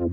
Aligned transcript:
Ihr 0.00 0.06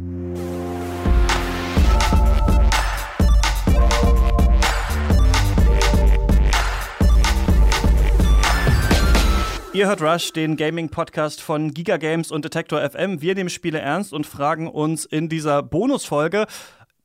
hört 9.86 10.02
Rush, 10.02 10.34
den 10.34 10.56
Gaming-Podcast 10.56 11.40
von 11.40 11.72
Giga 11.72 11.98
Games 11.98 12.32
und 12.32 12.44
Detector 12.44 12.82
FM. 12.82 13.22
Wir 13.22 13.36
nehmen 13.36 13.52
Spiele 13.52 13.78
ernst 13.78 14.12
und 14.12 14.26
fragen 14.26 14.68
uns 14.68 15.06
in 15.06 15.30
dieser 15.30 15.62
Bonusfolge, 15.62 16.48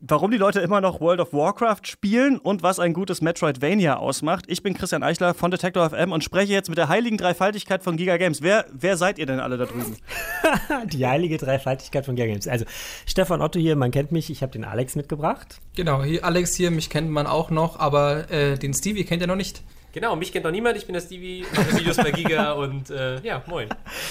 warum 0.00 0.30
die 0.30 0.38
Leute 0.38 0.60
immer 0.60 0.80
noch 0.80 1.00
World 1.00 1.20
of 1.20 1.32
Warcraft 1.32 1.82
spielen 1.84 2.38
und 2.38 2.62
was 2.62 2.78
ein 2.78 2.94
gutes 2.94 3.20
Metroidvania 3.20 3.96
ausmacht. 3.96 4.46
Ich 4.48 4.62
bin 4.62 4.74
Christian 4.74 5.02
Eichler 5.02 5.34
von 5.34 5.50
Detector 5.50 5.88
FM 5.90 6.12
und 6.12 6.24
spreche 6.24 6.52
jetzt 6.52 6.68
mit 6.68 6.78
der 6.78 6.88
heiligen 6.88 7.18
Dreifaltigkeit 7.18 7.82
von 7.82 7.96
Giga 7.96 8.16
Games. 8.16 8.40
Wer, 8.40 8.64
wer 8.72 8.96
seid 8.96 9.18
ihr 9.18 9.26
denn 9.26 9.40
alle 9.40 9.58
da 9.58 9.66
drüben? 9.66 9.96
die 10.92 11.06
heilige 11.06 11.36
Dreifaltigkeit 11.36 12.06
von 12.06 12.16
Giga 12.16 12.28
Games. 12.28 12.48
Also 12.48 12.64
Stefan 13.06 13.42
Otto 13.42 13.60
hier, 13.60 13.76
man 13.76 13.90
kennt 13.90 14.10
mich, 14.10 14.30
ich 14.30 14.42
habe 14.42 14.52
den 14.52 14.64
Alex 14.64 14.96
mitgebracht. 14.96 15.60
Genau, 15.76 16.02
hier 16.02 16.24
Alex 16.24 16.54
hier, 16.54 16.70
mich 16.70 16.88
kennt 16.88 17.10
man 17.10 17.26
auch 17.26 17.50
noch, 17.50 17.78
aber 17.78 18.30
äh, 18.30 18.58
den 18.58 18.72
Stevie 18.72 19.04
kennt 19.04 19.20
ihr 19.20 19.28
noch 19.28 19.36
nicht. 19.36 19.62
Genau, 19.92 20.14
mich 20.14 20.32
kennt 20.32 20.44
noch 20.44 20.52
niemand, 20.52 20.76
ich 20.76 20.86
bin 20.86 20.92
der 20.92 21.00
Stevie, 21.00 21.44
mache 21.54 21.76
Videos 21.76 21.96
bei 21.96 22.12
Giga 22.12 22.52
und 22.54 22.90
äh, 22.90 23.20
ja, 23.22 23.42
moin. 23.48 23.68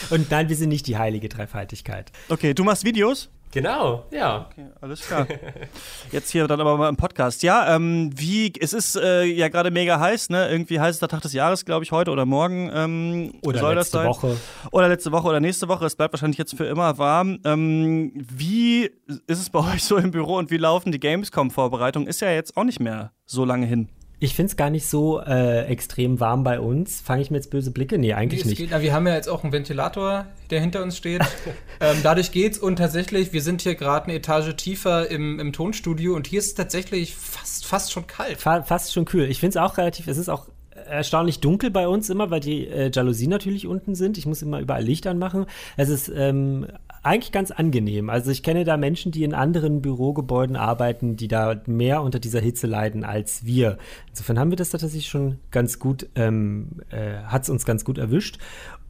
Und 0.10 0.30
nein, 0.30 0.50
wir 0.50 0.56
sind 0.56 0.70
nicht 0.70 0.88
die 0.88 0.98
heilige 0.98 1.30
Dreifaltigkeit. 1.30 2.12
Okay, 2.28 2.54
du 2.54 2.64
machst 2.64 2.84
Videos? 2.84 3.30
Genau, 3.52 4.06
ja. 4.12 4.48
Okay, 4.52 4.68
alles 4.80 5.02
klar. 5.02 5.26
Jetzt 6.12 6.30
hier 6.32 6.48
dann 6.48 6.62
aber 6.62 6.78
mal 6.78 6.88
im 6.88 6.98
Podcast. 6.98 7.42
Ja, 7.42 7.76
ähm, 7.76 8.12
wie, 8.14 8.54
es 8.60 8.74
ist 8.74 8.96
äh, 8.96 9.24
ja 9.24 9.48
gerade 9.50 9.72
mega 9.72 10.00
heiß, 10.00 10.30
ne? 10.30 10.50
Irgendwie 10.50 10.80
heißester 10.80 11.08
Tag 11.08 11.22
des 11.22 11.34
Jahres, 11.34 11.66
glaube 11.66 11.84
ich, 11.84 11.92
heute 11.92 12.12
oder 12.12 12.28
morgen. 12.28 12.70
Ähm, 12.72 13.34
oder 13.42 13.60
soll 13.60 13.74
letzte 13.74 13.98
das 13.98 14.04
sein? 14.04 14.08
Woche. 14.08 14.38
Oder 14.72 14.88
letzte 14.88 15.12
Woche 15.12 15.28
oder 15.28 15.40
nächste 15.40 15.68
Woche. 15.68 15.86
Es 15.86 15.96
bleibt 15.96 16.14
wahrscheinlich 16.14 16.38
jetzt 16.38 16.56
für 16.56 16.66
immer 16.66 17.00
warm. 17.00 17.40
Ähm, 17.44 18.12
wie 18.16 18.92
ist 19.26 19.40
es 19.42 19.50
bei 19.50 19.60
euch 19.74 19.84
so 19.84 19.98
im 19.98 20.12
Büro 20.12 20.38
und 20.38 20.52
wie 20.52 20.58
laufen 20.58 20.92
die 20.92 21.00
Gamescom-Vorbereitungen? 21.00 22.08
Ist 22.08 22.22
ja 22.22 22.30
jetzt 22.30 22.56
auch 22.56 22.66
nicht 22.66 22.80
mehr 22.80 23.14
so 23.26 23.46
lange 23.46 23.66
hin. 23.66 23.90
Ich 24.22 24.36
finde 24.36 24.50
es 24.50 24.58
gar 24.58 24.70
nicht 24.70 24.86
so 24.86 25.22
äh, 25.22 25.66
extrem 25.66 26.20
warm 26.20 26.44
bei 26.44 26.60
uns. 26.60 27.00
Fange 27.00 27.22
ich 27.22 27.32
mir 27.32 27.38
jetzt 27.38 27.52
böse 27.52 27.72
Blicke? 27.72 27.98
Nee, 27.98 28.14
eigentlich 28.14 28.44
Nee, 28.44 28.50
nicht. 28.50 28.58
Geht, 28.58 28.72
na, 28.72 28.82
wir 28.82 28.94
haben 28.94 29.08
ja 29.08 29.16
jetzt 29.16 29.30
auch 29.30 29.44
einen 29.44 29.54
Ventilator, 29.54 30.26
der 30.50 30.60
hinter 30.60 30.84
uns 30.84 30.98
steht. 30.98 31.22
ähm, 31.80 31.98
dadurch 32.04 32.32
geht's 32.32 32.58
und 32.58 32.76
tatsächlich, 32.76 33.32
wir 33.32 33.42
sind 33.42 33.62
hier 33.62 33.76
gerade 33.76 34.08
eine 34.08 34.16
Etage 34.16 34.56
tiefer 34.56 35.10
im, 35.10 35.40
im 35.40 35.54
Tonstudio 35.54 36.16
und 36.16 36.28
hier 36.28 36.40
ist 36.40 36.48
es 36.48 36.54
tatsächlich 36.56 37.16
fast, 37.16 37.66
fast 37.66 37.94
schon 37.94 38.08
kalt. 38.08 38.42
Fa 38.42 38.64
fast 38.64 38.94
schon 38.94 39.06
kühl. 39.06 39.30
Ich 39.30 39.40
finde 39.40 39.58
es 39.58 39.64
auch 39.64 39.78
relativ, 39.78 40.08
es 40.08 40.18
ist 40.18 40.30
auch 40.30 40.48
erstaunlich 40.90 41.40
dunkel 41.40 41.72
bei 41.72 41.88
uns 41.88 42.10
immer, 42.10 42.30
weil 42.30 42.40
die 42.40 42.68
äh, 42.68 42.92
Jalousien 42.94 43.30
natürlich 43.30 43.68
unten 43.68 43.96
sind. 43.96 44.18
Ich 44.18 44.26
muss 44.26 44.42
immer 44.42 44.60
überall 44.60 44.84
Licht 44.84 45.08
anmachen. 45.08 45.46
Es 45.78 45.90
ist 45.90 46.12
ähm, 46.14 46.68
eigentlich 47.04 47.32
ganz 47.32 47.52
angenehm. 47.52 48.10
Also 48.10 48.32
ich 48.32 48.44
kenne 48.44 48.64
da 48.64 48.78
Menschen, 48.78 49.12
die 49.12 49.24
in 49.24 49.34
anderen 49.34 49.82
Bürogebäuden 49.82 50.56
arbeiten, 50.56 51.16
die 51.16 51.28
da 51.28 51.62
mehr 51.66 52.02
unter 52.02 52.20
dieser 52.20 52.40
Hitze 52.40 52.68
leiden 52.68 53.04
als 53.04 53.46
wir. 53.46 53.78
Insofern 54.10 54.40
haben 54.40 54.52
wir 54.52 54.58
das 54.58 54.70
tatsächlich 54.70 55.08
schon 55.08 55.40
ganz 55.52 55.80
gut, 55.80 56.08
ähm, 56.16 56.70
äh, 56.90 57.24
hat 57.24 57.44
es 57.44 57.50
uns 57.50 57.66
ganz 57.66 57.86
gut 57.86 57.98
erwischt. 57.98 58.38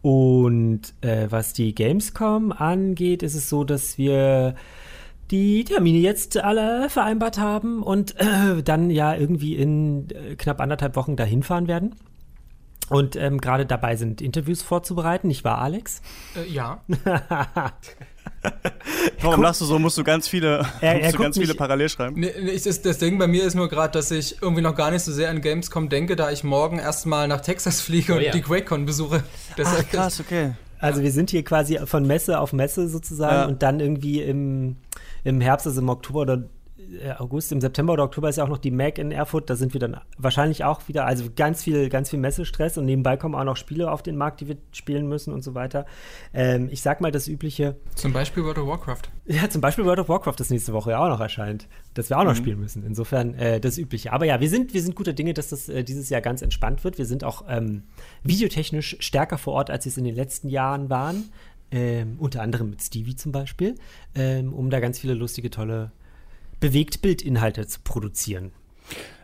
Und 0.01 0.93
äh, 1.01 1.27
was 1.29 1.53
die 1.53 1.75
Gamescom 1.75 2.51
angeht, 2.51 3.21
ist 3.21 3.35
es 3.35 3.49
so, 3.49 3.63
dass 3.63 3.97
wir 3.97 4.55
die 5.29 5.63
Termine 5.63 5.99
jetzt 5.99 6.37
alle 6.37 6.89
vereinbart 6.89 7.37
haben 7.37 7.83
und 7.83 8.15
äh, 8.19 8.63
dann 8.63 8.89
ja 8.89 9.13
irgendwie 9.13 9.55
in 9.55 10.09
äh, 10.09 10.35
knapp 10.35 10.59
anderthalb 10.59 10.95
Wochen 10.95 11.15
dahin 11.15 11.43
fahren 11.43 11.67
werden. 11.67 11.95
Und 12.89 13.15
ähm, 13.15 13.39
gerade 13.39 13.65
dabei 13.65 13.95
sind, 13.95 14.21
Interviews 14.21 14.61
vorzubereiten. 14.61 15.27
Nicht 15.27 15.43
wahr, 15.43 15.59
Alex? 15.61 16.01
Äh, 16.35 16.49
ja. 16.51 16.81
Warum 19.21 19.41
lachst 19.41 19.59
du 19.61 19.65
so? 19.65 19.79
Musst 19.79 19.97
du 19.97 20.03
ganz 20.03 20.27
viele, 20.27 20.65
Er- 20.81 21.01
er 21.01 21.11
du 21.11 21.17
ganz 21.17 21.37
viele 21.37 21.53
parallel 21.55 21.89
schreiben? 21.89 22.19
Nee, 22.19 22.31
nee, 22.41 22.51
ich- 22.51 22.63
das, 22.63 22.81
das 22.81 22.97
Ding 22.97 23.17
bei 23.17 23.27
mir 23.27 23.43
ist 23.43 23.55
nur 23.55 23.67
gerade, 23.67 23.91
dass 23.91 24.11
ich 24.11 24.41
irgendwie 24.41 24.61
noch 24.61 24.75
gar 24.75 24.91
nicht 24.91 25.03
so 25.03 25.11
sehr 25.11 25.29
an 25.29 25.41
Gamescom 25.41 25.89
denke, 25.89 26.15
da 26.15 26.31
ich 26.31 26.43
morgen 26.43 26.79
erstmal 26.79 27.27
nach 27.27 27.41
Texas 27.41 27.81
fliege 27.81 28.13
und 28.13 28.19
Oh 28.19 28.23
ja. 28.23 28.31
die 28.31 28.41
QuakeCon 28.41 28.85
besuche. 28.85 29.23
Ach, 29.51 29.55
Deshalb- 29.57 29.89
krass, 29.91 30.19
okay. 30.19 30.53
Also 30.79 31.01
wir 31.03 31.11
sind 31.11 31.29
hier 31.29 31.43
quasi 31.43 31.77
von 31.85 32.07
Messe 32.07 32.39
auf 32.39 32.53
Messe 32.53 32.87
sozusagen 32.87 33.35
Ja. 33.35 33.45
und 33.47 33.61
dann 33.61 33.81
irgendwie 33.81 34.21
im, 34.21 34.77
im 35.25 35.41
Herbst, 35.41 35.67
also 35.67 35.81
im 35.81 35.89
Oktober 35.89 36.21
oder 36.21 36.43
August, 37.17 37.51
im 37.51 37.61
September 37.61 37.93
oder 37.93 38.03
Oktober 38.03 38.29
ist 38.29 38.37
ja 38.37 38.43
auch 38.43 38.49
noch 38.49 38.57
die 38.57 38.71
Mac 38.71 38.97
in 38.97 39.11
Erfurt. 39.11 39.49
Da 39.49 39.55
sind 39.55 39.73
wir 39.73 39.79
dann 39.79 39.97
wahrscheinlich 40.17 40.63
auch 40.63 40.87
wieder, 40.87 41.05
also 41.05 41.25
ganz 41.35 41.63
viel, 41.63 41.89
ganz 41.89 42.09
viel 42.09 42.19
Messestress 42.19 42.77
und 42.77 42.85
nebenbei 42.85 43.17
kommen 43.17 43.35
auch 43.35 43.43
noch 43.43 43.57
Spiele 43.57 43.91
auf 43.91 44.01
den 44.03 44.15
Markt, 44.17 44.41
die 44.41 44.47
wir 44.47 44.57
spielen 44.71 45.07
müssen 45.07 45.33
und 45.33 45.43
so 45.43 45.53
weiter. 45.55 45.85
Ähm, 46.33 46.69
ich 46.71 46.81
sag 46.81 47.01
mal 47.01 47.11
das 47.11 47.27
übliche, 47.27 47.75
Zum 47.95 48.13
Beispiel 48.13 48.43
World 48.43 48.57
of 48.57 48.67
Warcraft. 48.67 49.01
ja, 49.25 49.49
zum 49.49 49.61
Beispiel 49.61 49.85
World 49.85 49.99
of 49.99 50.09
Warcraft, 50.09 50.35
das 50.37 50.49
nächste 50.49 50.73
Woche 50.73 50.91
ja 50.91 50.99
auch 51.03 51.09
noch 51.09 51.21
erscheint, 51.21 51.67
das 51.93 52.09
wir 52.09 52.17
auch 52.17 52.23
noch 52.23 52.35
spielen 52.35 52.59
müssen. 52.59 52.83
Insofern 52.83 53.33
äh, 53.35 53.59
das 53.59 53.77
Übliche. 53.77 54.13
Aber 54.13 54.25
ja, 54.25 54.39
wir 54.39 54.49
sind, 54.49 54.73
wir 54.73 54.81
sind 54.81 54.95
guter 54.95 55.13
Dinge, 55.13 55.33
dass 55.33 55.49
das 55.49 55.69
äh, 55.69 55.83
dieses 55.83 56.09
Jahr 56.09 56.21
ganz 56.21 56.41
entspannt 56.41 56.83
wird. 56.83 56.97
Wir 56.97 57.05
sind 57.05 57.23
auch 57.23 57.43
ähm, 57.47 57.83
videotechnisch 58.23 58.97
stärker 58.99 59.37
vor 59.37 59.53
Ort, 59.53 59.69
als 59.69 59.85
wir 59.85 59.91
es 59.91 59.97
in 59.97 60.03
den 60.03 60.15
letzten 60.15 60.49
Jahren 60.49 60.89
waren. 60.89 61.29
Ähm, 61.71 62.15
unter 62.17 62.41
anderem 62.41 62.71
mit 62.71 62.81
Stevie 62.81 63.15
zum 63.15 63.31
Beispiel, 63.31 63.75
ähm, 64.15 64.53
um 64.53 64.71
da 64.71 64.79
ganz 64.79 64.97
viele 64.97 65.13
lustige, 65.13 65.51
tolle 65.51 65.91
Bewegtbildinhalte 66.59 67.67
zu 67.67 67.81
produzieren. 67.81 68.51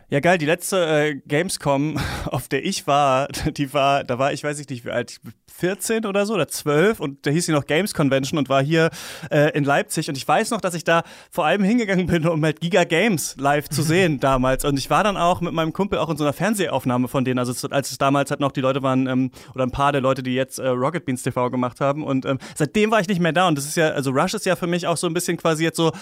Ja, 0.08 0.20
geil, 0.20 0.38
die 0.38 0.46
letzte 0.46 0.86
äh, 0.86 1.14
Gamescom, 1.26 1.98
auf 2.26 2.48
der 2.48 2.64
ich 2.64 2.86
war, 2.86 3.28
die 3.56 3.72
war, 3.72 4.04
da 4.04 4.18
war 4.18 4.32
ich, 4.32 4.44
weiß 4.44 4.58
ich 4.60 4.68
nicht, 4.68 4.84
wie 4.84 4.90
alt, 4.90 5.20
14 5.58 6.04
oder 6.04 6.26
so 6.26 6.34
oder 6.34 6.48
12 6.48 7.00
und 7.00 7.26
da 7.26 7.30
hieß 7.30 7.46
sie 7.46 7.52
noch 7.52 7.66
Games 7.66 7.94
Convention 7.94 8.38
und 8.38 8.48
war 8.48 8.62
hier 8.62 8.90
äh, 9.30 9.56
in 9.56 9.64
Leipzig. 9.64 10.08
Und 10.08 10.16
ich 10.16 10.26
weiß 10.26 10.50
noch, 10.50 10.60
dass 10.60 10.74
ich 10.74 10.84
da 10.84 11.02
vor 11.30 11.46
allem 11.46 11.62
hingegangen 11.62 12.06
bin, 12.06 12.26
um 12.28 12.44
halt 12.44 12.60
Giga 12.60 12.84
Games 12.84 13.36
live 13.38 13.68
zu 13.68 13.82
sehen 13.82 14.20
damals. 14.20 14.64
Und 14.64 14.78
ich 14.78 14.90
war 14.90 15.02
dann 15.02 15.16
auch 15.16 15.40
mit 15.40 15.52
meinem 15.52 15.72
Kumpel 15.72 15.98
auch 15.98 16.10
in 16.10 16.16
so 16.16 16.24
einer 16.24 16.32
Fernsehaufnahme 16.32 17.08
von 17.08 17.24
denen, 17.24 17.38
also 17.38 17.68
als 17.68 17.90
es 17.90 17.98
damals 17.98 18.30
halt 18.30 18.40
noch 18.40 18.52
die 18.52 18.60
Leute 18.60 18.82
waren 18.82 19.06
ähm, 19.06 19.30
oder 19.54 19.64
ein 19.64 19.70
paar 19.70 19.92
der 19.92 20.00
Leute, 20.00 20.22
die 20.22 20.34
jetzt 20.34 20.58
äh, 20.58 20.68
Rocket 20.68 21.04
Beans 21.04 21.22
TV 21.22 21.50
gemacht 21.50 21.80
haben. 21.80 22.04
Und 22.04 22.26
ähm, 22.26 22.38
seitdem 22.54 22.90
war 22.90 23.00
ich 23.00 23.08
nicht 23.08 23.20
mehr 23.20 23.32
da. 23.32 23.48
Und 23.48 23.56
das 23.56 23.64
ist 23.64 23.76
ja, 23.76 23.88
also 23.90 24.10
Rush 24.10 24.34
ist 24.34 24.46
ja 24.46 24.56
für 24.56 24.66
mich 24.66 24.86
auch 24.86 24.96
so 24.96 25.06
ein 25.06 25.14
bisschen 25.14 25.36
quasi 25.36 25.64
jetzt 25.64 25.76
so 25.76 25.92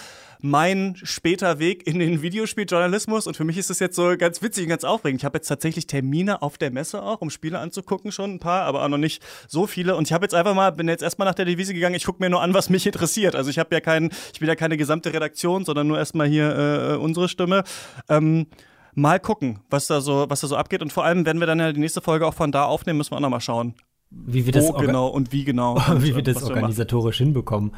mein 0.41 0.95
später 1.01 1.59
Weg 1.59 1.87
in 1.87 1.99
den 1.99 2.21
Videospieljournalismus. 2.21 3.27
Und 3.27 3.37
für 3.37 3.43
mich 3.43 3.57
ist 3.57 3.69
es 3.69 3.79
jetzt 3.79 3.95
so 3.95 4.15
ganz 4.17 4.41
witzig 4.41 4.63
und 4.63 4.69
ganz 4.69 4.83
aufregend. 4.83 5.21
Ich 5.21 5.25
habe 5.25 5.37
jetzt 5.37 5.47
tatsächlich 5.47 5.87
Termine 5.87 6.41
auf 6.41 6.57
der 6.57 6.71
Messe 6.71 7.01
auch, 7.01 7.21
um 7.21 7.29
Spiele 7.29 7.59
anzugucken, 7.59 8.11
schon 8.11 8.35
ein 8.35 8.39
paar, 8.39 8.63
aber 8.63 8.83
auch 8.83 8.89
noch 8.89 8.97
nicht 8.97 9.23
so 9.47 9.67
viele. 9.67 9.95
Und 9.95 10.07
ich 10.07 10.13
habe 10.13 10.25
jetzt 10.25 10.33
einfach 10.35 10.53
mal, 10.55 10.71
bin 10.71 10.87
jetzt 10.87 11.03
erstmal 11.03 11.27
nach 11.27 11.35
der 11.35 11.45
Devise 11.45 11.73
gegangen, 11.73 11.95
ich 11.95 12.05
gucke 12.05 12.21
mir 12.23 12.29
nur 12.29 12.41
an, 12.41 12.53
was 12.53 12.69
mich 12.69 12.85
interessiert. 12.85 13.35
Also 13.35 13.49
ich 13.49 13.59
habe 13.59 13.73
ja 13.73 13.81
keinen, 13.81 14.11
ich 14.33 14.39
bin 14.39 14.47
ja 14.47 14.55
keine 14.55 14.77
gesamte 14.77 15.13
Redaktion, 15.13 15.65
sondern 15.65 15.87
nur 15.87 15.97
erstmal 15.97 16.27
hier 16.27 16.93
äh, 16.93 16.95
unsere 16.97 17.29
Stimme. 17.29 17.63
Ähm, 18.09 18.47
mal 18.93 19.19
gucken, 19.19 19.59
was 19.69 19.87
da 19.87 20.01
so, 20.01 20.25
was 20.29 20.41
da 20.41 20.47
so 20.47 20.55
abgeht. 20.55 20.81
Und 20.81 20.91
vor 20.93 21.03
allem, 21.05 21.25
wenn 21.25 21.39
wir 21.39 21.47
dann 21.47 21.59
ja 21.59 21.71
die 21.71 21.79
nächste 21.79 22.01
Folge 22.01 22.25
auch 22.25 22.33
von 22.33 22.51
da 22.51 22.65
aufnehmen, 22.65 22.97
müssen 22.97 23.11
wir 23.11 23.17
auch 23.17 23.21
noch 23.21 23.29
mal 23.29 23.41
schauen. 23.41 23.75
Wie 24.09 24.45
wir 24.45 24.53
das, 24.53 24.71
genau 24.73 25.07
und 25.07 25.31
wie 25.31 25.43
genau. 25.43 25.73
und, 25.89 26.03
wie 26.03 26.11
äh, 26.11 26.15
wir 26.15 26.23
das 26.23 26.43
organisatorisch 26.43 27.17
hinbekommen. 27.17 27.71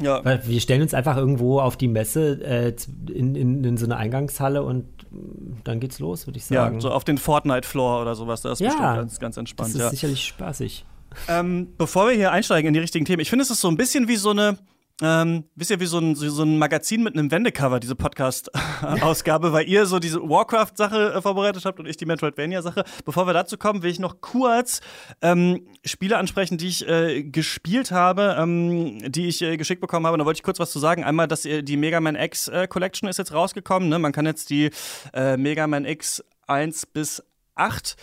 Ja. 0.00 0.22
Weil 0.24 0.46
wir 0.46 0.60
stellen 0.60 0.82
uns 0.82 0.92
einfach 0.94 1.16
irgendwo 1.16 1.60
auf 1.60 1.76
die 1.76 1.88
Messe 1.88 2.42
äh, 2.44 2.74
in, 3.12 3.34
in, 3.34 3.64
in 3.64 3.76
so 3.76 3.86
eine 3.86 3.96
Eingangshalle 3.96 4.62
und 4.62 4.84
mm, 5.10 5.62
dann 5.64 5.80
geht's 5.80 5.98
los, 6.00 6.26
würde 6.26 6.38
ich 6.38 6.48
Ja, 6.50 6.64
sagen. 6.64 6.80
so 6.80 6.90
auf 6.90 7.04
den 7.04 7.16
Fortnite-Floor 7.16 8.02
oder 8.02 8.14
sowas. 8.14 8.42
Das 8.42 8.60
ist 8.60 8.60
Ja. 8.60 8.68
bestimmt 8.70 8.96
ganz, 8.96 9.20
ganz 9.20 9.34
das 9.36 9.40
entspannt. 9.40 9.70
ist 9.70 9.80
ja. 9.80 9.90
sicherlich 9.90 10.24
spaßig. 10.24 10.84
Ähm, 11.28 11.74
bevor 11.76 12.08
wir 12.08 12.14
hier 12.14 12.32
einsteigen 12.32 12.68
in 12.68 12.74
die 12.74 12.80
richtigen 12.80 13.04
Themen, 13.04 13.20
ich 13.20 13.30
finde, 13.30 13.42
es 13.42 13.50
ist 13.50 13.60
so 13.60 13.68
ein 13.68 13.76
bisschen 13.76 14.08
wie 14.08 14.16
so 14.16 14.30
eine, 14.30 14.58
ähm, 15.02 15.44
wisst 15.54 15.70
ihr, 15.70 15.80
wie 15.80 15.86
so 15.86 15.98
ein, 15.98 16.14
so 16.14 16.42
ein 16.42 16.58
Magazin 16.58 17.02
mit 17.02 17.14
einem 17.14 17.30
Wendecover, 17.30 17.80
diese 17.80 17.94
Podcast-Ausgabe, 17.94 19.52
weil 19.52 19.68
ihr 19.68 19.84
so 19.86 19.98
diese 19.98 20.20
Warcraft-Sache 20.20 21.14
äh, 21.14 21.22
vorbereitet 21.22 21.64
habt 21.64 21.78
und 21.78 21.86
ich 21.86 21.96
die 21.96 22.06
Metroidvania-Sache. 22.06 22.84
Bevor 23.04 23.26
wir 23.26 23.34
dazu 23.34 23.58
kommen, 23.58 23.82
will 23.82 23.90
ich 23.90 23.98
noch 23.98 24.20
kurz 24.20 24.80
ähm, 25.20 25.66
Spiele 25.84 26.16
ansprechen, 26.16 26.56
die 26.56 26.68
ich 26.68 26.88
äh, 26.88 27.24
gespielt 27.24 27.90
habe, 27.90 28.36
ähm, 28.38 29.12
die 29.12 29.26
ich 29.28 29.42
äh, 29.42 29.56
geschickt 29.56 29.80
bekommen 29.80 30.06
habe. 30.06 30.16
Da 30.16 30.24
wollte 30.24 30.38
ich 30.38 30.44
kurz 30.44 30.58
was 30.58 30.70
zu 30.70 30.78
sagen. 30.78 31.04
Einmal, 31.04 31.28
dass 31.28 31.42
die 31.42 31.76
Mega 31.76 32.00
Man 32.00 32.16
X 32.16 32.48
äh, 32.48 32.66
Collection 32.66 33.08
ist 33.08 33.18
jetzt 33.18 33.34
rausgekommen. 33.34 33.88
Ne? 33.88 33.98
Man 33.98 34.12
kann 34.12 34.24
jetzt 34.24 34.48
die 34.48 34.70
äh, 35.12 35.36
Mega 35.36 35.66
Man 35.66 35.84
X 35.84 36.24
1 36.46 36.86
bis 36.86 37.22
8 37.56 37.96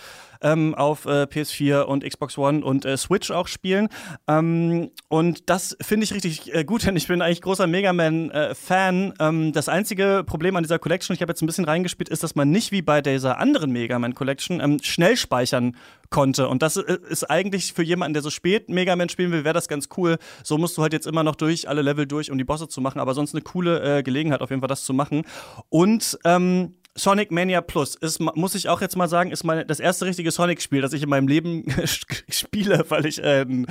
ähm, 0.44 0.76
auf 0.76 1.06
äh, 1.06 1.24
PS4 1.24 1.84
und 1.84 2.04
Xbox 2.04 2.38
One 2.38 2.64
und 2.64 2.86
äh, 2.86 2.98
Switch 2.98 3.32
auch 3.32 3.48
spielen. 3.48 3.88
Ähm, 4.28 4.92
und 5.08 5.50
das 5.50 5.76
finde 5.82 6.04
ich 6.04 6.14
richtig 6.14 6.54
äh, 6.54 6.64
gut, 6.66 6.86
denn 6.86 6.96
ich 6.96 7.08
bin 7.08 7.22
eigentlich 7.22 7.42
großer 7.42 7.66
Mega 7.66 7.94
Man-Fan. 7.94 9.14
ähm, 9.20 9.54
das 9.54 9.70
einzige 9.70 10.24
Problem 10.26 10.56
an 10.56 10.64
dieser 10.64 10.80
Collection, 10.80 11.16
ich 11.16 11.22
habe 11.22 11.32
jetzt 11.32 11.42
ein 11.42 11.48
bisschen 11.48 11.66
reingespielt, 11.66 12.10
ist, 12.10 12.24
dass 12.24 12.36
man 12.36 12.52
nicht 12.52 12.72
wie 12.72 12.82
bei 12.82 13.02
dieser 13.02 13.40
anderen 13.40 13.72
Mega 13.72 13.98
Man 13.98 14.14
Collection 14.14 14.60
ähm, 14.60 14.80
schnell 14.84 15.18
speichern 15.18 15.76
konnte. 16.10 16.48
Und 16.50 16.62
das 16.62 16.78
äh, 16.78 16.98
ist 17.10 17.30
eigentlich 17.30 17.74
für 17.74 17.84
jemanden, 17.84 18.14
der 18.14 18.22
so 18.22 18.30
spät 18.30 18.70
Mega 18.70 18.96
Man 18.96 19.10
spielen 19.10 19.32
will, 19.32 19.46
wäre 19.46 19.54
das 19.54 19.68
ganz 19.68 19.88
cool. 19.98 20.18
So 20.44 20.58
musst 20.58 20.78
du 20.78 20.82
halt 20.82 20.94
jetzt 20.94 21.08
immer 21.08 21.24
noch 21.24 21.36
durch 21.36 21.70
alle 21.70 21.82
Level 21.82 22.06
durch, 22.06 22.30
um 22.30 22.38
die 22.38 22.44
Bosse 22.44 22.68
zu 22.68 22.82
machen. 22.82 23.00
Aber 23.00 23.14
sonst 23.14 23.34
eine 23.34 23.42
coole 23.42 24.00
äh, 24.00 24.04
Gelegenheit, 24.04 24.42
auf 24.42 24.50
jeden 24.50 24.62
Fall 24.62 24.68
das 24.68 24.84
zu 24.84 24.94
machen. 24.94 25.24
Und 25.70 26.20
ähm, 26.26 26.76
Sonic 26.96 27.32
Mania 27.32 27.62
Plus 27.62 27.96
ist, 27.96 28.20
muss 28.20 28.54
ich 28.54 28.70
auch 28.70 28.80
jetzt 28.80 28.96
mal 28.96 29.08
sagen, 29.08 29.32
ist 29.32 29.44
meine, 29.44 29.66
das 29.66 29.80
erste 29.80 30.06
richtige 30.06 30.30
Sonic-Spiel, 30.30 30.82
das 30.82 30.94
ich 30.94 31.02
in 31.02 31.10
meinem 31.10 31.28
Leben 31.28 31.66
spiele, 32.30 32.86
weil 32.90 33.08
ich 33.08 33.22
äh, 33.24 33.42
ein 33.42 33.66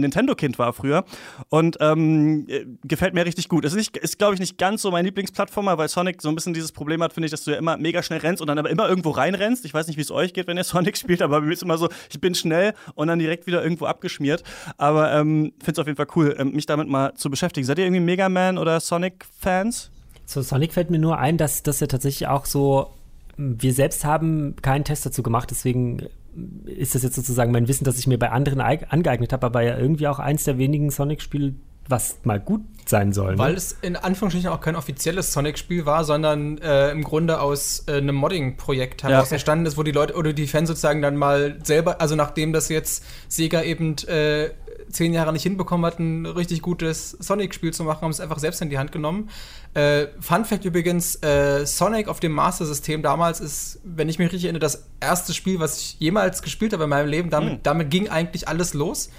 Nintendo-Kind 0.00 0.58
war 0.58 0.72
früher. 0.72 1.04
Und 1.50 1.76
ähm, 1.80 2.46
äh, 2.48 2.64
gefällt 2.84 3.12
mir 3.12 3.26
richtig 3.26 3.50
gut. 3.50 3.66
Ist, 3.66 3.74
ist 3.74 4.18
glaube 4.18 4.34
ich, 4.34 4.40
nicht 4.40 4.56
ganz 4.56 4.80
so 4.80 4.90
mein 4.90 5.04
Lieblingsplattformer, 5.04 5.76
weil 5.76 5.88
Sonic 5.88 6.22
so 6.22 6.30
ein 6.30 6.34
bisschen 6.34 6.54
dieses 6.54 6.72
Problem 6.72 7.02
hat, 7.02 7.12
finde 7.12 7.26
ich, 7.26 7.30
dass 7.30 7.44
du 7.44 7.50
ja 7.50 7.58
immer 7.58 7.76
mega 7.76 8.02
schnell 8.02 8.20
rennst 8.20 8.40
und 8.40 8.48
dann 8.48 8.58
aber 8.58 8.70
immer 8.70 8.88
irgendwo 8.88 9.10
reinrennst. 9.10 9.66
Ich 9.66 9.74
weiß 9.74 9.86
nicht, 9.86 9.98
wie 9.98 10.02
es 10.02 10.10
euch 10.10 10.32
geht, 10.32 10.46
wenn 10.46 10.56
ihr 10.56 10.64
Sonic 10.72 10.96
spielt, 10.96 11.20
aber 11.20 11.42
mir 11.42 11.52
ist 11.52 11.62
immer 11.62 11.76
so, 11.76 11.90
ich 12.10 12.20
bin 12.22 12.34
schnell 12.34 12.72
und 12.94 13.08
dann 13.08 13.18
direkt 13.18 13.46
wieder 13.46 13.62
irgendwo 13.62 13.84
abgeschmiert. 13.84 14.44
Aber 14.78 15.12
ähm, 15.12 15.52
finde 15.58 15.72
es 15.72 15.78
auf 15.78 15.86
jeden 15.86 15.98
Fall 15.98 16.08
cool, 16.16 16.34
ähm, 16.38 16.52
mich 16.52 16.64
damit 16.64 16.88
mal 16.88 17.12
zu 17.16 17.28
beschäftigen. 17.28 17.66
Seid 17.66 17.78
ihr 17.78 17.84
irgendwie 17.84 18.00
Mega 18.00 18.30
Man 18.30 18.56
oder 18.56 18.80
Sonic-Fans? 18.80 19.90
Zu 20.26 20.42
Sonic 20.42 20.72
fällt 20.72 20.90
mir 20.90 20.98
nur 20.98 21.18
ein, 21.18 21.36
dass 21.36 21.62
das 21.62 21.80
ja 21.80 21.86
tatsächlich 21.86 22.28
auch 22.28 22.46
so, 22.46 22.90
wir 23.36 23.72
selbst 23.72 24.04
haben 24.04 24.56
keinen 24.62 24.84
Test 24.84 25.06
dazu 25.06 25.22
gemacht, 25.22 25.50
deswegen 25.50 26.08
ist 26.64 26.94
das 26.94 27.02
jetzt 27.02 27.16
sozusagen 27.16 27.52
mein 27.52 27.68
Wissen, 27.68 27.84
das 27.84 27.98
ich 27.98 28.06
mir 28.06 28.18
bei 28.18 28.30
anderen 28.30 28.60
angeeignet 28.60 29.32
habe, 29.32 29.46
aber 29.46 29.62
ja 29.62 29.76
irgendwie 29.76 30.08
auch 30.08 30.18
eins 30.18 30.44
der 30.44 30.58
wenigen 30.58 30.90
Sonic-Spiele, 30.90 31.54
was 31.88 32.18
mal 32.24 32.40
gut 32.40 32.62
sein 32.86 33.12
soll. 33.12 33.32
Ne? 33.32 33.38
Weil 33.38 33.54
es 33.54 33.76
in 33.82 33.96
Anführungsstrichen 33.96 34.50
auch 34.50 34.60
kein 34.60 34.76
offizielles 34.76 35.32
Sonic-Spiel 35.32 35.84
war, 35.84 36.04
sondern 36.04 36.58
äh, 36.58 36.90
im 36.90 37.02
Grunde 37.02 37.40
aus 37.40 37.84
äh, 37.86 37.96
einem 37.96 38.14
Modding-Projekt 38.14 39.02
heraus 39.02 39.30
ja. 39.30 39.34
entstanden 39.34 39.66
ist, 39.66 39.76
wo 39.76 39.82
die 39.82 39.92
Leute 39.92 40.14
oder 40.14 40.32
die 40.32 40.46
Fans 40.46 40.68
sozusagen 40.68 41.02
dann 41.02 41.16
mal 41.16 41.58
selber, 41.64 42.00
also 42.00 42.14
nachdem 42.14 42.52
das 42.52 42.68
jetzt 42.68 43.04
Sega 43.28 43.62
eben 43.62 43.96
äh, 44.06 44.50
zehn 44.90 45.12
Jahre 45.12 45.32
nicht 45.32 45.42
hinbekommen 45.42 45.86
hat, 45.86 45.98
ein 45.98 46.26
richtig 46.26 46.62
gutes 46.62 47.10
Sonic-Spiel 47.12 47.72
zu 47.72 47.84
machen, 47.84 48.02
haben 48.02 48.10
es 48.10 48.20
einfach 48.20 48.38
selbst 48.38 48.60
in 48.62 48.70
die 48.70 48.78
Hand 48.78 48.92
genommen. 48.92 49.30
Äh, 49.74 50.06
Fun 50.20 50.44
Fact 50.44 50.64
übrigens: 50.64 51.22
äh, 51.22 51.64
Sonic 51.66 52.08
auf 52.08 52.20
dem 52.20 52.32
Master-System 52.32 53.02
damals 53.02 53.40
ist, 53.40 53.80
wenn 53.84 54.08
ich 54.08 54.18
mich 54.18 54.26
richtig 54.26 54.44
erinnere, 54.44 54.60
das 54.60 54.88
erste 55.00 55.34
Spiel, 55.34 55.60
was 55.60 55.78
ich 55.78 55.96
jemals 55.98 56.42
gespielt 56.42 56.72
habe 56.72 56.84
in 56.84 56.90
meinem 56.90 57.08
Leben. 57.08 57.30
Damit, 57.30 57.52
mhm. 57.52 57.62
damit 57.62 57.90
ging 57.90 58.08
eigentlich 58.08 58.48
alles 58.48 58.74
los. 58.74 59.10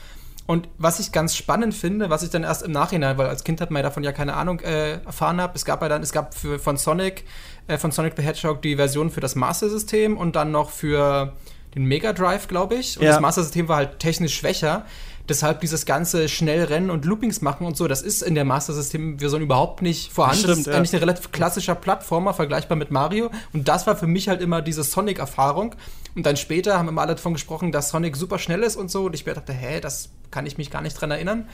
Und 0.45 0.67
was 0.77 0.99
ich 0.99 1.11
ganz 1.13 1.35
spannend 1.35 1.73
finde, 1.73 2.09
was 2.09 2.21
ich 2.21 2.29
dann 2.29 2.43
erst 2.43 2.63
im 2.63 2.71
Nachhinein, 2.71 3.17
weil 3.17 3.27
als 3.27 3.45
Kind 3.45 3.61
hat 3.61 3.71
man 3.71 3.79
ja 3.79 3.83
davon 3.83 4.03
ja 4.03 4.11
keine 4.11 4.33
Ahnung 4.33 4.59
äh, 4.59 4.99
erfahren 5.05 5.39
habe, 5.39 5.53
es 5.55 5.63
gab 5.63 5.81
ja 5.81 5.87
dann, 5.87 6.03
es 6.03 6.11
gab 6.11 6.33
für, 6.35 6.59
von 6.59 6.75
Sonic, 6.75 7.23
äh, 7.67 7.77
von 7.77 7.91
Sonic 7.91 8.13
the 8.17 8.23
Hedgehog 8.23 8.61
die 8.61 8.75
Version 8.75 9.09
für 9.09 9.21
das 9.21 9.35
Master-System 9.35 10.17
und 10.17 10.35
dann 10.35 10.51
noch 10.51 10.69
für 10.69 11.33
den 11.75 11.85
Mega 11.85 12.11
Drive, 12.11 12.49
glaube 12.49 12.75
ich. 12.75 12.97
Und 12.97 13.05
ja. 13.05 13.11
das 13.11 13.21
Master-System 13.21 13.69
war 13.69 13.77
halt 13.77 13.99
technisch 13.99 14.35
schwächer. 14.35 14.85
Deshalb 15.29 15.61
dieses 15.61 15.85
ganze 15.85 16.27
Schnellrennen 16.27 16.89
und 16.89 17.05
Loopings 17.05 17.41
machen 17.41 17.65
und 17.65 17.77
so, 17.77 17.87
das 17.87 18.01
ist 18.01 18.21
in 18.21 18.35
der 18.35 18.43
Master-System-Version 18.43 19.41
überhaupt 19.41 19.81
nicht 19.81 20.11
vorhanden. 20.11 20.39
Stimmt, 20.39 20.51
das 20.51 20.59
ist 20.59 20.67
ja. 20.67 20.73
eigentlich 20.73 20.93
ein 20.93 20.99
relativ 20.99 21.31
klassischer 21.31 21.75
Plattformer, 21.75 22.33
vergleichbar 22.33 22.77
mit 22.77 22.91
Mario. 22.91 23.31
Und 23.53 23.69
das 23.69 23.87
war 23.87 23.95
für 23.95 24.07
mich 24.07 24.27
halt 24.27 24.41
immer 24.41 24.61
diese 24.61 24.83
Sonic-Erfahrung. 24.83 25.75
Und 26.15 26.25
dann 26.25 26.35
später 26.35 26.77
haben 26.77 26.89
immer 26.89 27.01
alle 27.01 27.15
davon 27.15 27.33
gesprochen, 27.33 27.71
dass 27.71 27.89
Sonic 27.89 28.17
super 28.17 28.37
schnell 28.37 28.63
ist 28.63 28.75
und 28.75 28.91
so. 28.91 29.05
Und 29.05 29.15
ich 29.15 29.23
dachte, 29.23 29.53
hä, 29.53 29.79
das 29.79 30.09
kann 30.29 30.45
ich 30.45 30.57
mich 30.57 30.69
gar 30.69 30.81
nicht 30.81 30.99
dran 30.99 31.11
erinnern. 31.11 31.47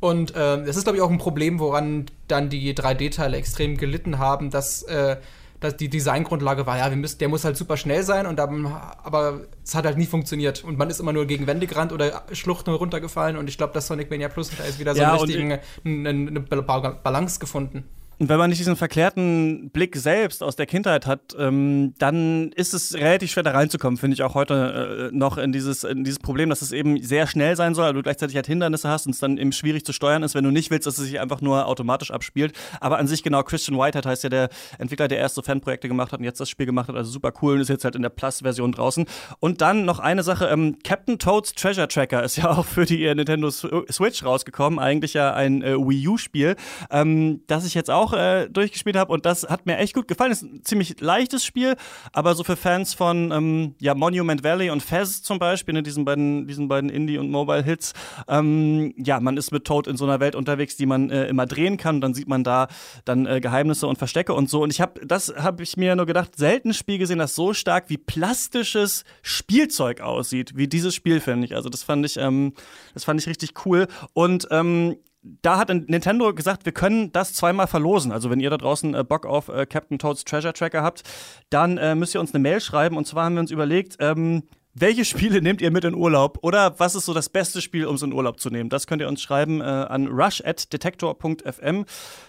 Und 0.00 0.30
äh, 0.36 0.64
das 0.64 0.76
ist, 0.76 0.84
glaube 0.84 0.96
ich, 0.96 1.02
auch 1.02 1.10
ein 1.10 1.18
Problem, 1.18 1.58
woran 1.58 2.06
dann 2.28 2.50
die 2.50 2.72
3D-Teile 2.72 3.36
extrem 3.36 3.76
gelitten 3.76 4.18
haben, 4.18 4.50
dass 4.50 4.82
äh, 4.84 5.16
dass 5.60 5.76
die 5.76 5.88
Designgrundlage 5.88 6.66
war, 6.66 6.78
ja, 6.78 6.88
wir 6.90 6.96
müssen, 6.96 7.18
der 7.18 7.28
muss 7.28 7.44
halt 7.44 7.56
super 7.56 7.76
schnell 7.76 8.02
sein 8.02 8.26
und 8.26 8.36
dann, 8.36 8.66
aber 8.66 9.40
es 9.64 9.74
hat 9.74 9.84
halt 9.84 9.98
nie 9.98 10.06
funktioniert 10.06 10.62
und 10.64 10.78
man 10.78 10.88
ist 10.90 11.00
immer 11.00 11.12
nur 11.12 11.26
gegen 11.26 11.46
Wände 11.46 11.66
gerannt 11.66 11.92
oder 11.92 12.22
Schluchten 12.32 12.70
runtergefallen 12.70 13.36
und 13.36 13.48
ich 13.48 13.56
glaube, 13.58 13.72
dass 13.72 13.86
Sonic 13.86 14.10
Mania 14.10 14.28
Plus 14.28 14.50
da 14.56 14.64
ist 14.64 14.78
wieder 14.78 14.94
so 14.94 15.00
ja, 15.00 15.12
eine, 15.14 15.60
eine 15.84 16.40
Balance 16.40 17.40
gefunden. 17.40 17.84
Und 18.18 18.28
wenn 18.28 18.38
man 18.38 18.50
nicht 18.50 18.58
diesen 18.58 18.74
verklärten 18.74 19.70
Blick 19.70 19.94
selbst 19.94 20.42
aus 20.42 20.56
der 20.56 20.66
Kindheit 20.66 21.06
hat, 21.06 21.36
ähm, 21.38 21.94
dann 21.98 22.50
ist 22.52 22.74
es 22.74 22.94
relativ 22.94 23.30
schwer 23.30 23.44
da 23.44 23.52
reinzukommen, 23.52 23.96
finde 23.96 24.14
ich 24.14 24.22
auch 24.24 24.34
heute 24.34 25.10
äh, 25.12 25.16
noch 25.16 25.38
in 25.38 25.52
dieses, 25.52 25.84
in 25.84 26.02
dieses 26.02 26.18
Problem, 26.18 26.48
dass 26.50 26.60
es 26.60 26.72
eben 26.72 27.00
sehr 27.00 27.28
schnell 27.28 27.54
sein 27.54 27.76
soll, 27.76 27.84
aber 27.84 27.94
du 27.94 28.02
gleichzeitig 28.02 28.34
halt 28.34 28.48
Hindernisse 28.48 28.88
hast 28.88 29.06
und 29.06 29.12
es 29.12 29.20
dann 29.20 29.38
eben 29.38 29.52
schwierig 29.52 29.84
zu 29.84 29.92
steuern 29.92 30.24
ist, 30.24 30.34
wenn 30.34 30.42
du 30.42 30.50
nicht 30.50 30.70
willst, 30.72 30.86
dass 30.88 30.98
es 30.98 31.04
sich 31.04 31.20
einfach 31.20 31.40
nur 31.40 31.66
automatisch 31.66 32.10
abspielt. 32.10 32.54
Aber 32.80 32.98
an 32.98 33.06
sich 33.06 33.22
genau, 33.22 33.44
Christian 33.44 33.78
Whitehead 33.78 34.04
heißt 34.04 34.24
ja 34.24 34.30
der 34.30 34.48
Entwickler, 34.78 35.06
der 35.06 35.18
erst 35.18 35.36
so 35.36 35.42
Fanprojekte 35.42 35.86
gemacht 35.86 36.10
hat 36.10 36.18
und 36.18 36.24
jetzt 36.24 36.40
das 36.40 36.50
Spiel 36.50 36.66
gemacht 36.66 36.88
hat, 36.88 36.96
also 36.96 37.12
super 37.12 37.32
cool 37.40 37.54
und 37.54 37.60
ist 37.60 37.68
jetzt 37.68 37.84
halt 37.84 37.94
in 37.94 38.02
der 38.02 38.08
Plus-Version 38.08 38.72
draußen. 38.72 39.06
Und 39.38 39.60
dann 39.60 39.84
noch 39.84 40.00
eine 40.00 40.24
Sache, 40.24 40.46
ähm, 40.46 40.78
Captain 40.82 41.20
Toads 41.20 41.52
Treasure 41.52 41.86
Tracker 41.86 42.24
ist 42.24 42.36
ja 42.38 42.50
auch 42.50 42.66
für 42.66 42.84
die 42.84 43.04
äh, 43.04 43.14
Nintendo 43.14 43.48
Switch 43.50 44.24
rausgekommen, 44.24 44.80
eigentlich 44.80 45.14
ja 45.14 45.32
ein 45.34 45.62
äh, 45.62 45.76
Wii 45.76 46.08
U-Spiel, 46.08 46.56
ähm, 46.90 47.42
das 47.46 47.64
ich 47.64 47.74
jetzt 47.74 47.90
auch 47.90 48.07
auch 48.08 48.12
äh, 48.12 48.48
durchgespielt 48.48 48.96
habe 48.96 49.12
und 49.12 49.26
das 49.26 49.44
hat 49.44 49.66
mir 49.66 49.78
echt 49.78 49.94
gut 49.94 50.08
gefallen. 50.08 50.32
Ist 50.32 50.42
ein 50.42 50.64
ziemlich 50.64 51.00
leichtes 51.00 51.44
Spiel, 51.44 51.76
aber 52.12 52.34
so 52.34 52.44
für 52.44 52.56
Fans 52.56 52.94
von 52.94 53.30
ähm, 53.32 53.74
ja, 53.80 53.94
Monument 53.94 54.44
Valley 54.44 54.70
und 54.70 54.82
Fez 54.82 55.22
zum 55.22 55.38
Beispiel, 55.38 55.74
ne, 55.74 55.82
diesen 55.82 56.04
beiden, 56.04 56.46
diesen 56.46 56.68
beiden 56.68 56.90
Indie- 56.90 57.18
und 57.18 57.30
Mobile-Hits, 57.30 57.92
ähm, 58.28 58.94
ja, 58.96 59.20
man 59.20 59.36
ist 59.36 59.52
mit 59.52 59.64
Toad 59.64 59.86
in 59.86 59.96
so 59.96 60.04
einer 60.04 60.20
Welt 60.20 60.34
unterwegs, 60.34 60.76
die 60.76 60.86
man 60.86 61.10
äh, 61.10 61.26
immer 61.26 61.46
drehen 61.46 61.76
kann 61.76 61.96
und 61.96 62.00
dann 62.00 62.14
sieht 62.14 62.28
man 62.28 62.44
da 62.44 62.68
dann 63.04 63.26
äh, 63.26 63.40
Geheimnisse 63.40 63.86
und 63.86 63.98
Verstecke 63.98 64.34
und 64.34 64.48
so. 64.48 64.62
Und 64.62 64.72
ich 64.72 64.80
habe, 64.80 65.04
das 65.06 65.32
habe 65.36 65.62
ich 65.62 65.76
mir 65.76 65.96
nur 65.96 66.06
gedacht, 66.06 66.36
selten 66.36 66.74
Spiel 66.74 66.98
gesehen, 66.98 67.18
das 67.18 67.34
so 67.34 67.52
stark 67.52 67.84
wie 67.88 67.98
plastisches 67.98 69.04
Spielzeug 69.22 70.00
aussieht, 70.00 70.56
wie 70.56 70.68
dieses 70.68 70.94
Spiel, 70.94 71.20
finde 71.20 71.46
ich. 71.46 71.54
Also 71.54 71.68
das 71.68 71.82
fand 71.82 72.04
ich, 72.06 72.16
ähm, 72.16 72.54
das 72.94 73.04
fand 73.04 73.20
ich 73.20 73.26
richtig 73.26 73.66
cool. 73.66 73.86
Und 74.12 74.48
ähm, 74.50 74.96
da 75.42 75.58
hat 75.58 75.68
Nintendo 75.68 76.32
gesagt, 76.34 76.64
wir 76.64 76.72
können 76.72 77.12
das 77.12 77.32
zweimal 77.34 77.66
verlosen. 77.66 78.12
Also 78.12 78.30
wenn 78.30 78.40
ihr 78.40 78.50
da 78.50 78.56
draußen 78.58 78.94
äh, 78.94 79.04
Bock 79.04 79.26
auf 79.26 79.48
äh, 79.48 79.66
Captain 79.66 79.98
Toads 79.98 80.24
Treasure 80.24 80.52
Tracker 80.52 80.82
habt, 80.82 81.02
dann 81.50 81.78
äh, 81.78 81.94
müsst 81.94 82.14
ihr 82.14 82.20
uns 82.20 82.34
eine 82.34 82.42
Mail 82.42 82.60
schreiben. 82.60 82.96
Und 82.96 83.06
zwar 83.06 83.24
haben 83.24 83.34
wir 83.34 83.40
uns 83.40 83.50
überlegt, 83.50 83.96
ähm, 84.00 84.44
welche 84.74 85.04
Spiele 85.06 85.42
nehmt 85.42 85.60
ihr 85.60 85.70
mit 85.70 85.84
in 85.84 85.94
Urlaub? 85.94 86.38
Oder 86.42 86.78
was 86.78 86.94
ist 86.94 87.06
so 87.06 87.14
das 87.14 87.28
beste 87.28 87.60
Spiel, 87.60 87.86
um 87.86 87.96
es 87.96 88.02
in 88.02 88.12
Urlaub 88.12 88.40
zu 88.40 88.50
nehmen? 88.50 88.70
Das 88.70 88.86
könnt 88.86 89.02
ihr 89.02 89.08
uns 89.08 89.22
schreiben 89.22 89.60
äh, 89.60 89.64
an 89.64 90.08
rush@detector.fm. 90.08 91.84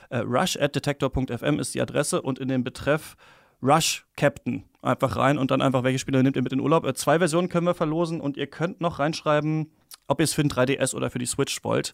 Äh, 0.10 0.18
rush@detector.fm 0.18 1.60
ist 1.60 1.76
die 1.76 1.82
Adresse 1.82 2.22
und 2.22 2.40
in 2.40 2.48
dem 2.48 2.64
Betreff 2.64 3.16
Rush 3.62 4.06
Captain 4.16 4.64
einfach 4.82 5.18
rein 5.18 5.38
und 5.38 5.52
dann 5.52 5.62
einfach, 5.62 5.84
welche 5.84 6.00
Spiele 6.00 6.24
nehmt 6.24 6.36
ihr 6.36 6.42
mit 6.42 6.54
in 6.54 6.62
Urlaub? 6.62 6.86
Äh, 6.86 6.94
zwei 6.94 7.18
Versionen 7.20 7.50
können 7.50 7.68
wir 7.68 7.74
verlosen 7.74 8.22
und 8.22 8.38
ihr 8.38 8.48
könnt 8.48 8.82
noch 8.82 9.00
reinschreiben, 9.00 9.72
ob 10.08 10.20
ihr 10.20 10.24
es 10.24 10.34
für 10.34 10.44
den 10.44 10.52
3DS 10.52 10.96
oder 10.96 11.10
für 11.10 11.20
die 11.20 11.26
Switch 11.26 11.64
wollt. 11.64 11.94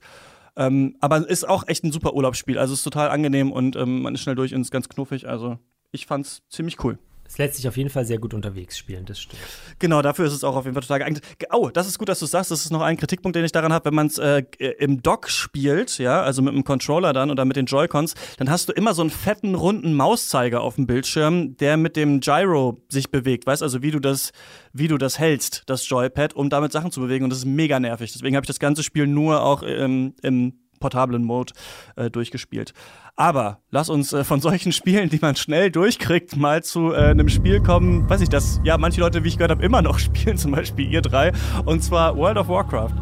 Ähm, 0.58 0.96
aber 1.02 1.28
ist 1.28 1.48
auch 1.48 1.68
echt 1.68 1.84
ein 1.84 1.92
super 1.92 2.14
Urlaubsspiel. 2.14 2.58
Also 2.58 2.74
ist 2.74 2.84
total 2.84 3.10
angenehm 3.10 3.52
und 3.52 3.76
ähm, 3.76 4.02
man 4.02 4.16
ist 4.16 4.22
schnell 4.22 4.36
durch 4.36 4.54
und 4.56 4.62
ist 4.62 4.72
ganz 4.72 4.90
knuffig. 4.90 5.28
Also 5.28 5.60
ich 5.92 6.06
fand's 6.06 6.44
ziemlich 6.50 6.84
cool. 6.84 6.98
Es 7.28 7.40
lässt 7.40 7.56
sich 7.56 7.68
auf 7.68 7.76
jeden 7.76 7.90
Fall 7.90 8.06
sehr 8.06 8.20
gut 8.20 8.34
unterwegs 8.34 8.78
spielen, 8.78 9.06
das 9.06 9.20
stimmt. 9.20 9.42
Genau, 9.80 10.02
dafür 10.02 10.26
ist 10.26 10.34
es 10.34 10.44
auch 10.44 10.56
auf 10.56 10.66
jeden 10.66 10.76
Fall 10.76 10.84
total 10.84 11.00
geeignet. 11.00 11.24
Oh, 11.52 11.70
das 11.74 11.88
ist 11.88 11.98
gut, 11.98 12.08
dass 12.08 12.20
du 12.20 12.28
sagst. 12.28 12.52
Das 12.52 12.64
ist 12.64 12.72
noch 12.72 12.82
ein 12.82 12.98
Kritikpunkt, 12.98 13.36
den 13.36 13.44
ich 13.44 13.52
daran 13.52 13.74
habe. 13.74 13.86
Wenn 13.86 13.96
man 13.96 14.08
es 14.08 14.18
äh, 14.18 14.44
im 14.80 15.02
Dock 15.02 15.30
spielt, 15.30 15.98
ja, 15.98 16.22
also 16.22 16.42
mit 16.42 16.54
dem 16.54 16.64
Controller 16.64 17.14
dann 17.14 17.32
oder 17.32 17.44
mit 17.44 17.56
den 17.56 17.66
Joy-Cons, 17.66 18.14
dann 18.38 18.50
hast 18.50 18.70
du 18.70 18.74
immer 18.74 18.94
so 18.94 19.02
einen 19.02 19.10
fetten, 19.10 19.56
runden 19.56 19.96
Mauszeiger 19.96 20.62
auf 20.62 20.76
dem 20.76 20.86
Bildschirm, 20.86 21.58
der 21.58 21.78
mit 21.78 21.96
dem 21.96 22.20
Gyro 22.20 22.84
sich 22.90 23.10
bewegt. 23.10 23.48
Weißt 23.48 23.64
also, 23.64 23.82
wie 23.82 23.92
du 23.92 24.00
das, 24.00 24.32
wie 24.72 24.88
du 24.88 24.98
das 24.98 25.18
hältst, 25.18 25.64
das 25.66 25.90
Joypad, 25.90 26.36
um 26.36 26.50
damit 26.50 26.72
Sachen 26.72 26.92
zu 26.92 27.02
bewegen. 27.02 27.24
Und 27.24 27.32
das 27.32 27.40
ist 27.40 27.46
mega 27.46 27.80
nervig. 27.80 28.14
Deswegen 28.14 28.36
habe 28.36 28.44
ich 28.44 28.50
das 28.50 28.60
ganze 28.60 28.84
Spiel 28.84 29.08
nur 29.08 29.42
auch 29.42 29.64
ähm, 29.66 30.14
im 30.22 30.54
portablen 30.86 31.24
Mode 31.24 31.54
äh, 31.96 32.12
durchgespielt. 32.12 32.76
Aber 33.16 33.60
lass 33.72 33.90
uns 33.90 34.14
äh, 34.14 34.24
von 34.24 34.40
solchen 34.40 34.72
Spielen, 34.80 35.10
die 35.10 35.18
man 35.20 35.36
schnell 35.36 35.72
durchkriegt, 35.72 36.36
mal 36.36 36.64
zu 36.64 36.94
äh, 36.94 37.10
einem 37.10 37.28
Spiel 37.28 37.60
kommen, 37.60 38.08
weiß 38.08 38.22
ich, 38.22 38.30
das 38.30 38.62
ja 38.64 38.78
manche 38.78 39.02
Leute, 39.02 39.24
wie 39.24 39.30
ich 39.30 39.38
gehört 39.38 39.52
habe, 39.52 39.66
immer 39.66 39.82
noch 39.82 39.98
spielen, 40.08 40.38
zum 40.38 40.52
Beispiel 40.52 40.88
ihr 40.88 41.02
drei, 41.02 41.32
und 41.66 41.84
zwar 41.84 42.16
World 42.16 42.38
of 42.38 42.50
Warcraft. 42.50 42.94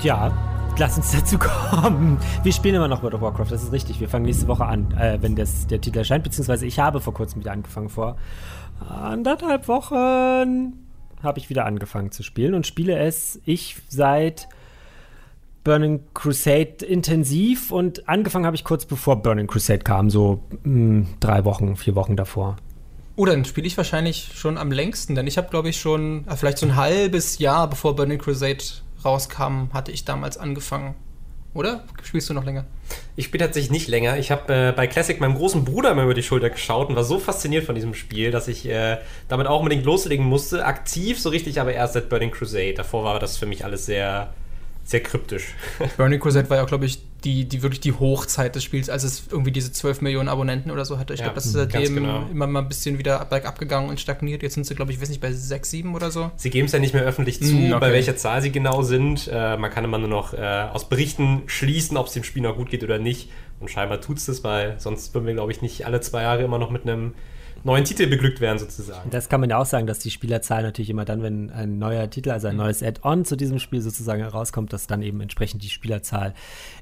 Ja, 0.00 0.47
lass 0.78 0.96
uns 0.96 1.12
dazu 1.12 1.38
kommen. 1.38 2.18
Wir 2.42 2.52
spielen 2.52 2.76
immer 2.76 2.88
noch 2.88 3.02
World 3.02 3.14
of 3.14 3.20
Warcraft, 3.20 3.50
das 3.50 3.64
ist 3.64 3.72
richtig. 3.72 4.00
Wir 4.00 4.08
fangen 4.08 4.24
nächste 4.24 4.46
Woche 4.46 4.64
an, 4.64 4.92
äh, 4.92 5.18
wenn 5.20 5.34
das, 5.34 5.66
der 5.66 5.80
Titel 5.80 5.98
erscheint, 5.98 6.22
beziehungsweise 6.24 6.66
ich 6.66 6.78
habe 6.78 7.00
vor 7.00 7.14
kurzem 7.14 7.40
wieder 7.40 7.52
angefangen. 7.52 7.88
Vor 7.88 8.16
anderthalb 8.88 9.66
Wochen 9.66 10.74
habe 11.22 11.38
ich 11.38 11.50
wieder 11.50 11.66
angefangen 11.66 12.12
zu 12.12 12.22
spielen 12.22 12.54
und 12.54 12.66
spiele 12.66 12.96
es 12.96 13.40
ich 13.44 13.76
seit 13.88 14.48
Burning 15.64 16.00
Crusade 16.14 16.84
intensiv 16.86 17.72
und 17.72 18.08
angefangen 18.08 18.46
habe 18.46 18.54
ich 18.54 18.62
kurz 18.62 18.86
bevor 18.86 19.20
Burning 19.20 19.48
Crusade 19.48 19.80
kam, 19.80 20.10
so 20.10 20.44
mh, 20.50 20.64
hm, 20.64 21.06
drei 21.18 21.44
Wochen, 21.44 21.76
vier 21.76 21.96
Wochen 21.96 22.14
davor. 22.14 22.56
Oh, 23.16 23.24
dann 23.24 23.44
spiele 23.44 23.66
ich 23.66 23.76
wahrscheinlich 23.76 24.30
schon 24.34 24.56
am 24.56 24.70
längsten, 24.70 25.16
denn 25.16 25.26
ich 25.26 25.38
habe, 25.38 25.48
glaube 25.48 25.70
ich, 25.70 25.80
schon 25.80 26.24
äh, 26.28 26.36
vielleicht 26.36 26.58
so 26.58 26.66
ein 26.66 26.76
halbes 26.76 27.40
Jahr 27.40 27.68
bevor 27.68 27.96
Burning 27.96 28.18
Crusade 28.18 28.62
rauskam, 29.04 29.72
hatte 29.72 29.92
ich 29.92 30.04
damals 30.04 30.38
angefangen. 30.38 30.94
oder? 31.54 31.84
Spielst 32.02 32.28
du 32.30 32.34
noch 32.34 32.44
länger? 32.44 32.66
Ich 33.16 33.26
spiele 33.26 33.44
tatsächlich 33.44 33.70
nicht 33.70 33.88
länger. 33.88 34.16
Ich 34.18 34.30
habe 34.30 34.52
äh, 34.52 34.72
bei 34.72 34.86
Classic 34.86 35.18
meinem 35.20 35.34
großen 35.34 35.64
Bruder 35.64 35.94
mal 35.94 36.04
über 36.04 36.14
die 36.14 36.22
Schulter 36.22 36.50
geschaut 36.50 36.88
und 36.88 36.96
war 36.96 37.04
so 37.04 37.18
fasziniert 37.18 37.64
von 37.64 37.74
diesem 37.74 37.94
Spiel, 37.94 38.30
dass 38.30 38.48
ich 38.48 38.66
äh, 38.68 38.98
damit 39.28 39.46
auch 39.46 39.58
unbedingt 39.58 39.84
loslegen 39.84 40.24
musste. 40.24 40.64
Aktiv 40.64 41.20
so 41.20 41.30
richtig, 41.30 41.60
aber 41.60 41.72
erst 41.72 41.94
seit 41.94 42.08
Burning 42.08 42.30
Crusade. 42.30 42.74
Davor 42.74 43.04
war 43.04 43.18
das 43.18 43.36
für 43.36 43.46
mich 43.46 43.64
alles 43.64 43.86
sehr 43.86 44.32
sehr 44.88 45.02
kryptisch. 45.02 45.54
Burning 45.98 46.18
Crusade 46.18 46.48
war 46.48 46.56
ja, 46.56 46.64
glaube 46.64 46.86
ich, 46.86 47.02
die, 47.24 47.46
die 47.46 47.62
wirklich 47.62 47.80
die 47.80 47.92
Hochzeit 47.92 48.54
des 48.54 48.62
Spiels, 48.62 48.88
als 48.88 49.02
es 49.02 49.24
irgendwie 49.30 49.50
diese 49.50 49.72
12 49.72 50.02
Millionen 50.02 50.28
Abonnenten 50.28 50.70
oder 50.70 50.84
so 50.84 50.98
hatte. 50.98 51.14
Ich 51.14 51.20
ja, 51.20 51.26
glaube, 51.26 51.34
das 51.36 51.46
ist 51.46 51.52
seitdem 51.52 51.96
genau. 51.96 52.26
immer 52.30 52.46
mal 52.46 52.60
ein 52.60 52.68
bisschen 52.68 52.98
wieder 52.98 53.24
bergab 53.24 53.58
gegangen 53.58 53.88
und 53.88 54.00
stagniert. 54.00 54.42
Jetzt 54.42 54.54
sind 54.54 54.64
sie, 54.64 54.74
glaube 54.74 54.92
ich, 54.92 55.00
weiß 55.00 55.08
nicht, 55.08 55.20
bei 55.20 55.32
6, 55.32 55.70
7 55.70 55.94
oder 55.94 56.10
so. 56.10 56.30
Sie 56.36 56.50
geben 56.50 56.66
es 56.66 56.72
ja 56.72 56.78
nicht 56.78 56.94
mehr 56.94 57.02
öffentlich 57.02 57.40
zu, 57.42 57.54
mm, 57.54 57.72
okay. 57.72 57.80
bei 57.80 57.92
welcher 57.92 58.16
Zahl 58.16 58.40
sie 58.40 58.52
genau 58.52 58.82
sind. 58.82 59.28
Äh, 59.32 59.56
man 59.56 59.70
kann 59.70 59.84
immer 59.84 59.98
nur 59.98 60.08
noch 60.08 60.32
äh, 60.32 60.66
aus 60.72 60.88
Berichten 60.88 61.42
schließen, 61.46 61.96
ob 61.96 62.06
es 62.06 62.12
dem 62.12 62.24
Spiel 62.24 62.42
noch 62.42 62.56
gut 62.56 62.70
geht 62.70 62.84
oder 62.84 62.98
nicht. 62.98 63.30
Und 63.60 63.70
scheinbar 63.70 64.00
tut 64.00 64.18
es 64.18 64.26
das, 64.26 64.44
weil 64.44 64.78
sonst 64.78 65.12
würden 65.14 65.26
wir, 65.26 65.34
glaube 65.34 65.50
ich, 65.50 65.60
nicht 65.60 65.86
alle 65.86 66.00
zwei 66.00 66.22
Jahre 66.22 66.44
immer 66.44 66.58
noch 66.58 66.70
mit 66.70 66.82
einem 66.82 67.14
neuen 67.64 67.84
Titel 67.84 68.06
beglückt 68.06 68.40
werden, 68.40 68.58
sozusagen. 68.58 69.10
Das 69.10 69.28
kann 69.28 69.40
man 69.40 69.50
ja 69.50 69.58
auch 69.58 69.66
sagen, 69.66 69.86
dass 69.86 69.98
die 69.98 70.10
Spielerzahl 70.10 70.62
natürlich 70.62 70.90
immer 70.90 71.04
dann, 71.04 71.22
wenn 71.22 71.50
ein 71.50 71.78
neuer 71.78 72.08
Titel, 72.08 72.30
also 72.30 72.48
ein 72.48 72.54
mhm. 72.54 72.62
neues 72.62 72.82
Add-on 72.82 73.24
zu 73.24 73.36
diesem 73.36 73.58
Spiel 73.58 73.80
sozusagen 73.80 74.22
herauskommt, 74.22 74.72
dass 74.72 74.86
dann 74.86 75.02
eben 75.02 75.20
entsprechend 75.20 75.62
die 75.62 75.68
Spielerzahl 75.68 76.34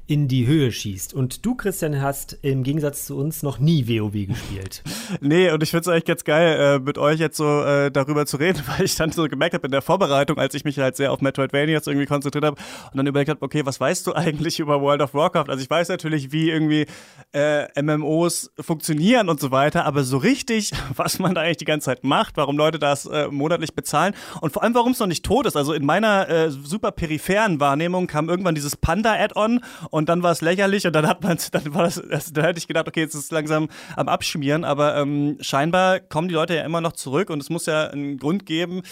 in 0.07 0.29
die 0.29 0.47
Höhe 0.47 0.71
schießt. 0.71 1.13
Und 1.13 1.45
du, 1.45 1.55
Christian, 1.55 2.01
hast 2.01 2.37
im 2.41 2.63
Gegensatz 2.63 3.05
zu 3.05 3.17
uns 3.17 3.43
noch 3.43 3.59
nie 3.59 3.87
WoW 3.89 4.13
gespielt. 4.25 4.81
nee, 5.21 5.51
und 5.51 5.61
ich 5.61 5.71
finde 5.71 5.81
es 5.81 5.87
eigentlich 5.89 6.05
ganz 6.05 6.23
geil, 6.23 6.57
äh, 6.59 6.79
mit 6.79 6.97
euch 6.97 7.19
jetzt 7.19 7.35
so 7.35 7.63
äh, 7.63 7.91
darüber 7.91 8.25
zu 8.25 8.37
reden, 8.37 8.63
weil 8.77 8.85
ich 8.85 8.95
dann 8.95 9.11
so 9.11 9.27
gemerkt 9.27 9.53
habe 9.53 9.67
in 9.67 9.71
der 9.71 9.81
Vorbereitung, 9.81 10.37
als 10.37 10.53
ich 10.53 10.63
mich 10.63 10.79
halt 10.79 10.95
sehr 10.95 11.11
auf 11.11 11.19
Metroidvania 11.19 11.73
jetzt 11.73 11.89
irgendwie 11.89 12.05
konzentriert 12.05 12.45
habe 12.45 12.55
und 12.91 12.97
dann 12.97 13.05
überlegt 13.05 13.29
habe, 13.29 13.41
okay, 13.41 13.65
was 13.65 13.81
weißt 13.81 14.07
du 14.07 14.13
eigentlich 14.15 14.59
über 14.59 14.81
World 14.81 15.01
of 15.01 15.13
Warcraft? 15.13 15.49
Also 15.49 15.61
ich 15.61 15.69
weiß 15.69 15.89
natürlich, 15.89 16.31
wie 16.31 16.51
irgendwie 16.51 16.85
äh, 17.33 17.81
MMOs 17.81 18.51
funktionieren 18.61 19.27
und 19.27 19.41
so 19.41 19.51
weiter, 19.51 19.83
aber 19.83 20.05
so 20.05 20.17
richtig, 20.17 20.71
was 20.95 21.19
man 21.19 21.35
da 21.35 21.41
eigentlich 21.41 21.57
die 21.57 21.65
ganze 21.65 21.85
Zeit 21.85 22.05
macht, 22.05 22.37
warum 22.37 22.57
Leute 22.57 22.79
das 22.79 23.05
äh, 23.07 23.27
monatlich 23.27 23.75
bezahlen 23.75 24.15
und 24.39 24.53
vor 24.53 24.63
allem, 24.63 24.73
warum 24.73 24.93
es 24.93 24.99
noch 24.99 25.07
nicht 25.07 25.25
tot 25.25 25.45
ist. 25.45 25.57
Also 25.57 25.73
in 25.73 25.85
meiner 25.85 26.29
äh, 26.29 26.49
super 26.49 26.93
peripheren 26.93 27.59
Wahrnehmung 27.59 28.07
kam 28.07 28.29
irgendwann 28.29 28.55
dieses 28.55 28.77
Panda-Add-on 28.77 29.59
und 29.97 30.09
dann 30.09 30.21
war 30.21 30.31
es 30.31 30.41
lächerlich 30.41 30.85
und 30.85 30.93
dann 30.93 31.07
hat 31.07 31.23
man 31.23 31.39
dann 31.51 31.73
war 31.73 31.83
das, 31.83 32.01
das, 32.09 32.31
dann 32.31 32.45
hätte 32.45 32.59
ich 32.59 32.67
gedacht, 32.67 32.87
okay, 32.87 32.99
jetzt 33.01 33.15
ist 33.15 33.25
es 33.25 33.31
langsam 33.31 33.67
am 33.95 34.07
Abschmieren, 34.07 34.63
aber 34.63 34.95
ähm, 34.95 35.37
scheinbar 35.41 35.99
kommen 35.99 36.27
die 36.27 36.35
Leute 36.35 36.55
ja 36.55 36.63
immer 36.63 36.81
noch 36.81 36.91
zurück 36.91 37.31
und 37.31 37.41
es 37.41 37.49
muss 37.49 37.65
ja 37.65 37.87
einen 37.87 38.17
Grund 38.17 38.45
geben, 38.45 38.83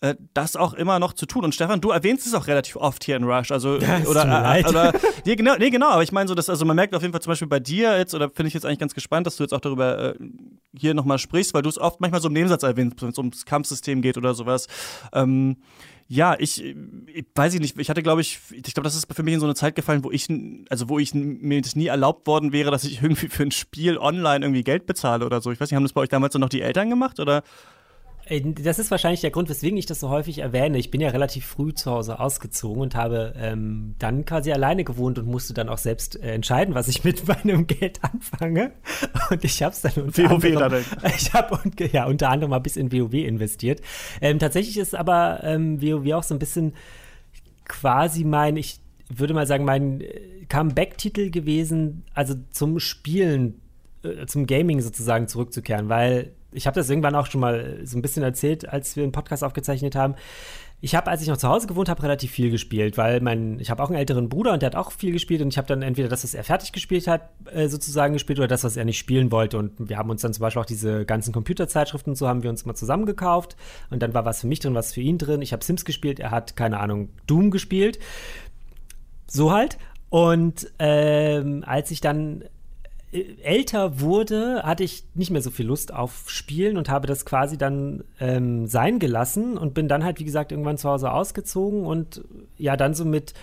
äh, 0.00 0.14
das 0.32 0.56
auch 0.56 0.72
immer 0.72 0.98
noch 0.98 1.12
zu 1.12 1.26
tun. 1.26 1.44
Und 1.44 1.54
Stefan, 1.54 1.82
du 1.82 1.90
erwähnst 1.90 2.26
es 2.26 2.32
auch 2.32 2.46
relativ 2.46 2.76
oft 2.76 3.04
hier 3.04 3.16
in 3.16 3.24
Rush, 3.24 3.50
also 3.50 3.78
ja, 3.78 4.00
oder, 4.08 4.56
äh, 4.56 4.66
oder 4.66 4.92
nee, 5.26 5.36
genau, 5.36 5.54
nee, 5.58 5.68
genau, 5.68 5.90
aber 5.90 6.02
ich 6.02 6.12
meine 6.12 6.28
so, 6.28 6.34
dass 6.34 6.48
also 6.48 6.64
man 6.64 6.76
merkt 6.76 6.94
auf 6.94 7.02
jeden 7.02 7.12
Fall 7.12 7.22
zum 7.22 7.32
Beispiel 7.32 7.48
bei 7.48 7.60
dir 7.60 7.98
jetzt 7.98 8.14
oder 8.14 8.30
finde 8.30 8.48
ich 8.48 8.54
jetzt 8.54 8.64
eigentlich 8.64 8.78
ganz 8.78 8.94
gespannt, 8.94 9.26
dass 9.26 9.36
du 9.36 9.42
jetzt 9.42 9.52
auch 9.52 9.60
darüber 9.60 10.14
äh, 10.14 10.14
hier 10.74 10.94
nochmal 10.94 11.18
sprichst, 11.18 11.52
weil 11.52 11.62
du 11.62 11.68
es 11.68 11.78
oft 11.78 12.00
manchmal 12.00 12.22
so 12.22 12.28
im 12.28 12.34
Nebensatz 12.34 12.62
erwähnst, 12.62 13.02
wenn 13.02 13.10
es 13.10 13.18
ums 13.18 13.44
Kampfsystem 13.44 14.00
geht 14.00 14.16
oder 14.16 14.32
sowas. 14.32 14.66
Ähm, 15.12 15.56
ja, 16.06 16.36
ich, 16.38 16.62
ich 16.62 17.24
weiß 17.34 17.54
ich 17.54 17.60
nicht, 17.60 17.78
ich 17.78 17.88
hatte, 17.88 18.02
glaube 18.02 18.20
ich, 18.20 18.38
ich 18.50 18.74
glaube, 18.74 18.84
das 18.84 18.94
ist 18.94 19.12
für 19.12 19.22
mich 19.22 19.34
in 19.34 19.40
so 19.40 19.46
eine 19.46 19.54
Zeit 19.54 19.74
gefallen, 19.74 20.04
wo 20.04 20.10
ich, 20.10 20.28
also 20.68 20.88
wo 20.88 20.98
ich 20.98 21.14
mir 21.14 21.62
das 21.62 21.76
nie 21.76 21.86
erlaubt 21.86 22.26
worden 22.26 22.52
wäre, 22.52 22.70
dass 22.70 22.84
ich 22.84 23.02
irgendwie 23.02 23.28
für 23.28 23.42
ein 23.42 23.50
Spiel 23.50 23.96
online 23.96 24.44
irgendwie 24.44 24.64
Geld 24.64 24.86
bezahle 24.86 25.24
oder 25.24 25.40
so. 25.40 25.50
Ich 25.50 25.60
weiß 25.60 25.70
nicht, 25.70 25.76
haben 25.76 25.84
das 25.84 25.94
bei 25.94 26.02
euch 26.02 26.08
damals 26.10 26.34
noch 26.34 26.48
die 26.48 26.60
Eltern 26.60 26.90
gemacht 26.90 27.20
oder? 27.20 27.42
Das 28.26 28.78
ist 28.78 28.90
wahrscheinlich 28.90 29.20
der 29.20 29.30
Grund, 29.30 29.50
weswegen 29.50 29.76
ich 29.76 29.84
das 29.84 30.00
so 30.00 30.08
häufig 30.08 30.38
erwähne. 30.38 30.78
Ich 30.78 30.90
bin 30.90 31.00
ja 31.02 31.10
relativ 31.10 31.44
früh 31.44 31.74
zu 31.74 31.90
Hause 31.90 32.18
ausgezogen 32.20 32.80
und 32.80 32.94
habe 32.94 33.34
ähm, 33.36 33.96
dann 33.98 34.24
quasi 34.24 34.50
alleine 34.50 34.82
gewohnt 34.82 35.18
und 35.18 35.26
musste 35.26 35.52
dann 35.52 35.68
auch 35.68 35.76
selbst 35.76 36.22
äh, 36.22 36.32
entscheiden, 36.32 36.74
was 36.74 36.88
ich 36.88 37.04
mit 37.04 37.28
meinem 37.44 37.66
Geld 37.66 38.00
anfange. 38.02 38.72
Und 39.30 39.44
ich 39.44 39.62
habe 39.62 39.74
es 39.74 39.82
dann 39.82 39.92
unter 40.04 40.30
WoW 40.30 40.44
anderem, 40.44 40.84
dann. 41.02 41.12
ich 41.16 41.34
habe 41.34 41.60
ja 41.92 42.06
unter 42.06 42.30
anderem 42.30 42.50
mal 42.50 42.60
bis 42.60 42.76
in 42.76 42.90
WoW 42.90 43.12
investiert. 43.12 43.82
Ähm, 44.22 44.38
tatsächlich 44.38 44.78
ist 44.78 44.94
aber 44.94 45.40
ähm, 45.42 45.82
WoW 45.82 46.14
auch 46.14 46.22
so 46.22 46.34
ein 46.34 46.38
bisschen 46.38 46.72
quasi 47.66 48.24
mein, 48.24 48.56
ich 48.56 48.80
würde 49.08 49.34
mal 49.34 49.46
sagen, 49.46 49.66
mein 49.66 50.00
äh, 50.00 50.46
Comeback-Titel 50.48 51.30
gewesen, 51.30 52.04
also 52.14 52.34
zum 52.52 52.80
Spielen, 52.80 53.60
äh, 54.02 54.24
zum 54.26 54.46
Gaming 54.46 54.80
sozusagen 54.80 55.28
zurückzukehren, 55.28 55.90
weil 55.90 56.32
ich 56.54 56.66
habe 56.66 56.74
das 56.74 56.88
irgendwann 56.88 57.14
auch 57.14 57.26
schon 57.26 57.40
mal 57.40 57.80
so 57.84 57.98
ein 57.98 58.02
bisschen 58.02 58.22
erzählt, 58.22 58.68
als 58.68 58.96
wir 58.96 59.02
einen 59.02 59.12
Podcast 59.12 59.44
aufgezeichnet 59.44 59.94
haben. 59.94 60.14
Ich 60.80 60.94
habe, 60.94 61.10
als 61.10 61.22
ich 61.22 61.28
noch 61.28 61.38
zu 61.38 61.48
Hause 61.48 61.66
gewohnt 61.66 61.88
habe, 61.88 62.02
relativ 62.02 62.30
viel 62.30 62.50
gespielt, 62.50 62.98
weil 62.98 63.20
mein, 63.20 63.58
ich 63.58 63.70
habe 63.70 63.82
auch 63.82 63.88
einen 63.88 63.98
älteren 63.98 64.28
Bruder 64.28 64.52
und 64.52 64.60
der 64.60 64.66
hat 64.66 64.76
auch 64.76 64.92
viel 64.92 65.12
gespielt 65.12 65.40
und 65.40 65.48
ich 65.48 65.56
habe 65.56 65.66
dann 65.66 65.80
entweder 65.80 66.08
das, 66.08 66.24
was 66.24 66.34
er 66.34 66.44
fertig 66.44 66.72
gespielt 66.72 67.06
hat, 67.06 67.30
äh, 67.52 67.68
sozusagen 67.68 68.12
gespielt 68.12 68.38
oder 68.38 68.48
das, 68.48 68.64
was 68.64 68.76
er 68.76 68.84
nicht 68.84 68.98
spielen 68.98 69.32
wollte. 69.32 69.56
Und 69.56 69.72
wir 69.88 69.96
haben 69.96 70.10
uns 70.10 70.20
dann 70.20 70.34
zum 70.34 70.42
Beispiel 70.42 70.60
auch 70.60 70.66
diese 70.66 71.06
ganzen 71.06 71.32
Computerzeitschriften 71.32 72.10
und 72.12 72.16
so 72.16 72.28
haben 72.28 72.42
wir 72.42 72.50
uns 72.50 72.66
mal 72.66 72.74
zusammen 72.74 73.06
gekauft 73.06 73.56
und 73.88 74.02
dann 74.02 74.12
war 74.12 74.26
was 74.26 74.42
für 74.42 74.46
mich 74.46 74.60
drin, 74.60 74.74
was 74.74 74.92
für 74.92 75.00
ihn 75.00 75.16
drin. 75.16 75.40
Ich 75.40 75.54
habe 75.54 75.64
Sims 75.64 75.86
gespielt, 75.86 76.20
er 76.20 76.30
hat, 76.30 76.54
keine 76.54 76.80
Ahnung, 76.80 77.08
Doom 77.26 77.50
gespielt. 77.50 77.98
So 79.26 79.52
halt. 79.52 79.78
Und 80.10 80.70
ähm, 80.78 81.64
als 81.66 81.90
ich 81.90 82.00
dann 82.00 82.44
älter 83.14 84.00
wurde, 84.00 84.62
hatte 84.64 84.82
ich 84.82 85.04
nicht 85.14 85.30
mehr 85.30 85.40
so 85.40 85.50
viel 85.50 85.66
Lust 85.66 85.94
auf 85.94 86.28
Spielen 86.28 86.76
und 86.76 86.88
habe 86.88 87.06
das 87.06 87.24
quasi 87.24 87.56
dann 87.56 88.02
ähm, 88.18 88.66
sein 88.66 88.98
gelassen 88.98 89.56
und 89.56 89.74
bin 89.74 89.86
dann 89.86 90.02
halt, 90.02 90.18
wie 90.18 90.24
gesagt, 90.24 90.50
irgendwann 90.50 90.78
zu 90.78 90.88
Hause 90.88 91.12
ausgezogen 91.12 91.86
und 91.86 92.24
ja, 92.58 92.76
dann 92.76 92.94
so 92.94 93.04
mit 93.04 93.34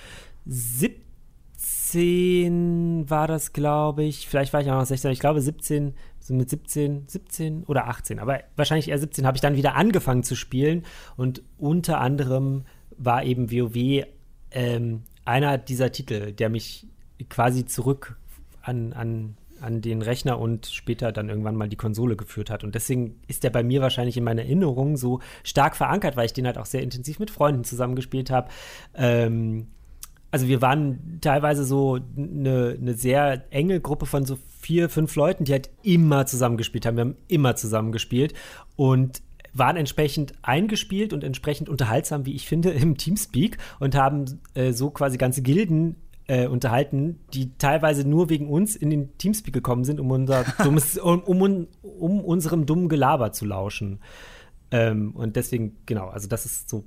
17 0.45 3.09
war 3.09 3.27
das, 3.27 3.53
glaube 3.53 4.03
ich. 4.03 4.27
Vielleicht 4.27 4.51
war 4.51 4.61
ich 4.61 4.69
auch 4.69 4.75
noch 4.75 4.85
16, 4.85 5.11
ich 5.11 5.19
glaube 5.19 5.39
17, 5.39 5.93
so 6.19 6.33
mit 6.33 6.49
17, 6.49 7.05
17 7.07 7.63
oder 7.63 7.87
18, 7.87 8.19
aber 8.19 8.41
wahrscheinlich 8.57 8.89
eher 8.89 8.99
17 8.99 9.25
habe 9.25 9.37
ich 9.37 9.41
dann 9.41 9.55
wieder 9.55 9.75
angefangen 9.75 10.23
zu 10.23 10.35
spielen 10.35 10.83
und 11.15 11.43
unter 11.57 12.01
anderem 12.01 12.65
war 12.97 13.23
eben 13.23 13.51
WoW 13.51 14.05
ähm, 14.51 15.03
einer 15.23 15.57
dieser 15.57 15.93
Titel, 15.93 16.33
der 16.33 16.49
mich 16.49 16.87
quasi 17.29 17.65
zurück 17.65 18.17
an, 18.63 18.93
an 18.93 19.37
an 19.61 19.81
den 19.81 20.01
Rechner 20.01 20.39
und 20.39 20.65
später 20.65 21.11
dann 21.11 21.29
irgendwann 21.29 21.55
mal 21.55 21.69
die 21.69 21.75
Konsole 21.75 22.15
geführt 22.15 22.49
hat. 22.49 22.63
Und 22.63 22.75
deswegen 22.75 23.21
ist 23.27 23.43
der 23.43 23.49
bei 23.49 23.63
mir 23.63 23.81
wahrscheinlich 23.81 24.17
in 24.17 24.23
meiner 24.23 24.43
Erinnerung 24.43 24.97
so 24.97 25.19
stark 25.43 25.75
verankert, 25.75 26.15
weil 26.15 26.25
ich 26.25 26.33
den 26.33 26.45
halt 26.45 26.57
auch 26.57 26.65
sehr 26.65 26.83
intensiv 26.83 27.19
mit 27.19 27.31
Freunden 27.31 27.63
zusammengespielt 27.63 28.31
habe. 28.31 28.49
Ähm, 28.95 29.67
also 30.31 30.47
wir 30.47 30.61
waren 30.61 31.19
teilweise 31.21 31.65
so 31.65 31.99
eine, 32.17 32.77
eine 32.79 32.93
sehr 32.93 33.43
enge 33.51 33.81
Gruppe 33.81 34.05
von 34.05 34.25
so 34.25 34.37
vier, 34.61 34.89
fünf 34.89 35.15
Leuten, 35.15 35.43
die 35.43 35.51
halt 35.51 35.69
immer 35.83 36.25
zusammengespielt 36.25 36.85
haben. 36.85 36.95
Wir 36.95 37.01
haben 37.01 37.17
immer 37.27 37.55
zusammengespielt 37.55 38.33
und 38.77 39.21
waren 39.53 39.75
entsprechend 39.75 40.33
eingespielt 40.41 41.11
und 41.11 41.23
entsprechend 41.23 41.67
unterhaltsam, 41.67 42.25
wie 42.25 42.33
ich 42.33 42.47
finde, 42.47 42.69
im 42.71 42.97
Teamspeak 42.97 43.57
und 43.79 43.95
haben 43.95 44.39
äh, 44.53 44.71
so 44.71 44.89
quasi 44.89 45.17
ganze 45.17 45.41
Gilden 45.41 45.97
äh, 46.31 46.47
unterhalten, 46.47 47.19
die 47.33 47.51
teilweise 47.57 48.07
nur 48.07 48.29
wegen 48.29 48.47
uns 48.47 48.77
in 48.77 48.89
den 48.89 49.17
Teamspeak 49.17 49.53
gekommen 49.53 49.83
sind, 49.83 49.99
um, 49.99 50.09
unser 50.11 50.45
dummes, 50.63 50.97
um, 50.97 51.19
um, 51.23 51.67
um 51.83 52.21
unserem 52.21 52.65
dummen 52.65 52.87
Gelaber 52.87 53.33
zu 53.33 53.43
lauschen. 53.43 53.99
Ähm, 54.71 55.11
und 55.13 55.35
deswegen, 55.35 55.75
genau, 55.85 56.07
also 56.07 56.29
das 56.29 56.45
ist 56.45 56.69
so 56.69 56.85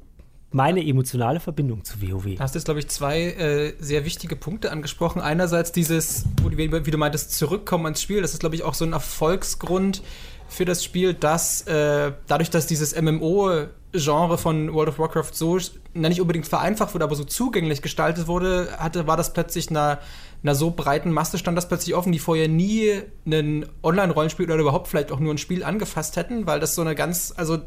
meine 0.50 0.86
emotionale 0.86 1.40
Verbindung 1.40 1.84
zu 1.84 2.00
WoW. 2.00 2.36
Du 2.36 2.38
hast 2.38 2.54
jetzt, 2.54 2.64
glaube 2.64 2.80
ich, 2.80 2.88
zwei 2.88 3.20
äh, 3.20 3.74
sehr 3.78 4.06
wichtige 4.06 4.34
Punkte 4.34 4.72
angesprochen. 4.72 5.20
Einerseits 5.20 5.72
dieses, 5.72 6.24
wie, 6.48 6.72
wie 6.72 6.90
du 6.90 6.96
meintest, 6.96 7.32
zurückkommen 7.32 7.84
ans 7.84 8.00
Spiel. 8.00 8.22
Das 8.22 8.32
ist, 8.32 8.40
glaube 8.40 8.54
ich, 8.54 8.62
auch 8.62 8.72
so 8.72 8.86
ein 8.86 8.94
Erfolgsgrund 8.94 10.02
für 10.48 10.64
das 10.64 10.82
Spiel, 10.82 11.12
dass 11.12 11.66
äh, 11.66 12.12
dadurch, 12.28 12.48
dass 12.48 12.66
dieses 12.66 12.98
MMO 12.98 13.66
Genre 13.94 14.38
von 14.38 14.72
World 14.74 14.88
of 14.88 14.98
Warcraft 14.98 15.30
so, 15.32 15.58
na, 15.92 16.08
nicht 16.08 16.20
unbedingt 16.20 16.46
vereinfacht 16.46 16.94
wurde, 16.94 17.04
aber 17.04 17.14
so 17.14 17.24
zugänglich 17.24 17.80
gestaltet 17.80 18.26
wurde, 18.26 18.68
hatte, 18.78 19.06
war 19.06 19.16
das 19.16 19.32
plötzlich 19.32 19.70
einer, 19.70 20.00
einer 20.42 20.54
so 20.54 20.70
breiten 20.72 21.12
Masse, 21.12 21.38
stand 21.38 21.56
das 21.56 21.68
plötzlich 21.68 21.94
offen, 21.94 22.12
die 22.12 22.18
vorher 22.18 22.48
nie 22.48 23.02
ein 23.26 23.66
Online-Rollenspiel 23.82 24.46
oder 24.46 24.60
überhaupt 24.60 24.88
vielleicht 24.88 25.12
auch 25.12 25.20
nur 25.20 25.32
ein 25.32 25.38
Spiel 25.38 25.62
angefasst 25.62 26.16
hätten, 26.16 26.46
weil 26.46 26.60
das 26.60 26.74
so 26.74 26.82
eine 26.82 26.94
ganz, 26.94 27.32
also 27.36 27.58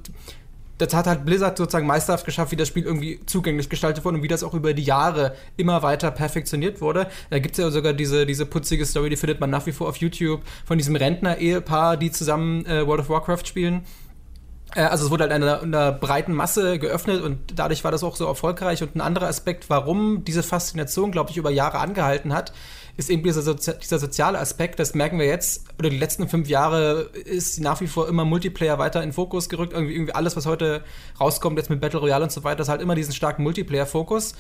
das 0.77 0.93
hat 0.93 1.07
halt 1.07 1.25
Blizzard 1.25 1.57
sozusagen 1.57 1.87
meisterhaft 1.87 2.25
geschafft, 2.25 2.51
wie 2.51 2.55
das 2.55 2.67
Spiel 2.67 2.83
irgendwie 2.83 3.19
zugänglich 3.25 3.69
gestaltet 3.69 4.05
wurde 4.05 4.17
und 4.17 4.23
wie 4.23 4.27
das 4.27 4.43
auch 4.43 4.53
über 4.53 4.73
die 4.73 4.83
Jahre 4.83 5.35
immer 5.55 5.81
weiter 5.81 6.11
perfektioniert 6.11 6.81
wurde. 6.81 7.07
Da 7.29 7.39
gibt 7.39 7.57
es 7.57 7.63
ja 7.63 7.71
sogar 7.71 7.93
diese, 7.93 8.25
diese 8.25 8.45
putzige 8.45 8.85
Story, 8.85 9.09
die 9.09 9.15
findet 9.15 9.39
man 9.39 9.49
nach 9.49 9.65
wie 9.65 9.71
vor 9.71 9.89
auf 9.89 9.97
YouTube, 9.97 10.41
von 10.65 10.77
diesem 10.77 10.95
Rentner-Ehepaar, 10.95 11.97
die 11.97 12.11
zusammen 12.11 12.65
äh, 12.65 12.85
World 12.85 13.01
of 13.01 13.09
Warcraft 13.09 13.45
spielen. 13.45 13.81
Äh, 14.77 14.83
also 14.83 15.05
es 15.05 15.11
wurde 15.11 15.23
halt 15.23 15.33
einer, 15.33 15.61
einer 15.61 15.91
breiten 15.91 16.33
Masse 16.33 16.79
geöffnet 16.79 17.21
und 17.21 17.59
dadurch 17.59 17.83
war 17.83 17.91
das 17.91 18.03
auch 18.03 18.15
so 18.15 18.25
erfolgreich. 18.25 18.83
Und 18.83 18.95
ein 18.95 19.01
anderer 19.01 19.27
Aspekt, 19.27 19.69
warum 19.69 20.23
diese 20.23 20.43
Faszination, 20.43 21.11
glaube 21.11 21.31
ich, 21.31 21.37
über 21.37 21.49
Jahre 21.49 21.79
angehalten 21.79 22.33
hat, 22.33 22.53
ist 22.95 23.09
eben 23.09 23.23
dieser, 23.23 23.41
Sozi 23.41 23.73
dieser 23.81 23.99
soziale 23.99 24.39
Aspekt. 24.39 24.79
Das 24.79 24.93
merken 24.93 25.19
wir 25.19 25.25
jetzt, 25.25 25.65
oder 25.77 25.89
die 25.89 25.97
letzten 25.97 26.29
fünf 26.29 26.47
Jahre 26.47 27.09
ist 27.25 27.59
nach 27.59 27.81
wie 27.81 27.87
vor 27.87 28.07
immer 28.07 28.25
Multiplayer 28.25 28.79
weiter 28.79 29.03
in 29.03 29.13
Fokus 29.13 29.49
gerückt. 29.49 29.73
Irgendwie, 29.73 29.93
irgendwie 29.93 30.15
alles, 30.15 30.35
was 30.35 30.45
heute 30.45 30.83
rauskommt, 31.19 31.57
jetzt 31.57 31.69
mit 31.69 31.81
Battle 31.81 31.99
Royale 31.99 32.23
und 32.23 32.31
so 32.31 32.43
weiter, 32.43 32.61
ist 32.61 32.69
halt 32.69 32.81
immer 32.81 32.95
diesen 32.95 33.13
starken 33.13 33.43
Multiplayer-Fokus. 33.43 34.35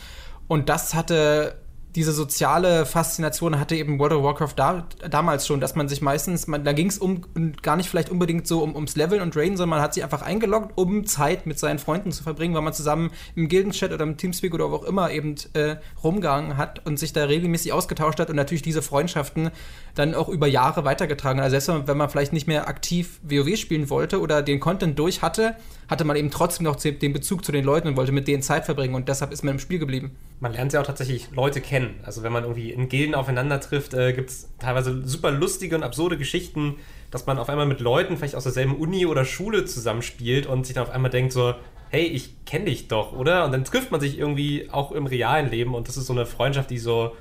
Und 0.47 0.69
das 0.69 0.93
hatte 0.93 1.55
diese 1.97 2.11
soziale 2.11 2.85
Faszination 2.85 3.59
hatte 3.59 3.75
eben 3.75 3.97
World 3.97 4.13
of 4.13 4.23
Warcraft 4.23 4.53
da, 4.55 4.87
damals 5.09 5.47
schon, 5.47 5.59
dass 5.59 5.73
man 5.73 5.89
sich 5.89 6.03
meistens, 6.03 6.45
man, 6.45 6.63
da 6.63 6.71
ging 6.71 6.89
es 6.89 6.99
um 6.99 7.21
gar 7.63 7.75
nicht 7.75 7.89
vielleicht 7.89 8.11
unbedingt 8.11 8.45
so 8.45 8.61
um, 8.61 8.75
ums 8.75 8.95
Leveln 8.95 9.19
und 9.19 9.35
Raiden, 9.35 9.57
sondern 9.57 9.79
man 9.79 9.81
hat 9.81 9.95
sich 9.95 10.03
einfach 10.03 10.21
eingeloggt, 10.21 10.73
um 10.75 11.07
Zeit 11.07 11.47
mit 11.47 11.57
seinen 11.57 11.79
Freunden 11.79 12.11
zu 12.11 12.21
verbringen, 12.21 12.53
weil 12.53 12.61
man 12.61 12.73
zusammen 12.73 13.09
im 13.35 13.47
Gildenchat 13.47 13.91
oder 13.91 14.03
im 14.03 14.15
Teamspeak 14.15 14.53
oder 14.53 14.69
wo 14.69 14.75
auch 14.75 14.83
immer 14.83 15.09
eben 15.09 15.33
äh, 15.53 15.77
rumgegangen 16.03 16.57
hat 16.57 16.85
und 16.85 16.99
sich 16.99 17.13
da 17.13 17.23
regelmäßig 17.23 17.73
ausgetauscht 17.73 18.19
hat 18.19 18.29
und 18.29 18.35
natürlich 18.35 18.61
diese 18.61 18.83
Freundschaften 18.83 19.49
dann 19.95 20.13
auch 20.13 20.29
über 20.29 20.45
Jahre 20.45 20.85
weitergetragen. 20.85 21.39
Also 21.39 21.59
selbst 21.59 21.87
wenn 21.87 21.97
man 21.97 22.11
vielleicht 22.11 22.31
nicht 22.31 22.45
mehr 22.45 22.67
aktiv 22.67 23.19
WoW 23.23 23.57
spielen 23.57 23.89
wollte 23.89 24.21
oder 24.21 24.43
den 24.43 24.59
Content 24.59 24.99
durch 24.99 25.23
hatte, 25.23 25.55
hatte 25.87 26.03
man 26.03 26.15
eben 26.15 26.29
trotzdem 26.29 26.65
noch 26.65 26.75
den 26.75 27.13
Bezug 27.13 27.43
zu 27.43 27.51
den 27.51 27.65
Leuten 27.65 27.87
und 27.87 27.97
wollte 27.97 28.11
mit 28.11 28.27
denen 28.27 28.43
Zeit 28.43 28.65
verbringen 28.65 28.93
und 28.93 29.09
deshalb 29.09 29.31
ist 29.31 29.43
man 29.43 29.55
im 29.55 29.59
Spiel 29.59 29.79
geblieben. 29.79 30.11
Man 30.39 30.53
lernt 30.53 30.73
ja 30.73 30.81
auch 30.81 30.85
tatsächlich 30.85 31.29
Leute 31.31 31.59
kennen. 31.59 31.86
Also 32.03 32.23
wenn 32.23 32.31
man 32.31 32.43
irgendwie 32.43 32.71
in 32.71 32.89
Gilden 32.89 33.15
aufeinander 33.15 33.59
trifft, 33.59 33.93
äh, 33.93 34.13
gibt 34.13 34.29
es 34.29 34.49
teilweise 34.59 35.07
super 35.07 35.31
lustige 35.31 35.75
und 35.75 35.83
absurde 35.83 36.17
Geschichten, 36.17 36.75
dass 37.11 37.25
man 37.25 37.37
auf 37.39 37.49
einmal 37.49 37.65
mit 37.65 37.79
Leuten 37.79 38.17
vielleicht 38.17 38.35
aus 38.35 38.43
derselben 38.43 38.75
Uni 38.75 39.05
oder 39.05 39.25
Schule 39.25 39.65
zusammenspielt 39.65 40.45
und 40.45 40.65
sich 40.65 40.75
dann 40.75 40.83
auf 40.83 40.91
einmal 40.91 41.11
denkt 41.11 41.33
so, 41.33 41.55
hey, 41.89 42.05
ich 42.05 42.45
kenne 42.45 42.65
dich 42.65 42.87
doch, 42.87 43.13
oder? 43.13 43.45
Und 43.45 43.51
dann 43.51 43.63
trifft 43.63 43.91
man 43.91 44.01
sich 44.01 44.19
irgendwie 44.19 44.69
auch 44.71 44.91
im 44.91 45.05
realen 45.05 45.49
Leben 45.49 45.73
und 45.73 45.87
das 45.87 45.97
ist 45.97 46.07
so 46.07 46.13
eine 46.13 46.25
Freundschaft, 46.25 46.69
die 46.69 46.79
so 46.79 47.13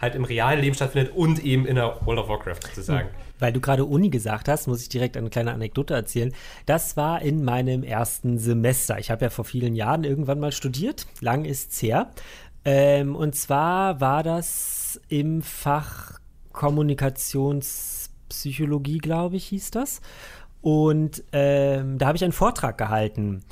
halt 0.00 0.14
im 0.14 0.24
realen 0.24 0.60
Leben 0.60 0.74
stattfindet 0.74 1.14
und 1.14 1.42
eben 1.44 1.66
in 1.66 1.76
der 1.76 1.98
World 2.04 2.20
of 2.20 2.28
Warcraft 2.28 2.60
sozusagen. 2.62 3.08
Hm. 3.08 3.14
Weil 3.38 3.52
du 3.52 3.60
gerade 3.60 3.84
Uni 3.84 4.08
gesagt 4.08 4.48
hast, 4.48 4.66
muss 4.66 4.82
ich 4.82 4.88
direkt 4.88 5.16
eine 5.16 5.30
kleine 5.30 5.52
Anekdote 5.52 5.94
erzählen. 5.94 6.32
Das 6.64 6.96
war 6.96 7.20
in 7.22 7.44
meinem 7.44 7.82
ersten 7.82 8.38
Semester. 8.38 8.98
Ich 8.98 9.10
habe 9.10 9.26
ja 9.26 9.30
vor 9.30 9.44
vielen 9.44 9.74
Jahren 9.74 10.04
irgendwann 10.04 10.40
mal 10.40 10.52
studiert. 10.52 11.06
Lang 11.20 11.44
ist's 11.44 11.80
her. 11.82 12.10
Ähm, 12.66 13.14
und 13.14 13.34
zwar 13.36 14.00
war 14.00 14.24
das 14.24 15.00
im 15.08 15.40
Fach 15.40 16.18
Kommunikationspsychologie, 16.52 18.98
glaube 18.98 19.36
ich, 19.36 19.46
hieß 19.46 19.70
das. 19.70 20.00
Und 20.62 21.22
ähm, 21.30 21.96
da 21.96 22.08
habe 22.08 22.16
ich 22.16 22.24
einen 22.24 22.32
Vortrag 22.32 22.76
gehalten 22.76 23.44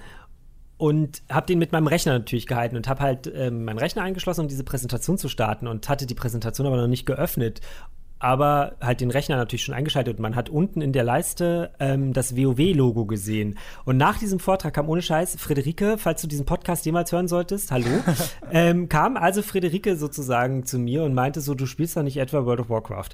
und 0.78 1.22
habe 1.30 1.46
den 1.46 1.60
mit 1.60 1.70
meinem 1.70 1.86
Rechner 1.86 2.14
natürlich 2.14 2.48
gehalten 2.48 2.76
und 2.76 2.88
habe 2.88 3.02
halt 3.02 3.32
ähm, 3.32 3.64
meinen 3.64 3.78
Rechner 3.78 4.02
eingeschlossen, 4.02 4.40
um 4.40 4.48
diese 4.48 4.64
Präsentation 4.64 5.16
zu 5.16 5.28
starten 5.28 5.68
und 5.68 5.88
hatte 5.88 6.06
die 6.06 6.16
Präsentation 6.16 6.66
aber 6.66 6.76
noch 6.76 6.88
nicht 6.88 7.06
geöffnet 7.06 7.60
aber 8.24 8.76
halt 8.80 9.02
den 9.02 9.10
Rechner 9.10 9.36
natürlich 9.36 9.64
schon 9.64 9.74
eingeschaltet 9.74 10.16
und 10.16 10.22
man 10.22 10.34
hat 10.34 10.48
unten 10.48 10.80
in 10.80 10.94
der 10.94 11.04
Leiste 11.04 11.72
ähm, 11.78 12.14
das 12.14 12.34
WoW-Logo 12.34 13.04
gesehen. 13.04 13.58
Und 13.84 13.98
nach 13.98 14.18
diesem 14.18 14.40
Vortrag 14.40 14.72
kam 14.72 14.88
ohne 14.88 15.02
Scheiß 15.02 15.36
Friederike, 15.36 15.98
falls 15.98 16.22
du 16.22 16.26
diesen 16.26 16.46
Podcast 16.46 16.86
jemals 16.86 17.12
hören 17.12 17.28
solltest, 17.28 17.70
hallo, 17.70 17.86
ähm, 18.50 18.88
kam 18.88 19.18
also 19.18 19.42
Friederike 19.42 19.96
sozusagen 19.96 20.64
zu 20.64 20.78
mir 20.78 21.02
und 21.04 21.12
meinte 21.12 21.42
so, 21.42 21.54
du 21.54 21.66
spielst 21.66 21.98
doch 21.98 22.02
nicht 22.02 22.16
etwa 22.16 22.46
World 22.46 22.60
of 22.60 22.70
Warcraft. 22.70 23.10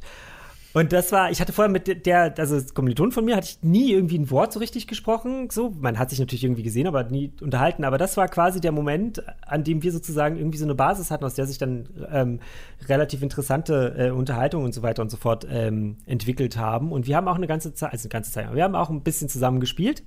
Und 0.72 0.92
das 0.92 1.10
war, 1.10 1.32
ich 1.32 1.40
hatte 1.40 1.52
vorher 1.52 1.70
mit 1.70 2.06
der, 2.06 2.34
also 2.38 2.60
Kommilitonen 2.72 3.10
von 3.10 3.24
mir, 3.24 3.34
hatte 3.34 3.48
ich 3.48 3.62
nie 3.62 3.92
irgendwie 3.92 4.18
ein 4.18 4.30
Wort 4.30 4.52
so 4.52 4.60
richtig 4.60 4.86
gesprochen. 4.86 5.50
So, 5.50 5.70
man 5.70 5.98
hat 5.98 6.10
sich 6.10 6.20
natürlich 6.20 6.44
irgendwie 6.44 6.62
gesehen, 6.62 6.86
aber 6.86 7.02
nie 7.04 7.32
unterhalten. 7.40 7.82
Aber 7.84 7.98
das 7.98 8.16
war 8.16 8.28
quasi 8.28 8.60
der 8.60 8.70
Moment, 8.70 9.22
an 9.44 9.64
dem 9.64 9.82
wir 9.82 9.90
sozusagen 9.90 10.36
irgendwie 10.36 10.58
so 10.58 10.64
eine 10.64 10.76
Basis 10.76 11.10
hatten, 11.10 11.24
aus 11.24 11.34
der 11.34 11.46
sich 11.46 11.58
dann 11.58 11.88
ähm, 12.12 12.40
relativ 12.88 13.22
interessante 13.22 13.96
äh, 13.98 14.10
Unterhaltungen 14.10 14.64
und 14.64 14.72
so 14.72 14.82
weiter 14.82 15.02
und 15.02 15.10
so 15.10 15.16
fort 15.16 15.44
ähm, 15.50 15.96
entwickelt 16.06 16.56
haben. 16.56 16.92
Und 16.92 17.08
wir 17.08 17.16
haben 17.16 17.26
auch 17.26 17.36
eine 17.36 17.48
ganze 17.48 17.74
Zeit, 17.74 17.92
also 17.92 18.06
eine 18.06 18.10
ganze 18.10 18.30
Zeit, 18.30 18.54
wir 18.54 18.62
haben 18.62 18.76
auch 18.76 18.90
ein 18.90 19.02
bisschen 19.02 19.28
zusammen 19.28 19.58
gespielt. 19.58 20.04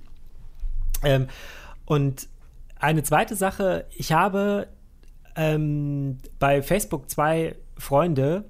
Ähm, 1.02 1.26
und 1.84 2.28
eine 2.80 3.02
zweite 3.02 3.36
Sache, 3.36 3.84
ich 3.90 4.12
habe 4.12 4.68
ähm, 5.36 6.18
bei 6.38 6.62
Facebook 6.62 7.10
zwei 7.10 7.56
Freunde, 7.76 8.44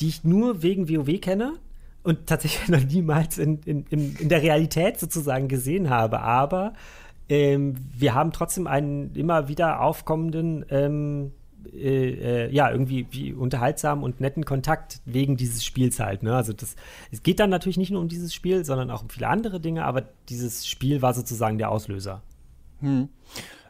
die 0.00 0.08
ich 0.08 0.24
nur 0.24 0.62
wegen 0.62 0.88
WoW 0.88 1.20
kenne 1.20 1.54
und 2.02 2.26
tatsächlich 2.26 2.68
noch 2.80 2.84
niemals 2.84 3.38
in, 3.38 3.60
in, 3.64 3.84
in, 3.90 4.16
in 4.16 4.28
der 4.28 4.42
Realität 4.42 5.00
sozusagen 5.00 5.48
gesehen 5.48 5.90
habe. 5.90 6.20
Aber 6.20 6.74
ähm, 7.28 7.74
wir 7.96 8.14
haben 8.14 8.32
trotzdem 8.32 8.66
einen 8.66 9.14
immer 9.14 9.48
wieder 9.48 9.80
aufkommenden, 9.80 10.64
ähm, 10.68 11.32
äh, 11.72 12.44
äh, 12.44 12.52
ja, 12.52 12.70
irgendwie 12.70 13.06
wie 13.10 13.32
unterhaltsamen 13.32 14.04
und 14.04 14.20
netten 14.20 14.44
Kontakt 14.44 15.00
wegen 15.06 15.36
dieses 15.36 15.64
Spiels 15.64 15.98
halt. 15.98 16.22
Ne? 16.22 16.36
Also 16.36 16.52
das, 16.52 16.76
es 17.10 17.22
geht 17.22 17.40
dann 17.40 17.50
natürlich 17.50 17.78
nicht 17.78 17.90
nur 17.90 18.02
um 18.02 18.08
dieses 18.08 18.34
Spiel, 18.34 18.64
sondern 18.64 18.90
auch 18.90 19.02
um 19.02 19.08
viele 19.08 19.28
andere 19.28 19.60
Dinge, 19.60 19.84
aber 19.84 20.02
dieses 20.28 20.66
Spiel 20.66 21.00
war 21.00 21.14
sozusagen 21.14 21.56
der 21.56 21.70
Auslöser. 21.70 22.22
Hm. 22.80 23.08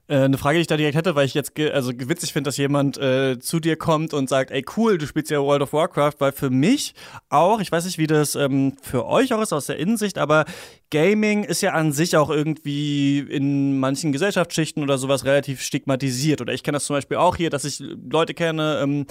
Äh, 0.06 0.16
eine 0.18 0.36
Frage, 0.36 0.58
die 0.58 0.62
ich 0.62 0.66
da 0.66 0.76
direkt 0.76 0.96
hätte, 0.96 1.14
weil 1.14 1.24
ich 1.24 1.34
jetzt 1.34 1.58
also 1.58 1.92
witzig 1.96 2.32
finde, 2.32 2.48
dass 2.48 2.58
jemand 2.58 2.98
äh, 2.98 3.38
zu 3.38 3.58
dir 3.58 3.76
kommt 3.76 4.12
und 4.12 4.28
sagt, 4.28 4.50
ey 4.50 4.64
cool, 4.76 4.98
du 4.98 5.06
spielst 5.06 5.30
ja 5.30 5.40
World 5.40 5.62
of 5.62 5.72
Warcraft, 5.72 6.14
weil 6.18 6.32
für 6.32 6.50
mich 6.50 6.94
auch, 7.30 7.60
ich 7.60 7.72
weiß 7.72 7.86
nicht, 7.86 7.96
wie 7.96 8.06
das 8.06 8.34
ähm, 8.34 8.76
für 8.82 9.06
euch 9.06 9.32
auch 9.32 9.40
ist 9.40 9.52
aus 9.52 9.66
der 9.66 9.78
Innensicht, 9.78 10.18
aber 10.18 10.44
Gaming 10.90 11.44
ist 11.44 11.62
ja 11.62 11.72
an 11.72 11.92
sich 11.92 12.16
auch 12.16 12.28
irgendwie 12.28 13.18
in 13.18 13.78
manchen 13.78 14.12
Gesellschaftsschichten 14.12 14.82
oder 14.82 14.98
sowas 14.98 15.24
relativ 15.24 15.62
stigmatisiert. 15.62 16.40
Oder 16.40 16.52
ich 16.52 16.62
kenne 16.62 16.76
das 16.76 16.84
zum 16.84 16.94
Beispiel 16.94 17.16
auch 17.16 17.36
hier, 17.36 17.50
dass 17.50 17.64
ich 17.64 17.80
Leute 17.80 18.34
kenne, 18.34 18.80
ähm, 18.82 19.06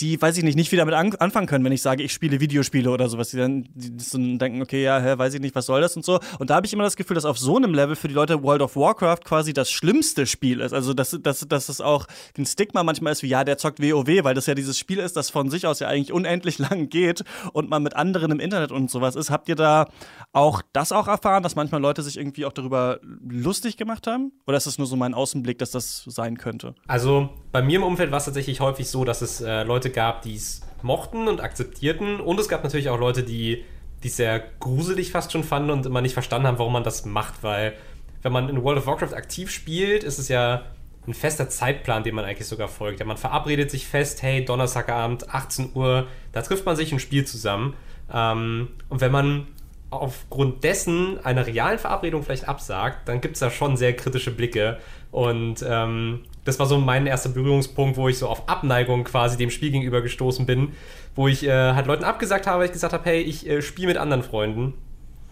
die, 0.00 0.20
weiß 0.20 0.36
ich 0.36 0.44
nicht, 0.44 0.56
nicht 0.56 0.72
wieder 0.72 0.84
mit 0.84 0.94
an 0.94 1.14
anfangen 1.14 1.46
können, 1.46 1.64
wenn 1.64 1.72
ich 1.72 1.80
sage, 1.80 2.02
ich 2.02 2.12
spiele 2.12 2.38
Videospiele 2.38 2.90
oder 2.90 3.08
sowas. 3.08 3.30
Die 3.30 3.38
dann, 3.38 3.66
die 3.74 3.96
dann 3.96 4.38
denken, 4.38 4.60
okay, 4.60 4.82
ja, 4.82 5.00
hä, 5.00 5.16
weiß 5.16 5.32
ich 5.34 5.40
nicht, 5.40 5.54
was 5.54 5.66
soll 5.66 5.80
das 5.80 5.96
und 5.96 6.04
so. 6.04 6.20
Und 6.38 6.50
da 6.50 6.56
habe 6.56 6.66
ich 6.66 6.72
immer 6.72 6.84
das 6.84 6.96
Gefühl, 6.96 7.14
dass 7.14 7.24
auf 7.24 7.38
so 7.38 7.56
einem 7.56 7.72
Level 7.72 7.96
für 7.96 8.08
die 8.08 8.14
Leute 8.14 8.42
World 8.42 8.60
of 8.60 8.76
Warcraft 8.76 9.20
quasi 9.24 9.54
das 9.54 9.70
schlimmste 9.70 10.26
Spiel 10.26 10.60
ist. 10.60 10.74
Also, 10.74 10.92
dass, 10.92 11.16
dass, 11.22 11.40
dass 11.48 11.68
es 11.70 11.80
auch 11.80 12.06
ein 12.36 12.44
Stigma 12.44 12.82
manchmal 12.82 13.12
ist, 13.12 13.22
wie, 13.22 13.28
ja, 13.28 13.42
der 13.42 13.56
zockt 13.56 13.80
WoW, 13.80 14.24
weil 14.24 14.34
das 14.34 14.46
ja 14.46 14.54
dieses 14.54 14.78
Spiel 14.78 14.98
ist, 14.98 15.16
das 15.16 15.30
von 15.30 15.50
sich 15.50 15.66
aus 15.66 15.80
ja 15.80 15.88
eigentlich 15.88 16.12
unendlich 16.12 16.58
lang 16.58 16.90
geht 16.90 17.24
und 17.54 17.70
man 17.70 17.82
mit 17.82 17.96
anderen 17.96 18.30
im 18.30 18.40
Internet 18.40 18.72
und 18.72 18.90
sowas 18.90 19.16
ist. 19.16 19.30
Habt 19.30 19.48
ihr 19.48 19.56
da 19.56 19.86
auch 20.32 20.60
das 20.74 20.92
auch 20.92 21.08
erfahren, 21.08 21.42
dass 21.42 21.56
manchmal 21.56 21.80
Leute 21.80 22.02
sich 22.02 22.18
irgendwie 22.18 22.44
auch 22.44 22.52
darüber 22.52 23.00
lustig 23.26 23.78
gemacht 23.78 24.06
haben? 24.06 24.32
Oder 24.46 24.58
ist 24.58 24.66
das 24.66 24.76
nur 24.76 24.86
so 24.86 24.96
mein 24.96 25.14
Außenblick, 25.14 25.58
dass 25.58 25.70
das 25.70 26.04
sein 26.06 26.36
könnte? 26.36 26.74
Also, 26.86 27.30
bei 27.52 27.62
mir 27.62 27.76
im 27.76 27.84
Umfeld 27.84 28.10
war 28.10 28.18
es 28.18 28.26
tatsächlich 28.26 28.60
häufig 28.60 28.88
so, 28.88 29.04
dass 29.06 29.22
es 29.22 29.40
äh, 29.40 29.62
Leute 29.62 29.85
gab, 29.90 30.22
die 30.22 30.34
es 30.34 30.62
mochten 30.82 31.28
und 31.28 31.40
akzeptierten. 31.40 32.20
Und 32.20 32.40
es 32.40 32.48
gab 32.48 32.62
natürlich 32.64 32.88
auch 32.88 32.98
Leute, 32.98 33.22
die 33.22 33.64
es 34.02 34.16
sehr 34.16 34.40
gruselig 34.60 35.10
fast 35.10 35.32
schon 35.32 35.42
fanden 35.42 35.70
und 35.70 35.84
immer 35.84 36.00
nicht 36.00 36.14
verstanden 36.14 36.46
haben, 36.46 36.58
warum 36.58 36.72
man 36.72 36.84
das 36.84 37.04
macht. 37.04 37.42
Weil, 37.42 37.74
wenn 38.22 38.32
man 38.32 38.48
in 38.48 38.62
World 38.62 38.78
of 38.78 38.86
Warcraft 38.86 39.14
aktiv 39.14 39.50
spielt, 39.50 40.04
ist 40.04 40.18
es 40.18 40.28
ja 40.28 40.62
ein 41.06 41.14
fester 41.14 41.48
Zeitplan, 41.48 42.02
dem 42.02 42.14
man 42.14 42.24
eigentlich 42.24 42.48
sogar 42.48 42.68
folgt. 42.68 43.00
Ja, 43.00 43.06
man 43.06 43.16
verabredet 43.16 43.70
sich 43.70 43.86
fest, 43.86 44.22
hey, 44.22 44.44
Donnerstagabend, 44.44 45.32
18 45.32 45.70
Uhr, 45.74 46.06
da 46.32 46.42
trifft 46.42 46.66
man 46.66 46.76
sich 46.76 46.92
und 46.92 47.00
spielt 47.00 47.28
zusammen. 47.28 47.74
Ähm, 48.12 48.68
und 48.88 49.00
wenn 49.00 49.12
man 49.12 49.46
aufgrund 49.90 50.64
dessen 50.64 51.24
einer 51.24 51.46
realen 51.46 51.78
Verabredung 51.78 52.22
vielleicht 52.22 52.48
absagt, 52.48 53.08
dann 53.08 53.20
gibt 53.20 53.34
es 53.34 53.40
da 53.40 53.50
schon 53.50 53.76
sehr 53.76 53.94
kritische 53.94 54.32
Blicke. 54.32 54.78
Und 55.16 55.64
ähm, 55.66 56.26
das 56.44 56.58
war 56.58 56.66
so 56.66 56.76
mein 56.76 57.06
erster 57.06 57.30
Berührungspunkt, 57.30 57.96
wo 57.96 58.06
ich 58.06 58.18
so 58.18 58.28
auf 58.28 58.50
Abneigung 58.50 59.02
quasi 59.04 59.38
dem 59.38 59.48
Spiel 59.48 59.70
gegenüber 59.70 60.02
gestoßen 60.02 60.44
bin, 60.44 60.74
wo 61.14 61.26
ich 61.26 61.42
äh, 61.42 61.72
halt 61.72 61.86
Leuten 61.86 62.04
abgesagt 62.04 62.46
habe, 62.46 62.58
weil 62.58 62.66
ich 62.66 62.72
gesagt 62.72 62.92
habe, 62.92 63.02
hey, 63.06 63.22
ich 63.22 63.48
äh, 63.48 63.62
spiele 63.62 63.88
mit 63.88 63.96
anderen 63.96 64.22
Freunden. 64.22 64.74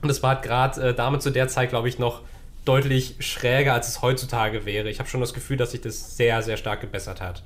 Und 0.01 0.09
das 0.09 0.23
war 0.23 0.37
halt 0.37 0.43
gerade 0.43 0.81
äh, 0.81 0.95
damit 0.95 1.21
zu 1.21 1.29
der 1.29 1.49
Zeit, 1.49 1.69
glaube 1.69 1.91
ich, 1.91 1.99
noch 1.99 2.23
deutlich 2.65 3.17
schräger, 3.19 3.75
als 3.75 3.89
es 3.89 4.01
heutzutage 4.01 4.65
wäre. 4.65 4.89
Ich 4.89 5.01
habe 5.01 5.09
schon 5.11 5.21
das 5.21 5.35
Gefühl, 5.35 5.59
dass 5.59 5.73
sich 5.73 5.83
das 5.83 6.17
sehr, 6.17 6.41
sehr 6.41 6.57
stark 6.57 6.81
gebessert 6.81 7.21
hat. 7.21 7.43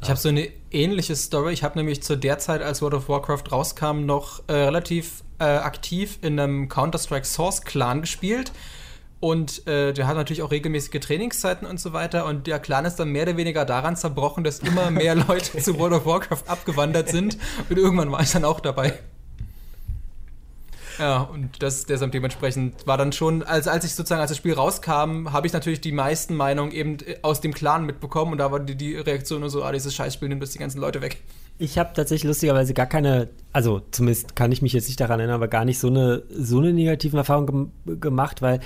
Ich 0.00 0.08
habe 0.08 0.18
so 0.18 0.30
eine 0.30 0.48
ähnliche 0.70 1.14
Story. 1.14 1.52
Ich 1.52 1.62
habe 1.62 1.76
nämlich 1.76 2.02
zu 2.02 2.16
der 2.16 2.38
Zeit, 2.38 2.62
als 2.62 2.80
World 2.80 2.94
of 2.94 3.10
Warcraft 3.10 3.52
rauskam, 3.52 4.06
noch 4.06 4.42
äh, 4.46 4.54
relativ 4.54 5.22
äh, 5.40 5.44
aktiv 5.44 6.18
in 6.22 6.40
einem 6.40 6.70
Counter-Strike 6.70 7.26
Source 7.26 7.60
Clan 7.60 8.00
gespielt. 8.00 8.50
Und 9.24 9.66
äh, 9.66 9.94
der 9.94 10.06
hat 10.06 10.16
natürlich 10.16 10.42
auch 10.42 10.50
regelmäßige 10.50 11.00
Trainingszeiten 11.00 11.66
und 11.66 11.80
so 11.80 11.94
weiter. 11.94 12.26
Und 12.26 12.46
der 12.46 12.58
Clan 12.58 12.84
ist 12.84 12.96
dann 12.96 13.08
mehr 13.08 13.22
oder 13.22 13.38
weniger 13.38 13.64
daran 13.64 13.96
zerbrochen, 13.96 14.44
dass 14.44 14.58
immer 14.58 14.90
mehr 14.90 15.14
Leute 15.28 15.56
zu 15.56 15.78
World 15.78 15.94
of 15.94 16.04
Warcraft 16.04 16.42
abgewandert 16.46 17.08
sind. 17.08 17.38
Und 17.70 17.78
irgendwann 17.78 18.12
war 18.12 18.20
ich 18.20 18.32
dann 18.32 18.44
auch 18.44 18.60
dabei. 18.60 18.92
Ja, 20.98 21.22
und 21.22 21.62
das 21.62 21.86
deshalb 21.86 22.12
dementsprechend 22.12 22.86
war 22.86 22.98
dann 22.98 23.12
schon, 23.12 23.42
also 23.42 23.70
als 23.70 23.86
ich 23.86 23.94
sozusagen, 23.94 24.20
als 24.20 24.30
das 24.30 24.36
Spiel 24.36 24.52
rauskam, 24.52 25.32
habe 25.32 25.46
ich 25.46 25.54
natürlich 25.54 25.80
die 25.80 25.92
meisten 25.92 26.36
Meinungen 26.36 26.70
eben 26.70 26.98
aus 27.22 27.40
dem 27.40 27.54
Clan 27.54 27.86
mitbekommen 27.86 28.32
und 28.32 28.38
da 28.38 28.52
war 28.52 28.60
die, 28.60 28.76
die 28.76 28.94
Reaktion 28.94 29.40
nur 29.40 29.48
so, 29.48 29.64
ah, 29.64 29.72
dieses 29.72 29.94
Scheißspiel 29.94 30.28
nimmt 30.28 30.42
das 30.42 30.50
die 30.50 30.58
ganzen 30.58 30.80
Leute 30.80 31.00
weg. 31.00 31.22
Ich 31.56 31.78
habe 31.78 31.92
tatsächlich 31.94 32.24
lustigerweise 32.28 32.74
gar 32.74 32.86
keine, 32.86 33.28
also 33.52 33.80
zumindest 33.90 34.36
kann 34.36 34.52
ich 34.52 34.60
mich 34.60 34.72
jetzt 34.72 34.88
nicht 34.88 35.00
daran 35.00 35.18
erinnern, 35.20 35.36
aber 35.36 35.48
gar 35.48 35.64
nicht 35.64 35.78
so 35.78 35.86
eine, 35.88 36.24
so 36.28 36.58
eine 36.58 36.72
negativen 36.72 37.16
Erfahrung 37.16 37.46
gem 37.84 38.00
gemacht, 38.00 38.42
weil 38.42 38.60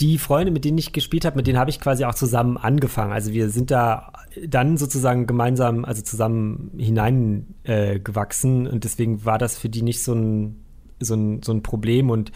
die 0.00 0.18
Freunde, 0.18 0.52
mit 0.52 0.64
denen 0.64 0.78
ich 0.78 0.92
gespielt 0.92 1.24
habe, 1.24 1.36
mit 1.36 1.46
denen 1.46 1.58
habe 1.58 1.70
ich 1.70 1.80
quasi 1.80 2.04
auch 2.04 2.14
zusammen 2.14 2.56
angefangen. 2.56 3.12
Also 3.12 3.32
wir 3.32 3.48
sind 3.48 3.70
da 3.70 4.12
dann 4.46 4.76
sozusagen 4.76 5.26
gemeinsam, 5.26 5.84
also 5.84 6.02
zusammen 6.02 6.70
hineingewachsen 6.76 8.66
äh, 8.66 8.68
und 8.68 8.84
deswegen 8.84 9.24
war 9.24 9.38
das 9.38 9.58
für 9.58 9.68
die 9.68 9.82
nicht 9.82 10.02
so 10.02 10.14
ein, 10.14 10.64
so 11.00 11.14
ein, 11.14 11.42
so 11.42 11.52
ein 11.52 11.62
Problem 11.62 12.10
und 12.10 12.32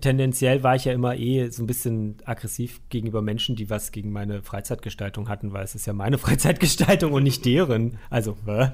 tendenziell 0.00 0.62
war 0.62 0.74
ich 0.74 0.84
ja 0.84 0.92
immer 0.92 1.16
eh 1.16 1.48
so 1.50 1.62
ein 1.62 1.66
bisschen 1.66 2.16
aggressiv 2.24 2.80
gegenüber 2.88 3.22
Menschen, 3.22 3.56
die 3.56 3.70
was 3.70 3.92
gegen 3.92 4.10
meine 4.10 4.42
Freizeitgestaltung 4.42 5.28
hatten, 5.28 5.52
weil 5.52 5.64
es 5.64 5.74
ist 5.74 5.86
ja 5.86 5.92
meine 5.92 6.18
Freizeitgestaltung 6.18 7.12
und 7.12 7.22
nicht 7.22 7.44
deren. 7.44 7.98
Also, 8.10 8.36
äh. 8.46 8.68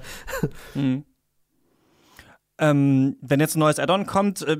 mhm. 0.74 1.04
Ähm, 2.62 3.16
wenn 3.20 3.40
jetzt 3.40 3.56
ein 3.56 3.58
neues 3.58 3.80
Add-on 3.80 4.06
kommt, 4.06 4.40
äh, 4.42 4.56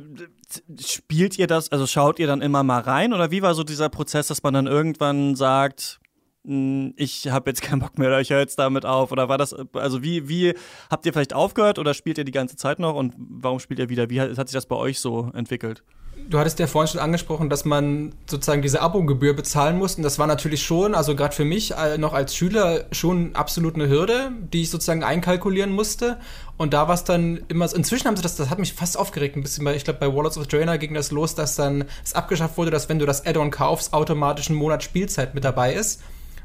spielt 0.80 1.38
ihr 1.38 1.46
das, 1.46 1.70
also 1.70 1.86
schaut 1.86 2.18
ihr 2.18 2.26
dann 2.26 2.42
immer 2.42 2.64
mal 2.64 2.80
rein? 2.80 3.12
Oder 3.12 3.30
wie 3.30 3.42
war 3.42 3.54
so 3.54 3.62
dieser 3.62 3.88
Prozess, 3.88 4.26
dass 4.26 4.42
man 4.42 4.54
dann 4.54 4.66
irgendwann 4.66 5.36
sagt, 5.36 6.00
ich 6.44 7.28
habe 7.28 7.50
jetzt 7.50 7.62
keinen 7.62 7.80
Bock 7.80 7.98
mehr 7.98 8.08
oder 8.08 8.20
ich 8.20 8.30
höre 8.30 8.40
jetzt 8.40 8.58
damit 8.58 8.84
auf? 8.84 9.12
Oder 9.12 9.28
war 9.28 9.38
das, 9.38 9.54
also 9.74 10.02
wie, 10.02 10.28
wie 10.28 10.54
habt 10.90 11.06
ihr 11.06 11.12
vielleicht 11.12 11.34
aufgehört 11.34 11.78
oder 11.78 11.94
spielt 11.94 12.18
ihr 12.18 12.24
die 12.24 12.32
ganze 12.32 12.56
Zeit 12.56 12.78
noch 12.78 12.94
und 12.94 13.14
warum 13.16 13.60
spielt 13.60 13.78
ihr 13.78 13.88
wieder? 13.88 14.10
Wie 14.10 14.20
hat, 14.20 14.36
hat 14.36 14.48
sich 14.48 14.54
das 14.54 14.66
bei 14.66 14.76
euch 14.76 14.98
so 14.98 15.30
entwickelt? 15.34 15.84
Du 16.28 16.38
hattest 16.38 16.58
ja 16.58 16.66
vorhin 16.66 16.92
schon 16.92 17.00
angesprochen, 17.00 17.48
dass 17.48 17.64
man 17.64 18.12
sozusagen 18.26 18.60
diese 18.60 18.80
Abo-Gebühr 18.80 19.34
bezahlen 19.34 19.78
muss. 19.78 19.96
Und 19.96 20.02
das 20.02 20.18
war 20.18 20.26
natürlich 20.26 20.62
schon, 20.62 20.94
also 20.94 21.16
gerade 21.16 21.34
für 21.34 21.44
mich 21.44 21.72
äh, 21.72 21.96
noch 21.96 22.12
als 22.12 22.34
Schüler, 22.36 22.84
schon 22.92 23.34
absolut 23.34 23.74
eine 23.74 23.88
Hürde, 23.88 24.30
die 24.52 24.62
ich 24.62 24.70
sozusagen 24.70 25.04
einkalkulieren 25.04 25.72
musste. 25.72 26.18
Und 26.58 26.74
da 26.74 26.86
war 26.86 26.94
es 26.94 27.04
dann 27.04 27.44
immer 27.48 27.66
so, 27.66 27.76
inzwischen 27.76 28.06
haben 28.06 28.16
sie 28.16 28.22
das, 28.22 28.36
das 28.36 28.50
hat 28.50 28.58
mich 28.58 28.74
fast 28.74 28.98
aufgeregt 28.98 29.36
ein 29.36 29.42
bisschen, 29.42 29.64
weil 29.64 29.76
ich 29.76 29.84
glaube, 29.84 30.00
bei 30.00 30.14
Warlords 30.14 30.38
of 30.38 30.46
Draenor 30.48 30.78
ging 30.78 30.94
das 30.94 31.10
los, 31.12 31.34
dass 31.34 31.56
dann 31.56 31.84
es 32.04 32.14
abgeschafft 32.14 32.56
wurde, 32.58 32.70
dass 32.70 32.88
wenn 32.88 32.98
du 32.98 33.06
das 33.06 33.26
Add-on 33.26 33.50
kaufst, 33.50 33.92
automatisch 33.94 34.50
ein 34.50 34.54
Monat 34.54 34.82
Spielzeit 34.82 35.34
mit 35.34 35.44
dabei 35.44 35.74
ist. 35.74 36.02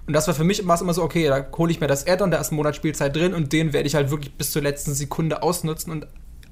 Und 0.08 0.14
das 0.14 0.26
war 0.28 0.34
für 0.34 0.46
mich 0.46 0.60
immer 0.60 0.78
so, 0.78 1.04
okay, 1.04 1.28
da 1.28 1.46
hole 1.58 1.70
ich 1.70 1.82
mir 1.82 1.88
das 1.88 2.08
Add-on, 2.08 2.32
da 2.32 2.38
ist 2.38 2.52
ein 2.52 2.56
Monat 2.56 2.76
Spielzeit 2.76 3.16
drin 3.16 3.34
und 3.34 3.52
den 3.52 3.74
werde 3.74 3.88
ich 3.88 3.96
halt 3.96 4.10
wirklich 4.10 4.34
bis 4.34 4.52
zur 4.52 4.62
letzten 4.62 4.94
Sekunde 4.94 5.44
ausnutzen 5.44 5.92
und 5.92 6.08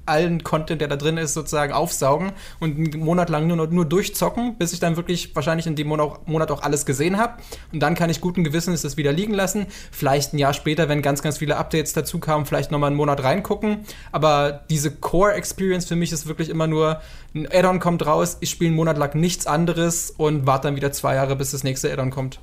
allen 0.06 0.44
Content, 0.44 0.80
der 0.80 0.88
da 0.88 0.96
drin 0.96 1.16
ist, 1.16 1.34
sozusagen 1.34 1.72
aufsaugen 1.72 2.32
und 2.60 2.76
einen 2.76 3.04
Monat 3.04 3.28
lang 3.28 3.46
nur, 3.46 3.66
nur 3.66 3.84
durchzocken, 3.84 4.56
bis 4.56 4.72
ich 4.72 4.80
dann 4.80 4.96
wirklich 4.96 5.34
wahrscheinlich 5.34 5.66
in 5.66 5.74
dem 5.74 5.88
Monat 5.88 6.50
auch 6.50 6.62
alles 6.62 6.86
gesehen 6.86 7.18
habe. 7.18 7.42
Und 7.72 7.80
dann 7.80 7.94
kann 7.94 8.08
ich 8.08 8.20
guten 8.20 8.44
Gewissens 8.44 8.82
das 8.82 8.96
wieder 8.96 9.12
liegen 9.12 9.34
lassen. 9.34 9.66
Vielleicht 9.90 10.32
ein 10.32 10.38
Jahr 10.38 10.52
später, 10.52 10.88
wenn 10.88 11.02
ganz, 11.02 11.22
ganz 11.22 11.38
viele 11.38 11.56
Updates 11.56 11.92
dazu 11.92 12.18
kamen, 12.18 12.46
vielleicht 12.46 12.70
nochmal 12.70 12.88
einen 12.88 12.96
Monat 12.96 13.22
reingucken. 13.22 13.78
Aber 14.12 14.64
diese 14.70 14.92
Core-Experience 14.92 15.86
für 15.86 15.96
mich 15.96 16.12
ist 16.12 16.26
wirklich 16.26 16.48
immer 16.48 16.66
nur, 16.66 17.00
ein 17.34 17.46
Add-on 17.50 17.80
kommt 17.80 18.06
raus, 18.06 18.38
ich 18.40 18.50
spiele 18.50 18.68
einen 18.68 18.76
Monat 18.76 18.96
lang 18.96 19.14
nichts 19.14 19.46
anderes 19.46 20.10
und 20.10 20.46
warte 20.46 20.68
dann 20.68 20.76
wieder 20.76 20.92
zwei 20.92 21.16
Jahre, 21.16 21.36
bis 21.36 21.50
das 21.50 21.64
nächste 21.64 21.92
Add-on 21.92 22.10
kommt. 22.10 22.40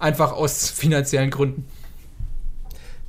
Einfach 0.00 0.32
aus 0.32 0.70
finanziellen 0.70 1.30
Gründen. 1.30 1.66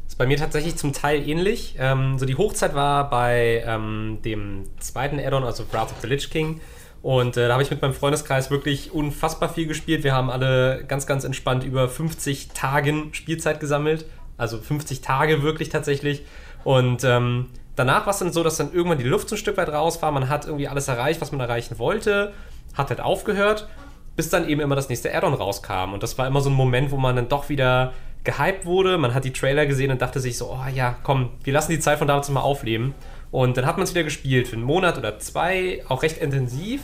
Das 0.04 0.14
ist 0.14 0.18
bei 0.18 0.28
mir 0.28 0.38
tatsächlich 0.38 0.76
zum 0.76 0.94
Teil 0.94 1.28
ähnlich. 1.28 1.76
Ähm, 1.80 2.20
so 2.20 2.26
die 2.26 2.36
Hochzeit 2.36 2.76
war 2.76 3.10
bei 3.10 3.64
ähm, 3.66 4.20
dem 4.24 4.64
zweiten 4.80 5.20
Add-on, 5.20 5.44
also 5.44 5.66
Wrath 5.72 5.92
of 5.92 5.98
the 6.02 6.08
Lich 6.08 6.30
King. 6.30 6.62
Und 7.02 7.38
äh, 7.38 7.48
da 7.48 7.54
habe 7.54 7.64
ich 7.64 7.70
mit 7.70 7.82
meinem 7.82 7.94
Freundeskreis 7.94 8.50
wirklich 8.50 8.92
unfassbar 8.92 9.50
viel 9.50 9.68
gespielt. 9.68 10.04
Wir 10.04 10.14
haben 10.14 10.30
alle 10.30 10.84
ganz, 10.88 11.06
ganz 11.06 11.24
entspannt 11.24 11.64
über 11.64 11.88
50 11.88 12.50
Tagen 12.50 13.14
Spielzeit 13.14 13.60
gesammelt. 13.60 14.06
Also 14.38 14.58
50 14.58 15.02
Tage 15.02 15.44
wirklich 15.44 15.70
tatsächlich. 15.70 16.24
Und 16.64 17.04
ähm, 17.04 17.48
danach 17.76 18.06
war 18.06 18.12
es 18.12 18.20
dann 18.20 18.34
so, 18.34 18.44
dass 18.44 18.58
dann 18.58 18.74
irgendwann 18.74 18.98
die 18.98 19.04
Luft 19.04 19.30
so 19.30 19.36
ein 19.36 19.38
Stück 19.38 19.58
weit 19.58 19.70
raus 19.70 20.02
war. 20.02 20.12
Man 20.12 20.30
hat 20.30 20.46
irgendwie 20.46 20.68
alles 20.68 20.88
erreicht, 20.88 21.22
was 21.22 21.32
man 21.32 21.42
erreichen 21.42 21.78
wollte. 21.78 22.34
Hat 22.74 22.90
halt 22.90 23.02
aufgehört 23.02 23.68
bis 24.16 24.30
dann 24.30 24.48
eben 24.48 24.62
immer 24.62 24.76
das 24.76 24.90
nächste 24.90 25.14
Add-on 25.14 25.34
rauskam. 25.34 25.94
Und 25.94 26.04
das 26.04 26.18
war 26.18 26.28
immer 26.28 26.42
so 26.42 26.50
ein 26.50 26.56
Moment, 26.56 26.92
wo 26.92 26.98
man 26.98 27.16
dann 27.16 27.28
doch 27.28 27.50
wieder 27.50 27.94
gehypt 28.24 28.66
wurde. 28.66 28.98
Man 28.98 29.14
hat 29.14 29.24
die 29.26 29.34
Trailer 29.34 29.66
gesehen 29.66 29.92
und 29.92 30.02
dachte 30.02 30.20
sich 30.20 30.38
so, 30.38 30.52
oh 30.52 30.68
ja, 30.74 30.96
komm, 31.04 31.30
wir 31.44 31.54
lassen 31.54 31.72
die 31.72 31.80
Zeit 31.80 32.00
von 32.00 32.08
damals 32.08 32.30
mal 32.30 32.42
aufleben. 32.42 32.94
Und 33.32 33.58
dann 33.58 33.66
hat 33.66 33.78
man 33.78 33.84
es 33.84 33.94
wieder 33.94 34.04
gespielt 34.04 34.48
für 34.48 34.56
einen 34.56 34.64
Monat 34.64 34.98
oder 34.98 35.20
zwei, 35.20 35.84
auch 35.90 36.04
recht 36.04 36.18
intensiv. 36.18 36.82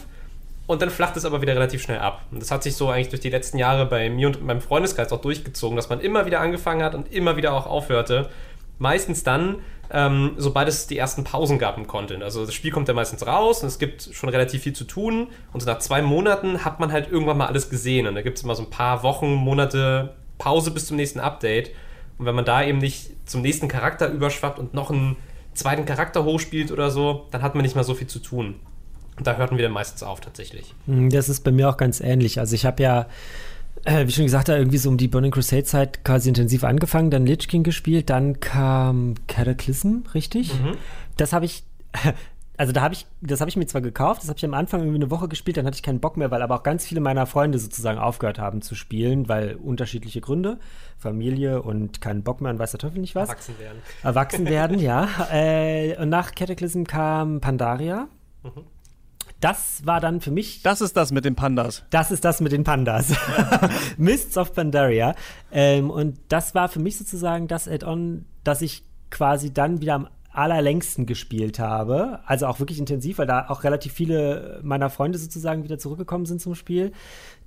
Und 0.67 0.81
dann 0.81 0.89
flacht 0.89 1.17
es 1.17 1.25
aber 1.25 1.41
wieder 1.41 1.55
relativ 1.55 1.81
schnell 1.81 1.99
ab. 1.99 2.21
Und 2.31 2.41
das 2.41 2.51
hat 2.51 2.63
sich 2.63 2.75
so 2.75 2.89
eigentlich 2.89 3.09
durch 3.09 3.21
die 3.21 3.29
letzten 3.29 3.57
Jahre 3.57 3.85
bei 3.85 4.09
mir 4.09 4.27
und 4.27 4.41
meinem 4.43 4.61
Freundeskreis 4.61 5.11
auch 5.11 5.21
durchgezogen, 5.21 5.75
dass 5.75 5.89
man 5.89 5.99
immer 5.99 6.25
wieder 6.25 6.39
angefangen 6.39 6.83
hat 6.83 6.95
und 6.95 7.11
immer 7.11 7.35
wieder 7.35 7.53
auch 7.53 7.65
aufhörte. 7.65 8.29
Meistens 8.77 9.23
dann, 9.23 9.57
ähm, 9.93 10.33
sobald 10.37 10.67
es 10.69 10.87
die 10.87 10.97
ersten 10.97 11.23
Pausen 11.23 11.59
gab 11.59 11.77
im 11.77 11.85
Content. 11.85 12.23
Also 12.23 12.45
das 12.45 12.53
Spiel 12.53 12.71
kommt 12.71 12.87
ja 12.87 12.93
meistens 12.93 13.25
raus 13.27 13.61
und 13.61 13.67
es 13.67 13.77
gibt 13.77 14.09
schon 14.13 14.29
relativ 14.29 14.63
viel 14.63 14.73
zu 14.73 14.85
tun. 14.85 15.27
Und 15.51 15.59
so 15.59 15.65
nach 15.65 15.79
zwei 15.79 16.01
Monaten 16.01 16.63
hat 16.63 16.79
man 16.79 16.91
halt 16.91 17.11
irgendwann 17.11 17.37
mal 17.37 17.47
alles 17.47 17.69
gesehen. 17.69 18.07
Und 18.07 18.15
da 18.15 18.21
gibt 18.21 18.37
es 18.37 18.43
immer 18.43 18.55
so 18.55 18.63
ein 18.63 18.69
paar 18.69 19.03
Wochen, 19.03 19.33
Monate 19.33 20.15
Pause 20.37 20.71
bis 20.71 20.87
zum 20.87 20.95
nächsten 20.95 21.19
Update. 21.19 21.71
Und 22.17 22.25
wenn 22.25 22.35
man 22.35 22.45
da 22.45 22.63
eben 22.63 22.77
nicht 22.77 23.11
zum 23.29 23.41
nächsten 23.41 23.67
Charakter 23.67 24.09
überschwappt 24.09 24.59
und 24.59 24.73
noch 24.73 24.91
einen 24.91 25.17
zweiten 25.53 25.85
Charakter 25.85 26.23
hochspielt 26.23 26.71
oder 26.71 26.89
so, 26.89 27.27
dann 27.31 27.41
hat 27.41 27.55
man 27.55 27.63
nicht 27.63 27.75
mehr 27.75 27.83
so 27.83 27.93
viel 27.93 28.07
zu 28.07 28.19
tun. 28.19 28.55
Und 29.17 29.27
da 29.27 29.35
hörten 29.35 29.57
wir 29.57 29.63
dann 29.63 29.73
meistens 29.73 30.03
auf 30.03 30.21
tatsächlich. 30.21 30.73
Hm, 30.85 31.09
das 31.09 31.27
ist 31.27 31.43
bei 31.43 31.51
mir 31.51 31.69
auch 31.69 31.77
ganz 31.77 31.99
ähnlich. 31.99 32.39
Also 32.39 32.55
ich 32.55 32.65
habe 32.65 32.81
ja 32.81 33.07
äh, 33.85 34.07
wie 34.07 34.11
schon 34.11 34.25
gesagt, 34.25 34.49
da 34.49 34.57
irgendwie 34.57 34.77
so 34.77 34.89
um 34.89 34.97
die 34.97 35.07
Burning 35.07 35.31
Crusade 35.31 35.63
Zeit 35.63 36.03
quasi 36.03 36.29
intensiv 36.29 36.63
angefangen, 36.63 37.11
dann 37.11 37.25
Lich 37.25 37.47
King 37.47 37.63
gespielt, 37.63 38.09
dann 38.09 38.39
kam 38.39 39.15
Cataclysm, 39.27 40.03
richtig? 40.13 40.53
Mhm. 40.53 40.77
Das 41.17 41.33
habe 41.33 41.45
ich, 41.45 41.63
also 42.57 42.73
da 42.73 42.81
habe 42.81 42.93
ich, 42.93 43.05
das 43.21 43.41
habe 43.41 43.49
ich 43.49 43.57
mir 43.57 43.65
zwar 43.65 43.81
gekauft, 43.81 44.21
das 44.21 44.29
habe 44.29 44.37
ich 44.37 44.45
am 44.45 44.53
Anfang 44.53 44.81
irgendwie 44.81 44.97
eine 44.97 45.11
Woche 45.11 45.27
gespielt, 45.27 45.57
dann 45.57 45.65
hatte 45.65 45.75
ich 45.75 45.83
keinen 45.83 45.99
Bock 45.99 46.17
mehr, 46.17 46.31
weil 46.31 46.41
aber 46.41 46.55
auch 46.55 46.63
ganz 46.63 46.85
viele 46.85 47.01
meiner 47.01 47.25
Freunde 47.25 47.57
sozusagen 47.57 47.99
aufgehört 47.99 48.39
haben 48.39 48.61
zu 48.61 48.75
spielen, 48.75 49.27
weil 49.29 49.55
unterschiedliche 49.55 50.21
Gründe, 50.21 50.59
Familie 50.97 51.61
und 51.61 52.01
keinen 52.01 52.23
Bock 52.23 52.41
mehr 52.41 52.51
und 52.51 52.59
weiß 52.59 52.71
der 52.71 52.79
Teufel 52.79 52.99
nicht 52.99 53.15
was. 53.15 53.29
Erwachsen 53.29 53.59
werden. 53.59 53.77
Erwachsen 54.03 54.45
werden, 54.45 54.79
ja. 54.79 55.07
Äh, 55.31 55.97
und 55.97 56.09
nach 56.09 56.35
Cataclysm 56.35 56.83
kam 56.83 57.41
Pandaria. 57.41 58.07
Mhm 58.43 58.65
das 59.41 59.85
war 59.85 59.99
dann 59.99 60.21
für 60.21 60.31
mich. 60.31 60.61
Das 60.61 60.81
ist 60.81 60.95
das 60.95 61.11
mit 61.11 61.25
den 61.25 61.35
Pandas. 61.35 61.83
Das 61.89 62.11
ist 62.11 62.23
das 62.23 62.39
mit 62.41 62.51
den 62.51 62.63
Pandas. 62.63 63.13
Mists 63.97 64.37
of 64.37 64.53
Pandaria. 64.53 65.15
Ähm, 65.51 65.89
und 65.89 66.19
das 66.29 66.55
war 66.55 66.69
für 66.69 66.79
mich 66.79 66.97
sozusagen 66.97 67.47
das 67.47 67.67
Add-on, 67.67 68.25
das 68.43 68.61
ich 68.61 68.83
quasi 69.09 69.53
dann 69.53 69.81
wieder 69.81 69.95
am 69.95 70.07
allerlängsten 70.31 71.05
gespielt 71.05 71.59
habe. 71.59 72.19
Also 72.25 72.47
auch 72.47 72.59
wirklich 72.59 72.79
intensiv, 72.79 73.17
weil 73.17 73.27
da 73.27 73.49
auch 73.49 73.63
relativ 73.63 73.93
viele 73.93 74.59
meiner 74.63 74.89
Freunde 74.89 75.17
sozusagen 75.17 75.63
wieder 75.63 75.77
zurückgekommen 75.77 76.25
sind 76.25 76.39
zum 76.39 76.55
Spiel. 76.55 76.93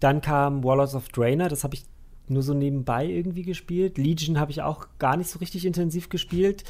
Dann 0.00 0.20
kam 0.20 0.64
Warlords 0.64 0.94
of 0.94 1.08
Draenor, 1.08 1.48
das 1.48 1.64
habe 1.64 1.74
ich 1.74 1.84
nur 2.28 2.42
so 2.42 2.54
nebenbei 2.54 3.06
irgendwie 3.06 3.42
gespielt. 3.42 3.98
Legion 3.98 4.38
habe 4.38 4.50
ich 4.50 4.62
auch 4.62 4.86
gar 4.98 5.16
nicht 5.16 5.30
so 5.30 5.38
richtig 5.38 5.66
intensiv 5.66 6.08
gespielt. 6.08 6.64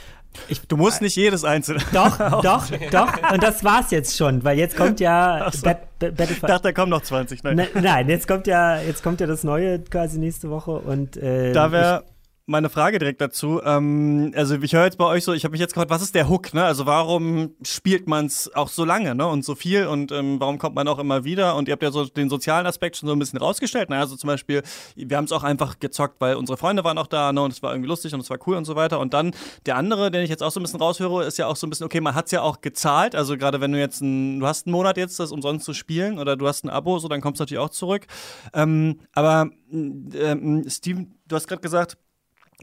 Ich, 0.49 0.61
du 0.63 0.77
musst 0.77 1.01
nicht 1.01 1.17
jedes 1.17 1.45
einzelne. 1.45 1.81
Doch, 1.93 2.19
doch, 2.43 2.69
doch. 2.91 3.33
Und 3.33 3.43
das 3.43 3.63
war's 3.63 3.91
jetzt 3.91 4.17
schon, 4.17 4.43
weil 4.43 4.59
jetzt 4.59 4.77
kommt 4.77 5.01
ja 5.01 5.51
so. 5.53 5.63
Battlefield. 5.63 6.31
Ich 6.31 6.41
dachte, 6.41 6.63
da 6.63 6.73
kommen 6.73 6.91
noch 6.91 7.03
20. 7.03 7.45
Nein. 7.45 7.57
Ne, 7.57 7.69
nein, 7.81 8.09
jetzt 8.09 8.27
kommt 8.27 8.47
ja, 8.47 8.81
jetzt 8.81 9.03
kommt 9.03 9.21
ja 9.21 9.27
das 9.27 9.45
Neue 9.45 9.79
quasi 9.81 10.19
nächste 10.19 10.51
Woche 10.51 10.73
und 10.73 11.17
äh, 11.17 11.53
da 11.53 11.71
wäre 11.71 12.05
meine 12.47 12.69
Frage 12.69 12.99
direkt 12.99 13.21
dazu. 13.21 13.63
Ähm, 13.65 14.33
also 14.37 14.57
ich 14.57 14.73
höre 14.75 14.85
jetzt 14.85 14.99
bei 14.99 15.07
euch 15.07 15.25
so, 15.25 15.33
ich 15.33 15.45
habe 15.45 15.53
mich 15.53 15.61
jetzt 15.61 15.73
gefragt, 15.73 15.91
was 15.91 16.03
ist 16.03 16.15
der 16.15 16.29
Hook? 16.29 16.53
Ne? 16.53 16.63
Also 16.63 16.85
warum 16.85 17.55
spielt 17.63 18.07
man 18.07 18.27
es 18.27 18.55
auch 18.55 18.69
so 18.69 18.85
lange 18.85 19.15
ne? 19.15 19.27
und 19.27 19.45
so 19.45 19.55
viel 19.55 19.87
und 19.87 20.13
ähm, 20.13 20.39
warum 20.41 20.59
kommt 20.59 20.75
man 20.75 20.87
auch 20.87 20.99
immer 20.99 21.25
wieder? 21.25 21.57
Und 21.57 21.69
ihr 21.69 21.73
habt 21.73 21.83
ja 21.83 21.91
so 21.91 22.05
den 22.05 22.29
sozialen 22.29 22.67
Aspekt 22.67 22.97
schon 22.97 23.09
so 23.09 23.15
ein 23.15 23.19
bisschen 23.19 23.39
rausgestellt. 23.39 23.89
Ne? 23.89 23.99
Also 23.99 24.17
zum 24.17 24.29
Beispiel, 24.29 24.63
wir 24.95 25.17
haben 25.17 25.25
es 25.25 25.33
auch 25.33 25.43
einfach 25.43 25.79
gezockt, 25.81 26.21
weil 26.21 26.37
unsere 26.37 26.59
Freunde 26.59 26.85
waren 26.85 26.99
auch 26.99 27.07
da 27.07 27.33
ne? 27.33 27.41
und 27.41 27.53
es 27.53 27.63
war 27.63 27.73
irgendwie 27.73 27.89
lustig 27.89 28.13
und 28.13 28.21
es 28.21 28.29
war 28.29 28.39
cool 28.47 28.57
und 28.57 28.67
so 28.67 28.77
weiter. 28.77 29.01
Und 29.01 29.15
dann 29.15 29.31
der 29.65 29.77
andere, 29.77 30.11
den 30.11 30.23
ich 30.23 30.31
jetzt 30.31 30.43
auch 30.43 30.51
so 30.51 30.61
ein 30.61 30.65
bisschen 30.65 30.81
raushöre, 30.81 31.25
ist 31.25 31.39
ja 31.39 31.47
auch 31.47 31.57
so 31.57 31.67
ein 31.67 31.71
bisschen, 31.71 31.87
okay, 31.87 32.03
man 32.03 32.15
hat 32.15 32.27
es 32.27 32.33
ja 32.33 32.43
auch 32.43 32.61
gezahlt. 32.61 33.15
Also 33.15 33.39
gerade 33.39 33.63
wenn 33.63 33.73
du 33.73 33.79
jetzt 33.79 34.03
ein, 34.03 34.41
du 34.41 34.47
hast 34.47 34.67
einen 34.67 34.73
Monat 34.73 34.99
jetzt, 34.99 35.19
das 35.19 35.33
umsonst 35.33 35.65
zu 35.65 35.73
spielen 35.73 36.19
oder 36.19 36.37
du 36.37 36.47
hast 36.47 36.65
ein 36.65 36.69
Abo, 36.69 36.99
so 36.99 37.09
dann 37.09 37.23
kommst 37.23 37.41
du 37.41 37.45
natürlich 37.45 37.63
auch 37.63 37.71
zurück. 37.71 38.07
Ähm, 38.53 39.01
aber 39.15 39.49
ähm, 39.73 40.65
Steven, 40.69 41.15
du 41.27 41.37
hast 41.37 41.49
gerade 41.49 41.63
gesagt, 41.63 41.97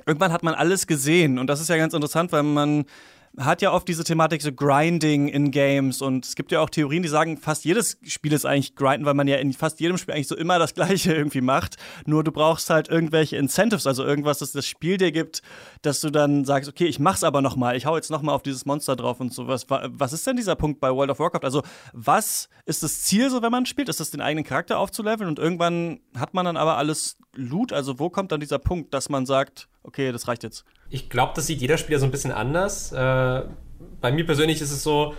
irgendwann 0.06 0.32
hat 0.32 0.44
man 0.44 0.54
alles 0.54 0.88
gesehen. 0.88 1.40
Und 1.40 1.48
das 1.48 1.62
ist 1.62 1.70
ja 1.70 1.78
ganz 1.78 1.94
interessant, 1.94 2.32
weil 2.32 2.44
man 2.44 2.86
hat 3.38 3.62
ja 3.62 3.72
oft 3.72 3.88
diese 3.88 4.04
Thematik 4.04 4.42
so 4.42 4.52
Grinding 4.52 5.30
in 5.30 5.52
Games 5.52 6.02
und 6.02 6.26
es 6.26 6.36
gibt 6.36 6.52
ja 6.52 6.60
auch 6.60 6.70
Theorien, 6.70 7.02
die 7.02 7.10
sagen, 7.10 7.38
fast 7.38 7.64
jedes 7.64 7.98
Spiel 8.04 8.34
ist 8.34 8.46
eigentlich 8.46 8.76
grinden, 8.76 9.06
weil 9.06 9.14
man 9.14 9.28
ja 9.28 9.38
in 9.38 9.54
fast 9.54 9.80
jedem 9.80 9.98
Spiel 9.98 10.14
eigentlich 10.14 10.28
so 10.28 10.36
immer 10.36 10.60
das 10.60 10.74
Gleiche 10.76 11.14
irgendwie 11.14 11.42
macht. 11.42 11.78
Nur 12.06 12.24
du 12.24 12.32
brauchst 12.32 12.70
halt 12.70 12.90
irgendwelche 12.90 13.38
Incentives, 13.38 13.88
also 13.88 14.04
irgendwas, 14.04 14.40
das 14.40 14.52
das 14.52 14.66
Spiel 14.66 14.98
dir 14.98 15.12
gibt, 15.12 15.42
dass 15.82 16.02
du 16.02 16.10
dann 16.10 16.44
sagst, 16.44 16.70
okay, 16.70 16.86
ich 16.86 17.00
mach's 17.00 17.24
aber 17.24 17.42
noch 17.42 17.56
mal, 17.56 17.76
ich 17.78 17.86
hau 17.86 17.96
jetzt 17.96 18.12
noch 18.12 18.22
mal 18.22 18.34
auf 18.34 18.44
dieses 18.44 18.66
Monster 18.66 18.96
drauf 18.96 19.20
und 19.22 19.34
sowas. 19.34 19.66
Was 19.70 20.12
ist 20.12 20.28
denn 20.28 20.36
dieser 20.36 20.56
Punkt 20.56 20.82
bei 20.82 20.92
World 20.92 21.12
of 21.12 21.20
Warcraft? 21.20 21.46
Also 21.46 21.64
was 21.94 22.50
ist 22.66 22.84
das 22.84 23.04
Ziel 23.04 23.30
so, 23.30 23.42
wenn 23.42 23.52
man 23.52 23.66
spielt? 23.66 23.88
Ist 23.88 24.02
es 24.02 24.12
den 24.12 24.22
eigenen 24.22 24.44
Charakter 24.44 24.78
aufzuleveln 24.78 25.30
und 25.30 25.40
irgendwann 25.40 26.02
hat 26.18 26.34
man 26.34 26.46
dann 26.46 26.58
aber 26.58 26.78
alles 26.78 27.18
Loot? 27.34 27.72
Also 27.72 27.98
wo 27.98 28.10
kommt 28.10 28.34
dann 28.34 28.42
dieser 28.42 28.60
Punkt, 28.60 28.94
dass 28.94 29.08
man 29.08 29.26
sagt, 29.26 29.70
okay, 29.84 30.12
das 30.12 30.28
reicht 30.28 30.44
jetzt? 30.44 30.66
Ich 30.90 31.10
glaube, 31.10 31.34
das 31.36 31.48
sieht 31.48 31.62
jeder 31.62 31.78
Spieler 31.78 32.00
so 32.00 32.06
ein 32.06 32.12
bisschen 32.12 32.32
anders. 32.32 32.92
Äh, 32.92 33.44
bei 34.00 34.12
mir 34.12 34.26
persönlich 34.26 34.62
ist 34.62 34.72
es 34.72 34.84
so, 34.84 35.14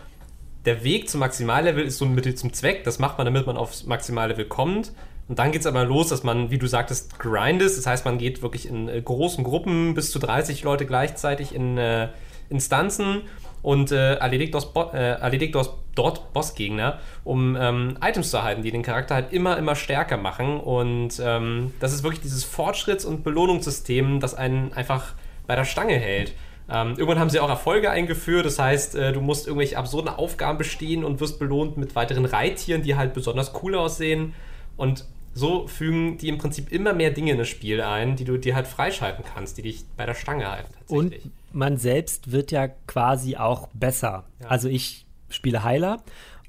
der 0.64 0.84
Weg 0.84 1.08
zum 1.08 1.20
Maximallevel 1.20 1.84
ist 1.84 1.98
so 1.98 2.04
ein 2.04 2.14
Mittel 2.14 2.34
zum 2.34 2.52
Zweck. 2.52 2.84
Das 2.84 2.98
macht 2.98 3.18
man, 3.18 3.24
damit 3.24 3.46
man 3.46 3.56
aufs 3.56 3.84
Maximallevel 3.84 4.44
kommt. 4.44 4.92
Und 5.28 5.38
dann 5.38 5.52
geht 5.52 5.62
es 5.62 5.66
aber 5.66 5.84
los, 5.84 6.08
dass 6.08 6.22
man, 6.24 6.50
wie 6.50 6.58
du 6.58 6.66
sagtest, 6.66 7.18
grindet. 7.18 7.76
Das 7.76 7.86
heißt, 7.86 8.04
man 8.04 8.18
geht 8.18 8.42
wirklich 8.42 8.68
in 8.68 8.88
äh, 8.88 9.00
großen 9.00 9.44
Gruppen, 9.44 9.94
bis 9.94 10.10
zu 10.10 10.18
30 10.18 10.62
Leute 10.62 10.86
gleichzeitig 10.86 11.54
in 11.54 11.78
äh, 11.78 12.08
Instanzen 12.48 13.22
und 13.62 13.92
äh, 13.92 14.14
erledigt, 14.14 14.54
aus 14.56 14.72
äh, 14.92 15.20
erledigt 15.20 15.56
dort 15.94 16.32
Bossgegner, 16.32 16.98
um 17.24 17.56
ähm, 17.58 17.96
Items 18.02 18.30
zu 18.30 18.36
erhalten, 18.38 18.62
die 18.62 18.70
den 18.70 18.82
Charakter 18.82 19.14
halt 19.14 19.32
immer, 19.32 19.56
immer 19.56 19.76
stärker 19.76 20.16
machen. 20.16 20.58
Und 20.58 21.20
ähm, 21.24 21.72
das 21.80 21.92
ist 21.92 22.02
wirklich 22.02 22.22
dieses 22.22 22.44
Fortschritts- 22.44 23.06
und 23.06 23.22
Belohnungssystem, 23.24 24.20
das 24.20 24.34
einen 24.34 24.72
einfach 24.72 25.14
bei 25.46 25.54
der 25.54 25.64
Stange 25.64 25.94
hält. 25.94 26.34
Ähm, 26.70 26.94
irgendwann 26.96 27.18
haben 27.18 27.30
sie 27.30 27.40
auch 27.40 27.48
Erfolge 27.48 27.90
eingeführt, 27.90 28.46
das 28.46 28.58
heißt, 28.58 28.94
äh, 28.94 29.12
du 29.12 29.20
musst 29.20 29.46
irgendwelche 29.46 29.76
absurden 29.76 30.08
Aufgaben 30.08 30.58
bestehen 30.58 31.04
und 31.04 31.20
wirst 31.20 31.38
belohnt 31.38 31.76
mit 31.76 31.94
weiteren 31.94 32.24
Reittieren, 32.24 32.82
die 32.82 32.96
halt 32.96 33.14
besonders 33.14 33.52
cool 33.62 33.74
aussehen. 33.74 34.34
Und 34.76 35.04
so 35.34 35.66
fügen 35.66 36.18
die 36.18 36.28
im 36.28 36.38
Prinzip 36.38 36.70
immer 36.70 36.92
mehr 36.92 37.10
Dinge 37.10 37.32
in 37.32 37.38
das 37.38 37.48
Spiel 37.48 37.80
ein, 37.80 38.16
die 38.16 38.24
du 38.24 38.36
dir 38.36 38.54
halt 38.54 38.66
freischalten 38.66 39.24
kannst, 39.24 39.58
die 39.58 39.62
dich 39.62 39.84
bei 39.96 40.04
der 40.04 40.14
Stange 40.14 40.50
halten. 40.50 40.72
Und 40.88 41.14
man 41.52 41.76
selbst 41.78 42.32
wird 42.32 42.50
ja 42.50 42.68
quasi 42.68 43.36
auch 43.36 43.68
besser. 43.72 44.24
Ja. 44.40 44.48
Also 44.48 44.68
ich 44.68 45.06
spiele 45.28 45.64
Heiler 45.64 46.02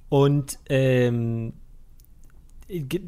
und 0.09 0.59
ähm, 0.69 1.53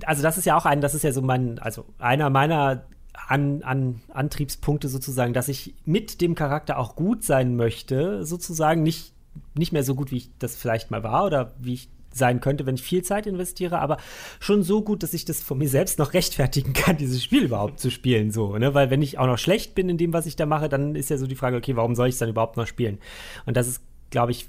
also 0.06 0.22
das 0.22 0.38
ist 0.38 0.46
ja 0.46 0.58
auch 0.58 0.66
ein, 0.66 0.82
das 0.82 0.94
ist 0.94 1.04
ja 1.04 1.12
so 1.12 1.22
mein, 1.22 1.60
also 1.60 1.86
einer 1.98 2.30
meiner 2.30 2.86
an, 3.28 3.64
an 3.64 4.02
Antriebspunkte 4.14 4.88
sozusagen, 4.88 5.34
dass 5.34 5.48
ich 5.48 5.74
mit 5.86 6.22
dem 6.22 6.36
Charakter 6.36 6.78
auch 6.78 6.96
gut 6.96 7.24
sein 7.24 7.56
möchte, 7.56 8.26
sozusagen 8.26 8.84
nicht, 8.84 9.14
nicht 9.56 9.72
mehr 9.72 9.84
so 9.84 9.96
gut, 9.96 10.12
wie 10.12 10.18
ich 10.18 10.30
das 10.38 10.56
vielleicht 10.56 10.92
mal 10.92 11.04
war 11.04 11.26
oder 11.26 11.54
wie 11.60 11.74
ich 11.74 11.90
sein 12.18 12.40
könnte, 12.40 12.66
wenn 12.66 12.76
ich 12.76 12.82
viel 12.82 13.04
Zeit 13.04 13.28
investiere, 13.28 13.80
aber 13.80 13.98
schon 14.40 14.64
so 14.64 14.82
gut, 14.82 15.04
dass 15.04 15.14
ich 15.14 15.26
das 15.26 15.42
von 15.42 15.58
mir 15.58 15.70
selbst 15.70 16.00
noch 16.00 16.14
rechtfertigen 16.14 16.74
kann, 16.74 16.98
dieses 17.00 17.24
Spiel 17.24 17.44
überhaupt 17.44 17.80
zu 17.80 17.92
spielen, 17.92 18.32
so, 18.32 18.58
ne? 18.58 18.74
Weil 18.74 18.90
wenn 18.90 19.02
ich 19.02 19.20
auch 19.20 19.28
noch 19.28 19.38
schlecht 19.38 19.76
bin 19.76 19.90
in 19.90 19.98
dem, 19.98 20.14
was 20.14 20.26
ich 20.26 20.36
da 20.36 20.46
mache, 20.46 20.70
dann 20.70 20.96
ist 20.96 21.10
ja 21.10 21.18
so 21.18 21.28
die 21.28 21.36
Frage, 21.36 21.58
okay, 21.58 21.76
warum 21.76 21.96
soll 21.96 22.08
ich 22.08 22.16
es 22.16 22.20
dann 22.20 22.30
überhaupt 22.30 22.58
noch 22.58 22.68
spielen? 22.68 23.00
Und 23.46 23.58
das 23.58 23.68
ist, 23.68 23.82
glaube 24.10 24.32
ich, 24.32 24.48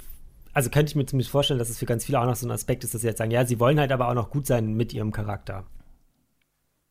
also 0.52 0.70
könnte 0.70 0.90
ich 0.90 0.96
mir 0.96 1.04
zumindest 1.04 1.30
vorstellen, 1.30 1.58
dass 1.58 1.68
es 1.68 1.78
für 1.78 1.86
ganz 1.86 2.06
viele 2.06 2.20
auch 2.20 2.24
noch 2.24 2.36
so 2.36 2.46
ein 2.46 2.50
Aspekt 2.50 2.82
ist, 2.82 2.94
dass 2.94 3.02
sie 3.02 3.08
jetzt 3.08 3.18
sagen, 3.18 3.30
ja, 3.30 3.44
sie 3.44 3.60
wollen 3.60 3.78
halt 3.78 3.92
aber 3.92 4.08
auch 4.08 4.14
noch 4.14 4.30
gut 4.30 4.46
sein 4.46 4.74
mit 4.74 4.94
ihrem 4.94 5.12
Charakter. 5.12 5.64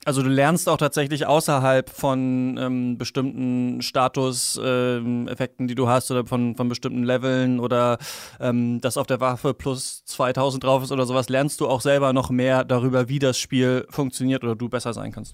Also 0.06 0.22
du 0.22 0.30
lernst 0.30 0.70
auch 0.70 0.78
tatsächlich 0.78 1.26
außerhalb 1.26 1.90
von 1.90 2.60
ähm, 2.60 2.98
bestimmten 3.00 3.82
Status-Effekten, 3.82 5.64
ähm, 5.64 5.68
die 5.68 5.74
du 5.74 5.90
hast 5.90 6.12
oder 6.12 6.28
von, 6.28 6.56
von 6.56 6.70
bestimmten 6.70 7.04
Leveln 7.04 7.60
oder 7.60 7.98
ähm, 8.40 8.80
dass 8.82 8.98
auf 8.98 9.08
der 9.08 9.20
Waffe 9.20 9.56
plus 9.56 10.06
2000 10.06 10.64
drauf 10.64 10.84
ist 10.84 10.92
oder 10.92 11.08
sowas, 11.08 11.28
lernst 11.28 11.60
du 11.60 11.68
auch 11.68 11.82
selber 11.82 12.14
noch 12.14 12.30
mehr 12.30 12.64
darüber, 12.64 13.10
wie 13.10 13.18
das 13.18 13.40
Spiel 13.40 13.88
funktioniert 13.90 14.44
oder 14.44 14.56
du 14.56 14.70
besser 14.70 14.94
sein 14.94 15.12
kannst. 15.12 15.34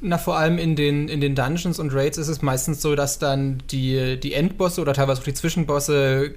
Na, 0.00 0.18
vor 0.18 0.36
allem 0.36 0.58
in 0.58 0.74
den, 0.74 1.08
in 1.08 1.20
den 1.20 1.36
Dungeons 1.36 1.78
und 1.78 1.94
Raids 1.94 2.18
ist 2.18 2.28
es 2.28 2.42
meistens 2.42 2.82
so, 2.82 2.96
dass 2.96 3.20
dann 3.20 3.62
die, 3.70 4.18
die 4.18 4.32
Endbosse 4.32 4.80
oder 4.80 4.94
teilweise 4.94 5.20
auch 5.20 5.24
die 5.24 5.34
Zwischenbosse 5.34 6.34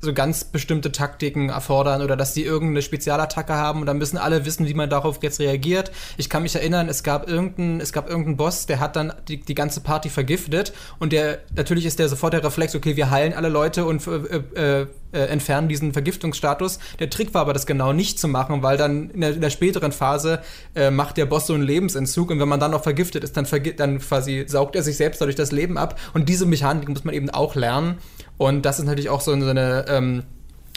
so 0.00 0.12
ganz 0.12 0.44
bestimmte 0.44 0.92
Taktiken 0.92 1.48
erfordern 1.48 2.02
oder 2.02 2.16
dass 2.16 2.34
die 2.34 2.44
irgendeine 2.44 2.82
Spezialattacke 2.82 3.54
haben 3.54 3.80
und 3.80 3.86
dann 3.86 3.98
müssen 3.98 4.18
alle 4.18 4.44
wissen, 4.44 4.66
wie 4.66 4.74
man 4.74 4.90
darauf 4.90 5.18
jetzt 5.22 5.40
reagiert. 5.40 5.90
Ich 6.16 6.28
kann 6.28 6.42
mich 6.42 6.54
erinnern, 6.54 6.88
es 6.88 7.02
gab 7.02 7.28
irgendeinen, 7.28 7.80
es 7.80 7.92
gab 7.92 8.08
irgendeinen 8.08 8.36
Boss, 8.36 8.66
der 8.66 8.80
hat 8.80 8.96
dann 8.96 9.12
die, 9.28 9.40
die 9.40 9.54
ganze 9.54 9.80
Party 9.80 10.10
vergiftet 10.10 10.72
und 10.98 11.12
der, 11.12 11.38
natürlich 11.54 11.86
ist 11.86 11.98
der 11.98 12.08
sofort 12.08 12.34
der 12.34 12.44
Reflex, 12.44 12.74
okay, 12.74 12.96
wir 12.96 13.10
heilen 13.10 13.32
alle 13.32 13.48
Leute 13.48 13.84
und 13.84 14.06
äh, 14.06 14.80
äh, 14.80 14.86
äh, 15.12 15.18
entfernen 15.26 15.68
diesen 15.68 15.92
Vergiftungsstatus. 15.92 16.78
Der 16.98 17.08
Trick 17.08 17.32
war 17.32 17.42
aber, 17.42 17.52
das 17.52 17.64
genau 17.66 17.92
nicht 17.92 18.18
zu 18.18 18.28
machen, 18.28 18.62
weil 18.62 18.76
dann 18.76 19.10
in 19.10 19.22
der, 19.22 19.34
in 19.34 19.40
der 19.40 19.50
späteren 19.50 19.92
Phase 19.92 20.40
äh, 20.74 20.90
macht 20.90 21.16
der 21.16 21.26
Boss 21.26 21.46
so 21.46 21.54
einen 21.54 21.62
Lebensentzug 21.62 22.30
und 22.30 22.38
wenn 22.38 22.48
man 22.48 22.60
dann 22.60 22.72
noch 22.72 22.82
vergiftet 22.82 23.24
ist, 23.24 23.36
dann, 23.36 23.46
dann 23.76 23.98
quasi 23.98 24.44
saugt 24.46 24.76
er 24.76 24.82
sich 24.82 24.96
selbst 24.96 25.20
dadurch 25.20 25.36
das 25.36 25.52
Leben 25.52 25.78
ab 25.78 25.98
und 26.12 26.28
diese 26.28 26.44
Mechanik 26.44 26.88
muss 26.88 27.04
man 27.04 27.14
eben 27.14 27.30
auch 27.30 27.54
lernen. 27.54 27.98
Und 28.38 28.62
das 28.62 28.78
ist 28.78 28.84
natürlich 28.84 29.08
auch 29.08 29.20
so 29.20 29.32
eine, 29.32 29.86
ähm, 29.88 30.22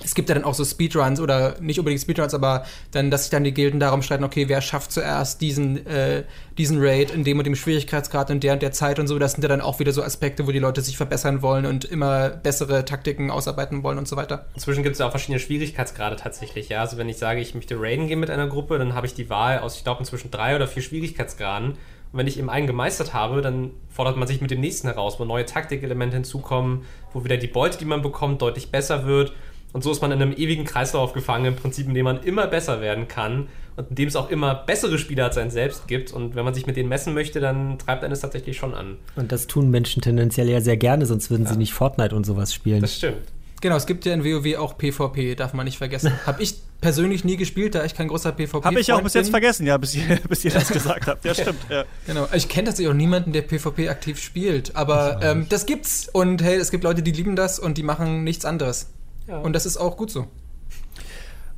es 0.03 0.15
gibt 0.15 0.29
ja 0.29 0.35
dann 0.35 0.45
auch 0.45 0.53
so 0.53 0.63
Speedruns 0.63 1.19
oder 1.19 1.55
nicht 1.59 1.77
unbedingt 1.77 2.01
Speedruns, 2.01 2.33
aber 2.33 2.65
dann, 2.91 3.11
dass 3.11 3.23
sich 3.23 3.31
dann 3.31 3.43
die 3.43 3.53
Gilden 3.53 3.79
darum 3.79 4.01
streiten, 4.01 4.23
okay, 4.23 4.47
wer 4.47 4.61
schafft 4.61 4.91
zuerst 4.91 5.41
diesen, 5.41 5.85
äh, 5.85 6.23
diesen 6.57 6.77
Raid 6.79 7.11
in 7.11 7.23
dem 7.23 7.37
und 7.37 7.45
dem 7.45 7.55
Schwierigkeitsgrad 7.55 8.31
und 8.31 8.43
der 8.43 8.53
und 8.53 8.61
der 8.61 8.71
Zeit 8.71 8.99
und 8.99 9.07
so. 9.07 9.19
Das 9.19 9.33
sind 9.33 9.41
ja 9.41 9.49
dann 9.49 9.61
auch 9.61 9.79
wieder 9.79 9.91
so 9.91 10.01
Aspekte, 10.01 10.47
wo 10.47 10.51
die 10.51 10.59
Leute 10.59 10.81
sich 10.81 10.95
verbessern 10.95 11.41
wollen 11.41 11.65
und 11.65 11.83
immer 11.85 12.29
bessere 12.29 12.85
Taktiken 12.85 13.29
ausarbeiten 13.29 13.83
wollen 13.83 13.97
und 13.97 14.07
so 14.07 14.15
weiter. 14.15 14.45
Inzwischen 14.55 14.83
gibt 14.83 14.93
es 14.93 14.99
ja 14.99 15.07
auch 15.07 15.11
verschiedene 15.11 15.39
Schwierigkeitsgrade 15.39 16.15
tatsächlich, 16.15 16.69
ja. 16.69 16.81
Also 16.81 16.97
wenn 16.97 17.09
ich 17.09 17.17
sage, 17.17 17.41
ich 17.41 17.53
möchte 17.53 17.75
raiden 17.79 18.07
gehen 18.07 18.19
mit 18.19 18.29
einer 18.29 18.47
Gruppe, 18.47 18.77
dann 18.77 18.93
habe 18.95 19.05
ich 19.05 19.13
die 19.13 19.29
Wahl 19.29 19.59
aus, 19.59 19.75
ich 19.75 19.83
glaube, 19.83 19.99
inzwischen 19.99 20.31
drei 20.31 20.55
oder 20.55 20.67
vier 20.67 20.81
Schwierigkeitsgraden. 20.81 21.77
Und 22.11 22.19
wenn 22.19 22.27
ich 22.27 22.39
eben 22.39 22.49
einen 22.49 22.67
gemeistert 22.67 23.13
habe, 23.13 23.41
dann 23.41 23.71
fordert 23.89 24.17
man 24.17 24.27
sich 24.27 24.41
mit 24.41 24.51
dem 24.51 24.61
nächsten 24.61 24.87
heraus, 24.87 25.19
wo 25.19 25.25
neue 25.25 25.45
Taktikelemente 25.45 26.15
hinzukommen, 26.15 26.83
wo 27.13 27.23
wieder 27.23 27.37
die 27.37 27.47
Beute, 27.47 27.77
die 27.77 27.85
man 27.85 28.01
bekommt, 28.01 28.41
deutlich 28.41 28.71
besser 28.71 29.05
wird. 29.05 29.33
Und 29.71 29.83
so 29.83 29.91
ist 29.91 30.01
man 30.01 30.11
in 30.11 30.19
einem 30.19 30.33
ewigen 30.33 30.65
Kreislauf 30.65 31.13
gefangen, 31.13 31.45
im 31.45 31.55
Prinzip, 31.55 31.87
in 31.87 31.93
dem 31.93 32.05
man 32.05 32.23
immer 32.23 32.47
besser 32.47 32.81
werden 32.81 33.07
kann 33.07 33.49
und 33.75 33.91
in 33.91 33.95
dem 33.95 34.07
es 34.07 34.15
auch 34.15 34.31
immer 34.31 34.55
bessere 34.55 34.97
Spieler 34.97 35.25
als 35.25 35.37
einen 35.37 35.51
selbst 35.51 35.87
gibt. 35.87 36.11
Und 36.11 36.35
wenn 36.35 36.43
man 36.43 36.55
sich 36.55 36.65
mit 36.65 36.75
denen 36.75 36.89
messen 36.89 37.13
möchte, 37.13 37.39
dann 37.39 37.77
treibt 37.77 38.03
einen 38.03 38.13
es 38.13 38.21
tatsächlich 38.21 38.57
schon 38.57 38.73
an. 38.73 38.97
Und 39.15 39.31
das 39.31 39.45
tun 39.45 39.69
Menschen 39.69 40.01
tendenziell 40.01 40.49
ja 40.49 40.59
sehr 40.59 40.77
gerne, 40.77 41.05
sonst 41.05 41.29
würden 41.29 41.45
ja. 41.45 41.51
sie 41.51 41.57
nicht 41.57 41.73
Fortnite 41.73 42.15
und 42.15 42.25
sowas 42.25 42.53
spielen. 42.53 42.81
Das 42.81 42.95
stimmt. 42.95 43.21
Genau, 43.61 43.75
es 43.75 43.85
gibt 43.85 44.05
ja 44.05 44.13
in 44.13 44.23
WoW 44.23 44.57
auch 44.57 44.77
PvP, 44.77 45.35
darf 45.35 45.53
man 45.53 45.65
nicht 45.65 45.77
vergessen. 45.77 46.13
Hab 46.25 46.39
ich 46.39 46.55
persönlich 46.81 47.25
nie 47.25 47.35
gespielt, 47.35 47.75
da 47.75 47.83
ich 47.83 47.93
kein 47.93 48.07
großer 48.07 48.31
PvP 48.31 48.59
bin. 48.59 48.63
Habe 48.63 48.79
ich 48.79 48.93
auch 48.93 49.01
bis 49.01 49.13
jetzt 49.13 49.29
vergessen, 49.29 49.67
ja, 49.67 49.77
bis 49.77 49.95
ihr, 49.95 50.19
bis 50.29 50.45
ihr 50.45 50.51
das 50.51 50.69
gesagt 50.69 51.07
habt. 51.07 51.25
Ja, 51.25 51.33
stimmt. 51.33 51.59
Ja. 51.69 51.85
Genau, 52.07 52.27
ich 52.33 52.47
kenne 52.47 52.67
tatsächlich 52.67 52.91
auch 52.91 52.97
niemanden, 52.97 53.33
der 53.33 53.41
PvP 53.41 53.89
aktiv 53.89 54.19
spielt, 54.19 54.75
aber 54.75 55.19
ähm, 55.21 55.45
das 55.49 55.65
gibt's. 55.65 56.09
Und 56.11 56.41
hey, 56.41 56.55
es 56.55 56.71
gibt 56.71 56.83
Leute, 56.83 57.03
die 57.03 57.11
lieben 57.11 57.35
das 57.35 57.59
und 57.59 57.77
die 57.77 57.83
machen 57.83 58.23
nichts 58.23 58.45
anderes. 58.45 58.87
Ja. 59.27 59.37
Und 59.37 59.53
das 59.53 59.65
ist 59.65 59.77
auch 59.77 59.97
gut 59.97 60.09
so. 60.09 60.27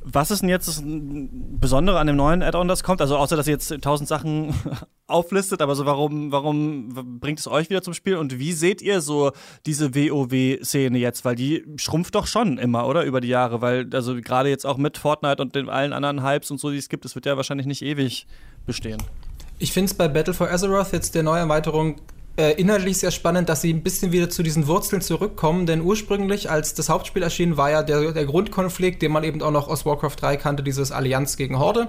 Was 0.04 0.30
ist 0.30 0.42
denn 0.42 0.48
jetzt 0.48 0.68
das 0.68 0.82
Besondere 0.84 1.98
an 1.98 2.06
dem 2.06 2.16
neuen 2.16 2.42
Add-on, 2.42 2.68
das 2.68 2.82
kommt? 2.82 3.00
Also 3.00 3.16
außer, 3.16 3.36
dass 3.36 3.46
ihr 3.46 3.52
jetzt 3.52 3.72
tausend 3.82 4.08
Sachen 4.08 4.54
auflistet, 5.06 5.62
aber 5.62 5.74
so 5.74 5.86
warum, 5.86 6.32
warum 6.32 7.18
bringt 7.20 7.38
es 7.38 7.46
euch 7.46 7.70
wieder 7.70 7.82
zum 7.82 7.94
Spiel? 7.94 8.16
Und 8.16 8.38
wie 8.38 8.52
seht 8.52 8.82
ihr 8.82 9.00
so 9.00 9.32
diese 9.66 9.94
WoW-Szene 9.94 10.98
jetzt? 10.98 11.24
Weil 11.24 11.36
die 11.36 11.64
schrumpft 11.76 12.14
doch 12.14 12.26
schon 12.26 12.58
immer, 12.58 12.86
oder? 12.86 13.04
Über 13.04 13.20
die 13.20 13.28
Jahre, 13.28 13.60
weil 13.60 13.88
also 13.92 14.14
gerade 14.16 14.48
jetzt 14.48 14.66
auch 14.66 14.76
mit 14.76 14.98
Fortnite 14.98 15.40
und 15.40 15.54
den 15.54 15.68
allen 15.68 15.92
anderen 15.92 16.24
Hypes 16.24 16.50
und 16.50 16.58
so, 16.58 16.70
die 16.70 16.78
es 16.78 16.88
gibt, 16.88 17.04
es 17.04 17.14
wird 17.14 17.26
ja 17.26 17.36
wahrscheinlich 17.36 17.66
nicht 17.66 17.82
ewig 17.82 18.26
bestehen. 18.66 19.02
Ich 19.58 19.72
finde 19.72 19.90
es 19.90 19.94
bei 19.94 20.08
Battle 20.08 20.34
for 20.34 20.50
Azeroth 20.50 20.92
jetzt 20.92 21.14
der 21.14 21.22
Neuerweiterung 21.22 22.00
inhaltlich 22.36 22.98
sehr 22.98 23.10
spannend, 23.10 23.48
dass 23.48 23.60
sie 23.60 23.72
ein 23.72 23.82
bisschen 23.82 24.10
wieder 24.10 24.30
zu 24.30 24.42
diesen 24.42 24.66
Wurzeln 24.66 25.02
zurückkommen, 25.02 25.66
denn 25.66 25.82
ursprünglich, 25.82 26.50
als 26.50 26.72
das 26.72 26.88
Hauptspiel 26.88 27.22
erschien, 27.22 27.58
war 27.58 27.70
ja 27.70 27.82
der, 27.82 28.12
der 28.12 28.24
Grundkonflikt, 28.24 29.02
den 29.02 29.12
man 29.12 29.22
eben 29.22 29.42
auch 29.42 29.50
noch 29.50 29.68
aus 29.68 29.84
Warcraft 29.84 30.16
3 30.18 30.36
kannte, 30.38 30.62
dieses 30.62 30.92
Allianz 30.92 31.36
gegen 31.36 31.58
Horde. 31.58 31.88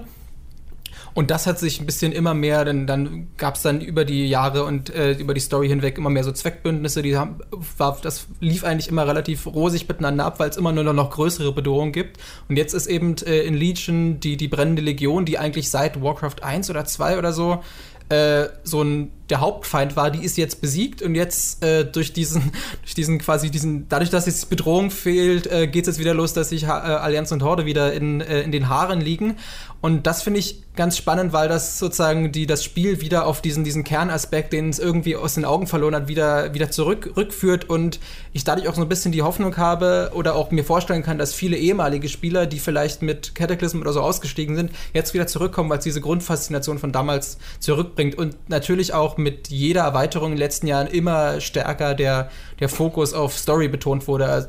Und 1.14 1.30
das 1.30 1.46
hat 1.46 1.60
sich 1.60 1.80
ein 1.80 1.86
bisschen 1.86 2.10
immer 2.10 2.34
mehr, 2.34 2.64
denn 2.64 2.88
dann 2.88 3.28
gab 3.36 3.54
es 3.54 3.62
dann 3.62 3.80
über 3.80 4.04
die 4.04 4.26
Jahre 4.26 4.64
und 4.64 4.90
äh, 4.90 5.12
über 5.12 5.32
die 5.32 5.40
Story 5.40 5.68
hinweg 5.68 5.96
immer 5.96 6.10
mehr 6.10 6.24
so 6.24 6.32
Zweckbündnisse, 6.32 7.02
die 7.02 7.16
haben, 7.16 7.38
war, 7.78 7.96
das 8.02 8.26
lief 8.40 8.64
eigentlich 8.64 8.88
immer 8.88 9.06
relativ 9.06 9.46
rosig 9.46 9.88
miteinander 9.88 10.24
ab, 10.24 10.40
weil 10.40 10.50
es 10.50 10.56
immer 10.56 10.72
nur 10.72 10.92
noch 10.92 11.10
größere 11.10 11.52
Bedrohungen 11.52 11.92
gibt. 11.92 12.18
Und 12.48 12.56
jetzt 12.56 12.74
ist 12.74 12.88
eben 12.88 13.14
äh, 13.26 13.42
in 13.42 13.54
Legion 13.54 14.18
die, 14.18 14.36
die 14.36 14.48
brennende 14.48 14.82
Legion, 14.82 15.24
die 15.24 15.38
eigentlich 15.38 15.70
seit 15.70 16.02
Warcraft 16.02 16.42
1 16.42 16.68
oder 16.68 16.84
2 16.84 17.18
oder 17.18 17.32
so 17.32 17.62
äh, 18.08 18.48
so 18.64 18.82
ein 18.82 19.10
der 19.34 19.40
Hauptfeind 19.40 19.96
war, 19.96 20.12
die 20.12 20.24
ist 20.24 20.36
jetzt 20.36 20.60
besiegt 20.60 21.02
und 21.02 21.16
jetzt 21.16 21.64
äh, 21.64 21.84
durch 21.84 22.12
diesen, 22.12 22.52
durch 22.82 22.94
diesen 22.94 23.18
quasi 23.18 23.50
diesen, 23.50 23.88
dadurch, 23.88 24.10
dass 24.10 24.26
jetzt 24.26 24.48
Bedrohung 24.48 24.92
fehlt, 24.92 25.48
äh, 25.48 25.66
geht 25.66 25.82
es 25.82 25.96
jetzt 25.96 25.98
wieder 25.98 26.14
los, 26.14 26.34
dass 26.34 26.50
sich 26.50 26.62
äh, 26.62 26.66
Allianz 26.66 27.32
und 27.32 27.42
Horde 27.42 27.66
wieder 27.66 27.92
in, 27.92 28.20
äh, 28.20 28.42
in 28.42 28.52
den 28.52 28.68
Haaren 28.68 29.00
liegen. 29.00 29.34
Und 29.80 30.06
das 30.06 30.22
finde 30.22 30.38
ich 30.40 30.62
ganz 30.76 30.96
spannend, 30.96 31.32
weil 31.32 31.48
das 31.48 31.78
sozusagen 31.78 32.32
die, 32.32 32.46
das 32.46 32.64
Spiel 32.64 33.00
wieder 33.00 33.26
auf 33.26 33.42
diesen, 33.42 33.64
diesen 33.64 33.84
Kernaspekt, 33.84 34.52
den 34.52 34.70
es 34.70 34.78
irgendwie 34.78 35.14
aus 35.14 35.34
den 35.34 35.44
Augen 35.44 35.66
verloren 35.66 35.94
hat, 35.94 36.08
wieder, 36.08 36.54
wieder 36.54 36.70
zurückführt 36.70 37.68
und 37.68 38.00
ich 38.32 38.44
dadurch 38.44 38.68
auch 38.68 38.74
so 38.74 38.82
ein 38.82 38.88
bisschen 38.88 39.12
die 39.12 39.22
Hoffnung 39.22 39.56
habe 39.56 40.12
oder 40.14 40.34
auch 40.34 40.50
mir 40.50 40.64
vorstellen 40.64 41.02
kann, 41.02 41.18
dass 41.18 41.34
viele 41.34 41.56
ehemalige 41.56 42.08
Spieler, 42.08 42.46
die 42.46 42.58
vielleicht 42.58 43.02
mit 43.02 43.34
Cataclysm 43.34 43.80
oder 43.80 43.92
so 43.92 44.00
ausgestiegen 44.00 44.56
sind, 44.56 44.72
jetzt 44.94 45.12
wieder 45.12 45.26
zurückkommen, 45.26 45.68
weil 45.70 45.78
es 45.78 45.84
diese 45.84 46.00
Grundfaszination 46.00 46.78
von 46.78 46.90
damals 46.90 47.38
zurückbringt 47.60 48.16
und 48.16 48.36
natürlich 48.48 48.94
auch 48.94 49.16
mit 49.16 49.23
jeder 49.48 49.82
Erweiterung 49.82 50.30
in 50.30 50.36
den 50.36 50.38
letzten 50.38 50.66
Jahren 50.66 50.86
immer 50.86 51.40
stärker 51.40 51.94
der, 51.94 52.30
der 52.60 52.68
Fokus 52.68 53.14
auf 53.14 53.36
Story 53.36 53.68
betont 53.68 54.06
wurde. 54.08 54.26
Also, 54.26 54.48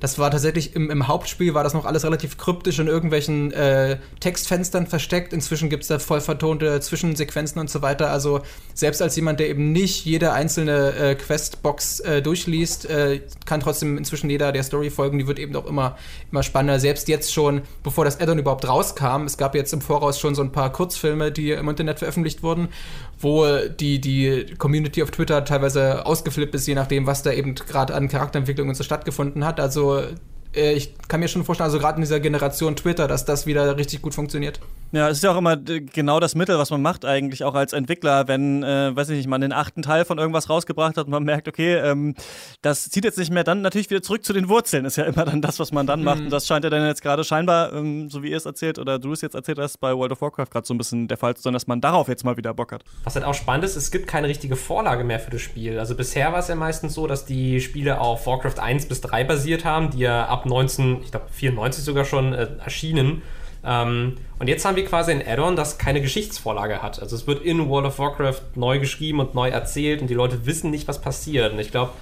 das 0.00 0.18
war 0.18 0.30
tatsächlich 0.30 0.74
im, 0.74 0.90
im, 0.90 1.08
Hauptspiel 1.08 1.54
war 1.54 1.64
das 1.64 1.74
noch 1.74 1.84
alles 1.84 2.04
relativ 2.04 2.38
kryptisch 2.38 2.78
in 2.78 2.86
irgendwelchen 2.86 3.52
äh, 3.52 3.98
Textfenstern 4.20 4.86
versteckt. 4.86 5.32
Inzwischen 5.32 5.70
gibt 5.70 5.82
es 5.82 5.88
da 5.88 5.98
voll 5.98 6.20
vertonte 6.20 6.80
Zwischensequenzen 6.80 7.60
und 7.60 7.70
so 7.70 7.82
weiter. 7.82 8.10
Also 8.10 8.40
selbst 8.74 9.02
als 9.02 9.16
jemand, 9.16 9.40
der 9.40 9.48
eben 9.48 9.72
nicht 9.72 10.04
jede 10.04 10.32
einzelne 10.32 10.94
äh, 10.94 11.14
Questbox 11.14 12.00
äh, 12.00 12.22
durchliest, 12.22 12.88
äh, 12.88 13.20
kann 13.46 13.60
trotzdem 13.60 13.98
inzwischen 13.98 14.30
jeder 14.30 14.52
der 14.52 14.62
Story 14.62 14.90
folgen. 14.90 15.18
Die 15.18 15.26
wird 15.26 15.38
eben 15.38 15.54
auch 15.56 15.66
immer, 15.66 15.96
immer 16.30 16.42
spannender. 16.42 16.80
Selbst 16.80 17.08
jetzt 17.08 17.32
schon, 17.32 17.62
bevor 17.82 18.04
das 18.04 18.20
Addon 18.20 18.38
überhaupt 18.38 18.66
rauskam, 18.66 19.24
es 19.24 19.36
gab 19.36 19.54
jetzt 19.54 19.72
im 19.72 19.80
Voraus 19.80 20.18
schon 20.18 20.34
so 20.34 20.42
ein 20.42 20.52
paar 20.52 20.72
Kurzfilme, 20.72 21.32
die 21.32 21.50
im 21.50 21.68
Internet 21.68 21.98
veröffentlicht 21.98 22.42
wurden, 22.42 22.68
wo 23.20 23.46
die, 23.46 23.83
die 24.00 24.46
Community 24.58 25.02
auf 25.02 25.10
Twitter 25.10 25.44
teilweise 25.44 26.06
ausgeflippt 26.06 26.54
ist, 26.54 26.66
je 26.66 26.74
nachdem, 26.74 27.06
was 27.06 27.22
da 27.22 27.32
eben 27.32 27.54
gerade 27.54 27.94
an 27.94 28.08
Charakterentwicklungen 28.08 28.74
so 28.74 28.84
stattgefunden 28.84 29.44
hat. 29.44 29.60
Also 29.60 30.02
äh, 30.54 30.72
ich 30.72 30.94
kann 31.08 31.20
mir 31.20 31.28
schon 31.28 31.44
vorstellen, 31.44 31.66
also 31.66 31.78
gerade 31.78 31.96
in 31.96 32.02
dieser 32.02 32.20
Generation 32.20 32.76
Twitter, 32.76 33.08
dass 33.08 33.24
das 33.24 33.46
wieder 33.46 33.76
richtig 33.76 34.02
gut 34.02 34.14
funktioniert. 34.14 34.60
Ja, 34.94 35.08
es 35.08 35.16
ist 35.16 35.24
ja 35.24 35.32
auch 35.32 35.38
immer 35.38 35.56
genau 35.56 36.20
das 36.20 36.36
Mittel, 36.36 36.56
was 36.56 36.70
man 36.70 36.80
macht 36.80 37.04
eigentlich 37.04 37.42
auch 37.42 37.54
als 37.54 37.72
Entwickler, 37.72 38.28
wenn, 38.28 38.62
äh, 38.62 38.94
weiß 38.94 39.08
ich 39.08 39.16
nicht, 39.16 39.26
man 39.26 39.40
den 39.40 39.52
achten 39.52 39.82
Teil 39.82 40.04
von 40.04 40.18
irgendwas 40.18 40.48
rausgebracht 40.48 40.96
hat 40.96 41.06
und 41.06 41.10
man 41.10 41.24
merkt, 41.24 41.48
okay, 41.48 41.74
ähm, 41.78 42.14
das 42.62 42.88
zieht 42.90 43.04
jetzt 43.04 43.18
nicht 43.18 43.32
mehr, 43.32 43.42
dann 43.42 43.60
natürlich 43.60 43.90
wieder 43.90 44.02
zurück 44.02 44.24
zu 44.24 44.32
den 44.32 44.48
Wurzeln, 44.48 44.84
ist 44.84 44.94
ja 44.94 45.02
immer 45.02 45.24
dann 45.24 45.42
das, 45.42 45.58
was 45.58 45.72
man 45.72 45.88
dann 45.88 45.98
mhm. 45.98 46.04
macht 46.04 46.20
und 46.20 46.30
das 46.30 46.46
scheint 46.46 46.62
ja 46.62 46.70
dann 46.70 46.86
jetzt 46.86 47.02
gerade 47.02 47.24
scheinbar, 47.24 47.72
ähm, 47.72 48.08
so 48.08 48.22
wie 48.22 48.30
ihr 48.30 48.36
es 48.36 48.46
erzählt 48.46 48.78
oder 48.78 49.00
du 49.00 49.10
es 49.10 49.20
jetzt 49.20 49.34
erzählt 49.34 49.58
hast, 49.58 49.80
bei 49.80 49.92
World 49.92 50.12
of 50.12 50.20
Warcraft 50.20 50.46
gerade 50.52 50.64
so 50.64 50.74
ein 50.74 50.78
bisschen 50.78 51.08
der 51.08 51.16
Fall 51.16 51.34
zu 51.34 51.42
sein, 51.42 51.54
dass 51.54 51.66
man 51.66 51.80
darauf 51.80 52.06
jetzt 52.06 52.24
mal 52.24 52.36
wieder 52.36 52.54
Bock 52.54 52.70
hat. 52.70 52.84
Was 53.02 53.16
halt 53.16 53.24
auch 53.24 53.34
spannend 53.34 53.64
ist, 53.64 53.74
es 53.74 53.90
gibt 53.90 54.06
keine 54.06 54.28
richtige 54.28 54.54
Vorlage 54.54 55.02
mehr 55.02 55.18
für 55.18 55.32
das 55.32 55.40
Spiel. 55.40 55.80
Also 55.80 55.96
bisher 55.96 56.30
war 56.30 56.38
es 56.38 56.46
ja 56.46 56.54
meistens 56.54 56.94
so, 56.94 57.08
dass 57.08 57.24
die 57.24 57.60
Spiele 57.60 58.00
auf 58.00 58.28
Warcraft 58.28 58.60
1 58.60 58.86
bis 58.86 59.00
3 59.00 59.24
basiert 59.24 59.64
haben, 59.64 59.90
die 59.90 59.98
ja 59.98 60.26
ab 60.26 60.46
19, 60.46 61.02
ich 61.02 61.10
glaube 61.10 61.26
94 61.32 61.82
sogar 61.82 62.04
schon 62.04 62.32
äh, 62.32 62.46
erschienen. 62.64 63.22
Ähm, 63.64 64.16
und 64.38 64.48
jetzt 64.48 64.64
haben 64.64 64.76
wir 64.76 64.84
quasi 64.84 65.12
ein 65.12 65.26
Add-on, 65.26 65.56
das 65.56 65.78
keine 65.78 66.00
Geschichtsvorlage 66.00 66.82
hat. 66.82 67.00
Also 67.00 67.16
es 67.16 67.26
wird 67.26 67.42
in 67.42 67.68
World 67.68 67.86
of 67.86 67.98
Warcraft 67.98 68.42
neu 68.56 68.78
geschrieben 68.78 69.20
und 69.20 69.34
neu 69.34 69.48
erzählt 69.48 70.02
und 70.02 70.08
die 70.08 70.14
Leute 70.14 70.46
wissen 70.46 70.70
nicht, 70.70 70.86
was 70.86 71.00
passiert. 71.00 71.52
Und 71.52 71.58
ich 71.58 71.70
glaube, 71.70 71.92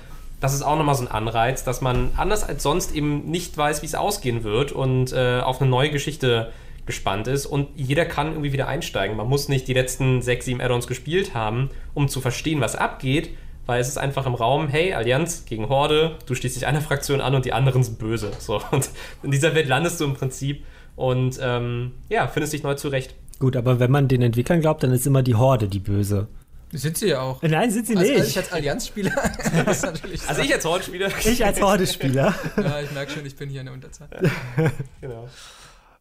das 0.40 0.54
ist 0.54 0.62
auch 0.62 0.76
nochmal 0.76 0.96
so 0.96 1.04
ein 1.04 1.10
Anreiz, 1.10 1.62
dass 1.62 1.80
man 1.80 2.10
anders 2.16 2.42
als 2.42 2.64
sonst 2.64 2.94
eben 2.94 3.30
nicht 3.30 3.56
weiß, 3.56 3.82
wie 3.82 3.86
es 3.86 3.94
ausgehen 3.94 4.42
wird 4.42 4.72
und 4.72 5.12
äh, 5.12 5.38
auf 5.40 5.60
eine 5.60 5.70
neue 5.70 5.90
Geschichte 5.90 6.50
gespannt 6.84 7.28
ist 7.28 7.46
und 7.46 7.68
jeder 7.76 8.04
kann 8.04 8.32
irgendwie 8.32 8.52
wieder 8.52 8.66
einsteigen. 8.66 9.16
Man 9.16 9.28
muss 9.28 9.48
nicht 9.48 9.68
die 9.68 9.72
letzten 9.72 10.20
sechs, 10.20 10.46
sieben 10.46 10.60
Add-ons 10.60 10.88
gespielt 10.88 11.32
haben, 11.32 11.70
um 11.94 12.08
zu 12.08 12.20
verstehen, 12.20 12.60
was 12.60 12.74
abgeht, 12.74 13.30
weil 13.66 13.80
es 13.80 13.86
ist 13.86 13.98
einfach 13.98 14.26
im 14.26 14.34
Raum, 14.34 14.66
hey, 14.66 14.92
Allianz 14.92 15.44
gegen 15.44 15.68
Horde, 15.68 16.16
du 16.26 16.34
schließt 16.34 16.56
dich 16.56 16.66
einer 16.66 16.80
Fraktion 16.80 17.20
an 17.20 17.36
und 17.36 17.44
die 17.44 17.52
anderen 17.52 17.84
sind 17.84 18.00
böse. 18.00 18.32
So, 18.40 18.60
und 18.72 18.90
in 19.22 19.30
dieser 19.30 19.54
Welt 19.54 19.68
landest 19.68 20.00
du 20.00 20.04
im 20.04 20.14
Prinzip 20.14 20.64
und 20.96 21.38
ähm, 21.42 21.92
ja, 22.08 22.28
findest 22.28 22.52
dich 22.52 22.62
neu 22.62 22.74
zurecht. 22.74 23.14
Gut, 23.38 23.56
aber 23.56 23.80
wenn 23.80 23.90
man 23.90 24.08
den 24.08 24.22
Entwicklern 24.22 24.60
glaubt, 24.60 24.82
dann 24.82 24.92
ist 24.92 25.06
immer 25.06 25.22
die 25.22 25.34
Horde 25.34 25.68
die 25.68 25.80
Böse. 25.80 26.28
Sind 26.74 26.96
sie 26.96 27.08
ja 27.08 27.20
auch. 27.20 27.42
Nein, 27.42 27.70
sind 27.70 27.86
sie 27.86 27.94
nicht. 27.94 28.10
Also, 28.12 28.24
ich 28.24 28.38
als 28.38 28.52
Allianz-Spieler. 28.52 29.12
also 29.66 30.42
ich 30.42 30.54
als 30.54 30.64
Horde-Spieler. 30.64 31.08
Ich 31.22 31.44
als 31.44 31.60
Horde-Spieler. 31.60 32.34
ja, 32.56 32.80
ich 32.80 32.90
merke 32.92 33.12
schon, 33.12 33.26
ich 33.26 33.36
bin 33.36 33.50
hier 33.50 33.60
in 33.60 33.66
der 33.66 33.74
Unterzahl. 33.74 34.08
genau. 35.02 35.28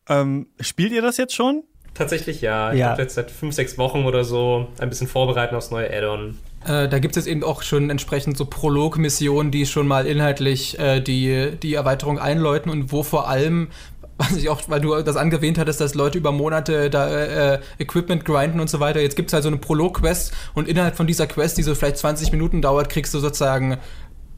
Ähm, 0.08 0.48
spielt 0.62 0.94
ihr 0.94 1.02
das 1.02 1.18
jetzt 1.18 1.36
schon? 1.36 1.64
Tatsächlich 1.94 2.40
ja. 2.40 2.72
Ich 2.72 2.80
ja. 2.80 2.92
habe 2.92 3.02
jetzt 3.02 3.16
seit 3.16 3.32
fünf, 3.32 3.54
sechs 3.54 3.78
Wochen 3.78 4.06
oder 4.06 4.24
so 4.24 4.70
ein 4.80 4.88
bisschen 4.88 5.08
vorbereiten 5.08 5.56
aufs 5.56 5.72
neue 5.72 5.92
Add-on. 5.92 6.38
Äh, 6.66 6.88
da 6.88 7.00
gibt 7.00 7.18
es 7.18 7.28
eben 7.28 7.44
auch 7.44 7.64
schon 7.64 7.90
entsprechend 7.90 8.38
so 8.38 8.46
Prolog-Missionen, 8.46 9.52
die 9.52 9.66
schon 9.66 9.88
mal 9.88 10.08
inhaltlich 10.08 10.80
äh, 10.80 11.02
die, 11.02 11.52
die 11.62 11.74
Erweiterung 11.74 12.18
einläuten 12.18 12.72
und 12.72 12.94
wo 12.94 13.04
vor 13.04 13.28
allem 13.28 13.70
was 14.22 14.38
ich 14.38 14.50
auch, 14.50 14.62
weil 14.68 14.82
du 14.82 15.02
das 15.02 15.16
angewähnt 15.16 15.58
hattest, 15.58 15.82
dass 15.82 15.96
Leute 15.96 16.18
über 16.18 16.32
Monate 16.32 16.90
da 16.90 17.10
äh, 17.10 17.60
Equipment 17.80 18.24
grinden 18.26 18.60
und 18.60 18.70
so 18.70 18.80
weiter. 18.80 19.02
Jetzt 19.02 19.16
gibt 19.16 19.30
es 19.30 19.34
halt 19.34 19.44
so 19.44 19.50
eine 19.50 19.58
Prolog-Quest 19.58 20.34
und 20.54 20.68
innerhalb 20.68 20.96
von 20.96 21.08
dieser 21.08 21.28
Quest, 21.28 21.58
die 21.58 21.64
so 21.64 21.76
vielleicht 21.76 21.98
20 21.98 22.32
Minuten 22.32 22.62
dauert, 22.62 22.90
kriegst 22.90 23.14
du 23.14 23.20
sozusagen 23.20 23.78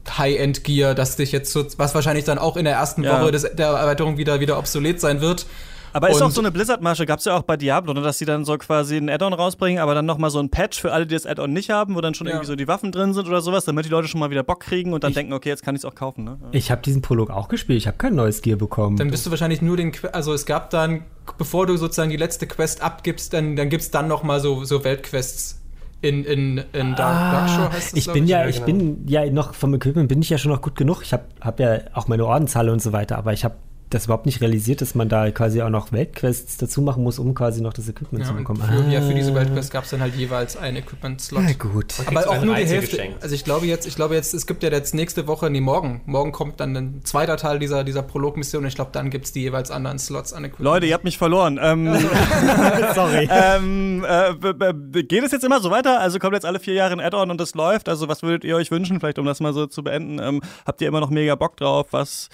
High-End-Gear, 0.08 0.94
das 0.94 1.16
dich 1.16 1.32
jetzt 1.32 1.52
so, 1.52 1.64
was 1.76 1.94
wahrscheinlich 1.94 2.24
dann 2.24 2.38
auch 2.38 2.56
in 2.56 2.64
der 2.64 2.74
ersten 2.74 3.02
ja. 3.02 3.20
Woche 3.20 3.32
des, 3.32 3.42
der 3.54 3.68
Erweiterung 3.68 4.16
wieder, 4.16 4.40
wieder 4.40 4.58
obsolet 4.58 5.00
sein 5.00 5.20
wird. 5.20 5.46
Aber 5.94 6.10
ist 6.10 6.16
und 6.16 6.24
auch 6.24 6.30
so 6.32 6.40
eine 6.40 6.50
Blizzard-Masche, 6.50 7.06
gab 7.06 7.20
es 7.20 7.24
ja 7.24 7.36
auch 7.36 7.42
bei 7.42 7.56
Diablo, 7.56 7.94
ne, 7.94 8.02
dass 8.02 8.18
sie 8.18 8.24
dann 8.24 8.44
so 8.44 8.58
quasi 8.58 8.96
ein 8.96 9.08
Add-on 9.08 9.32
rausbringen, 9.32 9.80
aber 9.80 9.94
dann 9.94 10.04
nochmal 10.04 10.28
so 10.30 10.40
ein 10.40 10.50
Patch 10.50 10.80
für 10.80 10.92
alle, 10.92 11.06
die 11.06 11.14
das 11.14 11.24
Add-on 11.24 11.52
nicht 11.52 11.70
haben, 11.70 11.94
wo 11.94 12.00
dann 12.00 12.14
schon 12.14 12.26
ja. 12.26 12.32
irgendwie 12.32 12.48
so 12.48 12.56
die 12.56 12.66
Waffen 12.66 12.90
drin 12.90 13.14
sind 13.14 13.28
oder 13.28 13.40
sowas, 13.40 13.64
damit 13.64 13.84
die 13.84 13.90
Leute 13.90 14.08
schon 14.08 14.18
mal 14.18 14.28
wieder 14.28 14.42
Bock 14.42 14.58
kriegen 14.58 14.92
und 14.92 15.04
dann 15.04 15.12
ich, 15.12 15.14
denken, 15.14 15.32
okay, 15.32 15.50
jetzt 15.50 15.62
kann 15.62 15.76
ich 15.76 15.82
es 15.82 15.84
auch 15.84 15.94
kaufen. 15.94 16.24
Ne? 16.24 16.38
Ich 16.50 16.72
habe 16.72 16.82
diesen 16.82 17.00
Prolog 17.00 17.30
auch 17.30 17.46
gespielt, 17.46 17.78
ich 17.78 17.86
habe 17.86 17.96
kein 17.96 18.16
neues 18.16 18.42
Gear 18.42 18.58
bekommen. 18.58 18.96
Dann 18.96 19.12
bist 19.12 19.24
du 19.24 19.30
wahrscheinlich 19.30 19.62
nur 19.62 19.76
den, 19.76 19.92
also 20.10 20.32
es 20.32 20.46
gab 20.46 20.70
dann, 20.70 21.04
bevor 21.38 21.66
du 21.66 21.76
sozusagen 21.76 22.10
die 22.10 22.16
letzte 22.16 22.48
Quest 22.48 22.82
abgibst, 22.82 23.32
dann, 23.32 23.54
dann 23.54 23.68
gibt 23.68 23.84
es 23.84 23.92
dann 23.92 24.08
nochmal 24.08 24.40
so, 24.40 24.64
so 24.64 24.82
Weltquests 24.82 25.60
in, 26.00 26.24
in, 26.24 26.58
in 26.72 26.96
Dark, 26.96 27.00
ah, 27.00 27.32
Dark 27.32 27.50
Shore 27.50 27.72
heißt 27.72 27.96
es, 27.96 28.06
ich 28.06 28.12
bin 28.12 28.26
ja, 28.26 28.46
ich, 28.46 28.58
ja, 28.58 28.66
genau. 28.66 28.78
bin 28.78 29.04
ja 29.06 29.30
noch 29.30 29.54
vom 29.54 29.72
Equipment 29.74 30.08
bin 30.08 30.20
ich 30.20 30.28
ja 30.28 30.38
schon 30.38 30.50
noch 30.50 30.60
gut 30.60 30.74
genug. 30.74 31.02
Ich 31.02 31.12
habe 31.12 31.24
hab 31.40 31.60
ja 31.60 31.78
auch 31.94 32.08
meine 32.08 32.26
Ordenshalle 32.26 32.72
und 32.72 32.82
so 32.82 32.92
weiter, 32.92 33.16
aber 33.16 33.32
ich 33.32 33.44
habe 33.44 33.54
das 33.94 34.06
überhaupt 34.06 34.26
nicht 34.26 34.40
realisiert, 34.40 34.80
dass 34.80 34.94
man 34.94 35.08
da 35.08 35.30
quasi 35.30 35.62
auch 35.62 35.70
noch 35.70 35.92
Weltquests 35.92 36.56
dazu 36.56 36.82
machen 36.82 37.02
muss, 37.02 37.18
um 37.18 37.34
quasi 37.34 37.62
noch 37.62 37.72
das 37.72 37.88
Equipment 37.88 38.24
ja, 38.24 38.30
zu 38.30 38.36
bekommen. 38.36 38.60
Für, 38.60 38.84
ah. 38.84 38.90
Ja, 38.90 39.00
für 39.00 39.14
diese 39.14 39.32
ah. 39.32 39.36
Weltquests 39.36 39.70
gab 39.70 39.84
es 39.84 39.90
dann 39.90 40.00
halt 40.00 40.14
jeweils 40.16 40.56
einen 40.56 40.78
Equipment-Slot. 40.78 41.42
Ja, 41.42 41.52
gut. 41.52 41.94
Aber 42.06 42.28
auch 42.28 42.44
nur 42.44 42.56
die 42.56 42.66
Hälfte. 42.66 42.96
Geschenkt. 42.96 43.22
Also 43.22 43.34
ich 43.34 43.44
glaube 43.44 43.66
jetzt, 43.66 43.86
ich 43.86 43.94
glaube 43.94 44.14
jetzt, 44.14 44.34
es 44.34 44.46
gibt 44.46 44.62
ja 44.62 44.70
jetzt 44.70 44.94
nächste 44.94 45.26
Woche, 45.26 45.48
nee, 45.48 45.60
morgen, 45.60 46.02
morgen 46.06 46.32
kommt 46.32 46.60
dann 46.60 46.76
ein 46.76 47.00
zweiter 47.04 47.36
Teil 47.36 47.58
dieser, 47.58 47.84
dieser 47.84 48.02
Prolog-Mission. 48.02 48.66
Ich 48.66 48.74
glaube, 48.74 48.90
dann 48.92 49.10
gibt 49.10 49.26
es 49.26 49.32
die 49.32 49.42
jeweils 49.42 49.70
anderen 49.70 49.98
Slots 49.98 50.32
an 50.32 50.44
Equipment. 50.44 50.64
Leute, 50.64 50.86
ihr 50.86 50.94
habt 50.94 51.04
mich 51.04 51.18
verloren. 51.18 51.60
Ähm, 51.62 51.94
Sorry. 52.94 53.28
ähm, 53.30 54.04
äh, 54.06 55.02
geht 55.04 55.22
es 55.22 55.32
jetzt 55.32 55.44
immer 55.44 55.60
so 55.60 55.70
weiter? 55.70 56.00
Also 56.00 56.18
kommt 56.18 56.34
jetzt 56.34 56.46
alle 56.46 56.58
vier 56.58 56.74
Jahre 56.74 56.94
ein 56.94 57.00
Add-on 57.00 57.30
und 57.30 57.40
es 57.40 57.54
läuft. 57.54 57.88
Also 57.88 58.08
was 58.08 58.22
würdet 58.22 58.44
ihr 58.44 58.56
euch 58.56 58.70
wünschen, 58.70 58.98
vielleicht 58.98 59.18
um 59.18 59.26
das 59.26 59.40
mal 59.40 59.52
so 59.52 59.66
zu 59.66 59.84
beenden? 59.84 60.18
Ähm, 60.18 60.42
habt 60.66 60.80
ihr 60.80 60.88
immer 60.88 61.00
noch 61.00 61.10
mega 61.10 61.34
Bock 61.36 61.56
drauf? 61.56 61.88
Was 61.92 62.28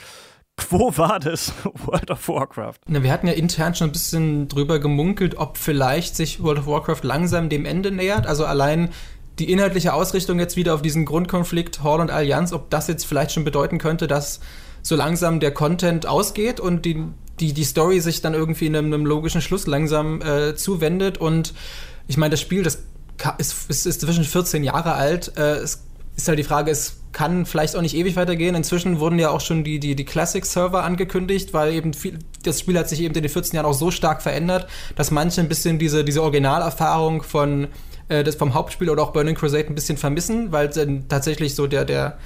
Quo 0.56 0.96
war 0.96 1.18
das 1.18 1.52
World 1.84 2.10
of 2.10 2.28
Warcraft? 2.28 2.78
Na, 2.86 3.02
wir 3.02 3.10
hatten 3.10 3.26
ja 3.26 3.32
intern 3.32 3.74
schon 3.74 3.88
ein 3.88 3.92
bisschen 3.92 4.46
drüber 4.48 4.78
gemunkelt, 4.78 5.36
ob 5.36 5.58
vielleicht 5.58 6.14
sich 6.14 6.42
World 6.42 6.60
of 6.60 6.66
Warcraft 6.66 7.02
langsam 7.02 7.48
dem 7.48 7.64
Ende 7.64 7.90
nähert. 7.90 8.26
Also 8.26 8.44
allein 8.44 8.90
die 9.40 9.50
inhaltliche 9.50 9.94
Ausrichtung 9.94 10.38
jetzt 10.38 10.56
wieder 10.56 10.74
auf 10.74 10.82
diesen 10.82 11.06
Grundkonflikt 11.06 11.82
Hall 11.82 12.00
und 12.00 12.10
Allianz, 12.10 12.52
ob 12.52 12.70
das 12.70 12.88
jetzt 12.88 13.04
vielleicht 13.04 13.32
schon 13.32 13.44
bedeuten 13.44 13.78
könnte, 13.78 14.06
dass 14.06 14.40
so 14.82 14.96
langsam 14.96 15.40
der 15.40 15.52
Content 15.52 16.06
ausgeht 16.06 16.60
und 16.60 16.84
die, 16.84 17.04
die, 17.40 17.52
die 17.52 17.64
Story 17.64 18.00
sich 18.00 18.20
dann 18.20 18.34
irgendwie 18.34 18.66
in 18.66 18.76
einem, 18.76 18.92
einem 18.92 19.06
logischen 19.06 19.40
Schluss 19.40 19.66
langsam 19.66 20.20
äh, 20.22 20.54
zuwendet. 20.54 21.18
Und 21.18 21.54
ich 22.06 22.16
meine, 22.16 22.30
das 22.30 22.40
Spiel, 22.40 22.62
das 22.62 22.84
ist, 23.38 23.70
ist, 23.70 23.86
ist 23.86 24.00
zwischen 24.02 24.24
14 24.24 24.62
Jahre 24.62 24.92
alt. 24.92 25.36
Äh, 25.36 25.56
es 25.56 25.84
ist 26.22 26.28
halt 26.28 26.38
die 26.38 26.44
Frage, 26.44 26.70
es 26.70 26.96
kann 27.12 27.46
vielleicht 27.46 27.76
auch 27.76 27.82
nicht 27.82 27.96
ewig 27.96 28.16
weitergehen. 28.16 28.54
Inzwischen 28.54 29.00
wurden 29.00 29.18
ja 29.18 29.30
auch 29.30 29.40
schon 29.40 29.64
die, 29.64 29.80
die, 29.80 29.96
die 29.96 30.04
Classic-Server 30.04 30.84
angekündigt, 30.84 31.52
weil 31.52 31.72
eben 31.72 31.92
viel, 31.92 32.18
das 32.42 32.60
Spiel 32.60 32.78
hat 32.78 32.88
sich 32.88 33.00
eben 33.00 33.14
in 33.14 33.22
den 33.22 33.30
14 33.30 33.56
Jahren 33.56 33.66
auch 33.66 33.74
so 33.74 33.90
stark 33.90 34.22
verändert, 34.22 34.68
dass 34.96 35.10
manche 35.10 35.40
ein 35.40 35.48
bisschen 35.48 35.78
diese, 35.78 36.04
diese 36.04 36.22
Originalerfahrung 36.22 37.22
von 37.22 37.68
äh, 38.08 38.22
das 38.22 38.36
vom 38.36 38.54
Hauptspiel 38.54 38.90
oder 38.90 39.02
auch 39.02 39.12
Burning 39.12 39.34
Crusade 39.34 39.66
ein 39.66 39.74
bisschen 39.74 39.96
vermissen, 39.96 40.52
weil 40.52 40.68
dann 40.68 41.08
tatsächlich 41.08 41.54
so 41.54 41.66
der, 41.66 41.84
der 41.84 42.18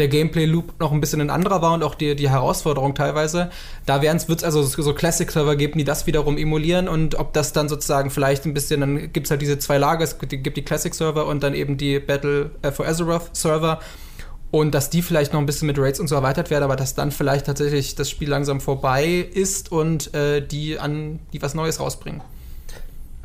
der 0.00 0.08
Gameplay-Loop 0.08 0.80
noch 0.80 0.90
ein 0.90 1.00
bisschen 1.00 1.20
ein 1.20 1.30
anderer 1.30 1.62
war 1.62 1.74
und 1.74 1.84
auch 1.84 1.94
die, 1.94 2.16
die 2.16 2.28
Herausforderung 2.28 2.94
teilweise. 2.94 3.50
Da 3.86 4.02
wird 4.02 4.38
es 4.38 4.44
also 4.44 4.62
so 4.62 4.94
Classic-Server 4.94 5.54
geben, 5.54 5.78
die 5.78 5.84
das 5.84 6.06
wiederum 6.06 6.36
emulieren 6.36 6.88
und 6.88 7.14
ob 7.14 7.32
das 7.32 7.52
dann 7.52 7.68
sozusagen 7.68 8.10
vielleicht 8.10 8.46
ein 8.46 8.54
bisschen, 8.54 8.80
dann 8.80 9.12
gibt 9.12 9.26
es 9.26 9.30
halt 9.30 9.42
diese 9.42 9.58
zwei 9.58 9.78
Lager, 9.78 10.02
es 10.02 10.18
gibt 10.18 10.56
die 10.56 10.64
Classic-Server 10.64 11.26
und 11.26 11.42
dann 11.42 11.54
eben 11.54 11.76
die 11.76 12.00
Battle 12.00 12.50
äh, 12.62 12.72
for 12.72 12.86
Azeroth-Server 12.86 13.78
und 14.50 14.74
dass 14.74 14.90
die 14.90 15.02
vielleicht 15.02 15.32
noch 15.32 15.40
ein 15.40 15.46
bisschen 15.46 15.66
mit 15.66 15.78
Raids 15.78 16.00
und 16.00 16.08
so 16.08 16.14
erweitert 16.14 16.50
werden, 16.50 16.64
aber 16.64 16.76
dass 16.76 16.94
dann 16.94 17.12
vielleicht 17.12 17.46
tatsächlich 17.46 17.94
das 17.94 18.10
Spiel 18.10 18.28
langsam 18.28 18.60
vorbei 18.60 19.28
ist 19.32 19.70
und 19.70 20.12
äh, 20.14 20.40
die 20.44 20.78
an 20.78 21.20
die 21.32 21.40
was 21.42 21.54
Neues 21.54 21.78
rausbringen. 21.78 22.22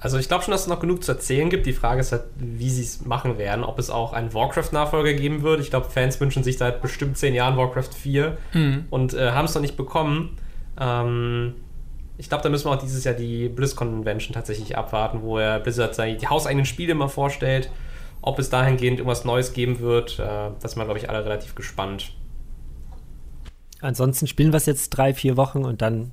Also 0.05 0.19
ich 0.19 0.27
glaube 0.27 0.43
schon, 0.43 0.51
dass 0.51 0.61
es 0.61 0.67
noch 0.67 0.79
genug 0.79 1.03
zu 1.03 1.13
erzählen 1.13 1.49
gibt. 1.49 1.65
Die 1.65 1.73
Frage 1.73 2.01
ist 2.01 2.11
halt, 2.11 2.25
wie 2.37 2.69
sie 2.69 2.83
es 2.83 3.07
machen 3.07 3.39
werden. 3.39 3.63
Ob 3.63 3.79
es 3.79 3.89
auch 3.89 4.13
einen 4.13 4.35
Warcraft-Nachfolger 4.35 5.13
geben 5.13 5.41
wird. 5.41 5.61
Ich 5.61 5.71
glaube, 5.71 5.89
Fans 5.89 6.21
wünschen 6.21 6.43
sich 6.43 6.59
seit 6.59 6.79
bestimmt 6.79 7.17
zehn 7.17 7.33
Jahren 7.33 7.57
Warcraft 7.57 7.89
4 7.91 8.37
mhm. 8.53 8.85
und 8.91 9.15
äh, 9.15 9.31
haben 9.31 9.45
es 9.45 9.55
noch 9.55 9.63
nicht 9.63 9.75
bekommen. 9.75 10.37
Ähm, 10.79 11.55
ich 12.19 12.29
glaube, 12.29 12.43
da 12.43 12.49
müssen 12.49 12.67
wir 12.67 12.73
auch 12.73 12.79
dieses 12.79 13.03
Jahr 13.03 13.15
die 13.15 13.49
BlizzCon-Convention 13.49 14.35
tatsächlich 14.35 14.77
abwarten, 14.77 15.23
wo 15.23 15.39
er 15.39 15.59
Blizzard 15.59 15.95
seine, 15.95 16.17
die 16.17 16.27
hauseigenen 16.27 16.67
Spiele 16.67 16.93
mal 16.93 17.07
vorstellt. 17.07 17.71
Ob 18.21 18.37
es 18.37 18.51
dahingehend 18.51 18.99
irgendwas 18.99 19.25
Neues 19.25 19.53
geben 19.53 19.79
wird, 19.79 20.19
äh, 20.19 20.51
das 20.61 20.73
sind 20.73 20.81
wir, 20.81 20.85
glaube 20.85 20.99
ich, 20.99 21.09
alle 21.09 21.25
relativ 21.25 21.55
gespannt. 21.55 22.11
Ansonsten 23.81 24.27
spielen 24.27 24.53
wir 24.53 24.57
es 24.57 24.67
jetzt 24.67 24.91
drei, 24.91 25.15
vier 25.15 25.35
Wochen 25.35 25.65
und 25.65 25.81
dann 25.81 26.11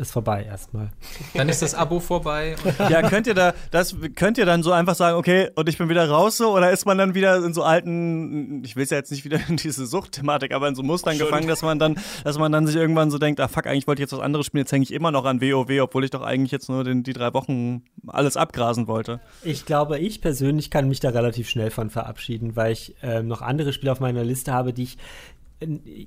ist 0.00 0.12
vorbei 0.12 0.44
erstmal. 0.44 0.90
Dann 1.34 1.48
ist 1.48 1.62
das 1.62 1.74
Abo 1.74 2.00
vorbei. 2.00 2.56
ja, 2.88 3.08
könnt 3.08 3.26
ihr 3.26 3.34
da, 3.34 3.54
das 3.70 3.94
könnt 4.16 4.38
ihr 4.38 4.46
dann 4.46 4.62
so 4.62 4.72
einfach 4.72 4.94
sagen, 4.94 5.16
okay, 5.16 5.50
und 5.54 5.68
ich 5.68 5.78
bin 5.78 5.88
wieder 5.88 6.08
raus 6.08 6.36
so, 6.36 6.56
oder 6.56 6.70
ist 6.70 6.86
man 6.86 6.98
dann 6.98 7.14
wieder 7.14 7.36
in 7.36 7.54
so 7.54 7.62
alten, 7.62 8.64
ich 8.64 8.76
will 8.76 8.84
es 8.84 8.90
ja 8.90 8.96
jetzt 8.96 9.10
nicht 9.10 9.24
wieder 9.24 9.38
in 9.48 9.56
diese 9.56 9.86
Suchtthematik, 9.86 10.52
aber 10.52 10.68
in 10.68 10.74
so 10.74 10.82
Mustern 10.82 11.16
Schon. 11.16 11.26
gefangen, 11.26 11.48
dass 11.48 11.62
man 11.62 11.78
dann, 11.78 11.98
dass 12.24 12.38
man 12.38 12.50
dann 12.50 12.66
sich 12.66 12.76
irgendwann 12.76 13.10
so 13.10 13.18
denkt, 13.18 13.40
ah 13.40 13.48
fuck, 13.48 13.66
eigentlich 13.66 13.86
wollte 13.86 14.02
ich 14.02 14.04
jetzt 14.04 14.16
was 14.16 14.24
anderes 14.24 14.46
spielen, 14.46 14.62
jetzt 14.62 14.72
hänge 14.72 14.82
ich 14.82 14.92
immer 14.92 15.10
noch 15.10 15.24
an 15.24 15.40
WoW, 15.40 15.80
obwohl 15.82 16.04
ich 16.04 16.10
doch 16.10 16.22
eigentlich 16.22 16.50
jetzt 16.50 16.68
nur 16.68 16.84
den, 16.84 17.02
die 17.02 17.12
drei 17.12 17.34
Wochen 17.34 17.82
alles 18.06 18.36
abgrasen 18.36 18.88
wollte. 18.88 19.20
Ich 19.42 19.66
glaube, 19.66 19.98
ich 19.98 20.20
persönlich 20.20 20.70
kann 20.70 20.88
mich 20.88 21.00
da 21.00 21.10
relativ 21.10 21.48
schnell 21.48 21.70
von 21.70 21.90
verabschieden, 21.90 22.56
weil 22.56 22.72
ich 22.72 22.94
äh, 23.02 23.22
noch 23.22 23.42
andere 23.42 23.72
Spiele 23.72 23.92
auf 23.92 24.00
meiner 24.00 24.24
Liste 24.24 24.52
habe, 24.52 24.72
die 24.72 24.84
ich 24.84 24.98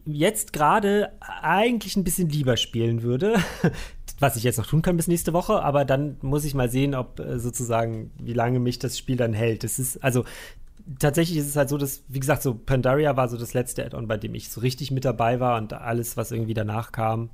jetzt 0.06 0.54
gerade 0.54 1.12
eigentlich 1.20 1.96
ein 1.96 2.04
bisschen 2.04 2.30
lieber 2.30 2.58
spielen 2.58 3.04
würde, 3.04 3.36
was 4.19 4.36
ich 4.36 4.44
jetzt 4.44 4.58
noch 4.58 4.65
tun 4.65 4.82
kann 4.82 4.98
bis 4.98 5.08
nächste 5.08 5.34
Woche, 5.34 5.62
aber 5.62 5.86
dann 5.86 6.17
muss 6.21 6.46
ich 6.46 6.56
mal 6.56 6.69
sehen, 6.69 6.96
ob 6.96 7.19
äh, 7.19 7.40
sozusagen, 7.40 8.12
wie 8.19 8.34
lange 8.34 8.60
mich 8.60 8.80
das 8.80 8.98
Spiel 8.98 9.15
dann 9.15 9.34
hält. 9.34 9.63
Es 9.63 9.80
ist, 9.80 10.04
also 10.04 10.23
tatsächlich 11.00 11.38
ist 11.38 11.48
es 11.48 11.56
halt 11.56 11.69
so, 11.69 11.77
dass, 11.77 12.04
wie 12.08 12.19
gesagt, 12.19 12.42
so 12.42 12.56
Pandaria 12.56 13.15
war 13.15 13.27
so 13.30 13.38
das 13.38 13.54
letzte 13.54 13.86
Add-on, 13.86 14.08
bei 14.08 14.17
dem 14.17 14.36
ich 14.36 14.50
so 14.50 14.62
richtig 14.62 14.92
mit 14.92 15.06
dabei 15.06 15.40
war 15.40 15.58
und 15.58 15.73
alles, 15.73 16.17
was 16.17 16.32
irgendwie 16.32 16.54
danach 16.54 16.92
kam, 16.92 17.30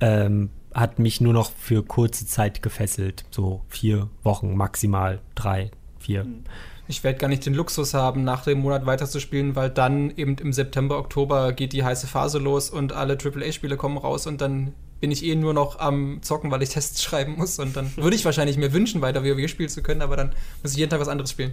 ähm, 0.00 0.50
hat 0.74 0.98
mich 0.98 1.20
nur 1.20 1.32
noch 1.32 1.50
für 1.50 1.82
kurze 1.84 2.26
Zeit 2.26 2.62
gefesselt. 2.62 3.24
So 3.30 3.62
vier 3.68 4.08
Wochen, 4.22 4.56
maximal 4.56 5.20
drei, 5.34 5.70
vier. 5.98 6.24
Mhm. 6.24 6.44
Ich 6.88 7.04
werde 7.04 7.18
gar 7.18 7.28
nicht 7.28 7.44
den 7.44 7.52
Luxus 7.52 7.92
haben, 7.92 8.24
nach 8.24 8.44
dem 8.44 8.60
Monat 8.60 8.86
weiterzuspielen, 8.86 9.54
weil 9.54 9.68
dann 9.68 10.10
eben 10.16 10.36
im 10.38 10.54
September, 10.54 10.98
Oktober 10.98 11.52
geht 11.52 11.74
die 11.74 11.84
heiße 11.84 12.06
Phase 12.06 12.38
los 12.38 12.70
und 12.70 12.92
alle 12.92 13.18
AAA-Spiele 13.22 13.76
kommen 13.76 13.98
raus 13.98 14.26
und 14.26 14.40
dann 14.40 14.72
bin 14.98 15.10
ich 15.10 15.22
eh 15.22 15.34
nur 15.34 15.52
noch 15.52 15.78
am 15.78 16.20
Zocken, 16.22 16.50
weil 16.50 16.62
ich 16.62 16.68
Tests 16.70 17.02
schreiben 17.02 17.36
muss. 17.36 17.58
Und 17.58 17.76
dann 17.76 17.94
würde 17.96 18.16
ich 18.16 18.24
wahrscheinlich 18.24 18.56
mir 18.56 18.72
wünschen, 18.72 19.02
weiter 19.02 19.22
WoW 19.22 19.48
spielen 19.48 19.68
zu 19.68 19.82
können, 19.82 20.00
aber 20.00 20.16
dann 20.16 20.32
muss 20.62 20.72
ich 20.72 20.78
jeden 20.78 20.90
Tag 20.90 21.00
was 21.00 21.08
anderes 21.08 21.30
spielen. 21.30 21.52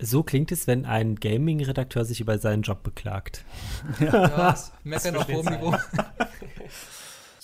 So 0.00 0.24
klingt 0.24 0.50
es, 0.50 0.66
wenn 0.66 0.86
ein 0.86 1.14
Gaming-Redakteur 1.14 2.04
sich 2.04 2.20
über 2.20 2.38
seinen 2.38 2.62
Job 2.62 2.82
beklagt. 2.82 3.44
Ja, 4.00 4.12
ja 4.12 4.54
meckern 4.82 5.16
auf 5.16 5.28
hohem 5.28 5.54
Niveau. 5.54 5.76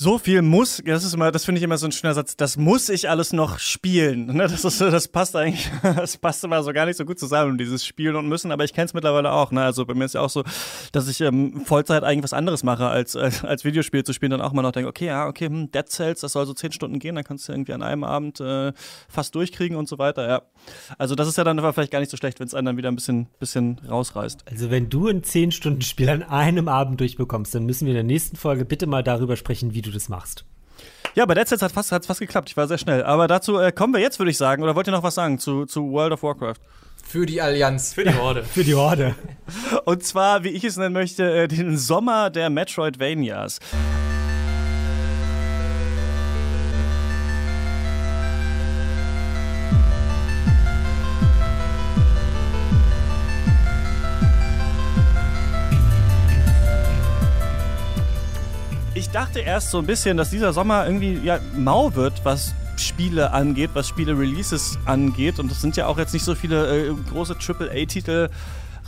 so 0.00 0.16
viel 0.16 0.40
muss, 0.40 0.82
das 0.82 1.04
ist 1.04 1.12
immer, 1.12 1.30
das 1.30 1.44
finde 1.44 1.58
ich 1.58 1.62
immer 1.62 1.76
so 1.76 1.86
ein 1.86 1.92
schöner 1.92 2.14
Satz, 2.14 2.34
das 2.34 2.56
muss 2.56 2.88
ich 2.88 3.10
alles 3.10 3.34
noch 3.34 3.58
spielen. 3.58 4.34
Ne? 4.34 4.48
Das, 4.48 4.64
ist, 4.64 4.80
das 4.80 5.08
passt 5.08 5.36
eigentlich, 5.36 5.70
das 5.82 6.16
passt 6.16 6.42
immer 6.42 6.62
so 6.62 6.72
gar 6.72 6.86
nicht 6.86 6.96
so 6.96 7.04
gut 7.04 7.18
zusammen, 7.18 7.58
dieses 7.58 7.84
Spielen 7.84 8.16
und 8.16 8.26
Müssen, 8.26 8.50
aber 8.50 8.64
ich 8.64 8.72
kenne 8.72 8.86
es 8.86 8.94
mittlerweile 8.94 9.30
auch. 9.30 9.52
Ne? 9.52 9.62
Also 9.62 9.84
bei 9.84 9.92
mir 9.92 10.06
ist 10.06 10.14
ja 10.14 10.22
auch 10.22 10.30
so, 10.30 10.42
dass 10.92 11.06
ich 11.06 11.20
ähm, 11.20 11.66
Vollzeit 11.66 12.02
eigentlich 12.02 12.22
was 12.22 12.32
anderes 12.32 12.62
mache, 12.62 12.86
als, 12.86 13.14
als, 13.14 13.44
als 13.44 13.62
Videospiel 13.66 14.02
zu 14.02 14.14
spielen, 14.14 14.30
dann 14.30 14.40
auch 14.40 14.54
mal 14.54 14.62
noch 14.62 14.72
denke, 14.72 14.88
okay, 14.88 15.04
ja, 15.04 15.26
okay, 15.26 15.48
hm, 15.48 15.70
Dead 15.70 15.86
Cells, 15.86 16.20
das 16.20 16.32
soll 16.32 16.46
so 16.46 16.54
zehn 16.54 16.72
Stunden 16.72 16.98
gehen, 16.98 17.14
dann 17.14 17.24
kannst 17.24 17.46
du 17.46 17.52
irgendwie 17.52 17.74
an 17.74 17.82
einem 17.82 18.04
Abend 18.04 18.40
äh, 18.40 18.72
fast 19.06 19.34
durchkriegen 19.34 19.76
und 19.76 19.86
so 19.86 19.98
weiter, 19.98 20.26
ja. 20.26 20.42
Also 20.96 21.14
das 21.14 21.28
ist 21.28 21.36
ja 21.36 21.44
dann 21.44 21.58
aber 21.58 21.74
vielleicht 21.74 21.92
gar 21.92 22.00
nicht 22.00 22.10
so 22.10 22.16
schlecht, 22.16 22.40
wenn 22.40 22.46
es 22.46 22.54
einen 22.54 22.64
dann 22.64 22.78
wieder 22.78 22.90
ein 22.90 22.96
bisschen, 22.96 23.26
bisschen 23.38 23.78
rausreißt. 23.86 24.44
Also 24.50 24.70
wenn 24.70 24.88
du 24.88 25.08
ein 25.08 25.24
zehn 25.24 25.52
Stunden 25.52 25.82
Spiel 25.82 26.08
an 26.08 26.22
einem 26.22 26.68
Abend 26.68 27.00
durchbekommst, 27.00 27.54
dann 27.54 27.66
müssen 27.66 27.84
wir 27.84 27.92
in 27.92 27.96
der 27.96 28.04
nächsten 28.04 28.36
Folge 28.36 28.64
bitte 28.64 28.86
mal 28.86 29.02
darüber 29.02 29.36
sprechen, 29.36 29.74
wie 29.74 29.82
du 29.82 29.89
das 29.90 30.08
machst. 30.08 30.44
Ja, 31.14 31.26
bei 31.26 31.34
Dead 31.34 31.46
Cells 31.46 31.62
hat 31.62 31.70
es 31.70 31.74
fast, 31.74 32.06
fast 32.06 32.20
geklappt. 32.20 32.50
Ich 32.50 32.56
war 32.56 32.68
sehr 32.68 32.78
schnell. 32.78 33.02
Aber 33.02 33.26
dazu 33.26 33.58
äh, 33.58 33.72
kommen 33.72 33.92
wir 33.92 34.00
jetzt, 34.00 34.18
würde 34.18 34.30
ich 34.30 34.38
sagen. 34.38 34.62
Oder 34.62 34.76
wollt 34.76 34.86
ihr 34.86 34.92
noch 34.92 35.02
was 35.02 35.16
sagen 35.16 35.38
zu, 35.38 35.66
zu 35.66 35.90
World 35.90 36.12
of 36.12 36.22
Warcraft? 36.22 36.60
Für 37.02 37.26
die 37.26 37.40
Allianz. 37.40 37.94
Für 37.94 38.04
die 38.04 38.14
Horde. 38.14 38.44
Für 38.54 38.62
die 38.62 38.74
Horde. 38.74 39.16
Und 39.84 40.04
zwar, 40.04 40.44
wie 40.44 40.50
ich 40.50 40.62
es 40.62 40.76
nennen 40.76 40.92
möchte, 40.92 41.24
äh, 41.24 41.48
den 41.48 41.76
Sommer 41.76 42.30
der 42.30 42.50
Metroidvanias. 42.50 43.58
Ich 59.10 59.14
dachte 59.14 59.40
erst 59.40 59.72
so 59.72 59.78
ein 59.78 59.86
bisschen, 59.86 60.16
dass 60.16 60.30
dieser 60.30 60.52
Sommer 60.52 60.86
irgendwie 60.86 61.18
ja, 61.24 61.40
mau 61.56 61.92
wird, 61.96 62.24
was 62.24 62.54
Spiele 62.76 63.32
angeht, 63.32 63.70
was 63.74 63.88
Spiele-Releases 63.88 64.78
angeht. 64.84 65.40
Und 65.40 65.50
es 65.50 65.60
sind 65.60 65.76
ja 65.76 65.88
auch 65.88 65.98
jetzt 65.98 66.12
nicht 66.12 66.24
so 66.24 66.36
viele 66.36 66.90
äh, 66.90 66.94
große 67.10 67.34
AAA-Titel 67.34 68.28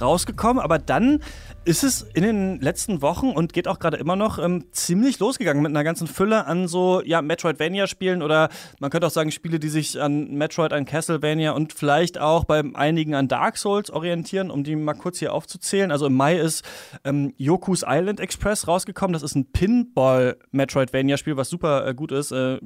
rausgekommen. 0.00 0.62
Aber 0.62 0.78
dann 0.78 1.18
ist 1.64 1.84
es 1.84 2.02
in 2.02 2.24
den 2.24 2.60
letzten 2.60 3.02
Wochen 3.02 3.30
und 3.30 3.52
geht 3.52 3.68
auch 3.68 3.78
gerade 3.78 3.96
immer 3.96 4.16
noch 4.16 4.40
ähm, 4.40 4.64
ziemlich 4.72 5.20
losgegangen 5.20 5.62
mit 5.62 5.70
einer 5.70 5.84
ganzen 5.84 6.08
Fülle 6.08 6.46
an 6.46 6.66
so 6.66 7.02
ja, 7.04 7.22
Metroidvania-Spielen 7.22 8.20
oder 8.20 8.48
man 8.80 8.90
könnte 8.90 9.06
auch 9.06 9.12
sagen 9.12 9.30
Spiele, 9.30 9.60
die 9.60 9.68
sich 9.68 10.00
an 10.00 10.32
Metroid, 10.34 10.72
an 10.72 10.86
Castlevania 10.86 11.52
und 11.52 11.72
vielleicht 11.72 12.18
auch 12.18 12.44
bei 12.44 12.64
einigen 12.74 13.14
an 13.14 13.28
Dark 13.28 13.58
Souls 13.58 13.90
orientieren, 13.90 14.50
um 14.50 14.64
die 14.64 14.74
mal 14.74 14.94
kurz 14.94 15.20
hier 15.20 15.32
aufzuzählen. 15.32 15.92
Also 15.92 16.06
im 16.06 16.14
Mai 16.14 16.36
ist 16.36 16.64
ähm, 17.04 17.32
Yoku's 17.36 17.84
Island 17.86 18.18
Express 18.18 18.66
rausgekommen. 18.66 19.12
Das 19.12 19.22
ist 19.22 19.36
ein 19.36 19.52
Pinball-Metroidvania-Spiel, 19.52 21.36
was 21.36 21.48
super 21.48 21.86
äh, 21.86 21.94
gut 21.94 22.10
ist. 22.10 22.32
Äh, 22.32 22.58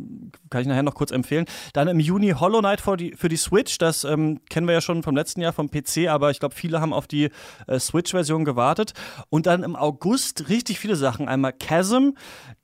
kann 0.48 0.62
ich 0.62 0.66
nachher 0.66 0.82
noch 0.82 0.94
kurz 0.94 1.10
empfehlen. 1.10 1.44
Dann 1.74 1.88
im 1.88 2.00
Juni 2.00 2.30
Hollow 2.30 2.60
Knight 2.60 2.80
für 2.80 2.96
die, 2.96 3.12
für 3.14 3.28
die 3.28 3.36
Switch. 3.36 3.76
Das 3.76 4.04
ähm, 4.04 4.40
kennen 4.48 4.66
wir 4.66 4.72
ja 4.72 4.80
schon 4.80 5.02
vom 5.02 5.14
letzten 5.14 5.42
Jahr 5.42 5.52
vom 5.52 5.70
PC, 5.70 6.08
aber 6.08 6.30
ich 6.30 6.40
glaube, 6.40 6.54
viele 6.54 6.80
haben 6.80 6.94
auf 6.94 7.06
die 7.06 7.28
äh, 7.66 7.78
Switch-Version 7.78 8.46
gewartet 8.46 8.85
wird. 8.86 9.26
Und 9.30 9.46
dann 9.46 9.62
im 9.62 9.76
August 9.76 10.48
richtig 10.48 10.78
viele 10.78 10.96
Sachen. 10.96 11.28
Einmal 11.28 11.52
Chasm, 11.52 12.10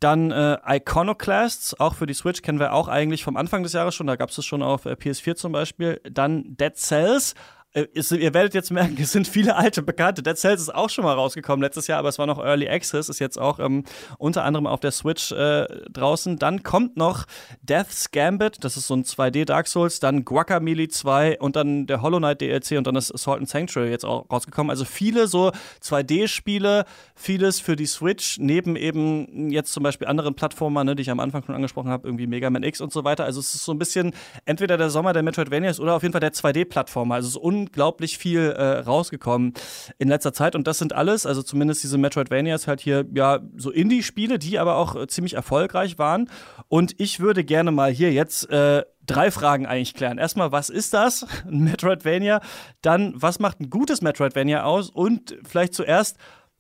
dann 0.01 0.31
äh, 0.31 0.59
Iconoclasts, 0.67 1.79
auch 1.79 1.95
für 1.95 2.07
die 2.07 2.15
Switch 2.15 2.43
kennen 2.43 2.59
wir 2.59 2.73
auch 2.73 2.89
eigentlich 2.89 3.25
vom 3.25 3.37
Anfang 3.37 3.63
des 3.63 3.73
Jahres 3.73 3.95
schon. 3.95 4.07
Da 4.07 4.17
gab 4.17 4.31
es 4.31 4.39
es 4.39 4.45
schon 4.45 4.63
auf 4.63 4.87
äh, 4.87 4.93
PS4 4.93 5.35
zum 5.35 5.53
Beispiel. 5.53 6.01
Dann 6.11 6.57
Dead 6.57 6.77
Cells, 6.77 7.35
ist, 7.75 8.13
ihr 8.13 8.35
werdet 8.35 8.55
jetzt 8.55 8.71
merken, 8.71 8.97
es 9.01 9.13
sind 9.13 9.27
viele 9.27 9.57
alte 9.57 9.83
Bekannte. 9.83 10.23
Dead 10.23 10.37
Cells 10.37 10.61
ist 10.61 10.75
auch 10.75 10.91
schon 10.91 11.05
mal 11.05 11.15
rausgekommen 11.15 11.63
letztes 11.63 11.87
Jahr, 11.87 11.99
aber 11.99 12.09
es 12.09 12.19
war 12.19 12.27
noch 12.27 12.39
Early 12.39 12.69
Access, 12.69 13.09
ist 13.09 13.19
jetzt 13.19 13.39
auch 13.39 13.59
ähm, 13.59 13.85
unter 14.19 14.45
anderem 14.45 14.67
auf 14.67 14.81
der 14.81 14.91
Switch 14.91 15.33
äh, 15.33 15.67
draußen. 15.91 16.39
Dann 16.39 16.63
kommt 16.63 16.97
noch 16.97 17.25
Death's 17.63 18.11
Gambit, 18.11 18.63
das 18.63 18.77
ist 18.77 18.87
so 18.87 18.95
ein 18.95 19.05
2D 19.05 19.47
Dark 19.47 19.69
Souls, 19.69 20.01
dann 20.01 20.25
Guacamole 20.25 20.89
2 20.89 21.39
und 21.39 21.57
dann 21.57 21.87
der 21.87 22.03
Hollow 22.03 22.19
Knight 22.19 22.41
DLC 22.41 22.73
und 22.73 22.87
dann 22.87 22.97
ist 22.97 23.13
Assault 23.13 23.39
and 23.39 23.49
Sanctuary 23.49 23.91
jetzt 23.91 24.05
auch 24.05 24.31
rausgekommen. 24.31 24.71
Also 24.71 24.85
viele 24.85 25.27
so 25.27 25.53
2D-Spiele, 25.83 26.85
vieles 27.15 27.61
für 27.61 27.77
die 27.77 27.87
Switch, 27.87 28.39
neben 28.39 28.77
eben 28.77 29.51
jetzt 29.51 29.73
zum 29.73 29.83
Beispiel 29.83 30.09
anderen 30.09 30.35
Plattformen, 30.35 30.87
ne, 30.87 30.95
die 30.95 31.03
ich 31.03 31.11
am 31.11 31.21
Anfang 31.21 31.43
schon 31.45 31.55
angesprochen 31.55 31.91
habe, 31.91 32.07
irgendwie 32.07 32.27
Mega 32.27 32.51
Man 32.51 32.63
X 32.63 32.81
und 32.81 32.93
so 32.93 33.05
weiter. 33.05 33.25
Also 33.25 33.41
es 33.41 33.55
ist 33.55 33.65
so 33.65 33.73
ein 33.73 33.79
bisschen 33.79 34.13
entweder 34.45 34.77
der 34.77 34.91
Sommer 34.91 35.13
der 35.13 35.23
Metroidvanias 35.23 35.81
oder 35.81 35.95
auf 35.95 36.03
jeden 36.03 36.13
Fall 36.13 36.21
der 36.21 36.33
2D-Plattformer. 36.33 37.15
Also 37.15 37.29
es 37.29 37.35
ist 37.35 37.41
unglaublich 37.63 38.19
viel 38.19 38.51
äh, 38.51 38.79
rausgekommen 38.81 39.55
in 39.99 40.09
letzter 40.09 40.33
Zeit. 40.33 40.55
Und 40.55 40.67
das 40.67 40.79
sind 40.79 40.93
alles, 40.93 41.27
also 41.27 41.43
zumindest 41.43 41.83
diese 41.83 41.99
Metroidvanias 41.99 42.67
halt 42.67 42.81
hier, 42.81 43.05
ja, 43.15 43.41
so 43.57 43.71
Indie-Spiele, 43.71 44.39
die 44.39 44.59
aber 44.59 44.77
auch 44.77 44.97
äh, 44.97 45.07
ziemlich 45.07 45.35
erfolgreich 45.35 45.99
waren. 45.99 46.29
Und 46.69 46.95
ich 46.99 47.21
würde 47.21 47.45
gerne 47.45 47.71
mal 47.71 47.91
hier 47.91 48.13
jetzt 48.13 48.51
äh, 48.51 48.83
drei 49.07 49.31
Fragen 49.31 49.67
eigentlich 49.67 49.95
klären. 49.95 50.19
Erstmal, 50.19 50.53
was 50.53 50.71
ist 50.71 50.95
das? 50.95 51.27
Ein 51.47 51.61
Metroidvania. 51.61 52.41
Dann, 52.83 53.15
was 53.17 53.39
macht 53.39 53.61
ein 53.61 53.71
gutes 53.71 54.03
Metroidvania 54.03 54.65
aus? 54.65 54.91
Und 54.91 55.37
vielleicht 55.49 55.75
zuerst, 55.75 56.17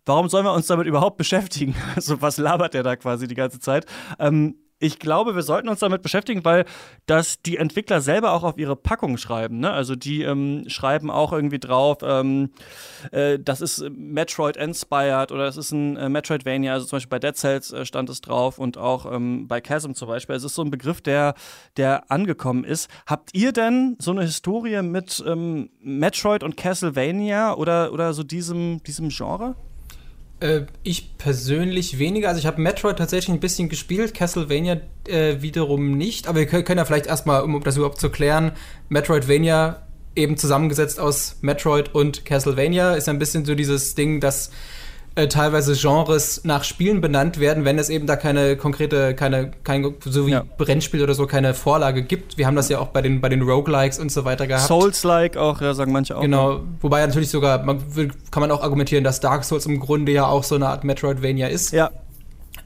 warum 0.06 0.28
sollen 0.28 0.44
wir 0.44 0.52
uns 0.52 0.66
damit 0.66 0.86
überhaupt 0.86 1.16
beschäftigen? 1.16 1.74
Also, 1.96 2.22
was 2.22 2.38
labert 2.38 2.74
der 2.74 2.82
da 2.82 2.96
quasi 2.96 3.26
die 3.26 3.34
ganze 3.34 3.60
Zeit? 3.60 3.86
Ähm, 4.18 4.56
ich 4.82 4.98
glaube, 4.98 5.36
wir 5.36 5.42
sollten 5.42 5.68
uns 5.68 5.78
damit 5.78 6.02
beschäftigen, 6.02 6.44
weil 6.44 6.64
das 7.06 7.40
die 7.40 7.56
Entwickler 7.56 8.00
selber 8.00 8.32
auch 8.32 8.42
auf 8.42 8.58
ihre 8.58 8.74
Packung 8.74 9.16
schreiben. 9.16 9.60
Ne? 9.60 9.70
Also 9.70 9.94
die 9.94 10.22
ähm, 10.22 10.64
schreiben 10.66 11.08
auch 11.08 11.32
irgendwie 11.32 11.60
drauf, 11.60 11.98
ähm, 12.02 12.50
äh, 13.12 13.38
das 13.38 13.60
ist 13.60 13.88
Metroid 13.90 14.56
inspired 14.56 15.30
oder 15.30 15.44
das 15.44 15.56
ist 15.56 15.70
ein 15.70 15.96
äh, 15.96 16.08
Metroidvania. 16.08 16.72
Also 16.72 16.86
zum 16.86 16.96
Beispiel 16.96 17.10
bei 17.10 17.20
Dead 17.20 17.36
Cells 17.36 17.72
äh, 17.72 17.86
stand 17.86 18.10
es 18.10 18.22
drauf 18.22 18.58
und 18.58 18.76
auch 18.76 19.10
ähm, 19.10 19.46
bei 19.46 19.60
Chasm 19.60 19.92
zum 19.92 20.08
Beispiel. 20.08 20.34
Es 20.34 20.42
ist 20.42 20.56
so 20.56 20.62
ein 20.62 20.70
Begriff, 20.70 21.00
der, 21.00 21.34
der 21.76 22.10
angekommen 22.10 22.64
ist. 22.64 22.90
Habt 23.06 23.30
ihr 23.34 23.52
denn 23.52 23.96
so 24.00 24.10
eine 24.10 24.22
Historie 24.22 24.82
mit 24.82 25.22
ähm, 25.24 25.70
Metroid 25.80 26.42
und 26.42 26.56
Castlevania 26.56 27.54
oder, 27.54 27.92
oder 27.92 28.12
so 28.14 28.24
diesem, 28.24 28.82
diesem 28.82 29.10
Genre? 29.10 29.54
Äh, 30.42 30.66
ich 30.82 31.16
persönlich 31.18 31.98
weniger. 31.98 32.28
Also 32.28 32.40
ich 32.40 32.46
habe 32.46 32.60
Metroid 32.60 32.98
tatsächlich 32.98 33.34
ein 33.34 33.40
bisschen 33.40 33.68
gespielt, 33.68 34.12
Castlevania 34.12 34.80
äh, 35.06 35.40
wiederum 35.40 35.96
nicht. 35.96 36.26
Aber 36.26 36.40
wir 36.40 36.46
können 36.46 36.78
ja 36.78 36.84
vielleicht 36.84 37.06
erstmal, 37.06 37.42
um 37.42 37.62
das 37.62 37.76
überhaupt 37.76 38.00
zu 38.00 38.10
klären, 38.10 38.52
Metroidvania 38.88 39.86
eben 40.16 40.36
zusammengesetzt 40.36 41.00
aus 41.00 41.36
Metroid 41.40 41.94
und 41.94 42.24
Castlevania 42.24 42.94
ist 42.94 43.08
ein 43.08 43.18
bisschen 43.18 43.44
so 43.44 43.54
dieses 43.54 43.94
Ding, 43.94 44.20
dass 44.20 44.50
äh, 45.14 45.28
teilweise 45.28 45.74
Genres 45.74 46.42
nach 46.44 46.64
Spielen 46.64 47.00
benannt 47.00 47.38
werden, 47.38 47.64
wenn 47.64 47.78
es 47.78 47.90
eben 47.90 48.06
da 48.06 48.16
keine 48.16 48.56
konkrete, 48.56 49.14
keine, 49.14 49.50
kein, 49.62 49.94
so 50.04 50.26
wie 50.26 50.32
ja. 50.32 50.44
Brennspiel 50.56 51.02
oder 51.02 51.14
so, 51.14 51.26
keine 51.26 51.52
Vorlage 51.54 52.02
gibt. 52.02 52.38
Wir 52.38 52.46
haben 52.46 52.56
das 52.56 52.68
ja 52.68 52.78
auch 52.78 52.88
bei 52.88 53.02
den, 53.02 53.20
bei 53.20 53.28
den 53.28 53.42
Roguelikes 53.42 53.98
und 53.98 54.10
so 54.10 54.24
weiter 54.24 54.46
gehabt. 54.46 54.66
Souls-like 54.66 55.36
auch, 55.36 55.60
ja, 55.60 55.74
sagen 55.74 55.92
manche 55.92 56.16
auch. 56.16 56.22
Genau, 56.22 56.60
wobei 56.80 57.04
natürlich 57.06 57.30
sogar, 57.30 57.62
man 57.62 57.82
kann 58.30 58.40
man 58.40 58.50
auch 58.50 58.62
argumentieren, 58.62 59.04
dass 59.04 59.20
Dark 59.20 59.44
Souls 59.44 59.66
im 59.66 59.80
Grunde 59.80 60.12
ja 60.12 60.26
auch 60.26 60.44
so 60.44 60.54
eine 60.54 60.68
Art 60.68 60.84
Metroidvania 60.84 61.48
ist. 61.48 61.72
Ja. 61.72 61.90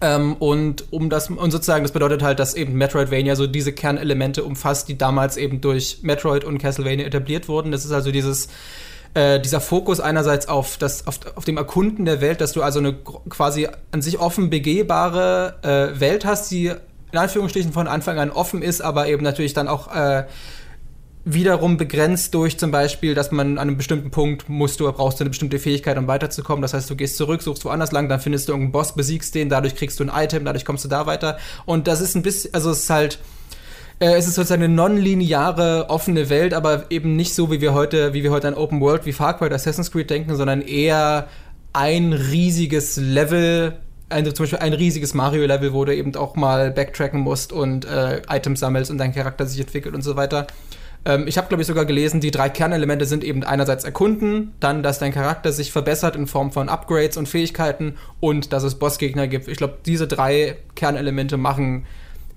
Ähm, 0.01 0.35
und 0.35 0.93
um 0.93 1.11
das, 1.11 1.31
und 1.31 1.51
sozusagen, 1.51 1.83
das 1.83 1.93
bedeutet 1.93 2.23
halt, 2.23 2.39
dass 2.39 2.55
eben 2.55 2.75
Metroidvania 2.75 3.35
so 3.35 3.47
diese 3.47 3.73
Kernelemente 3.73 4.45
umfasst, 4.45 4.89
die 4.89 4.99
damals 4.99 5.37
eben 5.37 5.61
durch 5.61 6.01
Metroid 6.03 6.45
und 6.45 6.59
Castlevania 6.59 7.07
etabliert 7.07 7.49
wurden. 7.49 7.73
Das 7.73 7.85
ist 7.85 7.93
also 7.93 8.13
dieses 8.13 8.49
äh, 9.15 9.41
dieser 9.41 9.61
Fokus 9.61 10.01
einerseits 10.01 10.49
auf, 10.49 10.77
das, 10.77 11.07
auf, 11.07 11.21
auf 11.35 11.45
dem 11.45 11.57
Erkunden 11.57 12.05
der 12.05 12.21
Welt, 12.21 12.41
dass 12.41 12.53
du 12.53 12.63
also 12.63 12.79
eine 12.79 12.95
quasi 13.29 13.69
an 13.91 14.03
sich 14.03 14.19
offen 14.19 14.51
begehbare 14.51 15.57
äh, 15.63 16.01
Welt 16.01 16.25
hast, 16.25 16.51
die 16.51 16.73
in 17.13 17.19
Anführungsstrichen 17.19 17.73
von 17.73 17.89
Anfang 17.89 18.19
an 18.19 18.31
offen 18.31 18.63
ist, 18.63 18.81
aber 18.81 19.09
eben 19.09 19.23
natürlich 19.23 19.55
dann 19.55 19.69
auch 19.69 19.95
äh, 19.95 20.25
wiederum 21.25 21.77
begrenzt 21.77 22.35
durch 22.35 22.57
zum 22.57 22.71
Beispiel, 22.71 23.15
dass 23.15 23.33
man 23.33 23.59
an 23.59 23.69
einem 23.69 23.77
bestimmten 23.77 24.13
Punkt 24.13 24.49
musst 24.49 24.79
du, 24.79 24.91
brauchst 24.93 25.19
du 25.19 25.25
eine 25.25 25.31
bestimmte 25.31 25.59
Fähigkeit, 25.59 25.99
um 25.99 26.07
weiterzukommen. 26.07 26.63
Das 26.63 26.73
heißt, 26.73 26.89
du 26.89 26.95
gehst 26.95 27.17
zurück, 27.17 27.43
suchst 27.43 27.65
woanders 27.65 27.91
lang, 27.91 28.09
dann 28.09 28.21
findest 28.21 28.47
du 28.47 28.53
irgendeinen 28.53 28.73
Boss, 28.73 28.95
besiegst 28.95 29.35
den, 29.35 29.49
dadurch 29.49 29.75
kriegst 29.75 29.99
du 29.99 30.05
ein 30.05 30.25
Item, 30.25 30.45
dadurch 30.45 30.65
kommst 30.65 30.85
du 30.85 30.89
da 30.89 31.07
weiter. 31.07 31.39
Und 31.65 31.89
das 31.89 32.01
ist 32.01 32.15
ein 32.15 32.23
bisschen, 32.23 32.55
also 32.55 32.71
es 32.71 32.85
ist 32.85 32.91
halt 32.91 33.19
es 33.99 34.27
ist 34.27 34.35
sozusagen 34.35 34.63
eine 34.63 34.75
nonlineare, 34.75 35.87
offene 35.89 36.29
Welt, 36.29 36.53
aber 36.53 36.85
eben 36.91 37.17
nicht 37.17 37.35
so, 37.35 37.51
wie 37.51 37.61
wir 37.61 37.73
heute, 37.73 38.13
wie 38.13 38.23
wir 38.23 38.31
heute 38.31 38.49
an 38.49 38.55
Open 38.55 38.81
World 38.81 39.07
wie 39.07 39.13
Far 39.13 39.39
Cry 39.39 39.47
oder 39.47 39.57
Assassin's 39.57 39.91
Creed 39.91 40.11
denken, 40.11 40.37
sondern 40.37 40.61
eher 40.61 41.29
ein 41.73 42.13
riesiges 42.13 42.97
Level, 42.97 43.79
ein, 44.11 44.25
zum 44.27 44.45
Beispiel 44.45 44.59
ein 44.59 44.75
riesiges 44.75 45.15
Mario-Level, 45.15 45.73
wo 45.73 45.85
du 45.85 45.95
eben 45.95 46.15
auch 46.15 46.37
mal 46.37 46.71
backtracken 46.71 47.21
musst 47.21 47.53
und 47.53 47.87
äh, 47.87 48.21
Items 48.29 48.61
sammelst 48.61 48.91
und 48.91 48.99
dein 48.99 49.15
Charakter 49.15 49.47
sich 49.47 49.61
entwickelt 49.61 49.95
und 49.95 50.03
so 50.03 50.17
weiter. 50.17 50.47
Ähm, 51.07 51.27
ich 51.27 51.39
habe, 51.39 51.49
glaube 51.49 51.63
ich, 51.63 51.67
sogar 51.67 51.87
gelesen, 51.87 52.21
die 52.21 52.31
drei 52.31 52.51
Kernelemente 52.51 53.07
sind 53.07 53.25
eben 53.25 53.45
einerseits 53.45 53.85
erkunden, 53.85 54.53
dann, 54.61 54.83
dass 54.83 54.99
dein 54.99 55.13
Charakter 55.13 55.53
sich 55.53 55.73
verbessert 55.73 56.17
in 56.17 56.27
Form 56.27 56.53
von 56.53 56.69
Upgrades 56.69 57.17
und 57.17 57.29
Fähigkeiten 57.29 57.95
und 58.21 58.53
dass 58.53 58.63
es 58.63 58.75
Bossgegner 58.75 59.27
gibt. 59.27 59.49
Ich 59.49 59.57
glaube, 59.57 59.79
diese 59.87 60.07
drei 60.07 60.57
Kernelemente 60.75 61.39
machen 61.39 61.87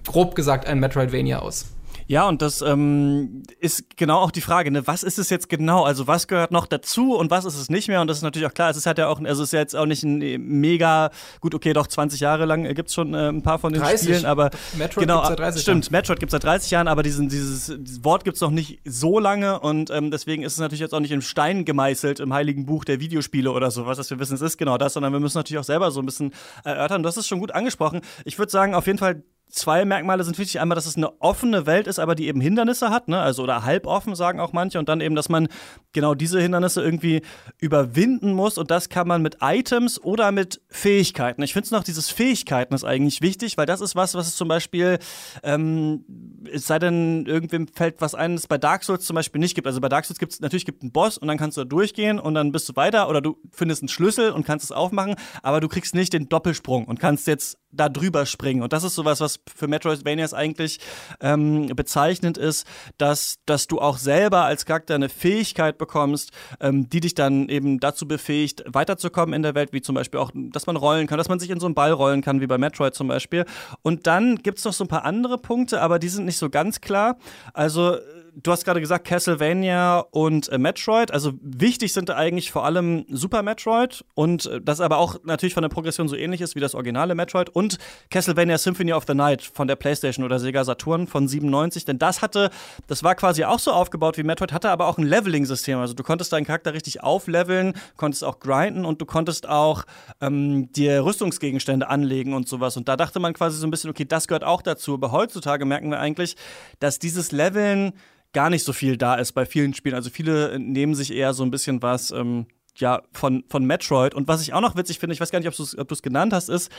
grob 0.06 0.36
gesagt 0.36 0.68
ein 0.68 0.80
Metroidvania 0.80 1.40
aus. 1.40 1.66
Ja, 2.10 2.28
und 2.28 2.42
das 2.42 2.64
ähm, 2.64 3.44
ist 3.60 3.96
genau 3.96 4.18
auch 4.18 4.32
die 4.32 4.42
Frage, 4.42 4.72
ne? 4.72 4.88
was 4.88 5.04
ist 5.04 5.20
es 5.20 5.30
jetzt 5.30 5.48
genau? 5.48 5.84
Also 5.84 6.08
was 6.08 6.28
gehört 6.28 6.50
noch 6.50 6.66
dazu 6.66 7.16
und 7.16 7.30
was 7.30 7.46
ist 7.46 7.56
es 7.56 7.70
nicht 7.70 7.88
mehr? 7.88 8.02
Und 8.02 8.08
das 8.08 8.18
ist 8.18 8.24
natürlich 8.24 8.48
auch 8.48 8.54
klar, 8.56 8.72
es 8.72 8.78
ist 8.78 8.88
halt 8.88 8.98
ja 8.98 9.08
auch, 9.08 9.22
also 9.22 9.44
es 9.44 9.50
ist 9.50 9.54
ja 9.54 9.60
jetzt 9.60 9.76
auch 9.76 9.86
nicht 9.86 10.02
ein 10.02 10.18
mega, 10.42 11.12
gut, 11.40 11.54
okay, 11.54 11.72
doch 11.72 11.86
20 11.86 12.20
Jahre 12.20 12.46
lang 12.46 12.66
äh, 12.66 12.74
gibt 12.74 12.90
es 12.90 12.96
schon 12.96 13.14
äh, 13.14 13.30
ein 13.30 13.44
paar 13.44 13.60
von 13.60 13.74
den 13.74 13.84
30. 13.84 14.08
Spielen, 14.08 14.26
aber 14.26 14.50
Metroid 14.76 15.06
genau, 15.06 15.18
gibt's 15.18 15.30
seit 15.30 15.40
30 15.40 15.62
stimmt, 15.62 15.86
Jahren. 15.86 15.92
Metroid 15.92 16.20
gibt 16.20 16.30
es 16.30 16.32
seit 16.32 16.44
30 16.46 16.72
Jahren, 16.72 16.88
aber 16.88 17.04
diesen, 17.04 17.30
dieses, 17.30 17.72
dieses 17.80 18.04
Wort 18.04 18.24
gibt 18.24 18.38
es 18.38 18.42
noch 18.42 18.50
nicht 18.50 18.80
so 18.86 19.20
lange 19.20 19.60
und 19.60 19.92
ähm, 19.92 20.10
deswegen 20.10 20.42
ist 20.42 20.54
es 20.54 20.60
natürlich 20.60 20.82
jetzt 20.82 20.96
auch 20.96 21.02
nicht 21.02 21.12
im 21.12 21.22
Stein 21.22 21.64
gemeißelt 21.64 22.22
im 22.22 22.34
heiligen 22.34 22.66
Buch 22.66 22.86
der 22.86 23.00
Videospiele 23.00 23.52
oder 23.52 23.70
so, 23.70 23.86
was 23.86 23.98
das 23.98 24.10
wir 24.10 24.18
wissen, 24.18 24.34
es 24.34 24.42
ist 24.42 24.58
genau 24.58 24.80
das, 24.80 24.94
sondern 24.94 25.14
wir 25.14 25.20
müssen 25.20 25.38
natürlich 25.38 25.60
auch 25.60 25.64
selber 25.64 25.92
so 25.92 26.00
ein 26.02 26.08
bisschen 26.08 26.34
erörtern. 26.64 27.04
Das 27.04 27.18
ist 27.18 27.28
schon 27.28 27.40
gut 27.40 27.52
angesprochen. 27.52 28.02
Ich 28.26 28.40
würde 28.40 28.52
sagen, 28.52 28.74
auf 28.74 28.88
jeden 28.88 28.98
Fall 28.98 29.22
zwei 29.50 29.86
Merkmale 29.86 30.24
sind 30.24 30.38
wichtig. 30.38 30.60
Einmal, 30.60 30.76
dass 30.76 30.86
es 30.86 30.96
eine 30.96 31.22
offene 31.22 31.66
Welt 31.66 31.88
ist, 31.88 32.00
aber 32.00 32.16
die 32.16 32.28
eben 32.28 32.42
Hindernisse 32.42 32.90
hat, 32.90 33.08
ne? 33.08 33.20
Also 33.20 33.44
oder 33.44 33.64
halboffen, 33.64 34.16
sagen 34.16 34.40
auch 34.40 34.54
manche. 34.54 34.80
Und 34.80 34.90
dann 34.90 35.02
eben, 35.02 35.16
dass 35.16 35.30
man 35.30 35.48
genau 35.94 36.16
diese 36.16 36.40
Hindernisse 36.40 36.82
irgendwie 36.82 37.22
überwinden 37.60 38.34
muss. 38.34 38.58
Und 38.58 38.72
das 38.72 38.90
kann 38.90 39.08
man 39.08 39.22
mit 39.22 39.38
Items 39.42 40.02
oder 40.02 40.32
mit 40.32 40.62
Fähigkeiten. 40.70 41.42
Ich 41.42 41.54
finde 41.54 41.74
noch, 41.74 41.84
dieses 41.84 42.10
Fähigkeiten 42.10 42.74
ist 42.74 42.84
eigentlich 42.84 43.22
wichtig, 43.22 43.58
weil 43.58 43.66
das 43.66 43.82
ist 43.82 43.96
was, 43.96 44.16
was 44.16 44.28
es 44.28 44.36
zum 44.36 44.48
Beispiel, 44.48 45.00
ähm, 45.44 46.06
es 46.52 46.68
sei 46.68 46.80
denn, 46.80 47.26
irgendwem 47.26 47.68
fällt 47.68 48.02
was 48.02 48.16
ein, 48.16 48.36
das 48.36 48.48
bei 48.48 48.58
Dark 48.58 48.84
Souls 48.84 49.06
zum 49.06 49.16
Beispiel 49.16 49.40
nicht 49.40 49.56
gibt. 49.56 49.68
Also 49.68 49.82
bei 49.82 49.90
Dark 49.90 50.06
Souls 50.06 50.20
gibt 50.20 50.34
es 50.34 50.40
natürlich 50.40 50.66
gibt 50.66 50.82
einen 50.84 50.92
Boss 50.92 51.18
und 51.18 51.28
dann 51.28 51.38
kannst 51.38 51.58
du 51.58 51.62
da 51.62 51.66
durchgehen 51.66 52.20
und 52.20 52.34
dann 52.36 52.52
bist 52.52 52.70
du 52.70 52.76
weiter 52.76 53.10
oder 53.10 53.22
du 53.22 53.38
findest 53.52 53.82
einen 53.82 53.90
Schlüssel 53.90 54.32
und 54.32 54.46
kannst 54.46 54.66
es 54.66 54.72
aufmachen, 54.72 55.16
aber 55.42 55.60
du 55.60 55.68
kriegst 55.68 55.96
nicht 55.96 56.14
den 56.14 56.30
Doppelsprung 56.30 56.86
und 56.86 57.00
kannst 57.00 57.28
jetzt 57.28 57.58
da 57.72 57.90
drüber 57.90 58.26
springen. 58.26 58.62
Und 58.62 58.74
das 58.74 58.84
ist 58.84 58.96
sowas, 58.96 59.20
was 59.20 59.40
für 59.56 59.68
Metroidvanias 59.68 60.34
eigentlich 60.34 60.80
ähm, 61.22 61.68
bezeichnend 61.76 62.38
ist, 62.38 62.66
dass, 62.98 63.40
dass 63.46 63.68
du 63.68 63.80
auch 63.80 63.98
selber 63.98 64.44
als 64.46 64.66
Charakter 64.66 64.96
eine 64.96 65.10
Fähigkeit 65.10 65.78
bekommst, 65.78 66.32
ähm, 66.60 66.90
die 66.90 67.00
dich 67.00 67.14
dann 67.14 67.48
eben 67.50 67.80
dazu 67.80 68.08
befähigt, 68.08 68.64
weiterzukommen 68.68 69.34
in 69.34 69.44
der 69.44 69.56
Welt, 69.56 69.74
wie 69.74 69.82
zum 69.82 69.96
Beispiel 69.96 70.20
auch, 70.20 70.32
dass 70.34 70.68
man 70.68 70.76
rollen 70.76 71.08
kann, 71.08 71.18
dass 71.18 71.30
man 71.30 71.40
sich 71.40 71.50
in 71.50 71.60
so 71.60 71.68
einen 71.68 71.76
Ball 71.76 71.92
rollen 71.92 72.22
kann, 72.22 72.42
wie 72.42 72.48
bei 72.48 72.58
Metroid 72.58 72.96
zum 72.96 73.08
Beispiel. 73.08 73.46
Und 73.82 74.08
dann 74.08 74.38
gibt 74.38 74.58
es 74.60 74.66
noch 74.66 74.74
so 74.74 74.84
ein 74.84 74.88
paar 74.90 75.06
andere 75.06 75.38
Punkte, 75.38 75.82
aber 75.82 76.00
die 76.00 76.10
sind 76.10 76.26
nicht 76.26 76.38
so 76.38 76.50
ganz 76.50 76.82
klar. 76.82 77.18
Also 77.54 77.98
du 78.36 78.52
hast 78.52 78.66
gerade 78.66 78.80
gesagt 78.80 79.06
Castlevania 79.08 80.00
und 80.12 80.50
äh, 80.50 80.58
Metroid. 80.58 81.12
Also 81.12 81.34
wichtig 81.42 81.94
sind 81.94 82.10
da 82.10 82.16
eigentlich 82.16 82.52
vor 82.52 82.66
allem 82.66 83.06
Super 83.10 83.44
Metroid 83.44 84.04
und 84.14 84.46
äh, 84.46 84.62
das 84.62 84.82
aber 84.82 84.98
auch 84.98 85.18
natürlich 85.24 85.54
von 85.54 85.62
der 85.62 85.70
Progression 85.70 86.08
so 86.08 86.16
ähnlich 86.16 86.42
ist 86.42 86.56
wie 86.56 86.60
das 86.60 86.76
originale 86.76 87.16
Metroid 87.16 87.50
und 87.50 87.78
Castlevania 88.10 88.58
Symphony 88.58 88.94
of 88.94 89.06
the 89.08 89.14
Night 89.14 89.44
von 89.44 89.68
der 89.68 89.76
PlayStation 89.76 90.26
oder 90.26 90.40
Sega 90.40 90.64
Saturn 90.64 91.08
von 91.08 91.28
97. 91.28 91.86
Denn 91.86 92.00
das 92.00 92.22
hatte, 92.22 92.50
das 92.88 93.04
war 93.04 93.16
quasi 93.16 93.44
auch 93.44 93.60
so 93.60 93.72
aufgebaut 93.72 94.18
wie 94.18 94.24
Metroid, 94.24 94.54
hatte 94.54 94.70
aber 94.70 94.88
auch 94.88 94.98
ein 94.98 95.06
Leveling-System. 95.06 95.80
Also 95.80 95.94
du 95.94 96.04
konntest 96.04 96.32
deinen 96.34 96.46
Charakter 96.46 96.74
richtig 96.74 97.04
aufleveln, 97.04 97.74
konntest 97.98 98.24
auch 98.24 98.40
grinden 98.40 98.86
und 98.86 99.02
du 99.02 99.06
konntest 99.06 99.48
auch 99.48 99.84
ähm, 100.22 100.72
dir 100.72 101.04
Rüstungsgegenstände 101.04 101.90
anlegen 101.90 102.34
und 102.34 102.48
sowas. 102.48 102.78
Und 102.78 102.88
da 102.88 102.96
dachte 102.96 103.20
man 103.20 103.34
quasi 103.34 103.58
so 103.58 103.68
ein 103.68 103.72
bisschen, 103.72 103.90
okay, 103.90 104.06
das 104.06 104.28
gehört 104.28 104.44
auch 104.44 104.62
dazu. 104.62 104.94
Aber 104.94 105.12
heutzutage 105.12 105.66
merken 105.66 105.92
wir 105.92 106.00
eigentlich, 106.00 106.36
dass 106.80 107.00
dieses 107.00 107.32
Leveln 107.32 107.94
gar 108.34 108.50
nicht 108.50 108.64
so 108.64 108.74
viel 108.74 108.98
da 108.98 109.16
ist 109.16 109.34
bei 109.34 109.46
vielen 109.46 109.74
Spielen. 109.74 109.96
Also 109.96 110.10
viele 110.10 110.60
nehmen 110.60 110.96
sich 110.96 111.14
eher 111.14 111.34
so 111.34 111.44
ein 111.44 111.52
bisschen 111.52 111.82
was 111.82 112.12
ähm, 112.12 112.46
ja, 112.76 113.02
von, 113.12 113.44
von 113.50 113.66
Metroid. 113.66 114.14
Und 114.14 114.28
was 114.28 114.42
ich 114.42 114.54
auch 114.54 114.62
noch 114.62 114.76
witzig 114.76 115.00
finde, 115.00 115.14
ich 115.14 115.22
weiß 115.22 115.32
gar 115.32 115.40
nicht, 115.40 115.50
ob 115.50 115.88
du 115.88 115.94
es 115.94 116.02
genannt 116.02 116.34
hast, 116.34 116.50
ist, 116.50 116.72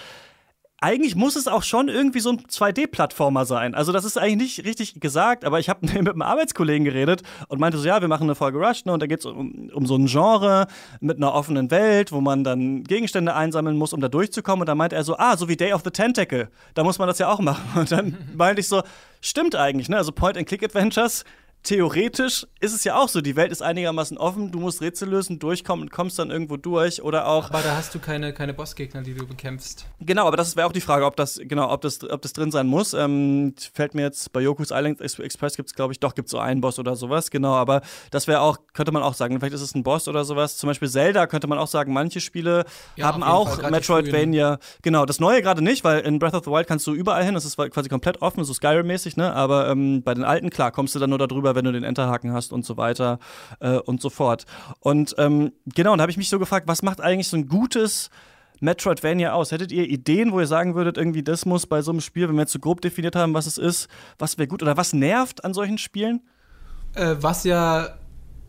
eigentlich 0.83 1.15
muss 1.15 1.37
es 1.37 1.47
auch 1.47 1.63
schon 1.63 1.89
irgendwie 1.89 2.21
so 2.21 2.31
ein 2.31 2.39
2D-Plattformer 2.39 3.45
sein. 3.45 3.75
Also 3.75 3.93
das 3.93 4.05
ist 4.07 4.17
eigentlich 4.17 4.57
nicht 4.57 4.67
richtig 4.67 4.99
gesagt, 4.99 5.45
aber 5.45 5.61
ich 5.61 5.69
habe 5.69 5.81
mit 5.87 5.97
einem 5.97 6.23
Arbeitskollegen 6.23 6.85
geredet 6.85 7.23
und 7.49 7.61
meinte 7.61 7.79
so, 7.79 7.87
ja, 7.87 8.01
wir 8.01 8.09
machen 8.09 8.25
eine 8.25 8.35
Folge 8.35 8.59
Rush, 8.59 8.87
ne, 8.87 8.93
und 8.93 9.03
da 9.03 9.07
geht 9.07 9.21
es 9.21 9.27
um, 9.27 9.71
um 9.75 9.87
so 9.87 9.97
ein 9.97 10.07
Genre 10.07 10.67
mit 11.01 11.19
einer 11.19 11.35
offenen 11.35 11.71
Welt, 11.71 12.13
wo 12.13 12.21
man 12.21 12.45
dann 12.45 12.83
Gegenstände 12.85 13.35
einsammeln 13.35 13.77
muss, 13.77 13.93
um 13.93 14.01
da 14.01 14.09
durchzukommen. 14.09 14.63
Und 14.63 14.69
da 14.69 14.75
meinte 14.75 14.97
er 14.97 15.05
so, 15.05 15.17
ah, 15.19 15.37
so 15.37 15.49
wie 15.49 15.57
Day 15.57 15.75
of 15.75 15.83
the 15.85 15.91
Tentacle, 15.91 16.49
da 16.75 16.83
muss 16.83 16.99
man 16.99 17.09
das 17.09 17.19
ja 17.19 17.29
auch 17.29 17.41
machen. 17.41 17.63
Und 17.79 17.93
dann 17.93 18.17
meinte 18.35 18.61
ich 18.61 18.69
so, 18.69 18.83
stimmt 19.21 19.55
eigentlich, 19.55 19.89
ne? 19.89 19.99
Also 19.99 20.13
Point-and-Click-Adventures 20.13 21.25
theoretisch 21.63 22.47
ist 22.61 22.75
es 22.75 22.85
ja 22.85 22.97
auch 22.97 23.09
so, 23.09 23.21
die 23.21 23.37
Welt 23.37 23.53
ist 23.53 23.63
einigermaßen 23.63 24.19
offen, 24.19 24.51
du 24.51 24.61
musst 24.61 24.81
Rätsel 24.81 25.09
lösen, 25.09 25.39
durchkommen 25.39 25.85
und 25.85 25.91
kommst 25.91 26.19
dann 26.19 26.31
irgendwo 26.31 26.57
durch 26.57 27.03
oder 27.03 27.27
auch. 27.27 27.51
Aber 27.51 27.63
da 27.63 27.77
hast 27.77 27.95
du 27.95 27.99
keine, 27.99 28.33
keine 28.33 28.55
Bossgegner, 28.55 29.03
die 29.03 29.15
du 29.15 29.27
bekämpfst. 29.27 29.87
Genau, 30.01 30.27
aber 30.27 30.37
das 30.37 30.57
wäre 30.57 30.67
auch 30.67 30.73
die 30.73 30.81
Frage, 30.81 31.05
ob 31.05 31.17
das, 31.17 31.41
genau, 31.43 31.71
ob 31.71 31.83
das, 31.83 32.03
ob 32.09 32.23
das 32.23 32.33
drin 32.33 32.51
sein 32.51 32.67
muss. 32.67 32.95
Ähm, 32.95 33.55
fällt 33.73 33.95
mir 33.95 34.03
jetzt 34.03 34.33
bei 34.33 34.41
Yoku's 34.41 34.71
Island 34.71 35.01
Express 35.01 35.57
gibt 35.57 35.69
es, 35.69 35.75
glaube 35.75 35.93
ich, 35.93 36.01
doch, 36.01 36.15
gibt 36.15 36.27
es 36.27 36.33
so 36.33 36.39
einen 36.39 36.61
Boss 36.61 36.79
oder 36.79 36.97
sowas, 36.97 37.31
genau, 37.31 37.55
aber 37.55 37.83
das 38.11 38.27
wäre 38.27 38.41
auch, 38.41 38.59
könnte 38.73 38.93
man 38.93 39.03
auch 39.03 39.15
sagen, 39.15 39.39
vielleicht 39.39 39.55
ist 39.55 39.63
es 39.63 39.75
ein 39.75 39.83
Boss 39.83 40.09
oder 40.09 40.25
sowas. 40.25 40.57
Zum 40.57 40.69
Beispiel 40.69 40.89
Zelda 40.89 41.27
könnte 41.27 41.47
man 41.47 41.59
auch 41.59 41.67
sagen, 41.67 41.93
manche 41.93 42.21
Spiele 42.21 42.65
ja, 42.97 43.07
haben 43.07 43.23
auch 43.23 43.71
Metroidvania. 43.71 44.59
Genau, 44.83 45.07
das 45.07 45.21
neue 45.21 45.43
gerade 45.43 45.63
nicht, 45.63 45.85
weil 45.85 46.01
in 46.01 46.19
Breath 46.19 46.35
of 46.35 46.45
the 46.45 46.51
Wild 46.51 46.67
kannst 46.67 46.87
du 46.87 46.95
überall 46.95 47.25
hin, 47.25 47.35
das 47.35 47.45
ist 47.45 47.57
quasi 47.57 47.89
komplett 47.89 48.23
offen, 48.23 48.45
so 48.45 48.53
Skyrim-mäßig, 48.53 49.17
ne? 49.17 49.33
Aber 49.35 49.69
ähm, 49.69 50.03
bei 50.03 50.15
den 50.15 50.25
alten, 50.25 50.51
klar, 50.51 50.71
kommst 50.73 50.95
du 50.95 50.99
dann 50.99 51.11
nur 51.11 51.19
darüber, 51.19 51.50
drüber, 51.51 51.55
wenn 51.57 51.65
du 51.65 51.73
den 51.73 51.85
Enterhaken 51.85 52.33
hast 52.33 52.53
und 52.53 52.65
so 52.65 52.77
weiter 52.77 53.19
äh, 53.61 53.77
und 53.77 54.01
so 54.01 54.11
fort. 54.11 54.47
Und 54.81 55.15
ähm, 55.19 55.53
genau, 55.67 55.93
und 55.93 55.99
da 55.99 56.03
habe 56.03 56.11
ich 56.11 56.17
mich 56.17 56.29
so 56.29 56.39
gefragt, 56.39 56.69
was 56.69 56.83
macht 56.83 57.01
eigentlich 57.01 57.29
so 57.29 57.37
ein 57.37 57.49
gutes 57.49 58.11
Metroidvania 58.61 59.33
aus? 59.33 59.53
Hättet 59.53 59.73
ihr 59.73 59.89
Ideen, 59.89 60.33
wo 60.33 60.41
ihr 60.41 60.47
sagen 60.47 60.75
würdet, 60.75 60.97
irgendwie 60.97 61.23
das 61.23 61.47
muss 61.47 61.67
bei 61.67 61.83
so 61.83 61.91
einem 61.91 62.01
Spiel, 62.01 62.29
wenn 62.29 62.37
wir 62.37 62.43
jetzt 62.43 62.53
so 62.53 62.59
grob 62.59 62.81
definiert 62.81 63.17
haben, 63.17 63.35
was 63.35 63.47
es 63.47 63.59
ist, 63.59 63.89
was 64.19 64.39
wäre 64.39 64.49
gut 64.49 64.63
oder 64.63 64.77
was 64.77 64.93
nervt 64.93 65.45
an 65.45 65.55
solchen 65.55 65.79
Spielen? 65.79 66.21
Äh, 66.95 67.17
was 67.21 67.45
ja 67.45 67.97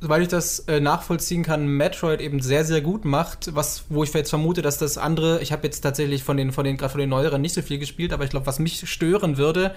soweit 0.01 0.23
ich 0.23 0.27
das 0.29 0.59
äh, 0.61 0.79
nachvollziehen 0.79 1.43
kann, 1.43 1.67
Metroid 1.67 2.21
eben 2.21 2.41
sehr, 2.41 2.65
sehr 2.65 2.81
gut 2.81 3.05
macht, 3.05 3.55
was, 3.55 3.85
wo 3.89 4.03
ich 4.03 4.11
jetzt 4.13 4.31
vermute, 4.31 4.63
dass 4.63 4.79
das 4.79 4.97
andere, 4.97 5.41
ich 5.41 5.51
habe 5.51 5.63
jetzt 5.63 5.81
tatsächlich 5.81 6.23
von 6.23 6.37
den, 6.37 6.51
von 6.51 6.65
den, 6.65 6.75
gerade 6.75 6.91
von 6.91 6.99
den 6.99 7.09
neueren 7.09 7.39
nicht 7.39 7.53
so 7.53 7.61
viel 7.61 7.77
gespielt, 7.77 8.11
aber 8.11 8.23
ich 8.23 8.31
glaube, 8.31 8.47
was 8.47 8.57
mich 8.57 8.89
stören 8.89 9.37
würde, 9.37 9.75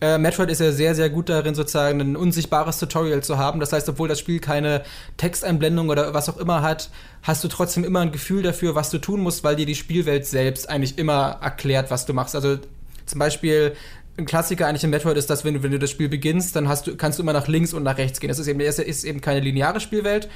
äh, 0.00 0.18
Metroid 0.18 0.50
ist 0.50 0.60
ja 0.60 0.72
sehr, 0.72 0.94
sehr 0.94 1.10
gut 1.10 1.28
darin, 1.28 1.54
sozusagen 1.54 2.00
ein 2.00 2.16
unsichtbares 2.16 2.78
Tutorial 2.78 3.22
zu 3.22 3.36
haben. 3.36 3.60
Das 3.60 3.72
heißt, 3.72 3.88
obwohl 3.88 4.08
das 4.08 4.18
Spiel 4.18 4.40
keine 4.40 4.82
Texteinblendung 5.18 5.90
oder 5.90 6.14
was 6.14 6.28
auch 6.28 6.38
immer 6.38 6.62
hat, 6.62 6.90
hast 7.22 7.44
du 7.44 7.48
trotzdem 7.48 7.84
immer 7.84 8.00
ein 8.00 8.12
Gefühl 8.12 8.42
dafür, 8.42 8.74
was 8.74 8.90
du 8.90 8.98
tun 8.98 9.20
musst, 9.20 9.44
weil 9.44 9.56
dir 9.56 9.66
die 9.66 9.74
Spielwelt 9.74 10.26
selbst 10.26 10.68
eigentlich 10.70 10.98
immer 10.98 11.38
erklärt, 11.42 11.90
was 11.90 12.06
du 12.06 12.14
machst. 12.14 12.34
Also 12.34 12.58
zum 13.04 13.18
Beispiel 13.18 13.74
ein 14.16 14.26
Klassiker 14.26 14.66
eigentlich 14.66 14.84
in 14.84 14.90
Metroid 14.90 15.16
ist, 15.16 15.28
dass 15.28 15.44
wenn 15.44 15.54
du, 15.54 15.62
wenn 15.62 15.72
du 15.72 15.78
das 15.78 15.90
Spiel 15.90 16.08
beginnst, 16.08 16.56
dann 16.56 16.64
du, 16.84 16.96
kannst 16.96 17.18
du 17.18 17.22
immer 17.22 17.32
nach 17.32 17.48
links 17.48 17.74
und 17.74 17.82
nach 17.82 17.98
rechts 17.98 18.20
gehen. 18.20 18.28
Das 18.28 18.38
ist 18.38 18.48
eben, 18.48 18.60
ist 18.60 19.04
eben 19.04 19.20
keine 19.20 19.40
lineare 19.40 19.80
Spielwelt, 19.80 20.28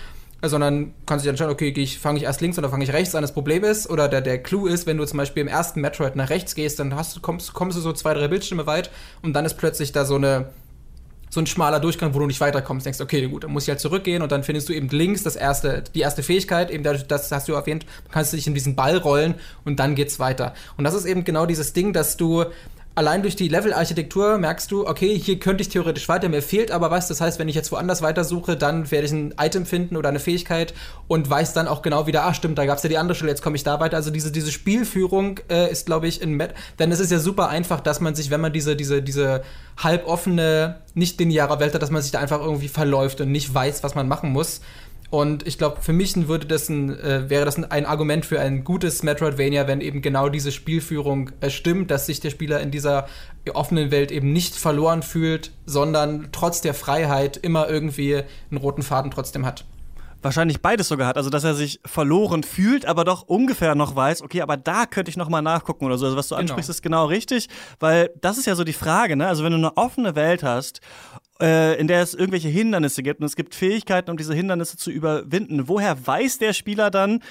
sondern 0.42 0.94
kannst 1.06 1.24
du 1.24 1.26
dich 1.26 1.30
entscheiden, 1.30 1.52
okay, 1.52 1.72
ich, 1.76 1.98
fange 1.98 2.18
ich 2.18 2.24
erst 2.24 2.40
links 2.40 2.58
oder 2.58 2.68
fange 2.68 2.84
ich 2.84 2.92
rechts 2.92 3.14
an. 3.14 3.22
Das 3.22 3.32
Problem 3.32 3.64
ist, 3.64 3.88
oder 3.88 4.08
der, 4.08 4.20
der 4.20 4.42
Clou 4.42 4.66
ist, 4.66 4.86
wenn 4.86 4.96
du 4.96 5.04
zum 5.04 5.16
Beispiel 5.16 5.42
im 5.42 5.48
ersten 5.48 5.80
Metroid 5.80 6.16
nach 6.16 6.30
rechts 6.30 6.54
gehst, 6.54 6.78
dann 6.78 6.94
hast, 6.94 7.22
kommst, 7.22 7.54
kommst 7.54 7.76
du 7.76 7.80
so 7.80 7.92
zwei, 7.92 8.14
drei 8.14 8.28
Bildschirme 8.28 8.66
weit 8.66 8.90
und 9.22 9.32
dann 9.34 9.44
ist 9.44 9.54
plötzlich 9.54 9.92
da 9.92 10.04
so 10.04 10.16
eine 10.16 10.50
so 11.34 11.40
ein 11.40 11.46
schmaler 11.46 11.80
Durchgang, 11.80 12.14
wo 12.14 12.20
du 12.20 12.26
nicht 12.26 12.40
weiterkommst. 12.40 12.86
Denkst, 12.86 13.00
okay, 13.00 13.26
gut, 13.26 13.42
dann 13.42 13.50
muss 13.50 13.64
ich 13.64 13.68
halt 13.68 13.80
zurückgehen 13.80 14.22
und 14.22 14.30
dann 14.30 14.44
findest 14.44 14.68
du 14.68 14.72
eben 14.72 14.88
links 14.88 15.24
das 15.24 15.34
erste, 15.34 15.82
die 15.94 16.00
erste 16.00 16.22
Fähigkeit, 16.22 16.70
eben 16.70 16.84
dadurch, 16.84 17.08
das 17.08 17.30
hast 17.32 17.48
du 17.48 17.54
erwähnt, 17.54 17.84
kannst 18.12 18.32
du 18.32 18.36
dich 18.36 18.46
in 18.46 18.54
diesen 18.54 18.76
Ball 18.76 18.96
rollen 18.96 19.34
und 19.64 19.80
dann 19.80 19.96
geht's 19.96 20.20
weiter. 20.20 20.54
Und 20.76 20.84
das 20.84 20.94
ist 20.94 21.06
eben 21.06 21.24
genau 21.24 21.44
dieses 21.44 21.72
Ding, 21.72 21.92
dass 21.92 22.16
du 22.16 22.44
allein 22.94 23.22
durch 23.22 23.34
die 23.36 23.48
Level-Architektur 23.48 24.38
merkst 24.38 24.70
du, 24.70 24.86
okay, 24.86 25.18
hier 25.18 25.38
könnte 25.38 25.62
ich 25.62 25.68
theoretisch 25.68 26.08
weiter, 26.08 26.28
mir 26.28 26.42
fehlt 26.42 26.70
aber 26.70 26.90
was. 26.90 27.08
Das 27.08 27.20
heißt, 27.20 27.38
wenn 27.38 27.48
ich 27.48 27.54
jetzt 27.54 27.72
woanders 27.72 28.02
weitersuche, 28.02 28.56
dann 28.56 28.90
werde 28.90 29.06
ich 29.06 29.12
ein 29.12 29.34
Item 29.38 29.66
finden 29.66 29.96
oder 29.96 30.08
eine 30.08 30.20
Fähigkeit 30.20 30.74
und 31.08 31.28
weiß 31.28 31.52
dann 31.54 31.68
auch 31.68 31.82
genau 31.82 32.06
wieder, 32.06 32.24
ah, 32.24 32.34
stimmt, 32.34 32.58
da 32.58 32.66
gab 32.66 32.76
es 32.76 32.82
ja 32.84 32.88
die 32.88 32.98
andere 32.98 33.16
Stelle, 33.16 33.30
jetzt 33.30 33.42
komme 33.42 33.56
ich 33.56 33.64
da 33.64 33.80
weiter. 33.80 33.96
Also 33.96 34.10
diese, 34.10 34.30
diese 34.30 34.52
Spielführung 34.52 35.40
äh, 35.50 35.70
ist, 35.70 35.86
glaube 35.86 36.06
ich, 36.06 36.22
in 36.22 36.32
Met 36.32 36.54
denn 36.78 36.92
es 36.92 37.00
ist 37.00 37.10
ja 37.10 37.18
super 37.18 37.48
einfach, 37.48 37.80
dass 37.80 38.00
man 38.00 38.14
sich, 38.14 38.30
wenn 38.30 38.40
man 38.40 38.52
diese, 38.52 38.76
diese, 38.76 39.02
diese 39.02 39.42
halboffene, 39.76 40.76
nicht 40.94 41.18
lineare 41.18 41.58
Welt 41.58 41.74
hat, 41.74 41.82
dass 41.82 41.90
man 41.90 42.02
sich 42.02 42.12
da 42.12 42.20
einfach 42.20 42.40
irgendwie 42.40 42.68
verläuft 42.68 43.20
und 43.20 43.32
nicht 43.32 43.52
weiß, 43.52 43.82
was 43.82 43.96
man 43.96 44.06
machen 44.06 44.30
muss. 44.30 44.60
Und 45.14 45.46
ich 45.46 45.58
glaube, 45.58 45.80
für 45.80 45.92
mich 45.92 46.26
würde 46.26 46.44
das 46.44 46.68
ein, 46.68 46.90
äh, 46.98 47.30
wäre 47.30 47.44
das 47.44 47.56
ein, 47.56 47.70
ein, 47.70 47.86
Argument 47.86 48.26
für 48.26 48.40
ein 48.40 48.64
gutes 48.64 49.04
Metroidvania, 49.04 49.68
wenn 49.68 49.80
eben 49.80 50.02
genau 50.02 50.28
diese 50.28 50.50
Spielführung 50.50 51.30
äh, 51.40 51.50
stimmt, 51.50 51.92
dass 51.92 52.06
sich 52.06 52.18
der 52.18 52.30
Spieler 52.30 52.58
in 52.60 52.72
dieser 52.72 53.06
offenen 53.52 53.92
Welt 53.92 54.10
eben 54.10 54.32
nicht 54.32 54.56
verloren 54.56 55.04
fühlt, 55.04 55.52
sondern 55.66 56.30
trotz 56.32 56.62
der 56.62 56.74
Freiheit 56.74 57.36
immer 57.36 57.70
irgendwie 57.70 58.22
einen 58.50 58.58
roten 58.58 58.82
Faden 58.82 59.12
trotzdem 59.12 59.46
hat 59.46 59.64
wahrscheinlich 60.24 60.60
beides 60.60 60.88
sogar 60.88 61.06
hat. 61.06 61.16
Also, 61.16 61.30
dass 61.30 61.44
er 61.44 61.54
sich 61.54 61.80
verloren 61.84 62.42
fühlt, 62.42 62.86
aber 62.86 63.04
doch 63.04 63.22
ungefähr 63.22 63.74
noch 63.74 63.94
weiß, 63.94 64.22
okay, 64.22 64.40
aber 64.42 64.56
da 64.56 64.86
könnte 64.86 65.10
ich 65.10 65.16
noch 65.16 65.28
mal 65.28 65.42
nachgucken 65.42 65.84
oder 65.84 65.98
so. 65.98 66.06
Also, 66.06 66.16
was 66.16 66.28
du 66.28 66.34
genau. 66.34 66.42
ansprichst, 66.42 66.70
ist 66.70 66.82
genau 66.82 67.06
richtig, 67.06 67.48
weil 67.78 68.10
das 68.20 68.38
ist 68.38 68.46
ja 68.46 68.54
so 68.54 68.64
die 68.64 68.72
Frage, 68.72 69.16
ne? 69.16 69.28
Also, 69.28 69.44
wenn 69.44 69.52
du 69.52 69.58
eine 69.58 69.76
offene 69.76 70.16
Welt 70.16 70.42
hast 70.42 70.80
äh, 71.40 71.78
in 71.80 71.88
der 71.88 72.02
es 72.02 72.14
irgendwelche 72.14 72.48
Hindernisse 72.48 73.02
gibt 73.02 73.20
und 73.20 73.26
es 73.26 73.36
gibt 73.36 73.54
Fähigkeiten, 73.54 74.10
um 74.10 74.16
diese 74.16 74.34
Hindernisse 74.34 74.76
zu 74.76 74.90
überwinden. 74.90 75.68
Woher 75.68 76.06
weiß 76.06 76.38
der 76.38 76.52
Spieler 76.52 76.90
dann, 76.90 77.22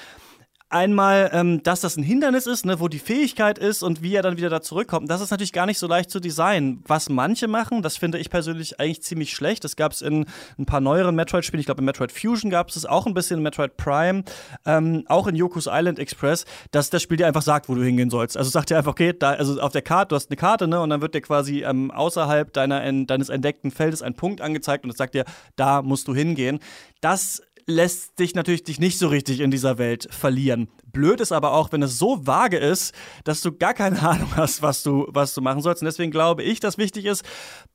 einmal, 0.74 1.30
ähm, 1.34 1.64
dass 1.64 1.82
das 1.82 1.98
ein 1.98 2.04
Hindernis 2.04 2.48
ist, 2.48 2.66
ne, 2.66 2.80
wo 2.80 2.88
die 2.88 3.00
Fähigkeit 3.00 3.58
ist 3.58 3.84
und 3.84 4.02
wie 4.02 4.16
er 4.16 4.22
dann 4.22 4.38
wieder 4.38 4.50
da 4.50 4.62
zurückkommt. 4.62 5.10
Das 5.10 5.22
ist 5.22 5.32
natürlich 5.32 5.54
gar 5.54 5.66
nicht 5.66 5.80
so 5.80 5.88
leicht 5.88 6.10
zu 6.10 6.20
designen. 6.20 6.84
Was 6.88 7.10
manche 7.10 7.48
machen, 7.48 7.82
das 7.82 7.98
finde 7.98 8.18
ich 8.18 8.30
persönlich 8.30 8.80
eigentlich 8.80 9.02
ziemlich 9.02 9.34
schlecht. 9.34 9.64
Das 9.64 9.76
gab 9.76 9.94
es 9.94 10.02
in 10.02 10.26
ein 10.58 10.66
paar 10.66 10.82
neueren 10.82 11.16
Metroid-Spielen. 11.16 11.60
Ich 11.60 11.66
glaube, 11.66 11.82
in 11.82 11.86
Metroid 11.86 12.12
Fusion 12.12 12.50
gab 12.50 12.70
es 12.70 12.76
es 12.76 12.86
auch 12.86 13.06
ein 13.06 13.14
bisschen, 13.14 13.38
in 13.38 13.44
Metroid 13.44 13.78
Prime, 13.78 14.24
ähm, 14.66 15.04
auch 15.08 15.28
in 15.28 15.36
Yoku's 15.36 15.68
Island 15.72 16.00
Express, 16.00 16.46
dass 16.72 16.90
das 16.90 17.02
Spiel 17.02 17.18
dir 17.18 17.28
einfach 17.28 17.42
sagt, 17.42 17.70
wo 17.70 17.76
du 17.76 17.84
hingehen 17.84 18.10
sollst. 18.10 18.38
Also 18.38 18.50
sagt 18.50 18.70
dir 18.70 18.78
einfach, 18.78 18.92
okay, 18.92 19.14
da, 19.18 19.32
also 19.32 19.60
auf 19.62 19.72
der 19.72 19.82
Karte, 19.82 20.10
du 20.10 20.16
hast 20.16 20.30
eine 20.30 20.38
Karte, 20.38 20.68
ne, 20.68 20.80
und 20.80 20.90
dann 20.90 21.02
wird 21.02 21.16
dir 21.16 21.22
quasi 21.22 21.64
ähm, 21.64 21.92
außerhalb 21.92 22.52
deiner, 22.54 22.92
deines 23.06 23.30
entdeckten 23.30 23.72
Feldes 23.72 24.02
ein 24.02 24.16
Punkt 24.16 24.42
angezeigt 24.42 24.84
und 24.84 24.90
es 24.92 24.98
sagt 24.98 25.14
dir, 25.14 25.26
da 25.56 25.82
musst 25.82 26.08
du 26.08 26.16
hingehen. 26.16 26.60
Das 27.02 27.42
lässt 27.66 28.20
dich 28.20 28.36
natürlich 28.36 28.64
dich 28.64 28.80
nicht 28.80 28.98
so 28.98 29.08
richtig 29.08 29.40
in 29.40 29.52
dieser 29.52 29.78
Welt 29.78 30.08
verlieren. 30.12 30.70
Blöd 30.94 31.20
ist 31.20 31.32
aber 31.32 31.54
auch, 31.54 31.72
wenn 31.72 31.82
es 31.82 31.98
so 31.98 32.26
vage 32.26 32.58
ist, 32.58 32.94
dass 33.24 33.42
du 33.42 33.52
gar 33.52 33.74
keine 33.74 34.02
Ahnung 34.08 34.30
hast, 34.36 34.62
was 34.62 34.84
du, 34.84 35.08
was 35.10 35.34
du 35.34 35.42
machen 35.42 35.62
sollst. 35.62 35.82
Und 35.82 35.88
deswegen 35.88 36.12
glaube 36.12 36.44
ich, 36.44 36.60
dass 36.60 36.78
wichtig 36.78 37.06
ist, 37.06 37.26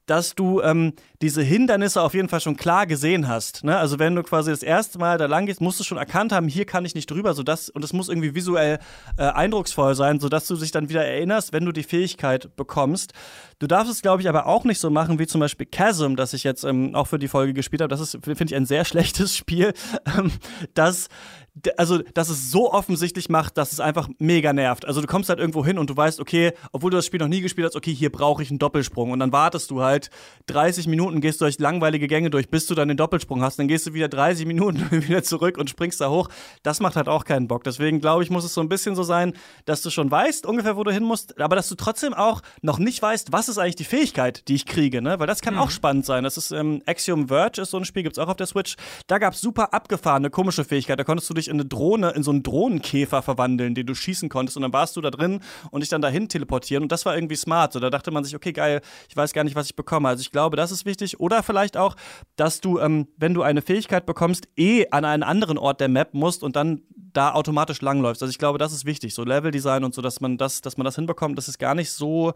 dass 0.07 0.35
du 0.35 0.63
ähm, 0.63 0.95
diese 1.21 1.43
Hindernisse 1.43 2.01
auf 2.01 2.15
jeden 2.15 2.29
Fall 2.29 2.41
schon 2.41 2.57
klar 2.57 2.87
gesehen 2.87 3.29
hast. 3.29 3.65
Ne? 3.65 3.77
Also 3.77 3.99
wenn 3.99 4.15
du 4.15 4.23
quasi 4.23 4.51
das 4.51 4.63
erste 4.63 4.99
Mal 4.99 5.19
da 5.19 5.27
lang 5.27 5.47
gehst, 5.47 5.61
musst 5.61 5.79
du 5.81 5.85
schon 5.85 5.99
erkannt 5.99 6.33
haben, 6.33 6.49
hier 6.49 6.65
kann 6.65 6.85
ich 6.85 6.95
nicht 6.95 7.11
drüber, 7.11 7.35
sodass, 7.35 7.69
und 7.69 7.85
es 7.85 7.93
muss 7.93 8.09
irgendwie 8.09 8.35
visuell 8.35 8.79
äh, 9.19 9.25
eindrucksvoll 9.25 9.95
sein, 9.95 10.19
sodass 10.21 10.47
du 10.47 10.57
dich 10.57 10.71
dann 10.71 10.89
wieder 10.89 11.05
erinnerst, 11.05 11.53
wenn 11.53 11.65
du 11.65 11.73
die 11.73 11.83
Fähigkeit 11.83 12.57
bekommst. 12.57 13.13
Du 13.59 13.67
darfst 13.67 13.93
es, 13.93 14.01
glaube 14.01 14.23
ich, 14.23 14.29
aber 14.29 14.47
auch 14.47 14.65
nicht 14.65 14.79
so 14.79 14.89
machen 14.89 15.19
wie 15.19 15.27
zum 15.27 15.41
Beispiel 15.41 15.67
Chasm, 15.67 16.15
das 16.15 16.33
ich 16.33 16.45
jetzt 16.45 16.65
ähm, 16.65 16.95
auch 16.95 17.09
für 17.09 17.19
die 17.19 17.29
Folge 17.29 17.53
gespielt 17.53 17.83
habe. 17.83 17.91
Das 17.91 18.01
ist, 18.01 18.19
finde 18.23 18.45
ich, 18.45 18.55
ein 18.55 18.67
sehr 18.67 18.85
schlechtes 18.85 19.37
Spiel, 19.37 19.75
ähm, 20.17 20.33
das 20.75 21.09
also, 21.77 21.99
dass 22.15 22.29
es 22.29 22.51
so 22.51 22.73
offensichtlich 22.73 23.29
macht, 23.29 23.57
dass 23.59 23.73
es 23.73 23.81
einfach 23.81 24.09
mega 24.19 24.53
nervt. 24.53 24.87
Also, 24.87 25.01
du 25.01 25.07
kommst 25.07 25.29
halt 25.29 25.39
irgendwo 25.39 25.65
hin 25.65 25.79
und 25.79 25.91
du 25.91 25.97
weißt, 25.97 26.21
okay, 26.21 26.53
obwohl 26.73 26.91
du 26.91 26.97
das 26.97 27.07
Spiel 27.07 27.21
noch 27.21 27.29
nie 27.29 27.41
gespielt 27.41 27.67
hast, 27.67 27.77
okay, 27.77 27.95
hier 27.95 28.11
brauche 28.11 28.43
ich 28.43 28.51
einen 28.51 28.59
Doppelsprung. 28.59 29.11
Und 29.11 29.21
dann 29.21 29.33
wartest 29.33 29.71
du 29.71 29.83
halt 29.83 30.11
30 30.47 30.87
Minuten, 30.87 31.21
gehst 31.21 31.41
durch 31.41 31.59
langweilige 31.59 32.07
Gänge 32.07 32.31
durch, 32.31 32.49
bis 32.49 32.67
du 32.67 32.75
dann 32.75 32.89
den 32.89 32.97
Doppelsprung 32.97 33.43
hast. 33.43 33.59
Dann 33.59 33.69
gehst 33.69 33.87
du 33.87 33.95
wieder 33.95 34.09
30 34.09 34.47
Minuten 34.47 34.91
wieder 34.91 35.23
zurück 35.23 35.59
und 35.59 35.71
springst 35.71 36.01
da 36.01 36.11
hoch. 36.11 36.29
Das 36.63 36.81
macht 36.81 36.97
halt 36.97 37.09
auch 37.09 37.25
keinen 37.25 37.49
Bock. 37.49 37.65
Deswegen 37.65 38.01
glaube 38.01 38.23
ich, 38.23 38.31
muss 38.31 38.45
es 38.45 38.55
so 38.55 38.61
ein 38.61 38.69
bisschen 38.69 38.95
so 38.95 39.03
sein, 39.03 39.35
dass 39.65 39.83
du 39.83 39.91
schon 39.91 40.11
weißt, 40.11 40.47
ungefähr, 40.47 40.77
wo 40.77 40.85
du 40.85 40.91
hin 40.91 41.05
musst, 41.05 41.41
aber 41.41 41.57
dass 41.57 41.69
du 41.69 41.75
trotzdem 41.75 42.15
auch 42.15 42.43
noch 42.63 42.79
nicht 42.79 43.01
weißt, 43.01 43.33
was 43.33 43.49
ist 43.49 43.59
eigentlich 43.59 43.77
die 43.77 43.85
Fähigkeit, 43.85 44.47
die 44.49 44.55
ich 44.55 44.67
kriege, 44.67 45.03
ne? 45.03 45.19
Weil 45.19 45.27
das 45.27 45.41
kann 45.41 45.55
mhm. 45.55 45.61
auch 45.61 45.71
spannend 45.71 46.07
sein. 46.07 46.25
Das 46.25 46.37
ist 46.37 46.51
ähm, 46.51 46.83
Axiom 46.87 47.29
Verge, 47.29 47.63
ist 47.63 47.71
so 47.71 47.77
ein 47.77 47.85
Spiel, 47.85 48.03
gibt 48.03 48.17
es 48.17 48.23
auch 48.23 48.29
auf 48.29 48.37
der 48.37 48.47
Switch. 48.47 48.77
Da 49.07 49.19
gab 49.19 49.35
es 49.35 49.41
super 49.41 49.73
abgefahrene, 49.73 50.31
komische 50.31 50.65
Fähigkeit. 50.65 50.99
Da 50.99 51.05
konntest 51.05 51.29
du 51.31 51.35
dich 51.35 51.48
in 51.49 51.55
eine 51.55 51.65
Drohne, 51.65 52.11
in 52.11 52.23
so 52.23 52.31
einen 52.31 52.43
Drohnenkäfer 52.43 53.23
verwandeln, 53.23 53.75
den 53.75 53.87
du 53.87 53.95
schießen 53.95 54.29
konntest. 54.29 54.57
Und 54.57 54.63
dann 54.63 54.73
warst 54.73 54.97
du 54.97 55.01
da 55.01 55.11
drin 55.11 55.41
und 55.71 55.81
dich 55.81 55.89
dann 55.89 56.03
dahin 56.03 56.29
teleportieren. 56.29 56.83
Und 56.83 56.93
das 56.93 57.07
war 57.07 57.15
irgendwie 57.15 57.37
smart. 57.37 57.73
So, 57.73 57.81
da 57.81 57.91
dachte 57.91 58.11
man 58.11 58.25
sich, 58.25 58.37
okay, 58.37 58.53
geil, 58.53 58.81
ich 59.09 59.17
weiß 59.17 59.33
gar 59.33 59.45
nicht, 59.45 59.57
was 59.57 59.67
ich 59.67 59.77
bekomme. 59.77 60.09
Also 60.09 60.21
ich 60.21 60.31
glaube, 60.31 60.57
das 60.57 60.71
ist 60.71 60.87
wichtig. 60.87 61.21
Oder 61.21 61.43
vielleicht 61.43 61.77
auch, 61.77 61.97
dass 62.37 62.61
du, 62.61 62.79
ähm, 62.79 63.09
wenn 63.17 63.35
du 63.35 63.43
eine 63.43 63.63
Fähigkeit 63.63 64.07
bekommst, 64.07 64.49
eh 64.57 64.87
an 64.91 65.05
einen 65.05 65.23
anderen 65.23 65.59
Ort 65.59 65.81
der 65.81 65.89
Map 65.89 66.15
musst 66.15 66.43
und 66.43 66.57
dann 66.57 66.83
da 67.13 67.33
automatisch 67.33 67.81
langläufst. 67.81 68.23
Also 68.23 68.31
ich 68.31 68.39
glaube, 68.39 68.59
das 68.59 68.73
ist 68.73 68.85
wichtig, 68.85 69.15
so 69.15 69.25
Leveldesign 69.25 69.85
und 69.85 69.95
so, 69.95 70.03
dass 70.03 70.21
man 70.21 70.37
das, 70.37 70.61
dass 70.61 70.77
man 70.77 70.85
das 70.85 70.95
hinbekommt, 70.97 71.39
das 71.39 71.49
ist 71.49 71.59
gar 71.59 71.75
nicht 71.75 71.91
so 71.91 72.33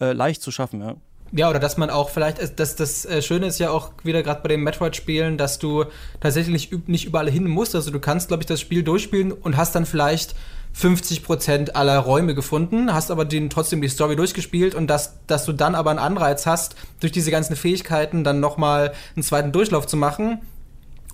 äh, 0.00 0.12
leicht 0.12 0.42
zu 0.42 0.50
schaffen, 0.50 0.80
ja. 0.80 0.96
Ja, 1.34 1.48
oder 1.48 1.58
dass 1.58 1.78
man 1.78 1.88
auch 1.88 2.10
vielleicht, 2.10 2.60
das, 2.60 2.76
das 2.76 3.06
äh, 3.06 3.22
Schöne 3.22 3.46
ist 3.46 3.58
ja 3.58 3.70
auch 3.70 3.92
wieder 4.04 4.22
gerade 4.22 4.42
bei 4.42 4.48
den 4.48 4.60
Metroid-Spielen, 4.60 5.38
dass 5.38 5.58
du 5.58 5.84
tatsächlich 6.20 6.70
nicht 6.86 7.04
überall 7.06 7.30
hin 7.30 7.48
musst. 7.48 7.74
Also 7.74 7.90
du 7.90 8.00
kannst, 8.00 8.28
glaube 8.28 8.42
ich, 8.42 8.46
das 8.46 8.60
Spiel 8.60 8.82
durchspielen 8.82 9.32
und 9.32 9.56
hast 9.56 9.74
dann 9.74 9.86
vielleicht 9.86 10.34
50% 10.78 11.72
aller 11.72 11.98
Räume 11.98 12.34
gefunden, 12.34 12.92
hast 12.92 13.10
aber 13.10 13.24
den, 13.24 13.50
trotzdem 13.50 13.80
die 13.80 13.88
Story 13.88 14.16
durchgespielt 14.16 14.74
und 14.74 14.86
dass, 14.88 15.14
dass 15.26 15.44
du 15.44 15.52
dann 15.52 15.74
aber 15.74 15.90
einen 15.90 15.98
Anreiz 15.98 16.46
hast, 16.46 16.76
durch 17.00 17.12
diese 17.12 17.30
ganzen 17.30 17.56
Fähigkeiten 17.56 18.24
dann 18.24 18.40
nochmal 18.40 18.92
einen 19.14 19.22
zweiten 19.22 19.52
Durchlauf 19.52 19.86
zu 19.86 19.96
machen 19.96 20.40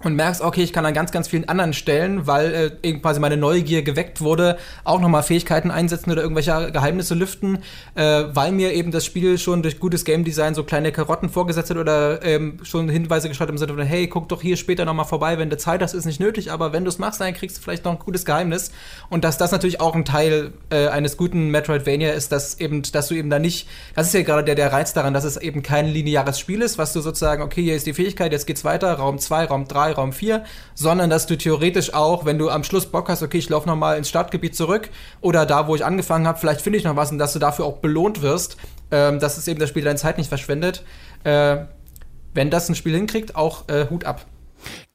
und 0.05 0.15
merkst, 0.15 0.43
okay, 0.43 0.63
ich 0.63 0.73
kann 0.73 0.87
an 0.87 0.95
ganz, 0.95 1.11
ganz 1.11 1.29
vielen 1.29 1.49
anderen 1.49 1.73
Stellen, 1.73 2.27
weil 2.27 2.81
äh, 2.83 2.93
quasi 2.95 3.21
meine 3.21 3.37
Neugier 3.37 3.83
geweckt 3.83 4.21
wurde, 4.21 4.57
auch 4.85 5.01
nochmal 5.01 5.23
Fähigkeiten 5.23 5.71
einsetzen 5.71 6.13
oder 6.13 6.23
irgendwelche 6.23 6.71
Geheimnisse 6.71 7.15
lüften, 7.15 7.59
äh, 7.95 8.25
weil 8.33 8.53
mir 8.53 8.73
eben 8.73 8.93
das 8.93 9.05
Spiel 9.05 9.39
schon 9.39 9.63
durch 9.63 9.81
gutes 9.81 10.05
Game 10.05 10.25
Design 10.25 10.55
so 10.55 10.63
kleine 10.63 10.93
Karotten 10.93 11.29
vorgesetzt 11.29 11.71
hat 11.71 11.77
oder 11.77 12.25
ähm, 12.25 12.59
schon 12.63 12.89
Hinweise 12.89 13.29
geschaut 13.29 13.49
im 13.49 13.59
Sinne 13.59 13.75
von, 13.75 13.83
hey, 13.83 14.07
guck 14.07 14.29
doch 14.29 14.41
hier 14.41 14.57
später 14.57 14.85
nochmal 14.85 15.07
vorbei, 15.07 15.39
wenn 15.39 15.51
du 15.51 15.57
Zeit 15.57 15.83
hast, 15.83 15.95
ist 15.95 16.05
nicht 16.05 16.21
nötig, 16.21 16.53
aber 16.53 16.73
wenn 16.73 16.85
du 16.85 16.89
es 16.89 16.99
machst, 16.99 17.21
dann 17.21 17.35
kriegst 17.35 17.59
du 17.59 17.63
vielleicht 17.63 17.85
noch 17.85 17.93
ein 17.93 17.99
gutes 17.99 18.25
Geheimnis. 18.25 18.71
Und 19.09 19.25
dass 19.25 19.37
das 19.37 19.51
natürlich 19.51 19.81
auch 19.81 19.95
ein 19.95 20.05
Teil 20.05 20.53
äh, 20.71 20.89
eines 20.89 21.17
guten 21.17 21.51
Metroidvania 21.51 22.13
ist, 22.13 22.31
dass 22.31 22.61
eben, 22.61 22.83
dass 22.83 23.09
du 23.09 23.15
eben 23.15 23.31
da 23.31 23.39
nicht, 23.39 23.69
das 23.95 24.09
ist 24.09 24.15
ja 24.15 24.23
gerade 24.23 24.45
der, 24.45 24.55
der 24.55 24.73
Reiz 24.73 24.93
daran, 24.93 25.13
dass 25.13 25.25
es 25.25 25.37
eben 25.37 25.63
kein 25.63 25.87
lineares 25.87 26.39
Spiel 26.39 26.63
ist, 26.63 26.79
was 26.79 26.93
du 26.93 27.01
sozusagen, 27.01 27.43
okay, 27.43 27.63
hier 27.63 27.75
ist 27.75 27.87
die 27.87 27.95
Fähigkeit, 27.95 28.31
jetzt 28.31 28.47
geht's 28.47 28.65
weiter, 28.65 28.93
Raum 28.95 29.19
2, 29.19 29.47
Raum 29.47 29.67
3, 29.67 29.88
Raum 29.93 30.13
4, 30.13 30.45
sondern 30.75 31.11
dass 31.11 31.27
du 31.27 31.37
theoretisch 31.37 31.95
auch, 31.95 32.25
wenn 32.25 32.39
du 32.39 32.51
am 32.51 32.65
Schluss 32.65 32.87
Bock 32.87 33.09
hast, 33.09 33.23
okay, 33.23 33.39
ich 33.39 33.49
laufe 33.49 33.69
nochmal 33.69 33.99
ins 33.99 34.09
Startgebiet 34.09 34.57
zurück 34.57 34.91
oder 35.21 35.47
da, 35.47 35.67
wo 35.67 35.75
ich 35.75 35.85
angefangen 35.85 36.27
habe, 36.27 36.39
vielleicht 36.39 36.61
finde 36.61 36.79
ich 36.79 36.85
noch 36.85 36.97
was 36.97 37.11
und 37.11 37.19
dass 37.19 37.33
du 37.33 37.39
dafür 37.39 37.65
auch 37.65 37.79
belohnt 37.79 38.23
wirst, 38.23 38.57
ähm, 38.91 39.19
dass 39.19 39.39
es 39.39 39.49
eben 39.49 39.61
das 39.61 39.69
Spiel 39.69 39.85
deine 39.85 39.99
Zeit 39.99 40.19
nicht 40.19 40.29
verschwendet. 40.29 40.85
Äh, 41.25 41.59
wenn 42.35 42.51
das 42.51 42.69
ein 42.69 42.75
Spiel 42.75 42.95
hinkriegt, 42.95 43.37
auch 43.37 43.69
äh, 43.69 43.89
Hut 43.91 44.05
ab. 44.05 44.25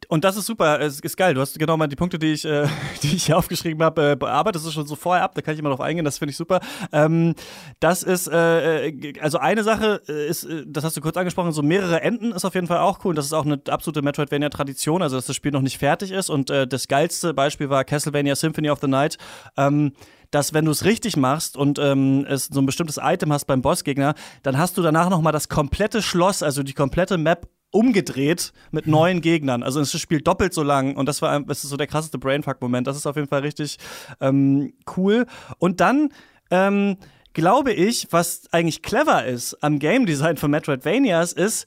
Und 0.10 0.24
das 0.24 0.38
ist 0.38 0.46
super, 0.46 0.80
es 0.80 1.00
ist 1.00 1.18
geil. 1.18 1.34
Du 1.34 1.42
hast 1.42 1.58
genau 1.58 1.78
mal 1.78 1.88
die 1.88 1.96
Punkte, 1.96 2.20
die 2.20 2.34
ich, 2.34 2.46
äh, 2.46 2.68
die 3.04 3.16
ich 3.16 3.26
hier 3.26 3.38
aufgeschrieben 3.38 3.84
habe, 3.84 4.12
äh, 4.12 4.16
bearbeitet. 4.16 4.62
Das 4.62 4.68
ist 4.68 4.74
schon 4.74 4.88
so 4.88 4.96
vorher 4.96 5.24
ab, 5.24 5.36
da 5.36 5.42
kann 5.42 5.54
ich 5.54 5.60
immer 5.60 5.70
drauf 5.70 5.82
eingehen, 5.82 6.06
das 6.06 6.18
finde 6.18 6.32
ich 6.32 6.38
super. 6.38 6.60
Ähm, 6.92 7.36
das 7.80 8.04
ist, 8.04 8.28
äh, 8.28 8.88
äh 8.88 9.20
also 9.20 9.38
eine 9.38 9.64
Sache 9.64 10.02
ist, 10.08 10.44
äh, 10.46 10.64
das 10.66 10.84
hast 10.84 10.98
du 10.98 11.02
kurz 11.02 11.18
angesprochen, 11.18 11.52
so 11.52 11.62
mehrere 11.62 12.02
Enden 12.02 12.32
ist 12.32 12.46
auf 12.46 12.56
jeden 12.56 12.68
Fall 12.68 12.80
auch 12.80 13.04
cool. 13.06 13.16
Das 13.16 13.26
ist 13.26 13.34
auch 13.34 13.46
eine 13.46 13.60
absolute 13.70 14.02
Metroidvania-Tradition, 14.02 15.02
also 15.02 15.16
dass 15.16 15.26
das 15.26 15.36
Spiel 15.36 15.52
noch 15.52 15.62
nicht 15.62 15.78
fertig 15.78 16.12
ist. 16.12 16.30
Und 16.30 16.50
äh, 16.50 16.68
das 16.68 16.88
geilste 16.88 17.34
Beispiel 17.34 17.70
war 17.70 17.84
Castlevania 17.84 18.36
Symphony 18.36 18.70
of 18.70 18.80
the 18.82 18.88
Night. 18.88 19.18
Ähm, 19.58 19.94
dass 20.34 20.52
wenn 20.54 20.66
du 20.66 20.72
es 20.72 20.84
richtig 20.84 21.16
machst 21.16 21.56
und 21.56 21.78
ähm, 21.78 22.26
es 22.28 22.46
so 22.46 22.60
ein 22.60 22.66
bestimmtes 22.66 23.00
Item 23.02 23.32
hast 23.32 23.46
beim 23.46 23.62
Bossgegner, 23.62 24.16
dann 24.42 24.58
hast 24.58 24.78
du 24.78 24.82
danach 24.82 25.10
noch 25.10 25.22
mal 25.22 25.32
das 25.32 25.48
komplette 25.48 26.02
Schloss, 26.02 26.42
also 26.42 26.64
die 26.64 26.74
komplette 26.74 27.20
Map 27.20 27.48
umgedreht 27.74 28.54
mit 28.72 28.88
neuen 28.88 29.22
Gegnern. 29.22 29.64
Also 29.64 29.82
es 29.82 30.00
spielt 30.00 30.28
doppelt 30.28 30.54
so 30.54 30.64
lang 30.64 30.96
und 30.96 31.08
das 31.08 31.22
war 31.22 31.40
das 31.42 31.64
ist 31.64 31.70
so 31.70 31.78
der 31.78 31.88
krasseste 31.88 32.18
Brainfuck-Moment. 32.18 32.88
Das 32.88 32.96
ist 32.96 33.06
auf 33.06 33.16
jeden 33.16 33.28
Fall 33.28 33.42
richtig 33.42 33.78
ähm, 34.22 34.74
cool. 34.96 35.26
Und 35.58 35.82
dann 35.82 36.10
ähm, 36.52 36.98
glaube 37.34 37.74
ich, 37.74 38.08
was 38.12 38.44
eigentlich 38.52 38.84
clever 38.84 39.26
ist 39.26 39.58
am 39.62 39.80
Game 39.80 40.06
Design 40.06 40.38
von 40.38 40.52
Metroidvanias, 40.52 41.34
ist, 41.34 41.66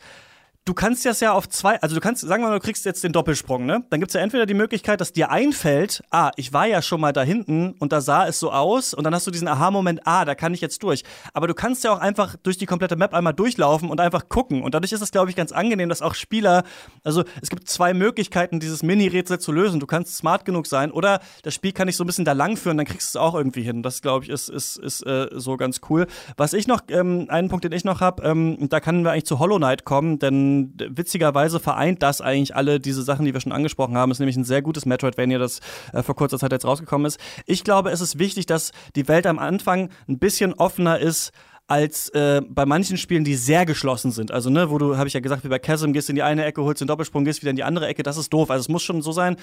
du 0.66 0.74
kannst 0.74 1.06
das 1.06 1.20
ja 1.20 1.32
auf 1.32 1.48
zwei, 1.48 1.80
also 1.80 1.94
du 1.94 2.00
kannst, 2.00 2.22
sagen 2.22 2.42
wir 2.42 2.48
mal, 2.48 2.58
du 2.58 2.60
kriegst 2.60 2.84
jetzt 2.84 3.02
den 3.04 3.12
Doppelsprung, 3.12 3.64
ne? 3.66 3.84
Dann 3.88 4.00
gibt's 4.00 4.14
ja 4.14 4.20
entweder 4.20 4.46
die 4.46 4.54
Möglichkeit, 4.54 5.00
dass 5.00 5.12
dir 5.12 5.30
einfällt, 5.30 6.02
ah, 6.10 6.32
ich 6.36 6.52
war 6.52 6.66
ja 6.66 6.82
schon 6.82 7.00
mal 7.00 7.12
da 7.12 7.22
hinten 7.22 7.74
und 7.78 7.92
da 7.92 8.00
sah 8.00 8.26
es 8.26 8.40
so 8.40 8.50
aus 8.50 8.92
und 8.92 9.04
dann 9.04 9.14
hast 9.14 9.26
du 9.26 9.30
diesen 9.30 9.46
Aha-Moment, 9.46 10.00
ah, 10.04 10.24
da 10.24 10.34
kann 10.34 10.52
ich 10.52 10.60
jetzt 10.60 10.82
durch. 10.82 11.04
Aber 11.32 11.46
du 11.46 11.54
kannst 11.54 11.84
ja 11.84 11.92
auch 11.92 12.00
einfach 12.00 12.34
durch 12.42 12.58
die 12.58 12.66
komplette 12.66 12.96
Map 12.96 13.14
einmal 13.14 13.32
durchlaufen 13.32 13.90
und 13.90 14.00
einfach 14.00 14.28
gucken. 14.28 14.62
Und 14.62 14.74
dadurch 14.74 14.92
ist 14.92 15.02
es, 15.02 15.12
glaube 15.12 15.30
ich, 15.30 15.36
ganz 15.36 15.52
angenehm, 15.52 15.88
dass 15.88 16.02
auch 16.02 16.14
Spieler, 16.14 16.64
also 17.04 17.22
es 17.40 17.48
gibt 17.48 17.68
zwei 17.68 17.94
Möglichkeiten, 17.94 18.58
dieses 18.58 18.82
Mini-Rätsel 18.82 19.38
zu 19.38 19.52
lösen. 19.52 19.78
Du 19.78 19.86
kannst 19.86 20.16
smart 20.16 20.44
genug 20.44 20.66
sein 20.66 20.90
oder 20.90 21.20
das 21.44 21.54
Spiel 21.54 21.70
kann 21.70 21.86
dich 21.86 21.96
so 21.96 22.02
ein 22.02 22.08
bisschen 22.08 22.24
da 22.24 22.32
lang 22.32 22.56
führen, 22.56 22.76
dann 22.76 22.86
kriegst 22.86 23.14
du 23.14 23.18
es 23.18 23.22
auch 23.22 23.36
irgendwie 23.36 23.62
hin. 23.62 23.84
Das, 23.84 24.02
glaube 24.02 24.24
ich, 24.24 24.30
ist, 24.30 24.48
ist, 24.48 24.78
ist 24.78 25.06
äh, 25.06 25.28
so 25.32 25.56
ganz 25.56 25.80
cool. 25.88 26.08
Was 26.36 26.54
ich 26.54 26.66
noch, 26.66 26.80
ähm, 26.88 27.26
einen 27.28 27.48
Punkt, 27.48 27.64
den 27.64 27.72
ich 27.72 27.84
noch 27.84 28.00
habe, 28.00 28.24
ähm, 28.24 28.68
da 28.68 28.80
können 28.80 29.04
wir 29.04 29.12
eigentlich 29.12 29.26
zu 29.26 29.38
Hollow 29.38 29.58
Knight 29.58 29.84
kommen, 29.84 30.18
denn 30.18 30.55
witzigerweise 30.90 31.60
vereint 31.60 32.02
das 32.02 32.20
eigentlich 32.20 32.54
alle 32.54 32.80
diese 32.80 33.02
Sachen, 33.02 33.24
die 33.24 33.32
wir 33.32 33.40
schon 33.40 33.52
angesprochen 33.52 33.96
haben. 33.96 34.10
Ist 34.10 34.18
nämlich 34.18 34.36
ein 34.36 34.44
sehr 34.44 34.62
gutes 34.62 34.86
Metroidvania, 34.86 35.38
das 35.38 35.60
äh, 35.92 36.02
vor 36.02 36.16
kurzer 36.16 36.38
Zeit 36.38 36.52
jetzt 36.52 36.64
rausgekommen 36.64 37.06
ist. 37.06 37.18
Ich 37.46 37.64
glaube, 37.64 37.90
es 37.90 38.00
ist 38.00 38.18
wichtig, 38.18 38.46
dass 38.46 38.72
die 38.94 39.08
Welt 39.08 39.26
am 39.26 39.38
Anfang 39.38 39.90
ein 40.08 40.18
bisschen 40.18 40.54
offener 40.54 40.98
ist 40.98 41.32
als 41.68 42.08
äh, 42.10 42.42
bei 42.48 42.64
manchen 42.64 42.96
Spielen, 42.96 43.24
die 43.24 43.34
sehr 43.34 43.66
geschlossen 43.66 44.12
sind. 44.12 44.30
Also, 44.30 44.50
ne, 44.50 44.70
wo 44.70 44.78
du, 44.78 44.96
habe 44.96 45.08
ich 45.08 45.14
ja 45.14 45.20
gesagt, 45.20 45.44
wie 45.44 45.48
bei 45.48 45.58
Chasm, 45.58 45.92
gehst 45.92 46.08
in 46.08 46.14
die 46.14 46.22
eine 46.22 46.44
Ecke, 46.44 46.62
holst 46.62 46.80
den 46.80 46.88
Doppelsprung, 46.88 47.24
gehst 47.24 47.42
wieder 47.42 47.50
in 47.50 47.56
die 47.56 47.64
andere 47.64 47.88
Ecke, 47.88 48.02
das 48.02 48.16
ist 48.16 48.32
doof. 48.32 48.50
Also 48.50 48.60
es 48.60 48.68
muss 48.68 48.82
schon 48.82 49.02
so 49.02 49.12
sein, 49.12 49.36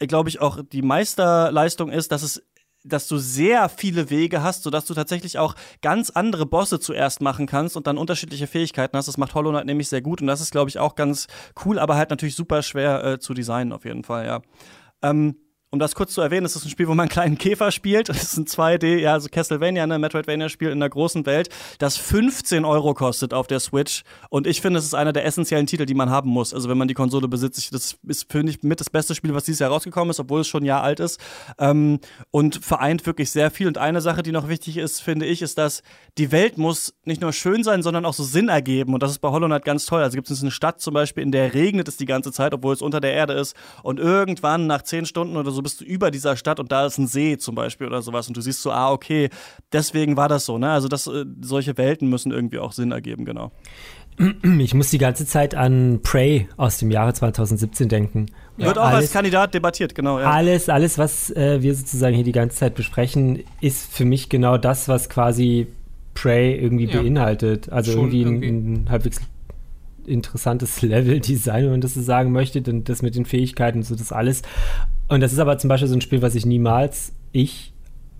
glaube 0.00 0.28
ich, 0.28 0.40
auch 0.40 0.58
die 0.72 0.82
Meisterleistung 0.82 1.90
ist, 1.90 2.10
dass 2.10 2.22
es 2.22 2.42
dass 2.84 3.08
du 3.08 3.18
sehr 3.18 3.68
viele 3.68 4.10
Wege 4.10 4.42
hast, 4.42 4.62
sodass 4.62 4.86
du 4.86 4.94
tatsächlich 4.94 5.38
auch 5.38 5.54
ganz 5.82 6.10
andere 6.10 6.46
Bosse 6.46 6.80
zuerst 6.80 7.20
machen 7.20 7.46
kannst 7.46 7.76
und 7.76 7.86
dann 7.86 7.98
unterschiedliche 7.98 8.46
Fähigkeiten 8.46 8.96
hast. 8.96 9.06
Das 9.06 9.18
macht 9.18 9.34
Hollow 9.34 9.50
Knight 9.50 9.66
nämlich 9.66 9.88
sehr 9.88 10.02
gut 10.02 10.20
und 10.20 10.26
das 10.26 10.40
ist, 10.40 10.52
glaube 10.52 10.70
ich, 10.70 10.78
auch 10.78 10.94
ganz 10.94 11.26
cool, 11.64 11.78
aber 11.78 11.96
halt 11.96 12.10
natürlich 12.10 12.36
super 12.36 12.62
schwer 12.62 13.04
äh, 13.04 13.18
zu 13.18 13.34
designen 13.34 13.72
auf 13.72 13.84
jeden 13.84 14.04
Fall, 14.04 14.26
ja. 14.26 14.42
Ähm, 15.02 15.36
um 15.70 15.78
das 15.78 15.94
kurz 15.94 16.14
zu 16.14 16.22
erwähnen, 16.22 16.44
das 16.44 16.56
ist 16.56 16.64
ein 16.64 16.70
Spiel, 16.70 16.88
wo 16.88 16.92
man 16.94 17.04
einen 17.04 17.08
kleinen 17.10 17.38
Käfer 17.38 17.70
spielt. 17.70 18.08
Das 18.08 18.22
ist 18.22 18.36
ein 18.38 18.46
2D, 18.46 18.96
ja, 18.98 19.12
also 19.12 19.28
Castlevania, 19.30 19.84
ein 19.84 20.00
Metroidvania-Spiel 20.00 20.70
in 20.70 20.80
der 20.80 20.88
großen 20.88 21.26
Welt, 21.26 21.50
das 21.78 21.96
15 21.96 22.64
Euro 22.64 22.94
kostet 22.94 23.34
auf 23.34 23.46
der 23.46 23.60
Switch. 23.60 24.02
Und 24.30 24.46
ich 24.46 24.60
finde, 24.60 24.78
es 24.78 24.86
ist 24.86 24.94
einer 24.94 25.12
der 25.12 25.26
essentiellen 25.26 25.66
Titel, 25.66 25.84
die 25.84 25.94
man 25.94 26.08
haben 26.10 26.30
muss. 26.30 26.54
Also 26.54 26.68
wenn 26.68 26.78
man 26.78 26.88
die 26.88 26.94
Konsole 26.94 27.28
besitzt, 27.28 27.74
das 27.74 27.96
ist, 28.06 28.32
finde 28.32 28.52
ich, 28.52 28.62
mit 28.62 28.80
das 28.80 28.88
beste 28.88 29.14
Spiel, 29.14 29.34
was 29.34 29.44
dieses 29.44 29.60
Jahr 29.60 29.70
rausgekommen 29.70 30.10
ist, 30.10 30.20
obwohl 30.20 30.40
es 30.40 30.48
schon 30.48 30.62
ein 30.62 30.66
Jahr 30.66 30.82
alt 30.82 31.00
ist. 31.00 31.20
Ähm, 31.58 32.00
und 32.30 32.64
vereint 32.64 33.04
wirklich 33.04 33.30
sehr 33.30 33.50
viel. 33.50 33.66
Und 33.66 33.76
eine 33.76 34.00
Sache, 34.00 34.22
die 34.22 34.32
noch 34.32 34.48
wichtig 34.48 34.78
ist, 34.78 35.00
finde 35.00 35.26
ich, 35.26 35.42
ist, 35.42 35.58
dass 35.58 35.82
die 36.16 36.32
Welt 36.32 36.56
muss 36.56 36.94
nicht 37.04 37.20
nur 37.20 37.32
schön 37.32 37.62
sein, 37.62 37.82
sondern 37.82 38.06
auch 38.06 38.14
so 38.14 38.24
Sinn 38.24 38.48
ergeben. 38.48 38.94
Und 38.94 39.02
das 39.02 39.10
ist 39.10 39.18
bei 39.18 39.28
Hollow 39.28 39.46
Knight 39.46 39.64
ganz 39.64 39.84
toll. 39.84 40.02
Also 40.02 40.16
gibt 40.16 40.30
es 40.30 40.40
eine 40.40 40.50
Stadt 40.50 40.80
zum 40.80 40.94
Beispiel, 40.94 41.22
in 41.22 41.32
der 41.32 41.52
regnet 41.52 41.88
es 41.88 41.98
die 41.98 42.06
ganze 42.06 42.32
Zeit, 42.32 42.54
obwohl 42.54 42.72
es 42.72 42.80
unter 42.80 43.00
der 43.00 43.12
Erde 43.12 43.34
ist. 43.34 43.54
Und 43.82 44.00
irgendwann 44.00 44.66
nach 44.66 44.82
zehn 44.82 45.04
Stunden 45.04 45.36
oder 45.36 45.50
so 45.50 45.57
so 45.58 45.62
bist 45.62 45.80
du 45.80 45.84
über 45.84 46.12
dieser 46.12 46.36
Stadt 46.36 46.60
und 46.60 46.70
da 46.70 46.86
ist 46.86 46.98
ein 46.98 47.08
See 47.08 47.36
zum 47.36 47.56
Beispiel 47.56 47.88
oder 47.88 48.00
sowas 48.00 48.28
und 48.28 48.36
du 48.36 48.40
siehst 48.40 48.62
so, 48.62 48.70
ah, 48.70 48.92
okay, 48.92 49.28
deswegen 49.72 50.16
war 50.16 50.28
das 50.28 50.44
so, 50.44 50.56
ne? 50.56 50.70
Also 50.70 50.86
das, 50.86 51.08
äh, 51.08 51.24
solche 51.40 51.76
Welten 51.76 52.08
müssen 52.08 52.30
irgendwie 52.30 52.60
auch 52.60 52.70
Sinn 52.70 52.92
ergeben, 52.92 53.24
genau. 53.24 53.50
Ich 54.60 54.74
muss 54.74 54.90
die 54.90 54.98
ganze 54.98 55.26
Zeit 55.26 55.56
an 55.56 55.98
Prey 56.04 56.48
aus 56.56 56.78
dem 56.78 56.92
Jahre 56.92 57.12
2017 57.12 57.88
denken. 57.88 58.26
Ja, 58.56 58.66
Wird 58.66 58.78
auch 58.78 58.84
alles, 58.84 59.00
als 59.00 59.12
Kandidat 59.12 59.52
debattiert, 59.52 59.96
genau. 59.96 60.20
Ja. 60.20 60.30
Alles, 60.30 60.68
alles, 60.68 60.96
was 60.96 61.30
äh, 61.30 61.60
wir 61.60 61.74
sozusagen 61.74 62.14
hier 62.14 62.24
die 62.24 62.32
ganze 62.32 62.56
Zeit 62.56 62.76
besprechen, 62.76 63.42
ist 63.60 63.92
für 63.92 64.04
mich 64.04 64.28
genau 64.28 64.58
das, 64.58 64.88
was 64.88 65.08
quasi 65.08 65.66
Prey 66.14 66.54
irgendwie 66.54 66.86
ja. 66.86 67.02
beinhaltet. 67.02 67.68
Also 67.72 67.92
irgendwie, 67.92 68.22
irgendwie 68.22 68.48
ein, 68.48 68.72
ein 68.74 68.90
halbwegs 68.90 69.20
interessantes 70.06 70.82
Level-Design, 70.82 71.64
wenn 71.64 71.70
man 71.72 71.80
das 71.80 71.94
so 71.94 72.02
sagen 72.02 72.30
möchte, 72.30 72.62
denn 72.62 72.84
das 72.84 73.02
mit 73.02 73.16
den 73.16 73.24
Fähigkeiten 73.24 73.78
und 73.78 73.84
so, 73.84 73.96
das 73.96 74.12
alles. 74.12 74.42
Und 75.08 75.20
das 75.20 75.32
ist 75.32 75.38
aber 75.38 75.58
zum 75.58 75.68
Beispiel 75.68 75.88
so 75.88 75.94
ein 75.94 76.00
Spiel, 76.00 76.22
was 76.22 76.34
ich 76.34 76.44
niemals, 76.44 77.12
ich, 77.32 77.72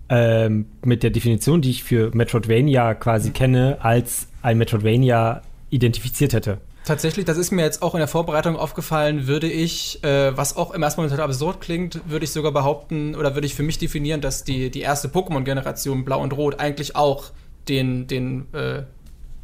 ähm, 0.09 0.65
mit 0.83 1.03
der 1.03 1.11
Definition, 1.11 1.61
die 1.61 1.69
ich 1.69 1.83
für 1.83 2.11
Metroidvania 2.13 2.95
quasi 2.95 3.29
mhm. 3.29 3.33
kenne, 3.33 3.77
als 3.81 4.27
ein 4.41 4.57
Metroidvania 4.57 5.41
identifiziert 5.69 6.33
hätte. 6.33 6.57
Tatsächlich, 6.85 7.25
das 7.25 7.37
ist 7.37 7.51
mir 7.51 7.61
jetzt 7.61 7.83
auch 7.83 7.93
in 7.93 7.99
der 7.99 8.07
Vorbereitung 8.07 8.55
aufgefallen, 8.55 9.27
würde 9.27 9.47
ich, 9.47 10.03
äh, 10.03 10.35
was 10.35 10.57
auch 10.57 10.71
im 10.71 10.81
ersten 10.81 11.01
Moment 11.01 11.19
absurd 11.19 11.61
klingt, 11.61 12.01
würde 12.09 12.25
ich 12.25 12.31
sogar 12.31 12.51
behaupten 12.51 13.15
oder 13.15 13.35
würde 13.35 13.45
ich 13.45 13.53
für 13.53 13.61
mich 13.61 13.77
definieren, 13.77 14.21
dass 14.21 14.43
die, 14.43 14.71
die 14.71 14.81
erste 14.81 15.09
Pokémon-Generation 15.09 16.03
Blau 16.03 16.21
und 16.23 16.33
Rot 16.33 16.59
eigentlich 16.59 16.95
auch 16.95 17.25
den, 17.67 18.07
den, 18.07 18.51
äh, 18.53 18.83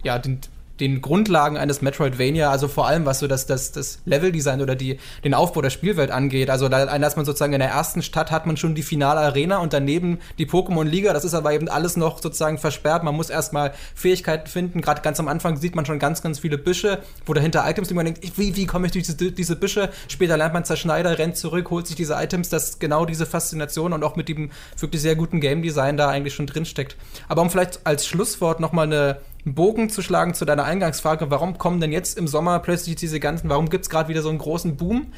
ja, 0.03 0.17
den 0.17 0.39
den 0.79 1.01
Grundlagen 1.01 1.57
eines 1.57 1.81
Metroidvania, 1.81 2.49
also 2.49 2.67
vor 2.67 2.87
allem 2.87 3.05
was 3.05 3.19
so 3.19 3.27
das, 3.27 3.45
das, 3.45 3.71
das 3.71 3.99
Leveldesign 4.05 4.61
oder 4.61 4.75
die, 4.75 4.99
den 5.23 5.33
Aufbau 5.33 5.61
der 5.61 5.69
Spielwelt 5.69 6.11
angeht. 6.11 6.49
Also 6.49 6.67
da, 6.67 6.97
dass 6.97 7.15
man 7.15 7.25
sozusagen 7.25 7.53
in 7.53 7.59
der 7.59 7.69
ersten 7.69 8.01
Stadt 8.01 8.31
hat 8.31 8.45
man 8.45 8.57
schon 8.57 8.75
die 8.75 8.83
finale 8.83 9.21
Arena 9.21 9.57
und 9.59 9.73
daneben 9.73 10.19
die 10.37 10.45
Pokémon-Liga. 10.45 11.13
Das 11.13 11.23
ist 11.23 11.33
aber 11.33 11.53
eben 11.53 11.69
alles 11.69 11.95
noch 11.95 12.21
sozusagen 12.21 12.57
versperrt. 12.57 13.03
Man 13.03 13.15
muss 13.15 13.29
erstmal 13.29 13.73
Fähigkeiten 13.93 14.47
finden. 14.47 14.81
Gerade 14.81 15.01
ganz 15.01 15.19
am 15.19 15.27
Anfang 15.27 15.57
sieht 15.57 15.75
man 15.75 15.85
schon 15.85 15.99
ganz, 15.99 16.21
ganz 16.21 16.39
viele 16.39 16.57
Büsche, 16.57 16.99
wo 17.25 17.33
dahinter 17.33 17.67
Items, 17.67 17.87
die 17.87 17.93
man 17.93 18.05
denkt, 18.05 18.37
wie, 18.37 18.55
wie 18.55 18.65
komme 18.65 18.87
ich 18.87 18.91
durch 18.91 19.05
diese, 19.05 19.31
diese 19.31 19.55
Büsche? 19.55 19.89
Später 20.07 20.35
lernt 20.35 20.53
man 20.53 20.65
Zerschneider, 20.65 21.17
rennt 21.17 21.37
zurück, 21.37 21.69
holt 21.69 21.87
sich 21.87 21.95
diese 21.95 22.15
Items, 22.15 22.49
dass 22.49 22.79
genau 22.79 23.05
diese 23.05 23.25
Faszination 23.25 23.93
und 23.93 24.03
auch 24.03 24.15
mit 24.15 24.27
dem 24.27 24.51
wirklich 24.77 25.01
sehr 25.01 25.15
guten 25.15 25.39
Game 25.39 25.61
Design 25.61 25.95
da 25.95 26.09
eigentlich 26.09 26.33
schon 26.33 26.47
drinsteckt. 26.47 26.97
Aber 27.29 27.41
um 27.41 27.49
vielleicht 27.49 27.85
als 27.85 28.05
Schlusswort 28.05 28.59
nochmal 28.59 28.87
eine 28.87 29.17
einen 29.45 29.55
Bogen 29.55 29.89
zu 29.89 30.01
schlagen 30.01 30.33
zu 30.33 30.45
deiner 30.45 30.65
Eingangsfrage, 30.65 31.29
warum 31.29 31.57
kommen 31.57 31.79
denn 31.79 31.91
jetzt 31.91 32.17
im 32.17 32.27
Sommer 32.27 32.59
plötzlich 32.59 32.95
diese 32.95 33.19
ganzen, 33.19 33.49
warum 33.49 33.69
gibt 33.69 33.85
es 33.85 33.89
gerade 33.89 34.09
wieder 34.09 34.21
so 34.21 34.29
einen 34.29 34.39
großen 34.39 34.75
Boom? 34.75 35.13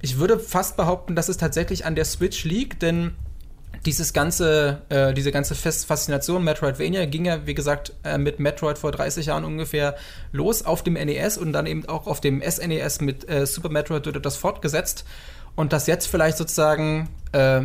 Ich 0.00 0.18
würde 0.18 0.38
fast 0.38 0.76
behaupten, 0.76 1.16
dass 1.16 1.28
es 1.28 1.36
tatsächlich 1.36 1.84
an 1.84 1.94
der 1.94 2.04
Switch 2.04 2.44
liegt, 2.44 2.82
denn 2.82 3.14
dieses 3.86 4.12
ganze, 4.12 4.82
äh, 4.88 5.14
diese 5.14 5.30
ganze 5.32 5.54
Faszination 5.54 6.42
Metroidvania 6.42 7.06
ging 7.06 7.24
ja, 7.24 7.46
wie 7.46 7.54
gesagt, 7.54 7.92
äh, 8.04 8.18
mit 8.18 8.40
Metroid 8.40 8.78
vor 8.78 8.92
30 8.92 9.26
Jahren 9.26 9.44
ungefähr 9.44 9.96
los 10.32 10.64
auf 10.64 10.82
dem 10.82 10.94
NES 10.94 11.38
und 11.38 11.52
dann 11.52 11.66
eben 11.66 11.88
auch 11.88 12.06
auf 12.06 12.20
dem 12.20 12.42
SNES 12.42 13.00
mit 13.00 13.28
äh, 13.28 13.46
Super 13.46 13.68
Metroid 13.68 14.06
wurde 14.06 14.20
das 14.20 14.36
fortgesetzt. 14.36 15.04
Und 15.54 15.72
dass 15.72 15.86
jetzt 15.86 16.06
vielleicht 16.06 16.38
sozusagen 16.38 17.08
äh, 17.32 17.62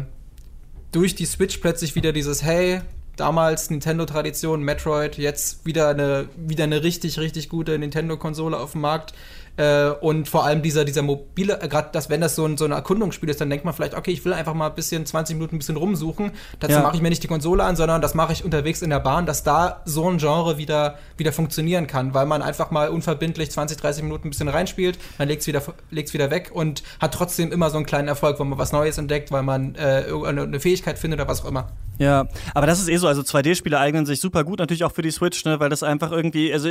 durch 0.91 1.15
die 1.15 1.25
Switch 1.25 1.57
plötzlich 1.57 1.95
wieder 1.95 2.13
dieses, 2.13 2.43
hey, 2.43 2.81
damals 3.15 3.69
Nintendo-Tradition, 3.69 4.61
Metroid, 4.63 5.17
jetzt 5.17 5.65
wieder 5.65 5.89
eine, 5.89 6.27
wieder 6.35 6.63
eine 6.63 6.83
richtig, 6.83 7.19
richtig 7.19 7.49
gute 7.49 7.77
Nintendo-Konsole 7.77 8.57
auf 8.57 8.71
dem 8.71 8.81
Markt. 8.81 9.13
Äh, 9.55 9.89
und 10.01 10.27
vor 10.27 10.45
allem 10.45 10.63
dieser, 10.63 10.83
dieser 10.83 11.03
mobile, 11.03 11.61
äh, 11.61 11.67
gerade 11.67 11.89
das, 11.91 12.09
wenn 12.09 12.21
das 12.21 12.35
so 12.35 12.43
ein, 12.45 12.57
so 12.57 12.65
ein 12.65 12.71
Erkundungsspiel 12.71 13.29
ist, 13.29 13.39
dann 13.39 13.51
denkt 13.51 13.65
man 13.65 13.73
vielleicht, 13.75 13.93
okay, 13.93 14.09
ich 14.09 14.25
will 14.25 14.33
einfach 14.33 14.55
mal 14.55 14.67
ein 14.67 14.75
bisschen, 14.75 15.05
20 15.05 15.35
Minuten 15.35 15.55
ein 15.55 15.59
bisschen 15.59 15.77
rumsuchen. 15.77 16.31
Dazu 16.59 16.73
ja. 16.73 16.81
mache 16.81 16.95
ich 16.95 17.03
mir 17.03 17.09
nicht 17.09 17.21
die 17.21 17.27
Konsole 17.27 17.63
an, 17.63 17.75
sondern 17.75 18.01
das 18.01 18.15
mache 18.15 18.33
ich 18.33 18.43
unterwegs 18.43 18.81
in 18.81 18.89
der 18.89 18.99
Bahn, 18.99 19.27
dass 19.27 19.43
da 19.43 19.81
so 19.85 20.09
ein 20.09 20.17
Genre 20.17 20.57
wieder, 20.57 20.97
wieder 21.17 21.31
funktionieren 21.31 21.85
kann, 21.85 22.15
weil 22.15 22.25
man 22.25 22.41
einfach 22.41 22.71
mal 22.71 22.89
unverbindlich 22.89 23.51
20, 23.51 23.77
30 23.77 24.03
Minuten 24.03 24.27
ein 24.27 24.31
bisschen 24.31 24.47
reinspielt, 24.47 24.97
man 25.19 25.27
legt 25.27 25.41
es 25.41 25.47
wieder, 25.47 25.61
legt's 25.91 26.13
wieder 26.13 26.31
weg 26.31 26.49
und 26.51 26.81
hat 26.99 27.13
trotzdem 27.13 27.51
immer 27.51 27.69
so 27.69 27.77
einen 27.77 27.85
kleinen 27.85 28.07
Erfolg, 28.07 28.39
wo 28.39 28.43
man 28.43 28.57
was 28.57 28.71
Neues 28.71 28.97
entdeckt, 28.97 29.31
weil 29.31 29.43
man 29.43 29.75
äh, 29.75 30.05
eine 30.25 30.59
Fähigkeit 30.59 30.97
findet 30.97 31.19
oder 31.19 31.29
was 31.29 31.43
auch 31.43 31.49
immer. 31.49 31.69
Ja, 31.99 32.27
aber 32.55 32.65
das 32.65 32.79
ist 32.79 32.89
eh 32.89 32.97
so, 32.97 33.07
also 33.07 33.21
2D-Spiele 33.21 33.77
eignen 33.77 34.05
sich 34.05 34.19
super 34.19 34.43
gut, 34.43 34.59
natürlich 34.59 34.83
auch 34.83 34.91
für 34.91 35.03
die 35.03 35.11
Switch, 35.11 35.45
ne, 35.45 35.59
weil 35.59 35.69
das 35.69 35.83
einfach 35.83 36.11
irgendwie, 36.11 36.51
also 36.51 36.67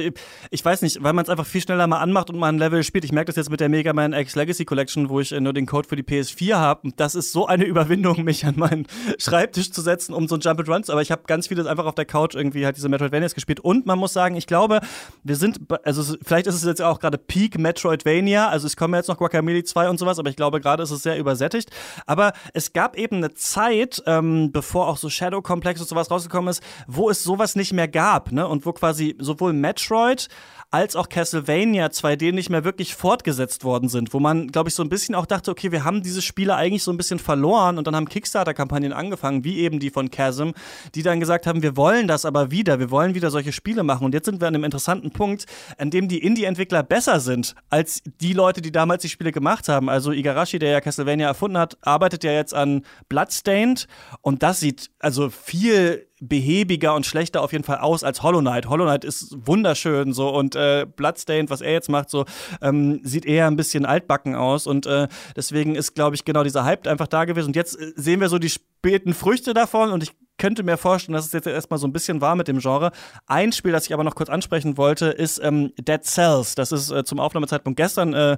ich 0.50 0.64
weiß 0.64 0.82
nicht, 0.82 1.02
weil 1.02 1.12
man 1.12 1.22
es 1.22 1.28
einfach 1.28 1.46
viel 1.46 1.60
schneller 1.60 1.86
mal 1.86 2.00
anmacht 2.00 2.28
und 2.28 2.38
mal 2.38 2.48
ein 2.48 2.58
Level 2.58 2.82
spielt. 2.82 3.04
Ich 3.04 3.12
merke 3.12 3.26
das 3.26 3.36
jetzt 3.36 3.50
mit 3.50 3.60
der 3.60 3.68
Mega 3.68 3.92
Man 3.92 4.12
X 4.12 4.34
Legacy 4.34 4.64
Collection, 4.64 5.08
wo 5.08 5.20
ich 5.20 5.30
äh, 5.32 5.40
nur 5.40 5.52
den 5.52 5.66
Code 5.66 5.88
für 5.88 5.94
die 5.94 6.02
PS4 6.02 6.54
habe. 6.56 6.90
Das 6.96 7.14
ist 7.14 7.32
so 7.32 7.46
eine 7.46 7.64
Überwindung, 7.72 8.24
mich 8.24 8.44
an 8.44 8.54
meinen 8.56 8.86
Schreibtisch 9.18 9.70
zu 9.70 9.80
setzen, 9.80 10.12
um 10.12 10.26
so 10.26 10.34
ein 10.34 10.40
Jump 10.40 10.58
and 10.58 10.68
Runs. 10.68 10.90
Aber 10.90 11.02
ich 11.02 11.12
habe 11.12 11.22
ganz 11.26 11.46
vieles 11.46 11.66
einfach 11.66 11.86
auf 11.86 11.94
der 11.94 12.04
Couch 12.04 12.34
irgendwie 12.34 12.64
halt 12.64 12.76
diese 12.76 12.88
Metroidvanias 12.88 13.34
gespielt. 13.34 13.60
Und 13.60 13.86
man 13.86 13.98
muss 13.98 14.12
sagen, 14.12 14.34
ich 14.34 14.48
glaube, 14.48 14.80
wir 15.22 15.36
sind, 15.36 15.60
also 15.84 16.16
vielleicht 16.22 16.48
ist 16.48 16.56
es 16.56 16.64
jetzt 16.64 16.82
auch 16.82 16.98
gerade 16.98 17.18
Peak 17.18 17.58
Metroidvania. 17.58 18.48
Also 18.48 18.66
es 18.66 18.76
kommen 18.76 18.94
jetzt 18.94 19.08
noch 19.08 19.18
Guacamole 19.18 19.62
2 19.62 19.88
und 19.88 19.98
sowas, 19.98 20.18
aber 20.18 20.30
ich 20.30 20.36
glaube, 20.36 20.60
gerade 20.60 20.82
ist 20.82 20.90
es 20.90 21.02
sehr 21.02 21.16
übersättigt. 21.16 21.70
Aber 22.06 22.32
es 22.54 22.72
gab 22.72 22.98
eben 22.98 23.16
eine 23.16 23.34
Zeit, 23.34 24.02
ähm, 24.06 24.50
bevor 24.50 24.88
auch 24.88 24.96
so 24.96 25.11
Shadow 25.12 25.42
Complex 25.42 25.80
und 25.80 25.88
sowas 25.88 26.10
rausgekommen 26.10 26.50
ist, 26.50 26.62
wo 26.86 27.10
es 27.10 27.22
sowas 27.22 27.54
nicht 27.54 27.72
mehr 27.72 27.88
gab, 27.88 28.32
ne? 28.32 28.46
Und 28.46 28.66
wo 28.66 28.72
quasi 28.72 29.16
sowohl 29.18 29.52
Metroid 29.52 30.28
als 30.72 30.96
auch 30.96 31.10
Castlevania 31.10 31.88
2D 31.88 32.32
nicht 32.32 32.48
mehr 32.48 32.64
wirklich 32.64 32.94
fortgesetzt 32.94 33.62
worden 33.62 33.90
sind, 33.90 34.14
wo 34.14 34.20
man, 34.20 34.48
glaube 34.48 34.70
ich, 34.70 34.74
so 34.74 34.82
ein 34.82 34.88
bisschen 34.88 35.14
auch 35.14 35.26
dachte, 35.26 35.50
okay, 35.50 35.70
wir 35.70 35.84
haben 35.84 36.02
diese 36.02 36.22
Spiele 36.22 36.54
eigentlich 36.56 36.82
so 36.82 36.90
ein 36.90 36.96
bisschen 36.96 37.18
verloren 37.18 37.76
und 37.76 37.86
dann 37.86 37.94
haben 37.94 38.08
Kickstarter-Kampagnen 38.08 38.94
angefangen, 38.94 39.44
wie 39.44 39.58
eben 39.58 39.80
die 39.80 39.90
von 39.90 40.10
Chasm, 40.10 40.52
die 40.94 41.02
dann 41.02 41.20
gesagt 41.20 41.46
haben, 41.46 41.62
wir 41.62 41.76
wollen 41.76 42.08
das 42.08 42.24
aber 42.24 42.50
wieder, 42.50 42.78
wir 42.78 42.90
wollen 42.90 43.14
wieder 43.14 43.30
solche 43.30 43.52
Spiele 43.52 43.82
machen 43.82 44.06
und 44.06 44.14
jetzt 44.14 44.24
sind 44.24 44.40
wir 44.40 44.48
an 44.48 44.54
einem 44.54 44.64
interessanten 44.64 45.10
Punkt, 45.10 45.44
an 45.76 45.90
dem 45.90 46.08
die 46.08 46.22
Indie-Entwickler 46.24 46.82
besser 46.82 47.20
sind 47.20 47.54
als 47.68 48.02
die 48.22 48.32
Leute, 48.32 48.62
die 48.62 48.72
damals 48.72 49.02
die 49.02 49.10
Spiele 49.10 49.30
gemacht 49.30 49.68
haben. 49.68 49.90
Also 49.90 50.10
Igarashi, 50.10 50.58
der 50.58 50.70
ja 50.70 50.80
Castlevania 50.80 51.26
erfunden 51.28 51.58
hat, 51.58 51.76
arbeitet 51.82 52.24
ja 52.24 52.32
jetzt 52.32 52.54
an 52.54 52.86
Bloodstained 53.10 53.88
und 54.22 54.42
das 54.42 54.60
sieht 54.60 54.90
also 55.00 55.28
viel 55.28 56.06
behäbiger 56.22 56.94
und 56.94 57.04
schlechter 57.04 57.42
auf 57.42 57.50
jeden 57.50 57.64
Fall 57.64 57.78
aus 57.78 58.04
als 58.04 58.22
Hollow 58.22 58.40
Knight. 58.40 58.68
Hollow 58.68 58.84
Knight 58.84 59.04
ist 59.04 59.36
wunderschön 59.44 60.12
so 60.12 60.28
und 60.28 60.54
äh, 60.54 60.86
Bloodstained, 60.86 61.50
was 61.50 61.60
er 61.60 61.72
jetzt 61.72 61.88
macht, 61.88 62.10
so 62.10 62.24
ähm, 62.60 63.00
sieht 63.02 63.26
eher 63.26 63.48
ein 63.48 63.56
bisschen 63.56 63.84
altbacken 63.84 64.36
aus 64.36 64.68
und 64.68 64.86
äh, 64.86 65.08
deswegen 65.34 65.74
ist, 65.74 65.94
glaube 65.94 66.14
ich, 66.14 66.24
genau 66.24 66.44
dieser 66.44 66.64
Hype 66.64 66.86
einfach 66.86 67.08
da 67.08 67.24
gewesen 67.24 67.48
und 67.48 67.56
jetzt 67.56 67.78
äh, 67.78 67.92
sehen 67.96 68.20
wir 68.20 68.28
so 68.28 68.38
die 68.38 68.50
späten 68.50 69.14
Früchte 69.14 69.52
davon 69.52 69.90
und 69.90 70.04
ich 70.04 70.12
könnte 70.42 70.64
mir 70.64 70.76
vorstellen, 70.76 71.14
dass 71.14 71.26
es 71.26 71.32
jetzt 71.32 71.46
erstmal 71.46 71.78
so 71.78 71.86
ein 71.86 71.92
bisschen 71.92 72.20
war 72.20 72.34
mit 72.34 72.48
dem 72.48 72.58
Genre. 72.58 72.90
Ein 73.28 73.52
Spiel, 73.52 73.70
das 73.70 73.86
ich 73.86 73.94
aber 73.94 74.02
noch 74.02 74.16
kurz 74.16 74.28
ansprechen 74.28 74.76
wollte, 74.76 75.06
ist 75.06 75.38
ähm, 75.40 75.70
Dead 75.78 76.04
Cells. 76.04 76.56
Das 76.56 76.72
ist 76.72 76.90
äh, 76.90 77.04
zum 77.04 77.20
Aufnahmezeitpunkt 77.20 77.76
gestern 77.76 78.12
äh, 78.12 78.36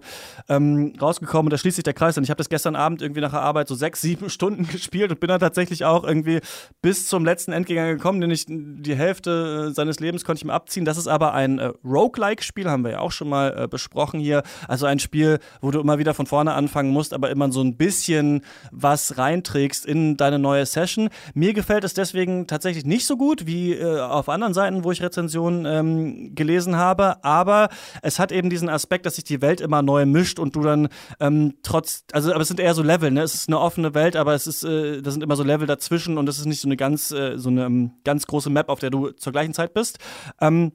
ähm, 0.51 0.93
rausgekommen 1.01 1.47
und 1.47 1.51
da 1.55 1.57
schließt 1.57 1.77
sich 1.77 1.83
der 1.83 1.95
Kreis. 1.95 2.19
Und 2.19 2.25
ich 2.25 2.29
habe 2.29 2.37
das 2.37 2.51
gestern 2.51 2.77
Abend 2.77 3.01
irgendwie 3.01 3.23
nach 3.23 3.31
der 3.31 3.41
Arbeit 3.41 3.69
so 3.69 3.75
sechs, 3.75 4.03
sieben 4.03 4.29
Stunden 4.37 4.69
gespielt 4.69 5.13
und 5.13 5.21
bin 5.21 5.29
dann 5.29 5.41
tatsächlich 5.41 5.87
auch 5.87 6.05
irgendwie 6.05 6.41
bis 6.83 7.09
zum 7.09 7.25
letzten 7.25 7.53
Endgänger 7.53 7.95
gekommen, 7.95 8.21
denn 8.21 8.31
ich 8.31 8.45
die 8.49 8.97
Hälfte 8.97 9.69
äh, 9.71 9.73
seines 9.73 9.99
Lebens 9.99 10.27
konnte 10.27 10.41
ich 10.41 10.45
mir 10.45 10.53
abziehen. 10.53 10.85
Das 10.85 10.99
ist 10.99 11.09
aber 11.09 11.33
ein 11.33 11.59
äh, 11.59 11.73
Roguelike-Spiel, 11.87 12.69
haben 12.69 12.85
wir 12.85 12.91
ja 12.91 12.99
auch 12.99 13.13
schon 13.13 13.31
mal 13.31 13.63
äh, 13.63 13.67
besprochen 13.67 14.21
hier. 14.21 14.43
Also 14.69 14.85
ein 14.85 14.99
Spiel, 14.99 15.39
wo 15.63 15.71
du 15.71 15.81
immer 15.81 15.99
wieder 15.99 16.13
von 16.13 16.27
vorne 16.27 16.53
anfangen 16.53 16.91
musst, 16.91 17.15
aber 17.15 17.31
immer 17.31 17.51
so 17.51 17.63
ein 17.63 17.79
bisschen 17.79 18.43
was 18.73 19.17
reinträgst 19.17 19.87
in 19.87 20.19
deine 20.19 20.39
neue 20.39 20.67
Session. 20.67 21.09
Mir 21.33 21.55
gefällt 21.55 21.83
es 21.85 21.94
es 21.99 22.11
deswegen 22.11 22.47
tatsächlich 22.47 22.85
nicht 22.85 23.07
so 23.07 23.17
gut 23.17 23.47
wie 23.47 23.73
äh, 23.73 24.01
auf 24.01 24.29
anderen 24.29 24.55
Seiten, 24.55 24.85
wo 24.85 24.93
ich 24.93 25.03
Rezensionen 25.03 25.65
ähm, 25.65 26.35
gelesen 26.35 26.77
habe. 26.77 27.25
Aber 27.25 27.69
es 28.03 28.19
hat 28.19 28.33
eben 28.33 28.51
diesen 28.51 28.69
Aspekt, 28.69 29.07
dass 29.07 29.15
sich 29.17 29.25
die 29.25 29.41
Welt 29.41 29.61
immer 29.61 29.83
neu 29.83 30.07
mischt 30.07 30.39
und 30.39 30.57
du 30.57 30.63
dann 30.63 30.89
ähm, 31.21 31.55
trotz, 31.63 32.05
also 32.13 32.33
aber 32.33 32.43
es 32.43 32.49
sind 32.49 32.61
eher 32.61 32.75
so 32.75 32.83
Level, 32.83 33.11
ne? 33.11 33.23
Es 33.23 33.35
ist 33.35 33.49
eine 33.49 33.61
offene 33.61 33.95
Welt, 33.95 34.17
aber 34.17 34.35
es 34.35 34.47
ist, 34.47 34.65
äh, 34.65 35.01
da 35.01 35.11
sind 35.11 35.23
immer 35.23 35.37
so 35.37 35.45
Level 35.45 35.67
dazwischen 35.67 36.19
und 36.19 36.29
es 36.29 36.39
ist 36.39 36.47
nicht 36.47 36.61
so 36.61 36.69
eine 36.69 36.77
ganz, 36.77 37.11
äh, 37.13 37.39
so 37.39 37.49
eine 37.49 37.67
um, 37.67 37.93
ganz 38.05 38.27
große 38.27 38.51
Map, 38.51 38.69
auf 38.69 38.81
der 38.81 38.91
du 38.91 39.11
zur 39.11 39.33
gleichen 39.33 39.55
Zeit 39.55 39.75
bist. 39.75 39.99
Ähm, 40.41 40.73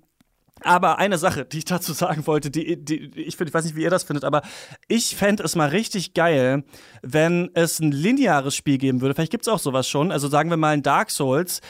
aber 0.64 0.98
eine 0.98 1.18
Sache, 1.18 1.46
die 1.46 1.60
ich 1.60 1.66
dazu 1.66 1.94
sagen 1.94 2.26
wollte, 2.28 2.52
die, 2.52 2.78
die 2.78 3.12
ich, 3.16 3.38
find, 3.38 3.50
ich 3.50 3.54
weiß 3.54 3.66
nicht, 3.66 3.76
wie 3.76 3.84
ihr 3.84 3.90
das 3.90 4.04
findet, 4.04 4.24
aber 4.24 4.42
ich 4.88 5.16
fände 5.16 5.44
es 5.44 5.56
mal 5.56 5.70
richtig 5.70 6.14
geil, 6.14 6.64
wenn 7.02 7.52
es 7.54 7.80
ein 7.80 7.92
lineares 7.92 8.56
Spiel 8.56 8.78
geben 8.78 9.02
würde. 9.02 9.16
Vielleicht 9.16 9.32
gibt 9.32 9.46
es 9.46 9.48
auch 9.48 9.60
sowas 9.60 9.88
schon. 9.88 10.12
Also 10.12 10.28
sagen 10.28 10.50
wir 10.50 10.58
mal 10.58 10.74
ein 10.74 10.84
Dark 10.84 11.12
Souls, 11.12 11.62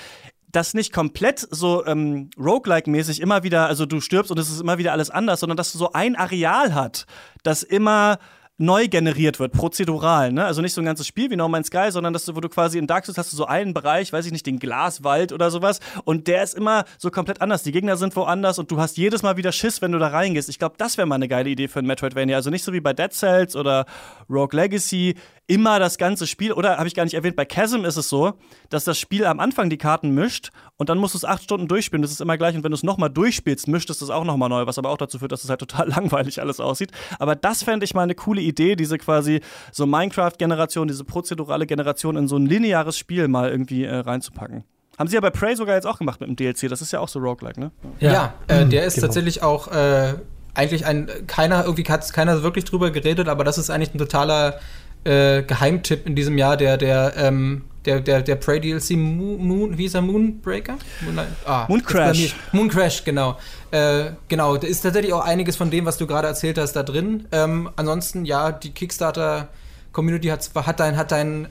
das 0.52 0.74
nicht 0.74 0.94
komplett 0.94 1.40
so 1.52 1.86
ähm, 1.86 2.30
roguelike-mäßig 2.38 3.22
immer 3.22 3.44
wieder, 3.44 3.68
also 3.68 3.86
du 3.86 4.02
stirbst 4.02 4.32
und 4.32 4.40
es 4.40 4.50
ist 4.50 4.62
immer 4.62 4.78
wieder 4.78 4.92
alles 4.92 5.10
anders, 5.10 5.42
sondern 5.42 5.58
dass 5.58 5.72
du 5.72 5.78
so 5.78 5.94
ein 5.94 6.16
Areal 6.16 6.74
hat, 6.74 7.06
das 7.44 7.64
immer 7.64 8.18
neu 8.60 8.88
generiert 8.88 9.40
wird, 9.40 9.54
prozedural, 9.54 10.32
ne? 10.32 10.46
Also 10.46 10.62
nicht 10.62 10.74
so 10.74 10.82
ein 10.82 10.86
ganzes 10.86 11.08
Spiel 11.08 11.32
wie 11.32 11.36
No 11.36 11.48
Man's 11.48 11.68
Sky, 11.68 11.88
sondern 11.90 12.14
dass 12.14 12.26
du, 12.26 12.36
wo 12.36 12.42
du 12.42 12.50
quasi 12.50 12.78
in 12.78 12.88
Dark 12.88 13.06
Souls 13.06 13.18
hast 13.18 13.32
du 13.32 13.38
so 13.38 13.46
einen 13.46 13.74
Bereich, 13.74 14.14
weiß 14.14 14.26
ich 14.26 14.32
nicht, 14.32 14.46
den 14.46 14.60
Glaswald 14.60 15.32
oder 15.32 15.50
sowas 15.50 15.80
und 16.04 16.28
der 16.28 16.44
ist 16.44 16.56
immer 16.56 16.86
so 16.98 17.10
komplett 17.10 17.42
anders. 17.42 17.64
Die 17.64 17.72
Gegner 17.72 17.98
sind 17.98 18.16
woanders 18.16 18.60
und 18.60 18.70
du 18.70 18.80
hast 18.80 18.98
jedes 18.98 19.24
Mal 19.24 19.38
wieder 19.38 19.52
Schiss, 19.52 19.82
wenn 19.82 19.94
du 19.94 19.98
da 19.98 20.08
reingehst. 20.08 20.50
Ich 20.50 20.60
glaube, 20.60 20.76
das 20.78 20.98
wäre 20.98 21.08
mal 21.08 21.16
eine 21.16 21.28
geile 21.28 21.50
Idee 21.50 21.68
für 21.68 21.80
ein 21.80 21.86
Metroidvania. 21.86 22.36
Also 22.36 22.50
nicht 22.50 22.64
so 22.64 22.74
wie 22.74 22.82
bei 22.82 22.94
Dead 22.94 23.12
Cells 23.14 23.56
oder 23.56 23.86
Rogue 24.30 24.56
Legacy, 24.56 25.16
immer 25.50 25.80
das 25.80 25.98
ganze 25.98 26.28
Spiel. 26.28 26.54
Oder 26.54 26.78
habe 26.78 26.88
ich 26.88 26.94
gar 26.94 27.04
nicht 27.04 27.16
erwähnt, 27.16 27.36
bei 27.36 27.44
Chasm 27.44 27.84
ist 27.84 27.98
es 27.98 28.08
so, 28.08 28.34
dass 28.70 28.84
das 28.84 29.00
Spiel 29.00 29.26
am 29.26 29.40
Anfang 29.40 29.70
die 29.70 29.78
Karten 29.78 30.12
mischt 30.12 30.52
und 30.78 30.90
dann 30.90 31.00
musst 31.00 31.16
du 31.16 31.18
es 31.18 31.26
acht 31.26 31.44
Stunden 31.44 31.68
durchspielen. 31.68 32.04
Das 32.04 32.12
ist 32.12 32.22
immer 32.22 32.38
gleich. 32.38 32.56
Und 32.56 32.64
wenn 32.64 32.72
du 32.72 32.76
es 32.76 32.84
nochmal 32.84 33.10
durchspielst, 33.10 33.68
mischt 33.68 33.90
es 33.90 34.00
das 34.00 34.12
auch 34.12 34.24
nochmal 34.24 34.48
neu, 34.48 34.68
was 34.68 34.78
aber 34.78 34.90
auch 34.90 34.98
dazu 34.98 35.18
führt, 35.20 35.32
dass 35.32 35.44
es 35.44 35.50
halt 35.50 35.60
total 35.60 35.90
langweilig 35.90 36.40
alles 36.40 36.60
aussieht. 36.60 36.92
Aber 37.18 37.36
das 37.36 37.64
fände 37.64 37.84
ich 37.84 37.96
mal 37.96 38.04
eine 38.04 38.16
coole 38.16 38.42
Idee, 38.42 38.76
diese 38.76 39.00
quasi 39.00 39.42
so 39.72 39.88
Minecraft-Generation, 39.88 40.88
diese 40.88 41.04
prozedurale 41.04 41.66
Generation 41.66 42.16
in 42.16 42.28
so 42.28 42.38
ein 42.38 42.46
lineares 42.46 42.98
Spiel 42.98 43.28
mal 43.28 43.50
irgendwie 43.50 43.86
äh, 43.86 43.96
reinzupacken. 43.96 44.64
Haben 45.00 45.08
sie 45.08 45.16
ja 45.16 45.22
bei 45.22 45.32
Prey 45.32 45.56
sogar 45.56 45.76
jetzt 45.76 45.88
auch 45.88 45.98
gemacht 45.98 46.20
mit 46.20 46.30
dem 46.30 46.36
DLC. 46.36 46.70
Das 46.70 46.82
ist 46.82 46.92
ja 46.92 47.00
auch 47.00 47.08
so 47.08 47.20
roguelike, 47.20 47.60
ne? 47.60 47.72
Ja, 48.00 48.12
ja 48.14 48.34
äh, 48.48 48.66
der 48.66 48.86
ist 48.86 48.96
genau. 48.96 49.08
tatsächlich 49.08 49.42
auch 49.42 49.70
äh, 49.70 50.14
eigentlich 50.54 50.86
ein 50.86 51.10
keiner 51.26 51.64
irgendwie 51.64 51.90
hat 51.90 52.12
keiner 52.12 52.44
wirklich 52.44 52.66
drüber 52.66 52.92
geredet, 52.92 53.28
aber 53.30 53.44
das 53.44 53.58
ist 53.58 53.70
eigentlich 53.70 53.94
ein 53.94 53.98
totaler 53.98 54.60
äh, 55.04 55.44
Geheimtipp 55.44 56.06
in 56.06 56.16
diesem 56.16 56.38
Jahr, 56.38 56.58
der, 56.58 56.78
der, 56.78 57.14
ähm, 57.18 57.64
der, 57.86 58.02
der, 58.02 58.22
der 58.22 58.36
Prey 58.36 58.60
DLC 58.60 58.92
Moon, 58.92 59.46
Moon, 59.46 59.78
wie 59.78 59.86
ist 59.86 59.96
er, 59.96 60.02
Moonbreaker? 60.02 60.78
Moon, 61.02 61.20
ah, 61.46 61.66
Moon 61.68 61.84
Crash. 61.84 62.36
Moon 62.52 62.70
Crash, 62.70 63.04
genau. 63.04 63.38
Äh, 63.72 64.12
genau, 64.28 64.58
da 64.58 64.68
ist 64.68 64.82
tatsächlich 64.82 65.14
auch 65.14 65.24
einiges 65.24 65.56
von 65.56 65.70
dem, 65.70 65.86
was 65.86 65.98
du 65.98 66.08
gerade 66.08 66.28
erzählt 66.28 66.58
hast, 66.58 66.74
da 66.74 66.84
drin. 66.84 67.28
Ähm, 67.32 67.70
ansonsten, 67.76 68.26
ja, 68.26 68.52
die 68.52 68.72
Kickstarter-Community 68.72 70.28
hat, 70.28 70.50
hat 70.56 70.80
dein, 70.80 70.98
hat 70.98 71.12
dein 71.12 71.48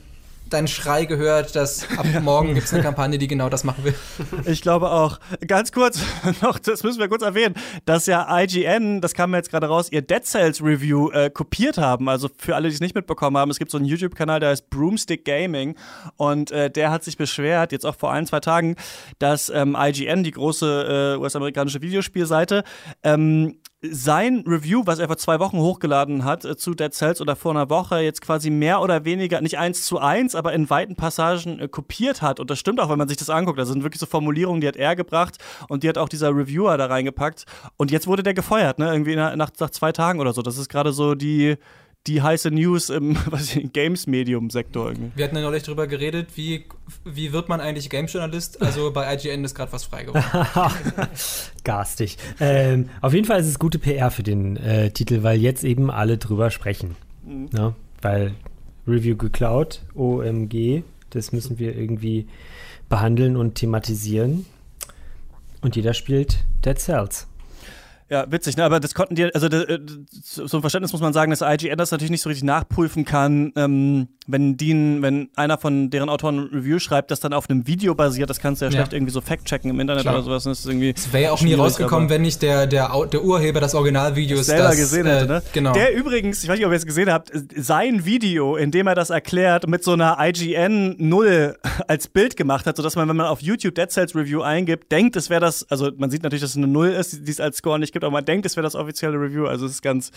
deinen 0.52 0.68
Schrei 0.68 1.04
gehört, 1.04 1.56
dass 1.56 1.86
ab 1.96 2.06
morgen 2.22 2.54
gibt 2.54 2.66
es 2.66 2.74
eine 2.74 2.82
Kampagne, 2.82 3.18
die 3.18 3.28
genau 3.28 3.48
das 3.48 3.64
machen 3.64 3.84
will. 3.84 3.94
Ich 4.46 4.62
glaube 4.62 4.90
auch. 4.90 5.20
Ganz 5.46 5.72
kurz 5.72 6.00
noch, 6.42 6.58
das 6.58 6.82
müssen 6.82 6.98
wir 6.98 7.08
kurz 7.08 7.22
erwähnen, 7.22 7.54
dass 7.84 8.06
ja 8.06 8.26
IGN, 8.40 9.00
das 9.00 9.14
kam 9.14 9.30
mir 9.30 9.38
jetzt 9.38 9.50
gerade 9.50 9.66
raus, 9.66 9.88
ihr 9.90 10.02
Dead 10.02 10.24
Cells 10.24 10.62
Review 10.62 11.10
äh, 11.10 11.30
kopiert 11.30 11.78
haben. 11.78 12.08
Also 12.08 12.28
für 12.36 12.54
alle, 12.54 12.68
die 12.68 12.74
es 12.74 12.80
nicht 12.80 12.94
mitbekommen 12.94 13.36
haben, 13.36 13.50
es 13.50 13.58
gibt 13.58 13.70
so 13.70 13.78
einen 13.78 13.86
YouTube-Kanal, 13.86 14.40
der 14.40 14.50
heißt 14.50 14.70
Broomstick 14.70 15.24
Gaming 15.24 15.76
und 16.16 16.50
äh, 16.50 16.70
der 16.70 16.90
hat 16.90 17.04
sich 17.04 17.16
beschwert, 17.16 17.72
jetzt 17.72 17.86
auch 17.86 17.96
vor 17.96 18.12
ein, 18.12 18.26
zwei 18.26 18.40
Tagen, 18.40 18.76
dass 19.18 19.50
ähm, 19.50 19.76
IGN, 19.78 20.22
die 20.22 20.32
große 20.32 21.14
äh, 21.16 21.20
US-amerikanische 21.20 21.82
Videospielseite, 21.82 22.64
ähm, 23.02 23.58
sein 23.80 24.42
Review, 24.46 24.82
was 24.86 24.98
er 24.98 25.06
vor 25.06 25.18
zwei 25.18 25.38
Wochen 25.38 25.58
hochgeladen 25.58 26.24
hat 26.24 26.44
äh, 26.44 26.56
zu 26.56 26.74
Dead 26.74 26.92
Cells 26.92 27.20
oder 27.20 27.36
vor 27.36 27.52
einer 27.52 27.70
Woche, 27.70 28.00
jetzt 28.00 28.20
quasi 28.20 28.50
mehr 28.50 28.80
oder 28.80 29.04
weniger, 29.04 29.40
nicht 29.40 29.58
eins 29.58 29.84
zu 29.86 29.98
eins, 29.98 30.34
aber 30.34 30.52
in 30.52 30.68
weiten 30.68 30.96
Passagen 30.96 31.60
äh, 31.60 31.68
kopiert 31.68 32.20
hat. 32.20 32.40
Und 32.40 32.50
das 32.50 32.58
stimmt 32.58 32.80
auch, 32.80 32.90
wenn 32.90 32.98
man 32.98 33.06
sich 33.08 33.16
das 33.16 33.30
anguckt. 33.30 33.58
Das 33.58 33.68
sind 33.68 33.84
wirklich 33.84 34.00
so 34.00 34.06
Formulierungen, 34.06 34.60
die 34.60 34.66
hat 34.66 34.76
er 34.76 34.96
gebracht 34.96 35.38
und 35.68 35.84
die 35.84 35.88
hat 35.88 35.96
auch 35.96 36.08
dieser 36.08 36.30
Reviewer 36.30 36.76
da 36.76 36.86
reingepackt. 36.86 37.44
Und 37.76 37.92
jetzt 37.92 38.08
wurde 38.08 38.24
der 38.24 38.34
gefeuert, 38.34 38.80
ne? 38.80 38.90
Irgendwie 38.90 39.14
nach, 39.14 39.36
nach, 39.36 39.50
nach 39.58 39.70
zwei 39.70 39.92
Tagen 39.92 40.18
oder 40.18 40.32
so. 40.32 40.42
Das 40.42 40.58
ist 40.58 40.68
gerade 40.68 40.92
so 40.92 41.14
die, 41.14 41.56
die 42.06 42.22
heiße 42.22 42.50
News 42.50 42.88
im 42.88 43.16
Games-Medium-Sektor. 43.72 44.94
Wir 45.14 45.24
hatten 45.24 45.36
ja 45.36 45.42
neulich 45.42 45.62
darüber 45.62 45.86
geredet, 45.86 46.28
wie, 46.36 46.64
wie 47.04 47.32
wird 47.32 47.48
man 47.48 47.60
eigentlich 47.60 47.90
Games-Journalist? 47.90 48.62
Also 48.62 48.92
bei 48.92 49.14
IGN 49.14 49.44
ist 49.44 49.54
gerade 49.54 49.72
was 49.72 49.84
frei 49.84 50.04
geworden. 50.04 50.24
Garstig. 51.64 52.16
Ähm, 52.40 52.88
auf 53.02 53.12
jeden 53.12 53.26
Fall 53.26 53.40
ist 53.40 53.46
es 53.46 53.58
gute 53.58 53.78
PR 53.78 54.10
für 54.10 54.22
den 54.22 54.56
äh, 54.56 54.90
Titel, 54.90 55.22
weil 55.22 55.38
jetzt 55.38 55.64
eben 55.64 55.90
alle 55.90 56.16
drüber 56.16 56.50
sprechen. 56.50 56.96
Mhm. 57.26 57.50
Ja, 57.54 57.74
weil 58.00 58.34
Review 58.86 59.16
geklaut, 59.16 59.82
OMG, 59.94 60.82
das 61.10 61.32
müssen 61.32 61.58
wir 61.58 61.76
irgendwie 61.76 62.26
behandeln 62.88 63.36
und 63.36 63.56
thematisieren. 63.56 64.46
Und 65.60 65.76
jeder 65.76 65.92
spielt 65.92 66.38
Dead 66.64 66.78
Cells. 66.78 67.27
Ja, 68.10 68.24
witzig, 68.30 68.56
ne? 68.56 68.64
Aber 68.64 68.80
das 68.80 68.94
konnten 68.94 69.14
die, 69.14 69.24
also 69.34 69.48
das, 69.48 69.64
äh, 69.64 69.78
so 70.22 70.56
ein 70.56 70.60
Verständnis 70.62 70.92
muss 70.92 71.02
man 71.02 71.12
sagen, 71.12 71.30
dass 71.30 71.42
IGN 71.42 71.76
das 71.76 71.90
natürlich 71.90 72.10
nicht 72.10 72.22
so 72.22 72.30
richtig 72.30 72.44
nachprüfen 72.44 73.04
kann, 73.04 73.52
ähm, 73.54 74.08
wenn 74.26 74.56
die, 74.56 74.72
wenn 75.00 75.30
einer 75.36 75.58
von 75.58 75.90
deren 75.90 76.08
Autoren 76.08 76.38
ein 76.38 76.48
Review 76.54 76.78
schreibt, 76.78 77.10
das 77.10 77.20
dann 77.20 77.32
auf 77.32 77.48
einem 77.48 77.66
Video 77.66 77.94
basiert, 77.94 78.30
das 78.30 78.40
kannst 78.40 78.60
du 78.60 78.66
ja, 78.66 78.70
ja. 78.70 78.76
schlecht 78.76 78.92
irgendwie 78.92 79.12
so 79.12 79.20
fact-checken 79.20 79.70
im 79.70 79.80
Internet 79.80 80.02
Klar. 80.02 80.14
oder 80.14 80.22
sowas. 80.22 80.44
Das 80.44 80.64
irgendwie. 80.64 80.94
Es 80.96 81.12
wäre 81.12 81.24
ja 81.24 81.32
auch 81.32 81.40
nie 81.40 81.54
rausgekommen, 81.54 82.08
wenn 82.08 82.22
nicht 82.22 82.40
der, 82.42 82.66
der, 82.66 82.90
der 83.12 83.24
Urheber 83.24 83.60
des 83.60 83.74
Originalvideos 83.74 84.46
selber 84.46 84.68
das, 84.68 84.76
gesehen 84.76 85.06
hätte, 85.06 85.24
äh, 85.24 85.28
ne? 85.28 85.42
Genau. 85.52 85.72
Der 85.72 85.94
übrigens, 85.94 86.42
ich 86.42 86.48
weiß 86.48 86.56
nicht, 86.56 86.66
ob 86.66 86.72
ihr 86.72 86.76
es 86.76 86.86
gesehen 86.86 87.10
habt, 87.10 87.30
sein 87.56 88.04
Video, 88.04 88.56
in 88.56 88.70
dem 88.70 88.86
er 88.86 88.94
das 88.94 89.10
erklärt, 89.10 89.66
mit 89.66 89.82
so 89.82 89.92
einer 89.92 90.16
IGN 90.20 90.96
0 90.98 91.56
als 91.88 92.08
Bild 92.08 92.36
gemacht 92.36 92.66
hat, 92.66 92.76
sodass 92.76 92.96
man, 92.96 93.08
wenn 93.08 93.16
man 93.16 93.26
auf 93.26 93.40
YouTube 93.40 93.74
Dead 93.74 93.90
Cells 93.90 94.14
Review 94.14 94.42
eingibt, 94.42 94.92
denkt, 94.92 95.16
es 95.16 95.30
wäre 95.30 95.40
das, 95.40 95.70
also 95.70 95.90
man 95.96 96.10
sieht 96.10 96.22
natürlich, 96.22 96.42
dass 96.42 96.50
es 96.50 96.56
eine 96.56 96.68
0 96.68 96.88
ist, 96.88 97.26
die 97.26 97.30
es 97.30 97.40
als 97.40 97.58
Score 97.58 97.78
nicht 97.78 97.92
gibt 97.92 97.97
gibt, 97.98 98.04
aber 98.04 98.12
man 98.12 98.24
denkt, 98.24 98.46
es 98.46 98.56
wäre 98.56 98.64
das 98.64 98.74
offizielle 98.74 99.20
Review. 99.20 99.46
Also 99.46 99.66
es 99.66 99.72
ist 99.72 99.82
ganz, 99.82 100.10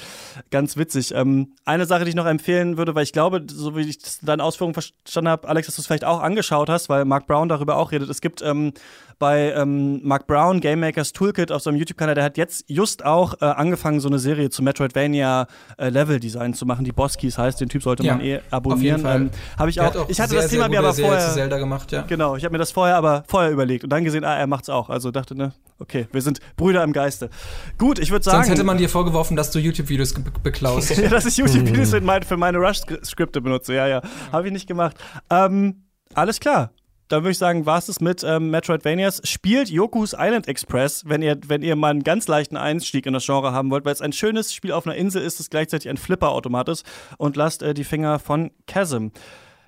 ganz 0.49 0.77
witzig. 0.77 1.13
Ähm, 1.13 1.53
eine 1.65 1.85
Sache, 1.85 2.03
die 2.03 2.09
ich 2.09 2.15
noch 2.15 2.25
empfehlen 2.25 2.77
würde, 2.77 2.95
weil 2.95 3.03
ich 3.03 3.13
glaube, 3.13 3.45
so 3.49 3.75
wie 3.75 3.81
ich 3.81 3.97
deine 4.21 4.43
Ausführungen 4.43 4.73
verstanden 4.73 5.29
habe, 5.29 5.47
Alex, 5.47 5.67
dass 5.67 5.75
du 5.75 5.81
es 5.81 5.87
vielleicht 5.87 6.05
auch 6.05 6.21
angeschaut 6.21 6.69
hast, 6.69 6.89
weil 6.89 7.05
Mark 7.05 7.27
Brown 7.27 7.49
darüber 7.49 7.77
auch 7.77 7.91
redet. 7.91 8.09
Es 8.09 8.21
gibt 8.21 8.41
ähm, 8.41 8.73
bei 9.21 9.53
ähm, 9.55 10.01
Mark 10.03 10.25
Brown, 10.25 10.59
Game 10.61 10.79
Makers 10.79 11.13
Toolkit 11.13 11.51
auf 11.51 11.61
seinem 11.61 11.75
YouTube-Kanal, 11.75 12.15
der 12.15 12.23
hat 12.23 12.37
jetzt 12.37 12.65
just 12.67 13.05
auch 13.05 13.35
äh, 13.39 13.45
angefangen, 13.45 13.99
so 13.99 14.09
eine 14.09 14.17
Serie 14.17 14.49
zu 14.49 14.63
Metroidvania 14.63 15.45
äh, 15.77 15.89
Level-Design 15.89 16.55
zu 16.55 16.65
machen, 16.65 16.83
die 16.83 16.91
Boss 16.91 17.17
Keys 17.17 17.37
heißt. 17.37 17.61
Den 17.61 17.69
Typ 17.69 17.83
sollte 17.83 18.03
ja, 18.03 18.15
man 18.15 18.25
eh 18.25 18.39
abonnieren. 18.49 19.05
Ähm, 19.05 19.29
habe 19.59 19.69
ich 19.69 19.79
auch, 19.79 19.95
auch. 19.95 20.09
Ich 20.09 20.19
hatte 20.19 20.31
sehr, 20.31 20.41
das 20.41 20.49
Thema 20.49 20.67
mir 20.69 20.79
aber 20.79 20.95
vorher. 20.95 21.19
Zelda 21.19 21.59
gemacht, 21.59 21.91
ja. 21.91 22.01
Genau, 22.01 22.35
ich 22.35 22.43
habe 22.43 22.53
mir 22.53 22.57
das 22.57 22.71
vorher 22.71 22.95
aber 22.95 23.23
vorher 23.27 23.51
überlegt 23.51 23.83
und 23.83 23.91
dann 23.91 24.03
gesehen, 24.03 24.25
ah, 24.25 24.35
er 24.35 24.47
macht's 24.47 24.69
auch. 24.69 24.89
Also 24.89 25.11
dachte, 25.11 25.35
ne, 25.35 25.53
okay, 25.77 26.07
wir 26.11 26.23
sind 26.23 26.39
Brüder 26.57 26.83
im 26.83 26.91
Geiste. 26.91 27.29
Gut, 27.77 27.99
ich 27.99 28.09
würde 28.09 28.25
sagen. 28.25 28.37
Sonst 28.37 28.49
hätte 28.49 28.63
man 28.63 28.79
dir 28.79 28.89
vorgeworfen, 28.89 29.37
dass 29.37 29.51
du 29.51 29.59
YouTube-Videos 29.59 30.15
beklaust. 30.41 30.97
ja, 30.97 31.09
dass 31.09 31.27
ich 31.27 31.37
YouTube-Videos 31.37 31.91
für 32.27 32.37
meine 32.37 32.57
Rush-Skripte 32.57 33.39
benutze. 33.39 33.75
Ja, 33.75 33.85
ja. 33.85 34.01
Habe 34.31 34.47
ich 34.47 34.53
nicht 34.53 34.65
gemacht. 34.65 34.97
Ähm, 35.29 35.83
alles 36.15 36.39
klar 36.39 36.71
dann 37.11 37.23
würde 37.23 37.31
ich 37.31 37.37
sagen, 37.37 37.65
war 37.65 37.77
es 37.77 37.99
mit 37.99 38.23
ähm, 38.23 38.51
Metroidvanias. 38.51 39.21
Spielt 39.25 39.69
Yoku's 39.69 40.15
Island 40.17 40.47
Express, 40.47 41.03
wenn 41.05 41.21
ihr, 41.21 41.37
wenn 41.45 41.61
ihr 41.61 41.75
mal 41.75 41.89
einen 41.89 42.03
ganz 42.03 42.27
leichten 42.27 42.55
Einstieg 42.55 43.05
in 43.05 43.13
das 43.13 43.25
Genre 43.25 43.51
haben 43.51 43.69
wollt, 43.69 43.83
weil 43.83 43.93
es 43.93 44.01
ein 44.01 44.13
schönes 44.13 44.53
Spiel 44.53 44.71
auf 44.71 44.87
einer 44.87 44.95
Insel 44.95 45.21
ist, 45.21 45.39
das 45.39 45.49
gleichzeitig 45.49 45.89
ein 45.89 45.97
Flipper-Automat 45.97 46.69
ist. 46.69 46.85
Und 47.17 47.35
lasst 47.35 47.63
äh, 47.63 47.73
die 47.73 47.83
Finger 47.83 48.19
von 48.19 48.51
Chasm. 48.65 49.07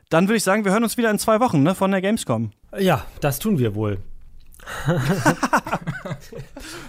Dann 0.09 0.27
würde 0.29 0.37
ich 0.37 0.43
sagen, 0.43 0.63
wir 0.63 0.71
hören 0.71 0.83
uns 0.83 0.95
wieder 0.97 1.11
in 1.11 1.19
zwei 1.19 1.41
Wochen 1.41 1.63
ne, 1.63 1.75
von 1.75 1.91
der 1.91 2.01
Gamescom. 2.01 2.51
Ja, 2.77 3.05
das 3.19 3.39
tun 3.39 3.59
wir 3.59 3.75
wohl. 3.75 3.97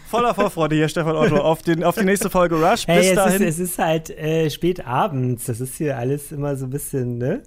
Voller 0.09 0.35
Vorfreude 0.35 0.77
hier, 0.77 0.89
Stefan 0.89 1.17
Otto, 1.17 1.39
auf, 1.39 1.63
den, 1.63 1.83
auf 1.83 1.97
die 1.97 2.05
nächste 2.05 2.31
Folge 2.31 2.55
Rush. 2.55 2.87
Bis 2.87 2.95
hey, 2.95 3.09
es 3.09 3.15
dahin. 3.17 3.43
Ist, 3.43 3.59
es 3.59 3.71
ist 3.71 3.79
halt 3.79 4.11
äh, 4.11 4.49
spät 4.51 4.87
abends. 4.87 5.47
Das 5.47 5.61
ist 5.61 5.75
hier 5.77 5.99
alles 5.99 6.31
immer 6.31 6.55
so 6.55 6.67
ein 6.67 6.71
bisschen, 6.71 7.19
ne? 7.19 7.43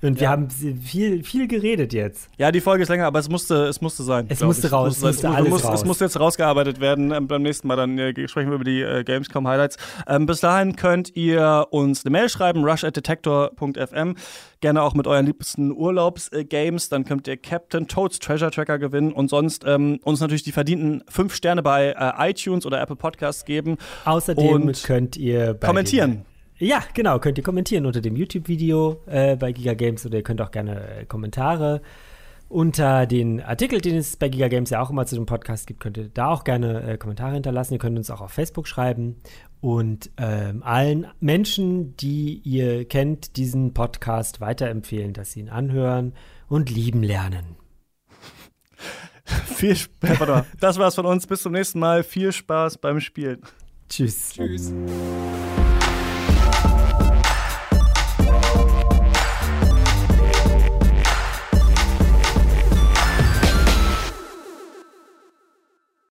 Und 0.00 0.14
ja. 0.16 0.20
wir 0.20 0.28
haben 0.30 0.48
viel, 0.50 1.24
viel 1.24 1.48
geredet 1.48 1.92
jetzt. 1.92 2.30
Ja, 2.38 2.52
die 2.52 2.60
Folge 2.60 2.84
ist 2.84 2.88
länger, 2.88 3.06
aber 3.06 3.18
es 3.18 3.28
musste, 3.28 3.64
es 3.66 3.80
musste 3.80 4.04
sein. 4.04 4.26
Es 4.28 4.40
musste 4.40 4.68
ich. 4.68 4.72
raus. 4.72 4.96
Es 4.96 5.02
musste, 5.02 5.26
es, 5.26 5.34
alles 5.34 5.50
muss, 5.50 5.64
raus. 5.64 5.80
es 5.80 5.84
musste 5.84 6.04
jetzt 6.04 6.20
rausgearbeitet 6.20 6.80
werden. 6.80 7.10
Ähm, 7.10 7.26
beim 7.26 7.42
nächsten 7.42 7.66
Mal 7.66 7.76
dann 7.76 7.98
äh, 7.98 8.28
sprechen 8.28 8.50
wir 8.50 8.56
über 8.56 8.64
die 8.64 8.80
äh, 8.80 9.02
Gamescom 9.02 9.48
Highlights. 9.48 9.76
Ähm, 10.06 10.26
bis 10.26 10.40
dahin 10.40 10.76
könnt 10.76 11.16
ihr 11.16 11.66
uns 11.70 12.04
eine 12.04 12.12
Mail 12.12 12.28
schreiben, 12.28 12.64
rush@detector.fm. 12.64 14.14
Gerne 14.60 14.82
auch 14.82 14.94
mit 14.94 15.08
euren 15.08 15.26
liebsten 15.26 15.72
Urlaubsgames. 15.72 16.86
Äh, 16.86 16.90
dann 16.90 17.04
könnt 17.04 17.26
ihr 17.26 17.36
Captain 17.36 17.88
Toads 17.88 18.20
Treasure 18.20 18.52
Tracker 18.52 18.78
gewinnen 18.78 19.12
und 19.12 19.30
sonst 19.30 19.64
ähm, 19.66 19.98
uns 20.04 20.20
natürlich 20.20 20.44
die 20.44 20.52
verdienten 20.52 21.02
fünf 21.08 21.34
Sterne 21.34 21.62
bei 21.62 21.88
äh, 21.90 22.30
iTunes 22.30 22.66
oder 22.66 22.80
Apple 22.80 22.96
Podcasts 22.96 23.44
geben. 23.44 23.78
Außerdem 24.04 24.72
könnt 24.84 25.16
ihr 25.16 25.54
kommentieren. 25.54 26.24
Ja, 26.58 26.82
genau, 26.92 27.18
könnt 27.18 27.38
ihr 27.38 27.44
kommentieren 27.44 27.86
unter 27.86 28.00
dem 28.00 28.16
YouTube-Video 28.16 29.00
äh, 29.06 29.36
bei 29.36 29.52
Giga 29.52 29.74
Games 29.74 30.04
oder 30.04 30.18
ihr 30.18 30.22
könnt 30.22 30.40
auch 30.40 30.50
gerne 30.50 31.00
äh, 31.00 31.04
Kommentare 31.04 31.82
unter 32.48 33.06
den 33.06 33.42
Artikel, 33.42 33.80
den 33.80 33.96
es 33.96 34.16
bei 34.16 34.28
Giga 34.28 34.48
Games 34.48 34.70
ja 34.70 34.80
auch 34.80 34.90
immer 34.90 35.06
zu 35.06 35.14
dem 35.14 35.26
Podcast 35.26 35.66
gibt, 35.66 35.80
könnt 35.80 35.98
ihr 35.98 36.08
da 36.08 36.28
auch 36.28 36.44
gerne 36.44 36.82
äh, 36.82 36.98
Kommentare 36.98 37.34
hinterlassen. 37.34 37.74
Ihr 37.74 37.78
könnt 37.78 37.98
uns 37.98 38.10
auch 38.10 38.20
auf 38.20 38.32
Facebook 38.32 38.66
schreiben. 38.66 39.16
Und 39.60 40.10
ähm, 40.16 40.62
allen 40.62 41.08
Menschen, 41.20 41.96
die 41.96 42.40
ihr 42.44 42.86
kennt, 42.86 43.36
diesen 43.36 43.74
Podcast 43.74 44.40
weiterempfehlen, 44.40 45.12
dass 45.12 45.32
sie 45.32 45.40
ihn 45.40 45.48
anhören 45.48 46.14
und 46.48 46.70
lieben 46.70 47.02
lernen. 47.02 47.56
Viel 49.24 49.76
Spaß. 49.76 50.46
Das 50.58 50.78
war's 50.78 50.94
von 50.94 51.06
uns. 51.06 51.26
Bis 51.26 51.42
zum 51.42 51.52
nächsten 51.52 51.80
Mal. 51.80 52.02
Viel 52.02 52.32
Spaß 52.32 52.78
beim 52.78 53.00
Spielen. 53.00 53.42
Tschüss. 53.88 54.30
Tschüss. 54.34 54.72